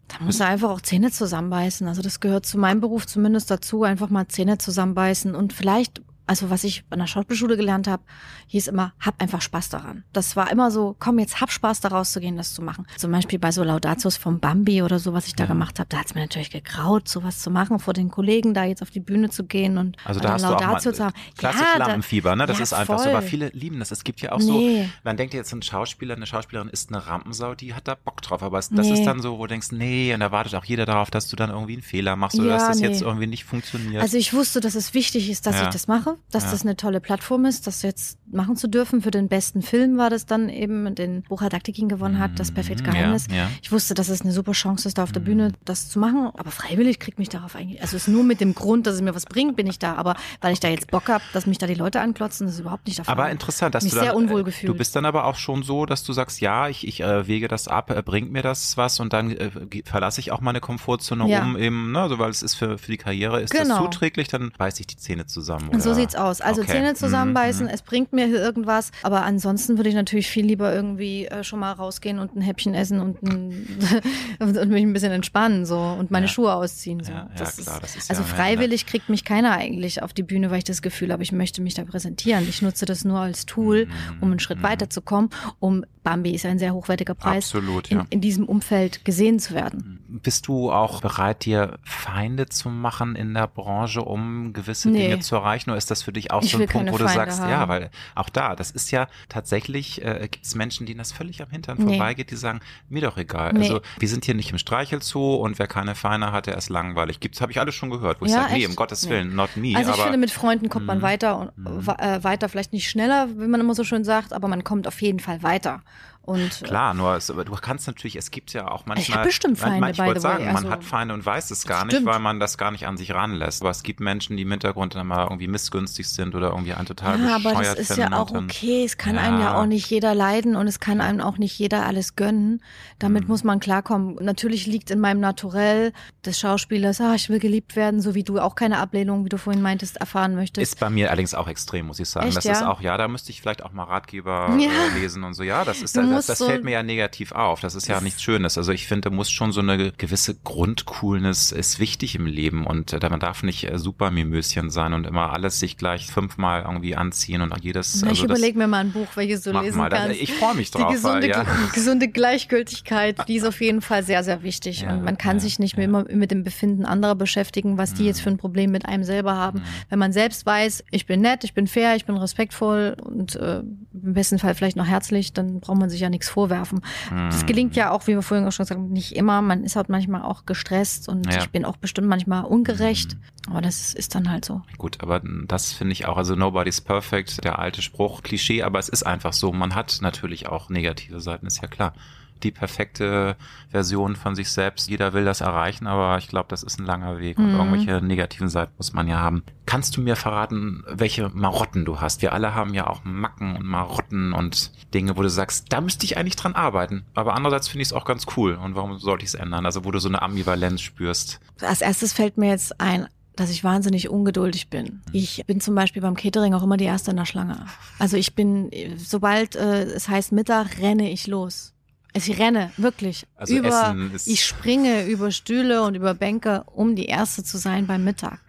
Da 0.08 0.24
muss 0.24 0.40
er 0.40 0.48
einfach 0.48 0.70
auch 0.70 0.80
Zähne 0.80 1.10
zusammenbeißen. 1.10 1.88
Also 1.88 2.02
das 2.02 2.20
gehört 2.20 2.44
zu 2.44 2.58
meinem 2.58 2.80
Beruf 2.80 3.06
zumindest 3.06 3.50
dazu, 3.50 3.82
einfach 3.84 4.10
mal 4.10 4.28
Zähne 4.28 4.58
zusammenbeißen 4.58 5.34
und 5.34 5.52
vielleicht 5.52 6.02
also 6.32 6.48
was 6.48 6.64
ich 6.64 6.82
an 6.88 6.98
der 6.98 7.06
Schauspielschule 7.06 7.58
gelernt 7.58 7.86
habe, 7.86 8.02
hieß 8.46 8.68
immer, 8.68 8.94
hab 8.98 9.20
einfach 9.20 9.42
Spaß 9.42 9.68
daran. 9.68 10.04
Das 10.14 10.34
war 10.34 10.50
immer 10.50 10.70
so, 10.70 10.96
komm, 10.98 11.18
jetzt 11.18 11.42
hab 11.42 11.52
Spaß 11.52 11.80
daraus 11.80 12.12
zu 12.12 12.20
gehen, 12.20 12.38
das 12.38 12.54
zu 12.54 12.62
machen. 12.62 12.86
Zum 12.96 13.12
Beispiel 13.12 13.38
bei 13.38 13.52
so 13.52 13.62
Laudatius 13.62 14.16
vom 14.16 14.40
Bambi 14.40 14.82
oder 14.82 14.98
so, 14.98 15.12
was 15.12 15.26
ich 15.26 15.34
da 15.34 15.44
ja. 15.44 15.48
gemacht 15.48 15.78
habe, 15.78 15.90
da 15.90 15.98
hat 15.98 16.06
es 16.06 16.14
mir 16.14 16.22
natürlich 16.22 16.50
gegraut, 16.50 17.06
sowas 17.06 17.40
zu 17.42 17.50
machen, 17.50 17.78
vor 17.80 17.92
den 17.92 18.10
Kollegen 18.10 18.54
da 18.54 18.64
jetzt 18.64 18.80
auf 18.80 18.90
die 18.90 19.00
Bühne 19.00 19.28
zu 19.28 19.44
gehen 19.44 19.76
und 19.76 19.98
also 20.06 20.20
da 20.20 20.32
hast 20.32 20.42
Laudatio 20.42 20.92
zu 20.92 21.04
haben. 21.04 21.14
Klassisch 21.36 21.60
ja, 21.60 21.78
Lampenfieber, 21.78 22.34
ne? 22.34 22.46
Das 22.46 22.56
ja, 22.56 22.62
ist 22.62 22.72
einfach 22.72 22.96
voll. 22.96 23.04
so, 23.04 23.10
aber 23.10 23.20
viele 23.20 23.50
lieben 23.50 23.78
das. 23.78 23.90
Es 23.90 24.02
gibt 24.02 24.22
ja 24.22 24.32
auch 24.32 24.38
nee. 24.38 24.84
so, 24.84 24.90
man 25.04 25.18
denkt 25.18 25.34
jetzt 25.34 25.52
ein 25.52 25.60
Schauspieler, 25.60 26.16
eine 26.16 26.24
Schauspielerin 26.24 26.70
ist 26.70 26.88
eine 26.88 27.06
Rampensau, 27.06 27.54
die 27.54 27.74
hat 27.74 27.88
da 27.88 27.94
Bock 27.94 28.22
drauf, 28.22 28.42
aber 28.42 28.56
das 28.56 28.70
nee. 28.70 28.90
ist 28.90 29.04
dann 29.04 29.20
so, 29.20 29.36
wo 29.36 29.42
du 29.42 29.48
denkst, 29.48 29.72
nee, 29.72 30.14
und 30.14 30.20
da 30.20 30.32
wartet 30.32 30.54
auch 30.54 30.64
jeder 30.64 30.86
darauf, 30.86 31.10
dass 31.10 31.28
du 31.28 31.36
dann 31.36 31.50
irgendwie 31.50 31.74
einen 31.74 31.82
Fehler 31.82 32.16
machst 32.16 32.40
oder 32.40 32.48
dass 32.48 32.68
das 32.68 32.78
nee. 32.78 32.88
jetzt 32.88 33.02
irgendwie 33.02 33.26
nicht 33.26 33.44
funktioniert. 33.44 34.00
Also 34.00 34.16
ich 34.16 34.32
wusste, 34.32 34.60
dass 34.60 34.74
es 34.74 34.94
wichtig 34.94 35.28
ist, 35.28 35.46
dass 35.46 35.60
ich 35.60 35.68
das 35.68 35.88
mache, 35.88 36.16
dass 36.30 36.50
das 36.50 36.62
eine 36.62 36.76
tolle 36.76 37.00
Plattform 37.00 37.44
ist, 37.44 37.66
das 37.66 37.82
jetzt 37.82 38.18
machen 38.32 38.56
zu 38.56 38.66
dürfen. 38.66 39.02
Für 39.02 39.10
den 39.10 39.28
besten 39.28 39.62
Film 39.62 39.98
war 39.98 40.08
das 40.08 40.24
dann 40.24 40.48
eben, 40.48 40.94
den 40.94 41.22
Bucher 41.22 41.48
Daktikin 41.48 41.88
gewonnen 41.88 42.18
hat, 42.18 42.38
das 42.38 42.50
perfekte 42.50 42.82
mhm. 42.82 42.86
Geheimnis. 42.86 43.26
Ja, 43.28 43.36
ja. 43.36 43.50
Ich 43.62 43.70
wusste, 43.70 43.94
dass 43.94 44.08
es 44.08 44.22
eine 44.22 44.32
super 44.32 44.52
Chance 44.52 44.88
ist, 44.88 44.98
da 44.98 45.02
auf 45.02 45.12
der 45.12 45.20
Bühne 45.20 45.50
mhm. 45.50 45.54
das 45.64 45.88
zu 45.88 45.98
machen. 45.98 46.30
Aber 46.34 46.50
freiwillig 46.50 46.98
kriegt 46.98 47.18
mich 47.18 47.28
darauf 47.28 47.54
eigentlich, 47.54 47.82
also 47.82 47.96
es 47.96 48.08
ist 48.08 48.08
nur 48.08 48.24
mit 48.24 48.40
dem 48.40 48.54
Grund, 48.54 48.86
dass 48.86 48.94
es 48.94 49.02
mir 49.02 49.14
was 49.14 49.26
bringt, 49.26 49.56
bin 49.56 49.66
ich 49.66 49.78
da. 49.78 49.94
Aber 49.96 50.16
weil 50.40 50.52
ich 50.52 50.60
da 50.60 50.68
jetzt 50.68 50.90
Bock 50.90 51.08
habe, 51.08 51.22
dass 51.32 51.46
mich 51.46 51.58
da 51.58 51.66
die 51.66 51.74
Leute 51.74 52.00
anklotzen, 52.00 52.46
das 52.46 52.54
ist 52.54 52.60
überhaupt 52.60 52.86
nicht 52.86 52.98
der 52.98 53.04
Fall. 53.04 53.12
Aber 53.12 53.30
interessant, 53.30 53.74
dass 53.74 53.84
mich 53.84 53.92
du 53.92 53.96
dann, 53.96 54.06
sehr 54.06 54.16
unwohl 54.16 54.44
gefühlt. 54.44 54.70
du 54.70 54.76
bist 54.76 54.96
dann 54.96 55.04
aber 55.04 55.26
auch 55.26 55.36
schon 55.36 55.62
so, 55.62 55.84
dass 55.86 56.02
du 56.02 56.12
sagst, 56.12 56.40
ja, 56.40 56.68
ich, 56.68 56.86
ich 56.86 57.00
äh, 57.00 57.26
wege 57.26 57.48
das 57.48 57.68
ab, 57.68 57.90
äh, 57.90 58.02
bringt 58.02 58.32
mir 58.32 58.42
das 58.42 58.76
was 58.76 59.00
und 59.00 59.12
dann 59.12 59.30
äh, 59.32 59.50
verlasse 59.84 60.20
ich 60.20 60.32
auch 60.32 60.40
meine 60.40 60.60
Komfortzone 60.60 61.28
ja. 61.28 61.42
um 61.42 61.56
eben, 61.58 61.92
ne, 61.92 62.00
also 62.00 62.18
weil 62.18 62.30
es 62.30 62.42
ist 62.42 62.54
für, 62.54 62.78
für 62.78 62.90
die 62.90 62.96
Karriere, 62.96 63.40
ist 63.40 63.52
genau. 63.52 63.68
das 63.68 63.78
zuträglich, 63.78 64.28
dann 64.28 64.52
beiße 64.56 64.80
ich 64.80 64.86
die 64.86 64.96
Zähne 64.96 65.26
zusammen. 65.26 65.68
Oder? 65.68 65.76
Sie's 66.10 66.16
aus. 66.16 66.40
Also 66.40 66.62
okay. 66.62 66.72
Zähne 66.72 66.94
zusammenbeißen, 66.94 67.66
essen, 67.66 67.74
es 67.74 67.82
bringt 67.82 68.12
mir 68.12 68.28
irgendwas. 68.28 68.90
Aber 69.02 69.22
ansonsten 69.24 69.76
würde 69.76 69.88
ich 69.88 69.94
natürlich 69.94 70.28
viel 70.28 70.44
lieber 70.44 70.72
irgendwie 70.74 71.26
äh, 71.26 71.44
schon 71.44 71.60
mal 71.60 71.72
rausgehen 71.72 72.18
und 72.18 72.36
ein 72.36 72.42
Häppchen 72.42 72.74
essen 72.74 73.00
und, 73.00 73.22
ein, 73.22 73.66
und 74.40 74.68
mich 74.68 74.82
ein 74.82 74.92
bisschen 74.92 75.12
entspannen 75.12 75.66
so 75.66 75.78
und 75.78 76.10
meine 76.10 76.26
ja. 76.26 76.32
Schuhe 76.32 76.54
ausziehen. 76.54 77.02
So. 77.02 77.12
Ja, 77.12 77.28
das 77.36 77.56
klar, 77.56 77.80
das 77.80 77.96
ist 77.96 78.10
also 78.10 78.22
freiwillig 78.22 78.86
kriegt 78.86 79.08
mich 79.08 79.24
keiner 79.24 79.52
eigentlich 79.52 80.02
auf 80.02 80.12
die 80.12 80.22
Bühne, 80.22 80.50
weil 80.50 80.58
ich 80.58 80.64
das 80.64 80.82
Gefühl 80.82 81.12
habe, 81.12 81.22
ich 81.22 81.32
möchte 81.32 81.62
mich 81.62 81.74
da 81.74 81.84
präsentieren. 81.84 82.46
Ich 82.48 82.62
nutze 82.62 82.86
das 82.86 83.04
nur 83.04 83.20
als 83.20 83.46
Tool, 83.46 83.88
um 84.20 84.30
einen 84.30 84.40
Schritt 84.40 84.58
mhm. 84.58 84.64
weiterzukommen, 84.64 85.30
um 85.58 85.84
Bambi 86.02 86.32
ist 86.32 86.46
ein 86.46 86.58
sehr 86.58 86.74
hochwertiger 86.74 87.14
Preis, 87.14 87.54
Absolut, 87.54 87.88
ja. 87.88 88.00
in, 88.00 88.06
in 88.10 88.20
diesem 88.20 88.46
Umfeld 88.46 89.04
gesehen 89.04 89.38
zu 89.38 89.54
werden. 89.54 90.00
Bist 90.08 90.48
du 90.48 90.72
auch 90.72 91.00
bereit, 91.00 91.44
dir 91.44 91.78
Feinde 91.84 92.48
zu 92.48 92.70
machen 92.70 93.14
in 93.14 93.34
der 93.34 93.46
Branche, 93.46 94.02
um 94.02 94.52
gewisse 94.52 94.90
nee. 94.90 95.02
Dinge 95.02 95.20
zu 95.20 95.36
erreichen? 95.36 95.70
Oder 95.70 95.78
ist 95.78 95.90
das 95.92 96.02
für 96.02 96.12
dich 96.12 96.30
auch 96.30 96.42
so 96.42 96.58
ein 96.58 96.66
Punkt, 96.66 96.92
wo 96.92 96.98
du 96.98 97.08
sagst, 97.08 97.40
haben. 97.40 97.50
ja, 97.50 97.68
weil 97.68 97.90
auch 98.14 98.28
da, 98.28 98.56
das 98.56 98.70
ist 98.70 98.90
ja 98.90 99.08
tatsächlich, 99.28 100.04
äh, 100.04 100.28
gibt 100.30 100.44
es 100.44 100.54
Menschen, 100.54 100.86
denen 100.86 100.98
das 100.98 101.12
völlig 101.12 101.42
am 101.42 101.50
Hintern 101.50 101.78
nee. 101.78 101.96
vorbeigeht, 101.96 102.30
die 102.30 102.36
sagen, 102.36 102.60
mir 102.88 103.02
doch 103.02 103.16
egal. 103.16 103.52
Nee. 103.52 103.60
Also 103.60 103.80
wir 103.98 104.08
sind 104.08 104.24
hier 104.24 104.34
nicht 104.34 104.50
im 104.50 104.58
Streichelzoo 104.58 105.36
und 105.36 105.58
wer 105.58 105.66
keine 105.66 105.94
Feinde 105.94 106.32
hat, 106.32 106.46
der 106.46 106.56
ist 106.56 106.70
langweilig. 106.70 107.20
Gibt's, 107.20 107.40
habe 107.40 107.52
ich 107.52 107.60
alles 107.60 107.74
schon 107.74 107.90
gehört, 107.90 108.20
wo 108.20 108.26
ja, 108.26 108.30
ich 108.30 108.42
sage, 108.42 108.54
nee, 108.54 108.66
um 108.66 108.76
Gottes 108.76 109.08
Willen, 109.08 109.34
not 109.34 109.56
me. 109.56 109.76
Also 109.76 109.90
ich 109.90 109.94
aber, 109.94 110.04
finde, 110.04 110.18
mit 110.18 110.30
Freunden 110.30 110.68
kommt 110.68 110.86
man 110.86 110.98
mhm. 110.98 111.02
weiter 111.02 111.38
und 111.38 111.56
mhm. 111.56 111.88
äh, 111.98 112.24
weiter, 112.24 112.48
vielleicht 112.48 112.72
nicht 112.72 112.88
schneller, 112.88 113.28
wie 113.36 113.46
man 113.46 113.60
immer 113.60 113.74
so 113.74 113.84
schön 113.84 114.04
sagt, 114.04 114.32
aber 114.32 114.48
man 114.48 114.64
kommt 114.64 114.88
auf 114.88 115.00
jeden 115.02 115.20
Fall 115.20 115.42
weiter. 115.42 115.82
Und, 116.24 116.62
äh, 116.62 116.64
Klar, 116.64 116.94
nur 116.94 117.16
es, 117.16 117.26
du 117.26 117.44
kannst 117.60 117.88
natürlich, 117.88 118.14
es 118.14 118.30
gibt 118.30 118.52
ja 118.52 118.68
auch 118.68 118.86
manchmal. 118.86 118.98
Ich 118.98 119.12
habe 119.12 119.26
bestimmt 119.26 119.58
Feinde, 119.58 119.80
man, 119.80 119.90
ich 119.90 119.98
wollte 119.98 120.20
sagen, 120.20 120.46
also, 120.46 120.62
man 120.62 120.72
hat 120.72 120.84
Feinde 120.84 121.14
und 121.14 121.26
weiß 121.26 121.50
es 121.50 121.66
gar 121.66 121.84
nicht, 121.84 122.04
weil 122.04 122.20
man 122.20 122.38
das 122.38 122.58
gar 122.58 122.70
nicht 122.70 122.86
an 122.86 122.96
sich 122.96 123.12
ranlässt. 123.12 123.60
Aber 123.62 123.70
es 123.70 123.82
gibt 123.82 123.98
Menschen, 123.98 124.36
die 124.36 124.44
im 124.44 124.50
Hintergrund 124.52 124.94
dann 124.94 125.08
mal 125.08 125.24
irgendwie 125.24 125.48
missgünstig 125.48 126.08
sind 126.08 126.36
oder 126.36 126.50
irgendwie 126.50 126.74
ein 126.74 126.86
total 126.86 127.20
ja, 127.20 127.34
aber 127.36 127.54
das 127.54 127.74
ist 127.74 127.96
ja 127.96 128.12
auch 128.12 128.32
okay. 128.32 128.84
Es 128.84 128.96
kann 128.98 129.16
ja. 129.16 129.22
einem 129.22 129.40
ja 129.40 129.60
auch 129.60 129.66
nicht 129.66 129.90
jeder 129.90 130.14
leiden 130.14 130.54
und 130.54 130.68
es 130.68 130.78
kann 130.78 131.00
einem 131.00 131.20
auch 131.20 131.38
nicht 131.38 131.58
jeder 131.58 131.86
alles 131.86 132.14
gönnen. 132.14 132.62
Damit 133.00 133.24
mhm. 133.24 133.28
muss 133.28 133.42
man 133.42 133.58
klarkommen. 133.58 134.16
Natürlich 134.20 134.66
liegt 134.66 134.92
in 134.92 135.00
meinem 135.00 135.18
Naturell 135.18 135.92
des 136.24 136.38
Schauspielers, 136.38 137.00
ah, 137.00 137.14
ich 137.16 137.30
will 137.30 137.40
geliebt 137.40 137.74
werden, 137.74 138.00
so 138.00 138.14
wie 138.14 138.22
du 138.22 138.38
auch 138.38 138.54
keine 138.54 138.78
Ablehnung, 138.78 139.24
wie 139.24 139.28
du 139.28 139.38
vorhin 139.38 139.62
meintest, 139.62 139.96
erfahren 139.96 140.36
möchtest. 140.36 140.72
Ist 140.72 140.78
bei 140.78 140.88
mir 140.88 141.08
allerdings 141.08 141.34
auch 141.34 141.48
extrem, 141.48 141.86
muss 141.86 141.98
ich 141.98 142.08
sagen. 142.08 142.28
Echt, 142.28 142.36
das 142.36 142.44
ja? 142.44 142.52
ist 142.52 142.62
auch, 142.62 142.80
ja, 142.80 142.96
da 142.96 143.08
müsste 143.08 143.30
ich 143.30 143.40
vielleicht 143.40 143.64
auch 143.64 143.72
mal 143.72 143.84
Ratgeber 143.84 144.56
ja. 144.58 144.70
Äh, 144.70 145.00
lesen 145.00 145.24
und 145.24 145.34
so. 145.34 145.42
Ja, 145.42 145.64
das 145.64 145.82
ist, 145.82 145.96
muss 145.96 146.11
das, 146.16 146.26
das 146.26 146.38
so 146.38 146.46
fällt 146.46 146.64
mir 146.64 146.72
ja 146.72 146.82
negativ 146.82 147.32
auf. 147.32 147.60
Das 147.60 147.74
ist 147.74 147.88
ja 147.88 148.00
nichts 148.00 148.22
Schönes. 148.22 148.58
Also 148.58 148.72
ich 148.72 148.86
finde, 148.86 149.10
da 149.10 149.14
muss 149.14 149.30
schon 149.30 149.52
so 149.52 149.60
eine 149.60 149.92
gewisse 149.92 150.34
Grundcoolness 150.34 151.52
ist 151.52 151.78
wichtig 151.78 152.14
im 152.14 152.26
Leben 152.26 152.66
und 152.66 152.92
äh, 152.92 153.08
man 153.08 153.20
darf 153.20 153.42
nicht 153.42 153.70
äh, 153.70 153.78
super 153.78 154.10
Mimöschen 154.10 154.70
sein 154.70 154.92
und 154.92 155.06
immer 155.06 155.32
alles 155.32 155.60
sich 155.60 155.76
gleich 155.76 156.06
fünfmal 156.06 156.62
irgendwie 156.62 156.96
anziehen 156.96 157.42
und 157.42 157.52
jedes. 157.62 158.02
Also 158.02 158.12
ich 158.12 158.22
überlege 158.22 158.58
mir 158.58 158.66
mal 158.66 158.78
ein 158.78 158.92
Buch, 158.92 159.08
welches 159.14 159.42
du 159.42 159.52
lesen 159.52 159.78
mal. 159.78 159.90
kannst. 159.90 160.20
Ich 160.20 160.32
freue 160.32 160.54
mich 160.54 160.70
drauf. 160.70 160.88
Die 160.88 160.94
gesunde, 160.94 161.22
weil, 161.22 161.30
ja. 161.30 161.46
gesunde 161.74 162.08
Gleichgültigkeit, 162.08 163.28
die 163.28 163.36
ist 163.36 163.44
auf 163.44 163.60
jeden 163.60 163.82
Fall 163.82 164.02
sehr, 164.02 164.24
sehr 164.24 164.42
wichtig. 164.42 164.82
Ja, 164.82 164.92
und 164.92 165.04
man 165.04 165.18
kann 165.18 165.36
ja, 165.36 165.40
sich 165.40 165.58
nicht 165.58 165.76
mehr 165.76 165.86
immer 165.86 166.04
mit 166.10 166.30
dem 166.30 166.44
Befinden 166.44 166.84
anderer 166.84 167.14
beschäftigen, 167.14 167.78
was 167.78 167.94
die 167.94 168.04
jetzt 168.04 168.20
für 168.20 168.30
ein 168.30 168.38
Problem 168.38 168.70
mit 168.70 168.86
einem 168.86 169.04
selber 169.04 169.36
haben. 169.36 169.60
Mhm. 169.60 169.64
Wenn 169.90 169.98
man 169.98 170.12
selbst 170.12 170.46
weiß, 170.46 170.84
ich 170.90 171.06
bin 171.06 171.20
nett, 171.20 171.44
ich 171.44 171.54
bin 171.54 171.66
fair, 171.66 171.96
ich 171.96 172.04
bin 172.04 172.16
respektvoll 172.16 172.96
und 173.02 173.36
äh, 173.36 173.60
im 173.60 174.14
besten 174.14 174.38
Fall 174.38 174.54
vielleicht 174.54 174.76
noch 174.76 174.86
herzlich, 174.86 175.32
dann 175.32 175.60
braucht 175.60 175.78
man 175.78 175.90
sich 175.90 176.01
ja 176.02 176.10
nichts 176.10 176.28
vorwerfen. 176.28 176.80
Mhm. 177.10 177.30
Das 177.30 177.46
gelingt 177.46 177.76
ja 177.76 177.90
auch, 177.90 178.06
wie 178.06 178.14
wir 178.14 178.22
vorhin 178.22 178.46
auch 178.46 178.52
schon 178.52 178.64
gesagt 178.64 178.78
haben, 178.80 178.92
nicht 178.92 179.16
immer. 179.16 179.40
Man 179.40 179.64
ist 179.64 179.76
halt 179.76 179.88
manchmal 179.88 180.22
auch 180.22 180.44
gestresst 180.44 181.08
und 181.08 181.26
Ja. 181.26 181.32
Mhm. 181.32 181.38
ich 181.38 181.50
bin 181.50 181.64
auch 181.64 181.76
bestimmt 181.78 182.08
manchmal 182.08 182.44
ungerecht. 182.44 183.16
Aber 183.48 183.60
das 183.60 183.92
ist 183.94 184.14
dann 184.14 184.30
halt 184.30 184.44
so. 184.44 184.62
Gut, 184.78 184.98
aber 185.00 185.20
das 185.46 185.72
finde 185.72 185.92
ich 185.92 186.06
auch, 186.06 186.16
also 186.16 186.36
nobody's 186.36 186.80
perfect, 186.80 187.42
der 187.44 187.58
alte 187.58 187.82
Spruch, 187.82 188.22
Klischee, 188.22 188.62
aber 188.62 188.78
es 188.78 188.88
ist 188.88 189.02
einfach 189.04 189.32
so. 189.32 189.52
Man 189.52 189.74
hat 189.74 189.98
natürlich 190.00 190.48
auch 190.48 190.68
negative 190.68 191.20
Seiten, 191.20 191.46
ist 191.46 191.60
ja 191.60 191.66
klar. 191.68 191.94
Die 192.42 192.50
perfekte 192.50 193.36
Version 193.70 194.16
von 194.16 194.34
sich 194.34 194.50
selbst, 194.50 194.88
jeder 194.88 195.12
will 195.12 195.24
das 195.24 195.40
erreichen, 195.40 195.86
aber 195.86 196.18
ich 196.18 196.28
glaube, 196.28 196.46
das 196.48 196.62
ist 196.62 196.78
ein 196.80 196.86
langer 196.86 197.18
Weg 197.18 197.38
und 197.38 197.52
Mhm. 197.52 197.54
irgendwelche 197.58 198.00
negativen 198.04 198.48
Seiten 198.48 198.72
muss 198.76 198.92
man 198.92 199.06
ja 199.08 199.18
haben. 199.18 199.44
Kannst 199.66 199.96
du 199.96 200.00
mir 200.00 200.16
verraten, 200.16 200.82
welche 200.88 201.28
Marotten 201.28 201.84
du 201.84 202.00
hast? 202.00 202.20
Wir 202.20 202.32
alle 202.32 202.54
haben 202.54 202.74
ja 202.74 202.86
auch 202.88 203.04
Macken 203.04 203.56
und 203.56 203.64
Marotten 203.64 204.32
und 204.32 204.72
Dinge, 204.92 205.16
wo 205.16 205.22
du 205.22 205.30
sagst, 205.30 205.66
da 205.72 205.80
müsste 205.80 206.04
ich 206.04 206.16
eigentlich 206.16 206.36
dran 206.36 206.54
arbeiten. 206.54 207.04
Aber 207.14 207.34
andererseits 207.34 207.68
finde 207.68 207.82
ich 207.82 207.88
es 207.88 207.92
auch 207.92 208.04
ganz 208.04 208.26
cool. 208.36 208.54
Und 208.54 208.74
warum 208.74 208.98
sollte 208.98 209.22
ich 209.24 209.28
es 209.28 209.34
ändern? 209.34 209.64
Also, 209.64 209.84
wo 209.84 209.90
du 209.90 209.98
so 210.00 210.08
eine 210.08 210.20
Ambivalenz 210.22 210.80
spürst. 210.80 211.40
Als 211.60 211.80
erstes 211.80 212.12
fällt 212.12 212.36
mir 212.38 212.48
jetzt 212.48 212.80
ein, 212.80 213.06
dass 213.36 213.48
ich 213.50 213.64
wahnsinnig 213.64 214.10
ungeduldig 214.10 214.68
bin. 214.68 215.00
Ich 215.12 215.42
bin 215.46 215.60
zum 215.60 215.74
Beispiel 215.74 216.02
beim 216.02 216.16
Catering 216.16 216.52
auch 216.54 216.62
immer 216.62 216.76
die 216.76 216.84
Erste 216.84 217.12
in 217.12 217.16
der 217.16 217.24
Schlange. 217.24 217.64
Also 217.98 218.16
ich 218.18 218.34
bin, 218.34 218.70
sobald 218.98 219.56
äh, 219.56 219.84
es 219.84 220.08
heißt 220.08 220.32
Mittag, 220.32 220.78
renne 220.80 221.10
ich 221.10 221.26
los. 221.28 221.71
Also 222.14 222.32
Ich 222.32 222.38
renne, 222.38 222.72
wirklich. 222.76 223.26
Also 223.36 223.56
über, 223.56 223.96
ich 224.26 224.44
springe 224.44 225.06
über 225.06 225.30
Stühle 225.30 225.82
und 225.82 225.94
über 225.94 226.14
Bänke, 226.14 226.64
um 226.66 226.94
die 226.94 227.06
Erste 227.06 227.42
zu 227.42 227.56
sein 227.58 227.86
beim 227.86 228.04
Mittag. 228.04 228.40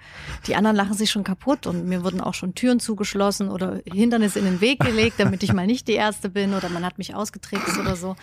Die 0.47 0.55
anderen 0.55 0.76
lachen 0.76 0.95
sich 0.95 1.11
schon 1.11 1.24
kaputt 1.24 1.66
und 1.66 1.86
mir 1.86 2.03
wurden 2.03 2.20
auch 2.20 2.34
schon 2.34 2.55
Türen 2.55 2.80
zugeschlossen 2.80 3.49
oder 3.49 3.82
Hindernisse 3.86 4.39
in 4.39 4.45
den 4.45 4.61
Weg 4.61 4.80
gelegt, 4.80 5.20
damit 5.20 5.43
ich 5.43 5.53
mal 5.53 5.66
nicht 5.66 5.88
die 5.88 5.93
Erste 5.93 6.30
bin 6.30 6.53
oder 6.53 6.70
man 6.70 6.86
hat 6.86 6.97
mich 6.97 7.16
ausgetrickst 7.16 7.78
oder 7.78 7.95
so. 7.95 8.16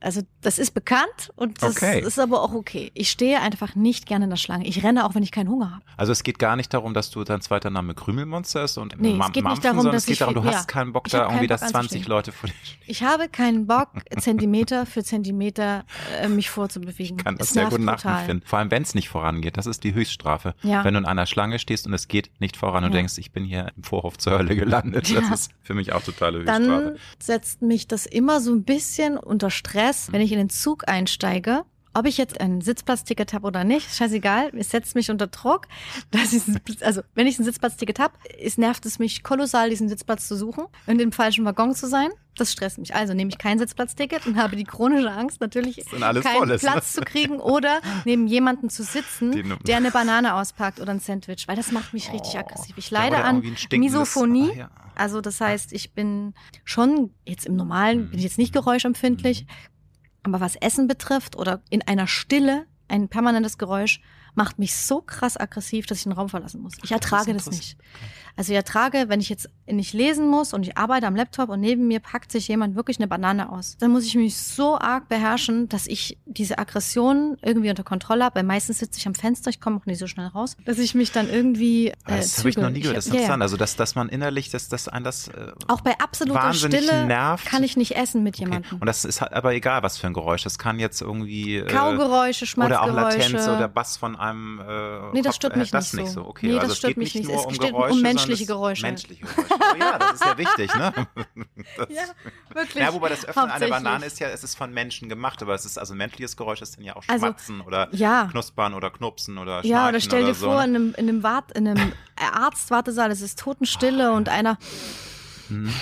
Also 0.00 0.22
das 0.42 0.58
ist 0.60 0.72
bekannt 0.74 1.32
und 1.34 1.62
das 1.62 1.76
Okay. 1.76 2.00
ist 2.00 2.18
aber 2.20 2.42
auch 2.42 2.52
okay. 2.52 2.90
Ich 2.94 3.10
stehe 3.10 3.40
einfach 3.40 3.74
nicht 3.74 4.06
gerne 4.06 4.24
in 4.24 4.30
der 4.30 4.36
Schlange. 4.36 4.66
Ich 4.66 4.84
renne 4.84 5.04
auch, 5.04 5.14
wenn 5.16 5.22
ich 5.24 5.32
keinen 5.32 5.48
Hunger 5.48 5.72
habe. 5.72 5.82
Also 5.96 6.12
es 6.12 6.22
geht 6.22 6.38
gar 6.38 6.54
nicht 6.54 6.72
darum, 6.72 6.94
dass 6.94 7.10
du 7.10 7.24
dein 7.24 7.40
zweiter 7.40 7.70
Name 7.70 7.94
Krümelmonster 7.94 8.62
ist 8.62 8.78
und 8.78 9.00
Nee, 9.00 9.12
es 9.12 9.16
Mam- 9.16 9.32
geht 9.32 9.36
nicht 9.36 9.44
Mampfen, 9.44 9.62
darum, 9.64 9.76
sondern 9.78 9.94
dass 9.94 10.02
es 10.04 10.06
geht 10.08 10.20
darum, 10.20 10.34
du 10.34 10.40
ja. 10.42 10.52
hast 10.54 10.68
keinen 10.68 10.92
Bock 10.92 11.08
da 11.08 11.24
irgendwie, 11.26 11.48
dass 11.48 11.60
Bock 11.62 11.70
20 11.70 11.78
anzustehen. 11.80 12.04
Leute 12.08 12.32
vor 12.32 12.48
dir 12.48 12.54
stehen. 12.62 12.78
Ich 12.86 13.02
habe 13.02 13.28
keinen 13.28 13.66
Bock, 13.66 13.88
Zentimeter 14.20 14.86
für 14.86 15.02
Zentimeter 15.02 15.84
äh, 16.20 16.28
mich 16.28 16.48
vorzubewegen. 16.50 17.18
Ich 17.18 17.24
kann 17.24 17.36
das 17.36 17.48
Es 17.48 17.54
sehr 17.54 17.66
gut 17.66 17.80
nachempfinden. 17.80 18.46
Vor 18.46 18.58
allem, 18.60 18.70
wenn 18.70 18.82
es 18.82 18.94
nicht 18.94 19.08
vorangeht. 19.08 19.56
Das 19.56 19.66
ist 19.66 19.82
die 19.84 19.94
Höchststrafe. 19.94 20.54
Ja. 20.62 20.84
Wenn 20.84 20.94
du 20.94 21.00
in 21.00 21.06
einer 21.06 21.26
Schlange 21.26 21.58
stehst 21.58 21.86
und 21.86 21.92
es 21.94 22.06
geht 22.08 22.30
nicht 22.40 22.56
voran 22.56 22.84
und 22.84 22.90
Ja. 22.92 22.98
denkst, 22.98 23.18
ich 23.18 23.32
bin 23.32 23.44
hier 23.44 23.72
im 23.76 23.82
Vorhof 23.82 24.16
zur 24.18 24.38
Hölle 24.38 24.54
gelandet. 24.54 25.08
Das 25.18 25.30
ist 25.40 25.50
für 25.62 25.74
mich 25.74 25.92
auch 25.92 26.02
totale 26.02 26.38
Höchststrafe. 26.38 26.62
Dann 26.66 26.96
setzt 27.18 27.62
mich 27.62 27.88
das 27.88 28.06
immer 28.06 28.40
so 28.40 28.52
ein 28.52 28.62
bisschen 28.62 29.16
unter 29.18 29.50
Stress, 29.50 29.87
wenn 30.12 30.20
ich 30.20 30.32
in 30.32 30.38
den 30.38 30.50
Zug 30.50 30.88
einsteige. 30.88 31.64
Ob 31.94 32.06
ich 32.06 32.16
jetzt 32.18 32.40
ein 32.40 32.60
Sitzplatzticket 32.60 33.32
habe 33.32 33.46
oder 33.46 33.64
nicht, 33.64 33.92
scheißegal. 33.92 34.52
Es 34.56 34.70
setzt 34.70 34.94
mich 34.94 35.10
unter 35.10 35.26
Druck. 35.26 35.66
Dass 36.12 36.32
ich, 36.32 36.42
also, 36.84 37.00
wenn 37.14 37.26
ich 37.26 37.38
ein 37.40 37.44
Sitzplatzticket 37.44 37.98
habe, 37.98 38.12
es 38.40 38.56
nervt 38.58 38.86
es 38.86 38.98
mich 39.00 39.22
kolossal, 39.24 39.70
diesen 39.70 39.88
Sitzplatz 39.88 40.28
zu 40.28 40.36
suchen 40.36 40.64
und 40.86 41.00
im 41.00 41.10
falschen 41.12 41.44
Waggon 41.44 41.74
zu 41.74 41.88
sein. 41.88 42.10
Das 42.36 42.52
stresst 42.52 42.78
mich. 42.78 42.94
Also 42.94 43.14
nehme 43.14 43.30
ich 43.30 43.38
kein 43.38 43.58
Sitzplatzticket 43.58 44.26
und 44.28 44.36
habe 44.36 44.54
die 44.54 44.62
chronische 44.62 45.10
Angst, 45.10 45.40
natürlich 45.40 45.84
keinen 45.90 46.22
voll 46.22 46.50
ist, 46.52 46.62
ne? 46.62 46.70
Platz 46.70 46.92
zu 46.92 47.00
kriegen 47.00 47.40
oder 47.40 47.80
neben 48.04 48.28
jemanden 48.28 48.70
zu 48.70 48.84
sitzen, 48.84 49.32
Den- 49.32 49.56
der 49.66 49.78
eine 49.78 49.90
Banane 49.90 50.34
auspackt 50.34 50.78
oder 50.78 50.92
ein 50.92 51.00
Sandwich, 51.00 51.48
weil 51.48 51.56
das 51.56 51.72
macht 51.72 51.94
mich 51.94 52.12
richtig 52.12 52.34
Oh. 52.36 52.38
aggressiv. 52.38 52.76
Ich 52.78 52.92
leide 52.92 53.24
an 53.24 53.42
Misophonie. 53.72 54.50
Ah, 54.52 54.56
ja. 54.56 54.70
Also 54.94 55.20
das 55.20 55.40
heißt, 55.40 55.72
ich 55.72 55.94
bin 55.94 56.34
schon 56.64 57.12
jetzt 57.26 57.46
im 57.46 57.56
Normalen, 57.56 58.10
bin 58.10 58.18
ich 58.18 58.24
jetzt 58.24 58.38
nicht 58.38 58.52
geräuschempfindlich, 58.52 59.46
aber 60.22 60.40
was 60.40 60.56
Essen 60.56 60.88
betrifft 60.88 61.36
oder 61.36 61.60
in 61.70 61.82
einer 61.82 62.06
Stille, 62.06 62.66
ein 62.88 63.08
permanentes 63.08 63.58
Geräusch, 63.58 64.00
macht 64.34 64.58
mich 64.58 64.76
so 64.76 65.00
krass 65.00 65.36
aggressiv, 65.36 65.86
dass 65.86 65.98
ich 65.98 66.04
den 66.04 66.12
Raum 66.12 66.28
verlassen 66.28 66.62
muss. 66.62 66.74
Ich 66.82 66.92
ertrage 66.92 67.32
das, 67.32 67.46
interessant. 67.46 67.56
nicht. 67.56 67.76
Also 68.38 68.52
ich 68.52 68.56
ertrage, 68.56 69.06
wenn 69.08 69.18
ich 69.20 69.28
jetzt 69.28 69.48
nicht 69.66 69.92
lesen 69.94 70.28
muss 70.28 70.54
und 70.54 70.62
ich 70.62 70.78
arbeite 70.78 71.06
am 71.08 71.16
Laptop 71.16 71.48
und 71.48 71.58
neben 71.60 71.88
mir 71.88 71.98
packt 71.98 72.30
sich 72.30 72.46
jemand 72.46 72.76
wirklich 72.76 72.98
eine 72.98 73.08
Banane 73.08 73.50
aus, 73.50 73.76
dann 73.80 73.90
muss 73.90 74.04
ich 74.04 74.14
mich 74.14 74.36
so 74.36 74.78
arg 74.78 75.08
beherrschen, 75.08 75.68
dass 75.68 75.88
ich 75.88 76.18
diese 76.24 76.56
Aggression 76.58 77.36
irgendwie 77.42 77.68
unter 77.68 77.82
Kontrolle 77.82 78.24
habe, 78.24 78.36
weil 78.36 78.44
meistens 78.44 78.78
sitze 78.78 78.98
ich 79.00 79.06
am 79.08 79.16
Fenster, 79.16 79.50
ich 79.50 79.60
komme 79.60 79.76
auch 79.78 79.86
nicht 79.86 79.98
so 79.98 80.06
schnell 80.06 80.28
raus, 80.28 80.56
dass 80.64 80.78
ich 80.78 80.94
mich 80.94 81.10
dann 81.10 81.28
irgendwie 81.28 81.88
äh, 81.88 81.94
das 82.06 82.38
habe 82.38 82.48
ich 82.50 82.56
noch 82.56 82.70
nie 82.70 82.80
gehört. 82.80 82.96
Das 82.96 83.06
ist 83.06 83.12
ja, 83.12 83.16
ja. 83.16 83.20
interessant. 83.22 83.42
Also, 83.42 83.56
dass, 83.56 83.74
dass 83.74 83.94
man 83.96 84.08
innerlich, 84.08 84.50
dass, 84.50 84.68
dass 84.68 84.86
ein 84.88 85.02
das 85.02 85.28
äh, 85.28 85.50
Auch 85.66 85.80
bei 85.80 85.98
absoluter 85.98 86.52
Stille 86.54 87.06
nervt. 87.06 87.44
kann 87.44 87.64
ich 87.64 87.76
nicht 87.76 87.96
essen 87.96 88.22
mit 88.22 88.36
Okay. 88.36 88.44
jemandem. 88.44 88.78
Und 88.78 88.86
das 88.86 89.04
ist 89.04 89.20
halt 89.20 89.32
aber 89.32 89.52
egal, 89.52 89.82
was 89.82 89.98
für 89.98 90.06
ein 90.06 90.14
Geräusch. 90.14 90.44
Das 90.44 90.58
kann 90.58 90.78
jetzt 90.78 91.02
irgendwie. 91.02 91.56
Äh, 91.56 91.66
Kaugeräusche, 91.66 92.46
Oder 92.56 92.82
auch. 92.82 92.92
Latenz 92.94 93.48
oder 93.48 93.66
Bass 93.68 93.96
von 93.96 94.14
einem. 94.16 94.60
Äh, 94.60 94.64
Nee, 95.12 95.22
das 95.22 95.32
Kopf- 95.32 95.34
stört 95.36 95.56
äh, 95.56 95.58
mich 95.58 95.70
das 95.72 95.92
nicht 95.92 96.04
nicht 96.04 96.12
so. 96.14 96.24
Okay, 96.26 96.46
Nee, 96.48 96.52
also 96.54 96.62
das 96.68 96.72
es 96.72 96.78
stört 96.78 96.96
mich 96.96 97.14
nicht 97.14 97.26
nur 97.28 97.36
Es 97.40 97.46
um 97.46 97.52
geht 97.52 97.62
um 97.62 97.68
Geräusche, 97.70 97.94
sondern 97.94 98.27
menschliche 98.28 98.46
Geräusche. 98.46 98.82
Menschliche 98.82 99.24
Geräusche. 99.24 99.54
Oh 99.72 99.76
ja, 99.78 99.98
das 99.98 100.12
ist 100.14 100.24
ja 100.24 100.38
wichtig, 100.38 100.74
ne? 100.74 100.92
Das, 101.76 101.88
Ja, 101.90 102.02
wirklich. 102.54 102.82
ja, 102.84 102.92
wobei 102.92 103.08
das 103.08 103.24
Öffnen 103.24 103.50
einer. 103.50 103.68
Banane 103.68 104.06
ist 104.06 104.18
ja, 104.20 104.28
es 104.28 104.44
ist 104.44 104.56
von 104.56 104.72
Menschen 104.72 105.08
gemacht, 105.08 105.42
aber 105.42 105.54
es 105.54 105.64
ist 105.64 105.78
also 105.78 105.94
ein 105.94 105.98
menschliches 105.98 106.36
Geräusch 106.36 106.62
ist 106.62 106.76
dann 106.76 106.84
ja 106.84 106.96
auch 106.96 107.02
Also, 107.08 107.26
Schmatzen 107.26 107.60
oder 107.60 107.88
ja. 107.94 108.28
Knuspern 108.30 108.74
oder 108.74 108.90
Knupsen 108.90 109.38
oder 109.38 109.62
Schnarchen 109.62 109.70
Ja, 109.70 109.88
oder 109.88 110.00
stell 110.00 110.24
dir 110.24 110.34
so, 110.34 110.46
vor, 110.46 110.58
ne? 110.58 110.64
in 110.64 110.74
einem, 110.76 110.94
in 110.96 111.08
einem, 111.08 111.22
Wart, 111.22 111.52
in 111.52 111.68
einem 111.68 111.92
Arztwartesaal, 112.16 113.10
es 113.10 113.20
ist 113.20 113.38
Totenstille 113.38 114.12
und 114.12 114.28
einer. 114.28 114.58
Mhm. 115.48 115.72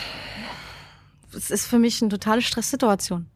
Es 1.33 1.51
ist 1.51 1.67
für 1.67 1.79
mich 1.79 2.01
eine 2.01 2.11
totale 2.11 2.41
Stresssituation. 2.43 3.27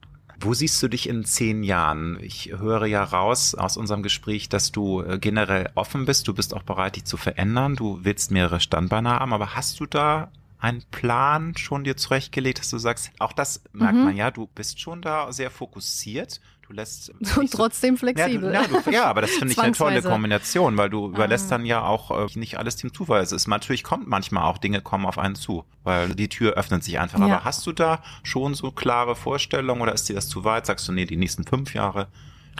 Wo 0.43 0.55
siehst 0.55 0.83
du 0.83 0.89
dich 0.89 1.09
in 1.09 1.25
zehn 1.25 1.63
Jahren? 1.63 2.19
Ich 2.23 2.51
höre 2.57 2.87
ja 2.87 3.05
raus 3.05 3.55
aus 3.55 3.77
unserem 3.77 4.03
Gespräch, 4.03 4.49
dass 4.49 4.73
du 4.73 5.03
äh, 5.03 5.19
generell 5.19 5.71
offen 5.75 6.07
bist. 6.07 6.27
Du 6.29 6.35
bist 6.35 6.55
auch 6.55 6.63
bereit, 6.63 6.97
dich 6.97 7.05
zu 7.05 7.19
verändern. 7.19 7.77
Du 7.77 8.01
willst 8.05 8.31
mehrere 8.31 8.61
Standbeine 8.61 9.11
haben. 9.11 9.35
Aber 9.35 9.55
hast 9.55 9.79
du 9.81 9.87
da 9.87 10.31
einen 10.59 10.83
Plan 10.91 11.57
schon 11.57 11.85
dir 11.85 11.97
zurechtgelegt, 11.97 12.59
dass 12.59 12.71
du 12.71 12.79
sagst, 12.79 13.11
auch 13.19 13.33
das 13.33 13.63
merkt 13.73 13.97
Mhm. 13.97 14.05
man 14.05 14.17
ja, 14.17 14.31
du 14.31 14.47
bist 14.55 14.81
schon 14.81 15.03
da 15.03 15.31
sehr 15.33 15.51
fokussiert. 15.51 16.41
Du 16.71 16.77
lässt 16.77 17.11
Und 17.37 17.51
so- 17.51 17.57
trotzdem 17.59 17.95
ja, 17.95 17.99
flexibel. 17.99 18.53
du, 18.53 18.55
ja, 18.55 18.63
du, 18.69 18.91
ja, 18.93 19.05
aber 19.07 19.23
das 19.23 19.31
finde 19.33 19.53
ich 19.53 19.59
eine 19.59 19.73
tolle. 19.73 20.01
Kombination, 20.03 20.77
weil 20.77 20.89
du 20.89 21.09
überlässt 21.09 21.47
Ah. 21.47 21.57
dann 21.57 21.67
ja 21.67 21.83
auch 21.83 22.13
äh, 22.13 22.39
nicht 22.39 22.59
alles 22.59 22.77
dem 22.77 22.95
Zufall. 22.95 23.21
Es 23.23 23.33
ist 23.33 23.49
natürlich 23.49 23.83
kommt 23.83 24.07
manchmal 24.07 24.45
auch 24.45 24.57
Dinge 24.57 24.81
kommen 24.81 25.05
auf 25.05 25.19
einen 25.19 25.35
zu, 25.35 25.65
weil 25.83 26.15
die 26.15 26.29
Tür 26.29 26.53
öffnet 26.53 26.85
sich 26.85 27.01
einfach. 27.01 27.19
Ja. 27.19 27.25
Aber 27.25 27.45
hast 27.45 27.67
du 27.67 27.73
da 27.73 28.05
schon 28.23 28.55
so 28.55 28.71
klare 28.71 29.17
Vorstellungen 29.17 29.83
oder 29.83 29.93
ist 29.93 30.09
dir 30.09 30.15
das 30.15 30.29
zu 30.29 30.45
weit? 30.45 30.65
Sagst 30.67 30.87
du, 30.87 30.93
nee, 30.93 31.07
die 31.07 31.17
nächsten 31.17 31.45
fünf 31.45 31.75
Jahre? 31.75 32.07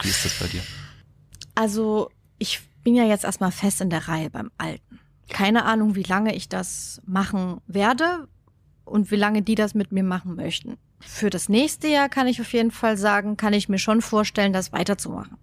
Wie 0.01 0.09
ist 0.09 0.25
das 0.25 0.37
bei 0.39 0.47
dir? 0.47 0.61
Also, 1.55 2.09
ich 2.37 2.59
bin 2.83 2.95
ja 2.95 3.05
jetzt 3.05 3.23
erstmal 3.23 3.51
fest 3.53 3.79
in 3.79 3.89
der 3.89 4.09
Reihe 4.09 4.29
beim 4.29 4.51
Alten. 4.57 4.99
Keine 5.29 5.63
Ahnung, 5.63 5.95
wie 5.95 6.03
lange 6.03 6.35
ich 6.35 6.49
das 6.49 7.01
machen 7.05 7.61
werde 7.67 8.27
und 8.83 9.09
wie 9.09 9.15
lange 9.15 9.41
die 9.41 9.55
das 9.55 9.73
mit 9.73 9.93
mir 9.93 10.03
machen 10.03 10.35
möchten. 10.35 10.77
Für 11.05 11.29
das 11.29 11.49
nächste 11.49 11.87
Jahr 11.87 12.09
kann 12.09 12.27
ich 12.27 12.41
auf 12.41 12.53
jeden 12.53 12.71
Fall 12.71 12.97
sagen, 12.97 13.37
kann 13.37 13.53
ich 13.53 13.69
mir 13.69 13.79
schon 13.79 14.01
vorstellen, 14.01 14.53
das 14.53 14.71
weiterzumachen. 14.71 15.37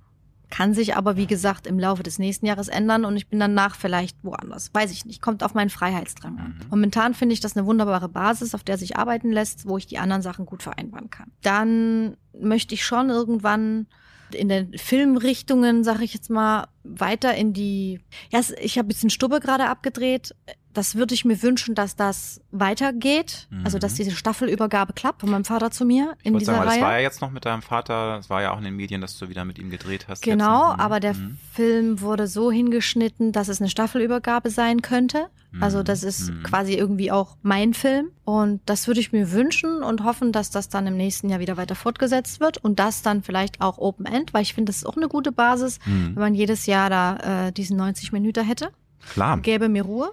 Kann 0.50 0.72
sich 0.72 0.96
aber, 0.96 1.16
wie 1.16 1.26
gesagt, 1.26 1.66
im 1.66 1.78
Laufe 1.78 2.02
des 2.02 2.18
nächsten 2.18 2.46
Jahres 2.46 2.68
ändern 2.68 3.04
und 3.04 3.16
ich 3.16 3.28
bin 3.28 3.38
danach 3.38 3.74
vielleicht 3.74 4.16
woanders. 4.24 4.70
Weiß 4.72 4.90
ich 4.90 5.04
nicht. 5.04 5.20
Kommt 5.20 5.42
auf 5.42 5.52
meinen 5.52 5.68
Freiheitsdrang 5.68 6.38
an. 6.38 6.58
Mhm. 6.58 6.66
Momentan 6.70 7.12
finde 7.12 7.34
ich 7.34 7.40
das 7.40 7.56
eine 7.56 7.66
wunderbare 7.66 8.08
Basis, 8.08 8.54
auf 8.54 8.64
der 8.64 8.78
sich 8.78 8.96
arbeiten 8.96 9.30
lässt, 9.30 9.68
wo 9.68 9.76
ich 9.76 9.86
die 9.86 9.98
anderen 9.98 10.22
Sachen 10.22 10.46
gut 10.46 10.62
vereinbaren 10.62 11.10
kann. 11.10 11.32
Dann 11.42 12.16
möchte 12.32 12.74
ich 12.74 12.84
schon 12.84 13.10
irgendwann 13.10 13.86
in 14.32 14.48
den 14.48 14.76
Filmrichtungen, 14.76 15.84
sage 15.84 16.04
ich 16.04 16.14
jetzt 16.14 16.30
mal, 16.30 16.68
weiter 16.82 17.34
in 17.34 17.52
die. 17.52 18.00
Ja, 18.30 18.40
ich 18.60 18.78
habe 18.78 18.90
jetzt 18.90 19.02
einen 19.02 19.10
Stubbe 19.10 19.40
gerade 19.40 19.68
abgedreht. 19.68 20.34
Das 20.78 20.94
würde 20.94 21.12
ich 21.12 21.24
mir 21.24 21.42
wünschen, 21.42 21.74
dass 21.74 21.96
das 21.96 22.40
weitergeht. 22.52 23.48
Mhm. 23.50 23.64
Also, 23.64 23.80
dass 23.80 23.94
diese 23.94 24.12
Staffelübergabe 24.12 24.92
klappt 24.92 25.22
von 25.22 25.28
meinem 25.28 25.44
Vater 25.44 25.72
zu 25.72 25.84
mir 25.84 26.14
in 26.22 26.34
Ich 26.34 26.38
dieser 26.38 26.52
sagen, 26.52 26.60
weil 26.60 26.66
das 26.66 26.74
Reihe. 26.76 26.82
war 26.84 26.92
ja 26.92 27.00
jetzt 27.00 27.20
noch 27.20 27.32
mit 27.32 27.44
deinem 27.44 27.62
Vater, 27.62 28.18
das 28.18 28.30
war 28.30 28.42
ja 28.42 28.52
auch 28.52 28.58
in 28.58 28.64
den 28.64 28.76
Medien, 28.76 29.00
dass 29.00 29.18
du 29.18 29.28
wieder 29.28 29.44
mit 29.44 29.58
ihm 29.58 29.70
gedreht 29.70 30.06
hast. 30.06 30.22
Genau, 30.22 30.68
ne? 30.68 30.78
aber 30.78 31.00
der 31.00 31.14
Mhm. 31.14 31.36
Film 31.52 32.00
wurde 32.00 32.28
so 32.28 32.52
hingeschnitten, 32.52 33.32
dass 33.32 33.48
es 33.48 33.60
eine 33.60 33.68
Staffelübergabe 33.68 34.50
sein 34.50 34.80
könnte. 34.80 35.26
Also 35.60 35.82
das 35.82 36.04
ist 36.04 36.30
mhm. 36.30 36.42
quasi 36.44 36.74
irgendwie 36.74 37.10
auch 37.10 37.36
mein 37.42 37.74
Film 37.74 38.10
und 38.24 38.60
das 38.66 38.86
würde 38.86 39.00
ich 39.00 39.10
mir 39.12 39.32
wünschen 39.32 39.82
und 39.82 40.04
hoffen, 40.04 40.30
dass 40.30 40.50
das 40.50 40.68
dann 40.68 40.86
im 40.86 40.96
nächsten 40.96 41.28
Jahr 41.28 41.40
wieder 41.40 41.56
weiter 41.56 41.74
fortgesetzt 41.74 42.38
wird 42.38 42.58
und 42.58 42.78
das 42.78 43.02
dann 43.02 43.22
vielleicht 43.22 43.60
auch 43.60 43.78
Open 43.78 44.06
End, 44.06 44.32
weil 44.34 44.42
ich 44.42 44.54
finde, 44.54 44.70
das 44.70 44.76
ist 44.76 44.86
auch 44.86 44.96
eine 44.96 45.08
gute 45.08 45.32
Basis, 45.32 45.80
mhm. 45.86 46.14
wenn 46.14 46.22
man 46.22 46.34
jedes 46.34 46.66
Jahr 46.66 46.88
da 46.90 47.46
äh, 47.48 47.52
diesen 47.52 47.78
90 47.78 48.12
Minuten 48.12 48.44
hätte. 48.44 48.70
Klar. 49.12 49.38
Gäbe 49.38 49.68
mir 49.68 49.82
Ruhe. 49.82 50.12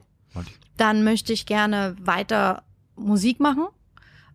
Dann 0.78 1.04
möchte 1.04 1.34
ich 1.34 1.46
gerne 1.46 1.96
weiter 2.02 2.64
Musik 2.96 3.40
machen, 3.40 3.68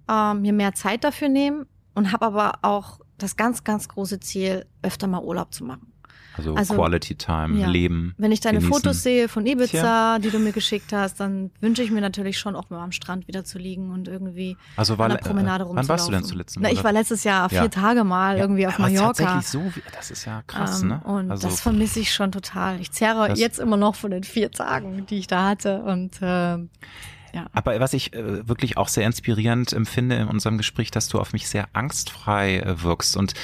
äh, 0.09 0.35
mir 0.35 0.53
mehr 0.53 0.75
Zeit 0.75 1.05
dafür 1.05 1.29
nehmen 1.29 1.67
und 1.95 2.13
habe 2.13 2.27
aber 2.27 2.59
auch 2.63 3.01
das 3.19 3.37
ganz, 3.37 3.65
ganz 3.65 3.89
große 3.89 4.21
Ziel, 4.21 4.67
öfter 4.83 5.07
mal 5.07 5.23
Urlaub 5.23 5.53
zu 5.53 5.65
machen. 5.65 5.93
Also, 6.41 6.55
also 6.55 6.75
Quality 6.75 7.15
Time, 7.15 7.59
ja. 7.59 7.69
Leben. 7.69 8.15
Wenn 8.19 8.33
ich 8.33 8.41
deine 8.41 8.59
genießen. 8.59 8.83
Fotos 8.83 9.03
sehe 9.03 9.29
von 9.29 9.47
Ibiza, 9.47 9.69
Tja. 9.69 10.19
die 10.19 10.31
du 10.31 10.39
mir 10.39 10.53
geschickt 10.53 10.93
hast, 10.93 11.21
dann 11.21 11.51
wünsche 11.61 11.83
ich 11.83 11.91
mir 11.91 12.01
natürlich 12.01 12.39
schon 12.39 12.57
auch 12.57 12.71
mal 12.71 12.83
am 12.83 12.93
Strand 12.93 13.29
wieder 13.29 13.45
zu 13.45 13.59
liegen 13.59 13.91
und 13.91 14.09
irgendwie 14.09 14.57
also 14.77 14.99
war, 14.99 15.07
an 15.07 15.13
der 15.13 15.19
Promenade 15.19 15.65
äh, 15.65 15.67
rumzulaufen. 15.67 15.77
Wann 15.77 15.89
warst 15.89 16.09
du 16.09 16.13
denn 16.13 16.25
zuletzt? 16.25 16.59
Na, 16.61 16.71
ich 16.71 16.83
war 16.83 16.93
letztes 16.93 17.25
Jahr 17.25 17.49
vier 17.49 17.59
ja. 17.59 17.69
Tage 17.69 18.05
mal 18.05 18.37
ja. 18.37 18.43
irgendwie 18.43 18.67
auf 18.67 18.75
Aber 18.75 18.85
Mallorca. 18.85 19.13
Tatsächlich 19.13 19.47
so, 19.47 19.81
das 19.95 20.11
ist 20.11 20.25
ja 20.25 20.43
krass, 20.47 20.83
ähm, 20.83 20.89
ne? 20.89 21.01
Und 21.05 21.31
also, 21.31 21.49
das 21.49 21.61
vermisse 21.61 22.01
ich 22.01 22.13
schon 22.13 22.33
total. 22.33 22.81
Ich 22.81 22.91
zehre 22.91 23.35
jetzt 23.35 23.59
immer 23.59 23.77
noch 23.77 23.95
von 23.95 24.11
den 24.11 24.25
vier 24.25 24.51
Tagen, 24.51 25.07
die 25.07 25.19
ich 25.19 25.27
da 25.27 25.49
hatte 25.49 25.83
und 25.83 26.21
äh, 26.23 26.59
ja. 27.33 27.47
Aber 27.53 27.79
was 27.81 27.93
ich 27.93 28.13
äh, 28.13 28.49
wirklich 28.49 28.77
auch 28.77 28.89
sehr 28.89 29.07
inspirierend 29.07 29.73
empfinde 29.73 30.17
in 30.17 30.29
unserem 30.29 30.59
Gespräch, 30.59 30.91
dass 30.91 31.09
du 31.09 31.19
auf 31.19 31.33
mich 31.33 31.49
sehr 31.49 31.69
angstfrei 31.73 32.59
äh, 32.59 32.83
wirkst 32.83 33.17
und 33.17 33.35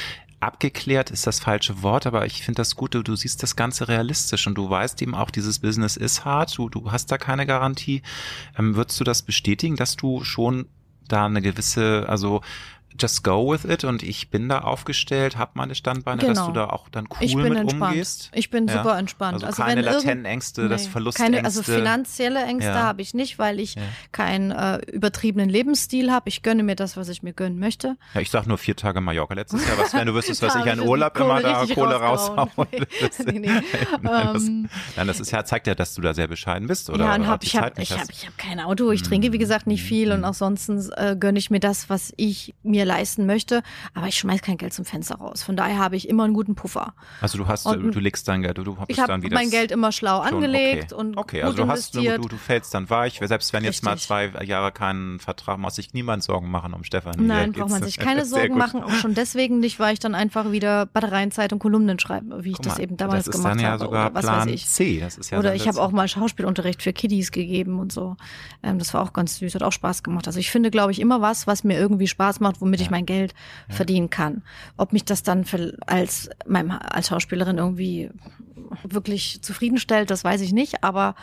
abgeklärt 0.41 1.11
ist 1.11 1.27
das 1.27 1.41
falsche 1.41 1.83
Wort, 1.83 2.07
aber 2.07 2.27
ich 2.27 2.43
finde 2.43 2.59
das 2.59 2.77
gut, 2.77 2.95
du, 2.95 3.03
du 3.03 3.17
siehst 3.17 3.43
das 3.43 3.57
Ganze 3.57 3.89
realistisch 3.89 4.47
und 4.47 4.55
du 4.55 4.69
weißt 4.69 5.01
eben 5.03 5.15
auch, 5.15 5.31
dieses 5.31 5.61
Business 5.61 5.97
ist 5.97 6.25
hart, 6.25 6.57
du, 6.59 6.69
du 6.69 6.93
hast 6.93 7.11
da 7.11 7.19
keine 7.19 7.47
Garantie. 7.47 8.03
Ähm, 8.59 8.77
würdest 8.77 9.01
du 9.01 9.05
das 9.05 9.23
bestätigen, 9.23 9.77
dass 9.77 9.97
du 9.97 10.25
schon 10.25 10.67
da 11.09 11.27
eine 11.27 11.41
gewisse, 11.41 12.07
also 12.09 12.43
just 12.99 13.25
go 13.25 13.53
with 13.53 13.65
it 13.65 13.85
und 13.85 14.03
ich 14.03 14.31
bin 14.31 14.49
da 14.49 14.61
aufgestellt, 14.61 15.37
hab 15.37 15.57
meine 15.57 15.75
Standbeine, 15.75 16.21
genau. 16.21 16.35
dass 16.35 16.47
du 16.47 16.53
da 16.53 16.67
auch 16.67 16.89
dann 16.89 17.07
cool 17.11 17.17
ich 17.21 17.35
bin 17.35 17.45
mit 17.45 17.59
entspannt. 17.59 17.93
umgehst. 17.93 18.31
Ich 18.35 18.51
bin 18.51 18.67
ja? 18.67 18.79
super 18.79 18.99
entspannt. 18.99 19.35
Also, 19.35 19.47
also 19.47 19.63
keine 19.63 19.83
latenten 19.83 20.25
Ängste, 20.25 20.63
nee, 20.63 20.69
das 20.69 20.87
Verlustängste. 20.87 21.37
Keine, 21.37 21.45
also 21.45 21.63
finanzielle 21.63 22.43
Ängste 22.45 22.71
ja. 22.71 22.83
habe 22.83 23.03
ich 23.03 23.15
nicht, 23.15 23.39
weil 23.39 23.61
ich 23.61 23.75
ja. 23.75 23.83
keinen 24.13 24.51
äh, 24.51 24.79
übertriebenen 24.91 25.49
Lebensstil 25.49 26.11
habe. 26.11 26.29
Ich 26.29 26.43
gönne 26.43 26.63
mir 26.63 26.77
das, 26.77 26.97
was 26.97 27.09
ich 27.09 27.23
mir 27.23 27.33
gönnen 27.33 27.59
möchte. 27.59 27.97
Ja, 28.15 28.21
ich 28.21 28.31
sag 28.31 28.47
nur 28.47 28.59
vier 28.59 28.77
Tage 28.77 29.01
Mallorca 29.01 29.35
letztes 29.35 29.67
Jahr. 29.67 29.79
Was 29.79 29.95
wenn 29.95 30.07
du 30.07 30.15
wüsstest, 30.15 30.43
was 30.43 30.55
ich 30.65 30.71
an 30.71 30.81
Urlaub 30.81 31.19
immer 31.19 31.41
da 31.41 31.67
Kohle 31.67 31.97
raushaue. 31.97 32.49
nee, 33.27 33.39
nee. 33.39 33.51
Ähm, 34.07 34.69
nein, 34.97 35.07
das 35.07 35.21
ist 35.21 35.31
ja, 35.31 35.45
zeigt 35.45 35.67
ja, 35.67 35.75
dass 35.75 35.95
du 35.95 36.01
da 36.01 36.15
sehr 36.15 36.29
bescheiden 36.29 36.69
bist, 36.69 36.91
oder? 36.91 37.07
Ja, 37.07 37.15
und 37.15 37.27
hab, 37.27 37.43
ich 37.43 37.57
habe 37.57 37.81
ich 37.81 37.93
hab, 37.93 38.09
ich 38.11 38.27
hab 38.27 38.39
kein 38.39 38.61
Auto. 38.61 38.91
Ich 38.93 39.03
trinke, 39.03 39.33
wie 39.33 39.39
gesagt, 39.39 39.67
nicht 39.67 39.83
viel 39.83 40.13
und 40.13 40.21
mhm. 40.21 40.25
auch 40.25 40.35
sonst 40.35 40.69
äh, 40.69 41.17
gönne 41.19 41.39
ich 41.39 41.51
mir 41.51 41.61
das, 41.61 41.91
was 41.91 42.13
ich 42.17 42.55
mir 42.63 42.85
leisten 42.87 43.27
möchte, 43.27 43.63
aber 43.95 44.07
ich 44.07 44.19
schmeiß 44.19 44.43
kein 44.43 44.57
Geld 44.57 44.73
zum 44.73 44.85
Fenster 44.85 45.17
raus. 45.17 45.43
Von 45.43 45.57
daher 45.57 45.79
habe 45.79 45.97
ich 45.97 46.09
immer 46.09 46.25
einen 46.25 46.35
guten 46.35 46.55
Puffer. 46.55 46.95
Also 47.21 47.39
du 47.39 47.47
hast, 47.47 47.67
und, 47.67 47.95
du 47.95 48.01
legst 48.01 48.27
dein 48.29 48.43
Geld, 48.43 48.59
du, 48.59 48.65
du 48.65 48.77
ich 48.89 48.99
habe 48.99 49.19
mein 49.31 49.51
Geld 49.51 49.71
immer 49.71 49.93
schlau 49.93 50.25
schon, 50.25 50.35
angelegt 50.35 50.93
okay. 50.93 51.01
und 51.01 51.17
okay, 51.17 51.43
also 51.43 51.57
du 51.57 51.69
hast, 51.69 51.95
du, 51.95 52.03
du, 52.03 52.37
fällst 52.37 52.73
dann 52.75 52.89
weich. 52.89 53.21
Selbst 53.23 53.53
wenn 53.53 53.65
jetzt 53.65 53.85
Richtig. 53.85 53.85
mal 53.85 53.99
zwei 53.99 54.45
Jahre 54.45 54.73
keinen 54.73 55.19
Vertrag, 55.19 55.59
muss 55.59 55.75
sich 55.75 55.93
niemand 55.93 56.23
Sorgen 56.23 56.51
machen 56.51 56.73
um 56.75 56.85
Stefan. 56.85 57.15
Nein, 57.27 57.53
braucht 57.53 57.71
man 57.71 57.83
sich 57.83 57.99
keine 57.99 58.25
Sorgen 58.25 58.57
machen. 58.57 58.83
Auch 58.83 58.93
schon 58.93 59.15
deswegen 59.15 59.59
nicht, 59.59 59.81
weil 59.81 59.95
ich 59.95 59.99
dann 59.99 60.15
einfach 60.15 60.53
wieder 60.53 60.87
Batterienzeit 60.87 61.53
und 61.53 61.59
Kolumnen 61.59 61.99
schreibe, 61.99 62.45
wie 62.45 62.53
ich 62.53 62.59
mal, 62.59 62.65
das 62.65 62.79
eben 62.79 62.97
damals 62.97 63.25
das 63.25 63.37
gemacht 63.37 63.63
habe. 63.63 63.63
Das 63.63 63.73
ist 63.75 63.91
dann 63.91 63.99
ja 63.99 64.11
sogar 64.11 64.11
Plan 64.11 64.59
C. 64.59 65.01
Das 65.01 65.19
ist 65.19 65.31
ja 65.31 65.39
oder 65.39 65.55
ich 65.55 65.67
habe 65.67 65.81
auch 65.81 65.91
mal 65.91 66.07
Schauspielunterricht 66.09 66.83
für 66.83 66.93
Kiddies 66.93 67.33
gegeben 67.33 67.79
und 67.79 67.93
so. 67.93 68.17
Ähm, 68.63 68.79
das 68.79 68.95
war 68.95 69.03
auch 69.03 69.13
ganz 69.13 69.39
süß, 69.39 69.55
hat 69.55 69.63
auch 69.63 69.73
Spaß 69.73 70.03
gemacht. 70.03 70.27
Also 70.27 70.39
ich 70.39 70.51
finde, 70.51 70.71
glaube 70.71 70.93
ich, 70.93 71.01
immer 71.01 71.21
was, 71.21 71.47
was 71.47 71.65
mir 71.65 71.79
irgendwie 71.79 72.07
Spaß 72.07 72.41
macht, 72.41 72.61
womit 72.61 72.76
ja. 72.81 72.85
ich 72.85 72.91
mein 72.91 73.07
Geld 73.07 73.35
ja. 73.69 73.75
verdienen 73.75 74.11
kann. 74.11 74.43
Ob 74.77 74.93
mich 74.93 75.05
das 75.05 75.23
dann 75.23 75.45
für, 75.45 75.77
als, 75.87 76.31
meinem, 76.47 76.71
als 76.71 77.09
Schauspielerin 77.09 77.59
irgendwie 77.59 78.11
wirklich 78.83 79.43
zufriedenstellt, 79.43 80.11
das 80.11 80.25
weiß 80.25 80.41
ich 80.41 80.53
nicht, 80.53 80.83
aber 80.83 81.15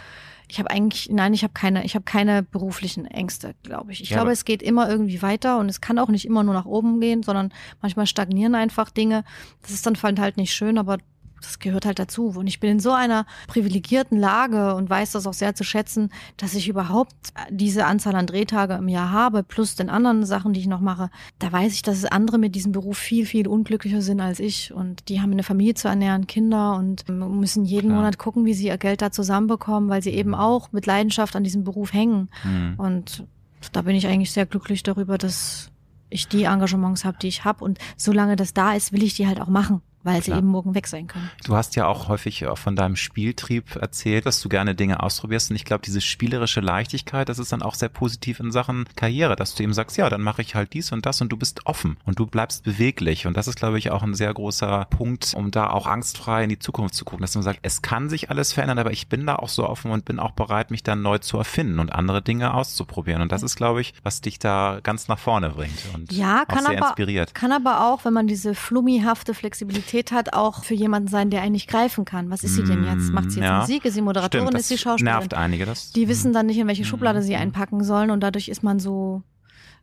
ich 0.47 0.59
habe 0.59 0.69
eigentlich, 0.69 1.09
nein, 1.09 1.33
ich 1.33 1.43
habe 1.43 1.53
keine, 1.53 1.83
ich 1.85 1.95
habe 1.95 2.05
keine 2.05 2.43
beruflichen 2.43 3.05
Ängste, 3.05 3.55
glaube 3.63 3.91
ich. 3.91 4.01
Ich 4.01 4.09
ja, 4.09 4.17
glaube, 4.17 4.31
es 4.31 4.45
geht 4.45 4.61
immer 4.61 4.89
irgendwie 4.89 5.21
weiter 5.21 5.57
und 5.57 5.69
es 5.69 5.81
kann 5.81 5.97
auch 5.97 6.09
nicht 6.09 6.25
immer 6.25 6.43
nur 6.43 6.53
nach 6.53 6.65
oben 6.65 6.99
gehen, 6.99 7.23
sondern 7.23 7.53
manchmal 7.81 8.07
stagnieren 8.07 8.53
einfach 8.53 8.91
Dinge. 8.91 9.23
Das 9.61 9.71
ist 9.71 9.85
dann 9.85 9.97
halt 10.19 10.37
nicht 10.37 10.53
schön, 10.53 10.77
aber 10.77 10.97
das 11.43 11.59
gehört 11.59 11.85
halt 11.85 11.99
dazu. 11.99 12.33
Und 12.35 12.47
ich 12.47 12.59
bin 12.59 12.71
in 12.71 12.79
so 12.79 12.91
einer 12.91 13.25
privilegierten 13.47 14.17
Lage 14.17 14.75
und 14.75 14.89
weiß 14.89 15.11
das 15.11 15.27
auch 15.27 15.33
sehr 15.33 15.55
zu 15.55 15.63
schätzen, 15.63 16.09
dass 16.37 16.55
ich 16.55 16.67
überhaupt 16.67 17.13
diese 17.49 17.85
Anzahl 17.85 18.15
an 18.15 18.27
Drehtage 18.27 18.75
im 18.75 18.87
Jahr 18.87 19.11
habe, 19.11 19.43
plus 19.43 19.75
den 19.75 19.89
anderen 19.89 20.25
Sachen, 20.25 20.53
die 20.53 20.61
ich 20.61 20.67
noch 20.67 20.79
mache. 20.79 21.09
Da 21.39 21.51
weiß 21.51 21.73
ich, 21.73 21.81
dass 21.81 22.05
andere 22.05 22.37
mit 22.37 22.55
diesem 22.55 22.71
Beruf 22.71 22.97
viel, 22.97 23.25
viel 23.25 23.47
unglücklicher 23.47 24.01
sind 24.01 24.21
als 24.21 24.39
ich. 24.39 24.73
Und 24.73 25.09
die 25.09 25.21
haben 25.21 25.31
eine 25.31 25.43
Familie 25.43 25.73
zu 25.75 25.87
ernähren, 25.87 26.27
Kinder 26.27 26.75
und 26.75 27.07
müssen 27.09 27.65
jeden 27.65 27.89
Klar. 27.89 27.99
Monat 27.99 28.17
gucken, 28.17 28.45
wie 28.45 28.53
sie 28.53 28.67
ihr 28.67 28.77
Geld 28.77 29.01
da 29.01 29.11
zusammenbekommen, 29.11 29.89
weil 29.89 30.01
sie 30.01 30.11
eben 30.11 30.29
mhm. 30.29 30.35
auch 30.35 30.71
mit 30.71 30.85
Leidenschaft 30.85 31.35
an 31.35 31.43
diesem 31.43 31.63
Beruf 31.63 31.93
hängen. 31.93 32.29
Mhm. 32.43 32.75
Und 32.77 33.27
da 33.71 33.81
bin 33.81 33.95
ich 33.95 34.07
eigentlich 34.07 34.31
sehr 34.31 34.45
glücklich 34.45 34.83
darüber, 34.83 35.17
dass 35.17 35.69
ich 36.09 36.27
die 36.27 36.43
Engagements 36.43 37.05
habe, 37.05 37.17
die 37.21 37.27
ich 37.27 37.43
habe. 37.43 37.63
Und 37.63 37.79
solange 37.97 38.35
das 38.35 38.53
da 38.53 38.73
ist, 38.73 38.93
will 38.93 39.03
ich 39.03 39.15
die 39.15 39.27
halt 39.27 39.41
auch 39.41 39.47
machen 39.47 39.81
weil 40.03 40.21
Klar. 40.21 40.37
sie 40.37 40.39
eben 40.39 40.47
morgen 40.47 40.75
weg 40.75 40.87
sein 40.87 41.07
können. 41.07 41.29
Du 41.45 41.55
hast 41.55 41.75
ja 41.75 41.87
auch 41.87 42.07
häufig 42.07 42.45
auch 42.47 42.57
von 42.57 42.75
deinem 42.75 42.95
Spieltrieb 42.95 43.75
erzählt, 43.75 44.25
dass 44.25 44.41
du 44.41 44.49
gerne 44.49 44.75
Dinge 44.75 45.01
ausprobierst. 45.01 45.49
Und 45.49 45.55
ich 45.55 45.65
glaube, 45.65 45.83
diese 45.85 46.01
spielerische 46.01 46.59
Leichtigkeit, 46.59 47.29
das 47.29 47.39
ist 47.39 47.51
dann 47.51 47.61
auch 47.61 47.75
sehr 47.75 47.89
positiv 47.89 48.39
in 48.39 48.51
Sachen 48.51 48.85
Karriere, 48.95 49.35
dass 49.35 49.55
du 49.55 49.63
eben 49.63 49.73
sagst, 49.73 49.97
ja, 49.97 50.09
dann 50.09 50.21
mache 50.21 50.41
ich 50.41 50.55
halt 50.55 50.73
dies 50.73 50.91
und 50.91 51.05
das 51.05 51.21
und 51.21 51.29
du 51.29 51.37
bist 51.37 51.65
offen 51.65 51.97
und 52.05 52.19
du 52.19 52.25
bleibst 52.25 52.63
beweglich. 52.63 53.27
Und 53.27 53.37
das 53.37 53.47
ist, 53.47 53.55
glaube 53.55 53.77
ich, 53.77 53.91
auch 53.91 54.03
ein 54.03 54.13
sehr 54.13 54.33
großer 54.33 54.87
Punkt, 54.89 55.33
um 55.35 55.51
da 55.51 55.69
auch 55.69 55.87
angstfrei 55.87 56.43
in 56.43 56.49
die 56.49 56.59
Zukunft 56.59 56.95
zu 56.95 57.05
gucken, 57.05 57.21
dass 57.21 57.35
man 57.35 57.43
sagt, 57.43 57.59
es 57.61 57.81
kann 57.81 58.09
sich 58.09 58.29
alles 58.29 58.53
verändern, 58.53 58.79
aber 58.79 58.91
ich 58.91 59.07
bin 59.07 59.25
da 59.25 59.37
auch 59.37 59.49
so 59.49 59.67
offen 59.67 59.91
und 59.91 60.05
bin 60.05 60.19
auch 60.19 60.31
bereit, 60.31 60.71
mich 60.71 60.83
dann 60.83 61.01
neu 61.01 61.17
zu 61.19 61.37
erfinden 61.37 61.79
und 61.79 61.93
andere 61.93 62.21
Dinge 62.21 62.53
auszuprobieren. 62.53 63.21
Und 63.21 63.31
das 63.31 63.43
ist, 63.43 63.55
glaube 63.55 63.81
ich, 63.81 63.93
was 64.03 64.21
dich 64.21 64.39
da 64.39 64.79
ganz 64.83 65.07
nach 65.07 65.19
vorne 65.19 65.49
bringt 65.49 65.83
und 65.93 66.11
ja, 66.11 66.43
auch 66.47 66.59
sehr 66.59 66.77
aber, 66.77 66.87
inspiriert. 66.87 67.33
Kann 67.33 67.51
aber 67.51 67.85
auch, 67.87 68.05
wenn 68.05 68.13
man 68.13 68.27
diese 68.27 68.55
flummihafte 68.55 69.33
Flexibilität 69.33 69.92
Qualität 69.93 70.11
hat, 70.11 70.33
auch 70.33 70.63
für 70.63 70.73
jemanden 70.73 71.07
sein, 71.07 71.29
der 71.29 71.41
einen 71.41 71.51
nicht 71.51 71.69
greifen 71.69 72.05
kann. 72.05 72.29
Was 72.29 72.43
ist 72.43 72.55
sie 72.55 72.63
denn 72.63 72.83
jetzt? 72.83 73.11
Macht 73.11 73.31
sie 73.31 73.39
jetzt 73.39 73.47
ja. 73.47 73.59
Musik? 73.59 73.85
Ist 73.85 73.93
sie 73.93 74.01
Moderatorin? 74.01 74.47
Stimmt, 74.47 74.59
ist 74.59 74.67
sie 74.67 74.77
Schauspielerin? 74.77 75.19
nervt 75.19 75.33
einige. 75.33 75.65
Das, 75.65 75.91
die 75.91 76.07
wissen 76.07 76.33
dann 76.33 76.47
nicht, 76.47 76.57
in 76.57 76.67
welche 76.67 76.85
Schublade 76.85 77.21
sie 77.21 77.35
einpacken 77.35 77.83
sollen 77.83 78.09
und 78.09 78.21
dadurch 78.21 78.49
ist 78.49 78.63
man 78.63 78.79
so, 78.79 79.21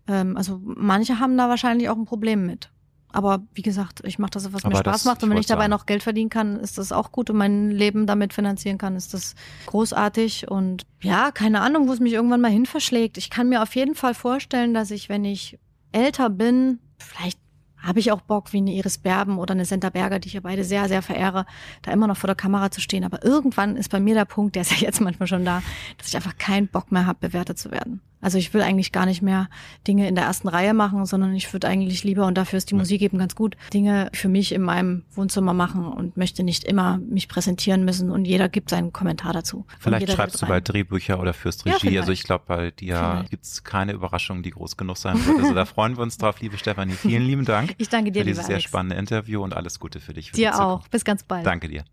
ähm, 0.09 0.37
also 0.37 0.61
manche 0.62 1.20
haben 1.20 1.37
da 1.37 1.49
wahrscheinlich 1.49 1.89
auch 1.89 1.97
ein 1.97 2.07
Problem 2.07 2.47
mit. 2.47 2.70
Aber 3.12 3.43
wie 3.55 3.62
gesagt, 3.62 4.03
ich 4.05 4.20
mache 4.20 4.31
das, 4.31 4.53
was 4.53 4.65
Aber 4.65 4.74
mir 4.74 4.81
Spaß 4.81 4.93
das, 4.93 5.05
macht. 5.05 5.23
Und 5.23 5.31
wenn 5.31 5.37
ich 5.37 5.47
dabei 5.47 5.62
sagen. 5.62 5.70
noch 5.70 5.87
Geld 5.87 6.03
verdienen 6.03 6.31
kann, 6.31 6.57
ist 6.61 6.78
das 6.78 6.93
auch 6.93 7.11
gut 7.11 7.28
und 7.28 7.37
mein 7.37 7.70
Leben 7.70 8.07
damit 8.07 8.32
finanzieren 8.32 8.78
kann, 8.78 8.95
ist 8.95 9.15
das 9.15 9.35
großartig. 9.66 10.49
Und 10.49 10.87
ja, 11.01 11.32
keine 11.32 11.61
Ahnung, 11.61 11.89
wo 11.89 11.93
es 11.93 11.99
mich 11.99 12.12
irgendwann 12.12 12.41
mal 12.41 12.53
hin 12.53 12.66
verschlägt. 12.66 13.19
Ich 13.19 13.28
kann 13.28 13.49
mir 13.49 13.62
auf 13.62 13.74
jeden 13.74 13.97
Fall 13.97 14.15
vorstellen, 14.15 14.74
dass 14.74 14.93
ich, 14.93 15.09
wenn 15.09 15.24
ich 15.24 15.59
älter 15.91 16.31
bin, 16.31 16.78
vielleicht 16.99 17.41
habe 17.82 18.01
ich 18.01 18.12
auch 18.12 18.20
Bock, 18.20 18.52
wie 18.52 18.59
eine 18.59 18.73
Iris 18.73 18.98
Berben 18.98 19.39
oder 19.39 19.52
eine 19.52 19.65
Senta 19.65 19.90
Berger, 19.90 20.19
die 20.19 20.28
ich 20.28 20.35
ja 20.35 20.40
beide 20.40 20.65
sehr, 20.65 20.89
sehr 20.89 21.02
verehre, 21.02 21.47
da 21.82 21.93
immer 21.93 22.07
noch 22.07 22.16
vor 22.16 22.28
der 22.28 22.36
Kamera 22.36 22.70
zu 22.70 22.81
stehen. 22.81 23.05
Aber 23.05 23.24
irgendwann 23.24 23.77
ist 23.77 23.90
bei 23.90 24.01
mir 24.01 24.15
der 24.15 24.24
Punkt, 24.24 24.55
der 24.55 24.62
ist 24.62 24.73
ja 24.73 24.78
jetzt 24.78 25.01
manchmal 25.01 25.28
schon 25.28 25.44
da, 25.44 25.62
dass 25.98 26.09
ich 26.09 26.16
einfach 26.16 26.36
keinen 26.39 26.69
Bock 26.69 26.93
mehr 26.93 27.07
habe, 27.07 27.19
bewertet 27.20 27.59
zu 27.59 27.70
werden. 27.70 28.01
Also 28.21 28.39
ich 28.39 28.53
will 28.53 28.63
eigentlich 28.63 28.93
gar 28.93 29.07
nicht 29.07 29.23
mehr 29.23 29.49
Dinge 29.87 30.09
in 30.09 30.15
der 30.15 30.25
ersten 30.25 30.49
Reihe 30.49 30.75
machen, 30.75 31.07
sondern 31.07 31.35
ich 31.35 31.53
würde 31.53 31.69
eigentlich 31.69 32.05
lieber, 32.05 32.27
und 32.27 32.37
dafür 32.37 32.59
ist 32.59 32.71
die 32.71 32.75
Musik 32.75 33.03
eben 33.03 33.19
ganz 33.19 33.35
gut, 33.35 33.57
Dinge 33.73 34.11
für 34.13 34.29
mich 34.29 34.53
in 34.53 34.63
meinem 34.63 35.05
Wohnzimmer 35.15 35.55
machen 35.55 35.87
und 35.87 36.17
möchte 36.17 36.43
nicht 36.43 36.65
immer 36.65 36.99
mich 36.99 37.29
präsentieren 37.29 37.85
müssen 37.85 38.11
und 38.11 38.25
jeder 38.25 38.49
gibt 38.49 38.71
seinen 38.71 38.93
Kommentar 38.93 39.33
dazu. 39.33 39.67
Vielleicht 39.79 40.11
schreibst 40.13 40.43
du 40.43 40.47
bald 40.47 40.69
Drehbücher 40.69 41.21
oder 41.21 41.33
führst 41.33 41.65
Regie. 41.67 41.91
Ja, 41.91 42.01
also 42.01 42.13
ich 42.13 42.25
glaube, 42.25 42.45
bei 42.47 42.71
dir 42.71 43.25
gibt's 43.31 43.65
keine 43.65 43.93
Überraschung, 43.93 44.43
die 44.43 44.51
groß 44.51 44.77
genug 44.77 44.97
sein 44.97 45.25
wird. 45.25 45.39
Also 45.41 45.55
da 45.55 45.65
freuen 45.65 45.97
wir 45.97 46.03
uns 46.03 46.19
drauf, 46.19 46.41
liebe 46.41 46.59
Stefanie. 46.59 46.93
Vielen 46.93 47.25
lieben 47.25 47.45
Dank. 47.45 47.75
Ich 47.81 47.89
danke 47.89 48.13
dir, 48.13 48.21
für 48.21 48.27
dieses 48.27 48.47
sehr 48.47 48.61
spannende 48.61 48.97
Interview 48.97 49.43
und 49.43 49.55
alles 49.55 49.81
Gute 49.81 50.01
für 50.01 50.13
dich. 50.13 50.31
Für 50.31 50.37
dir 50.37 50.61
auch. 50.61 50.87
Bis 50.89 51.03
ganz 51.05 51.23
bald. 51.23 51.47
Danke 51.47 51.69
dir. 51.69 51.85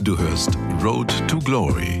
Du 0.00 0.18
hörst 0.18 0.58
Road 0.82 1.12
to 1.28 1.38
Glory 1.38 2.00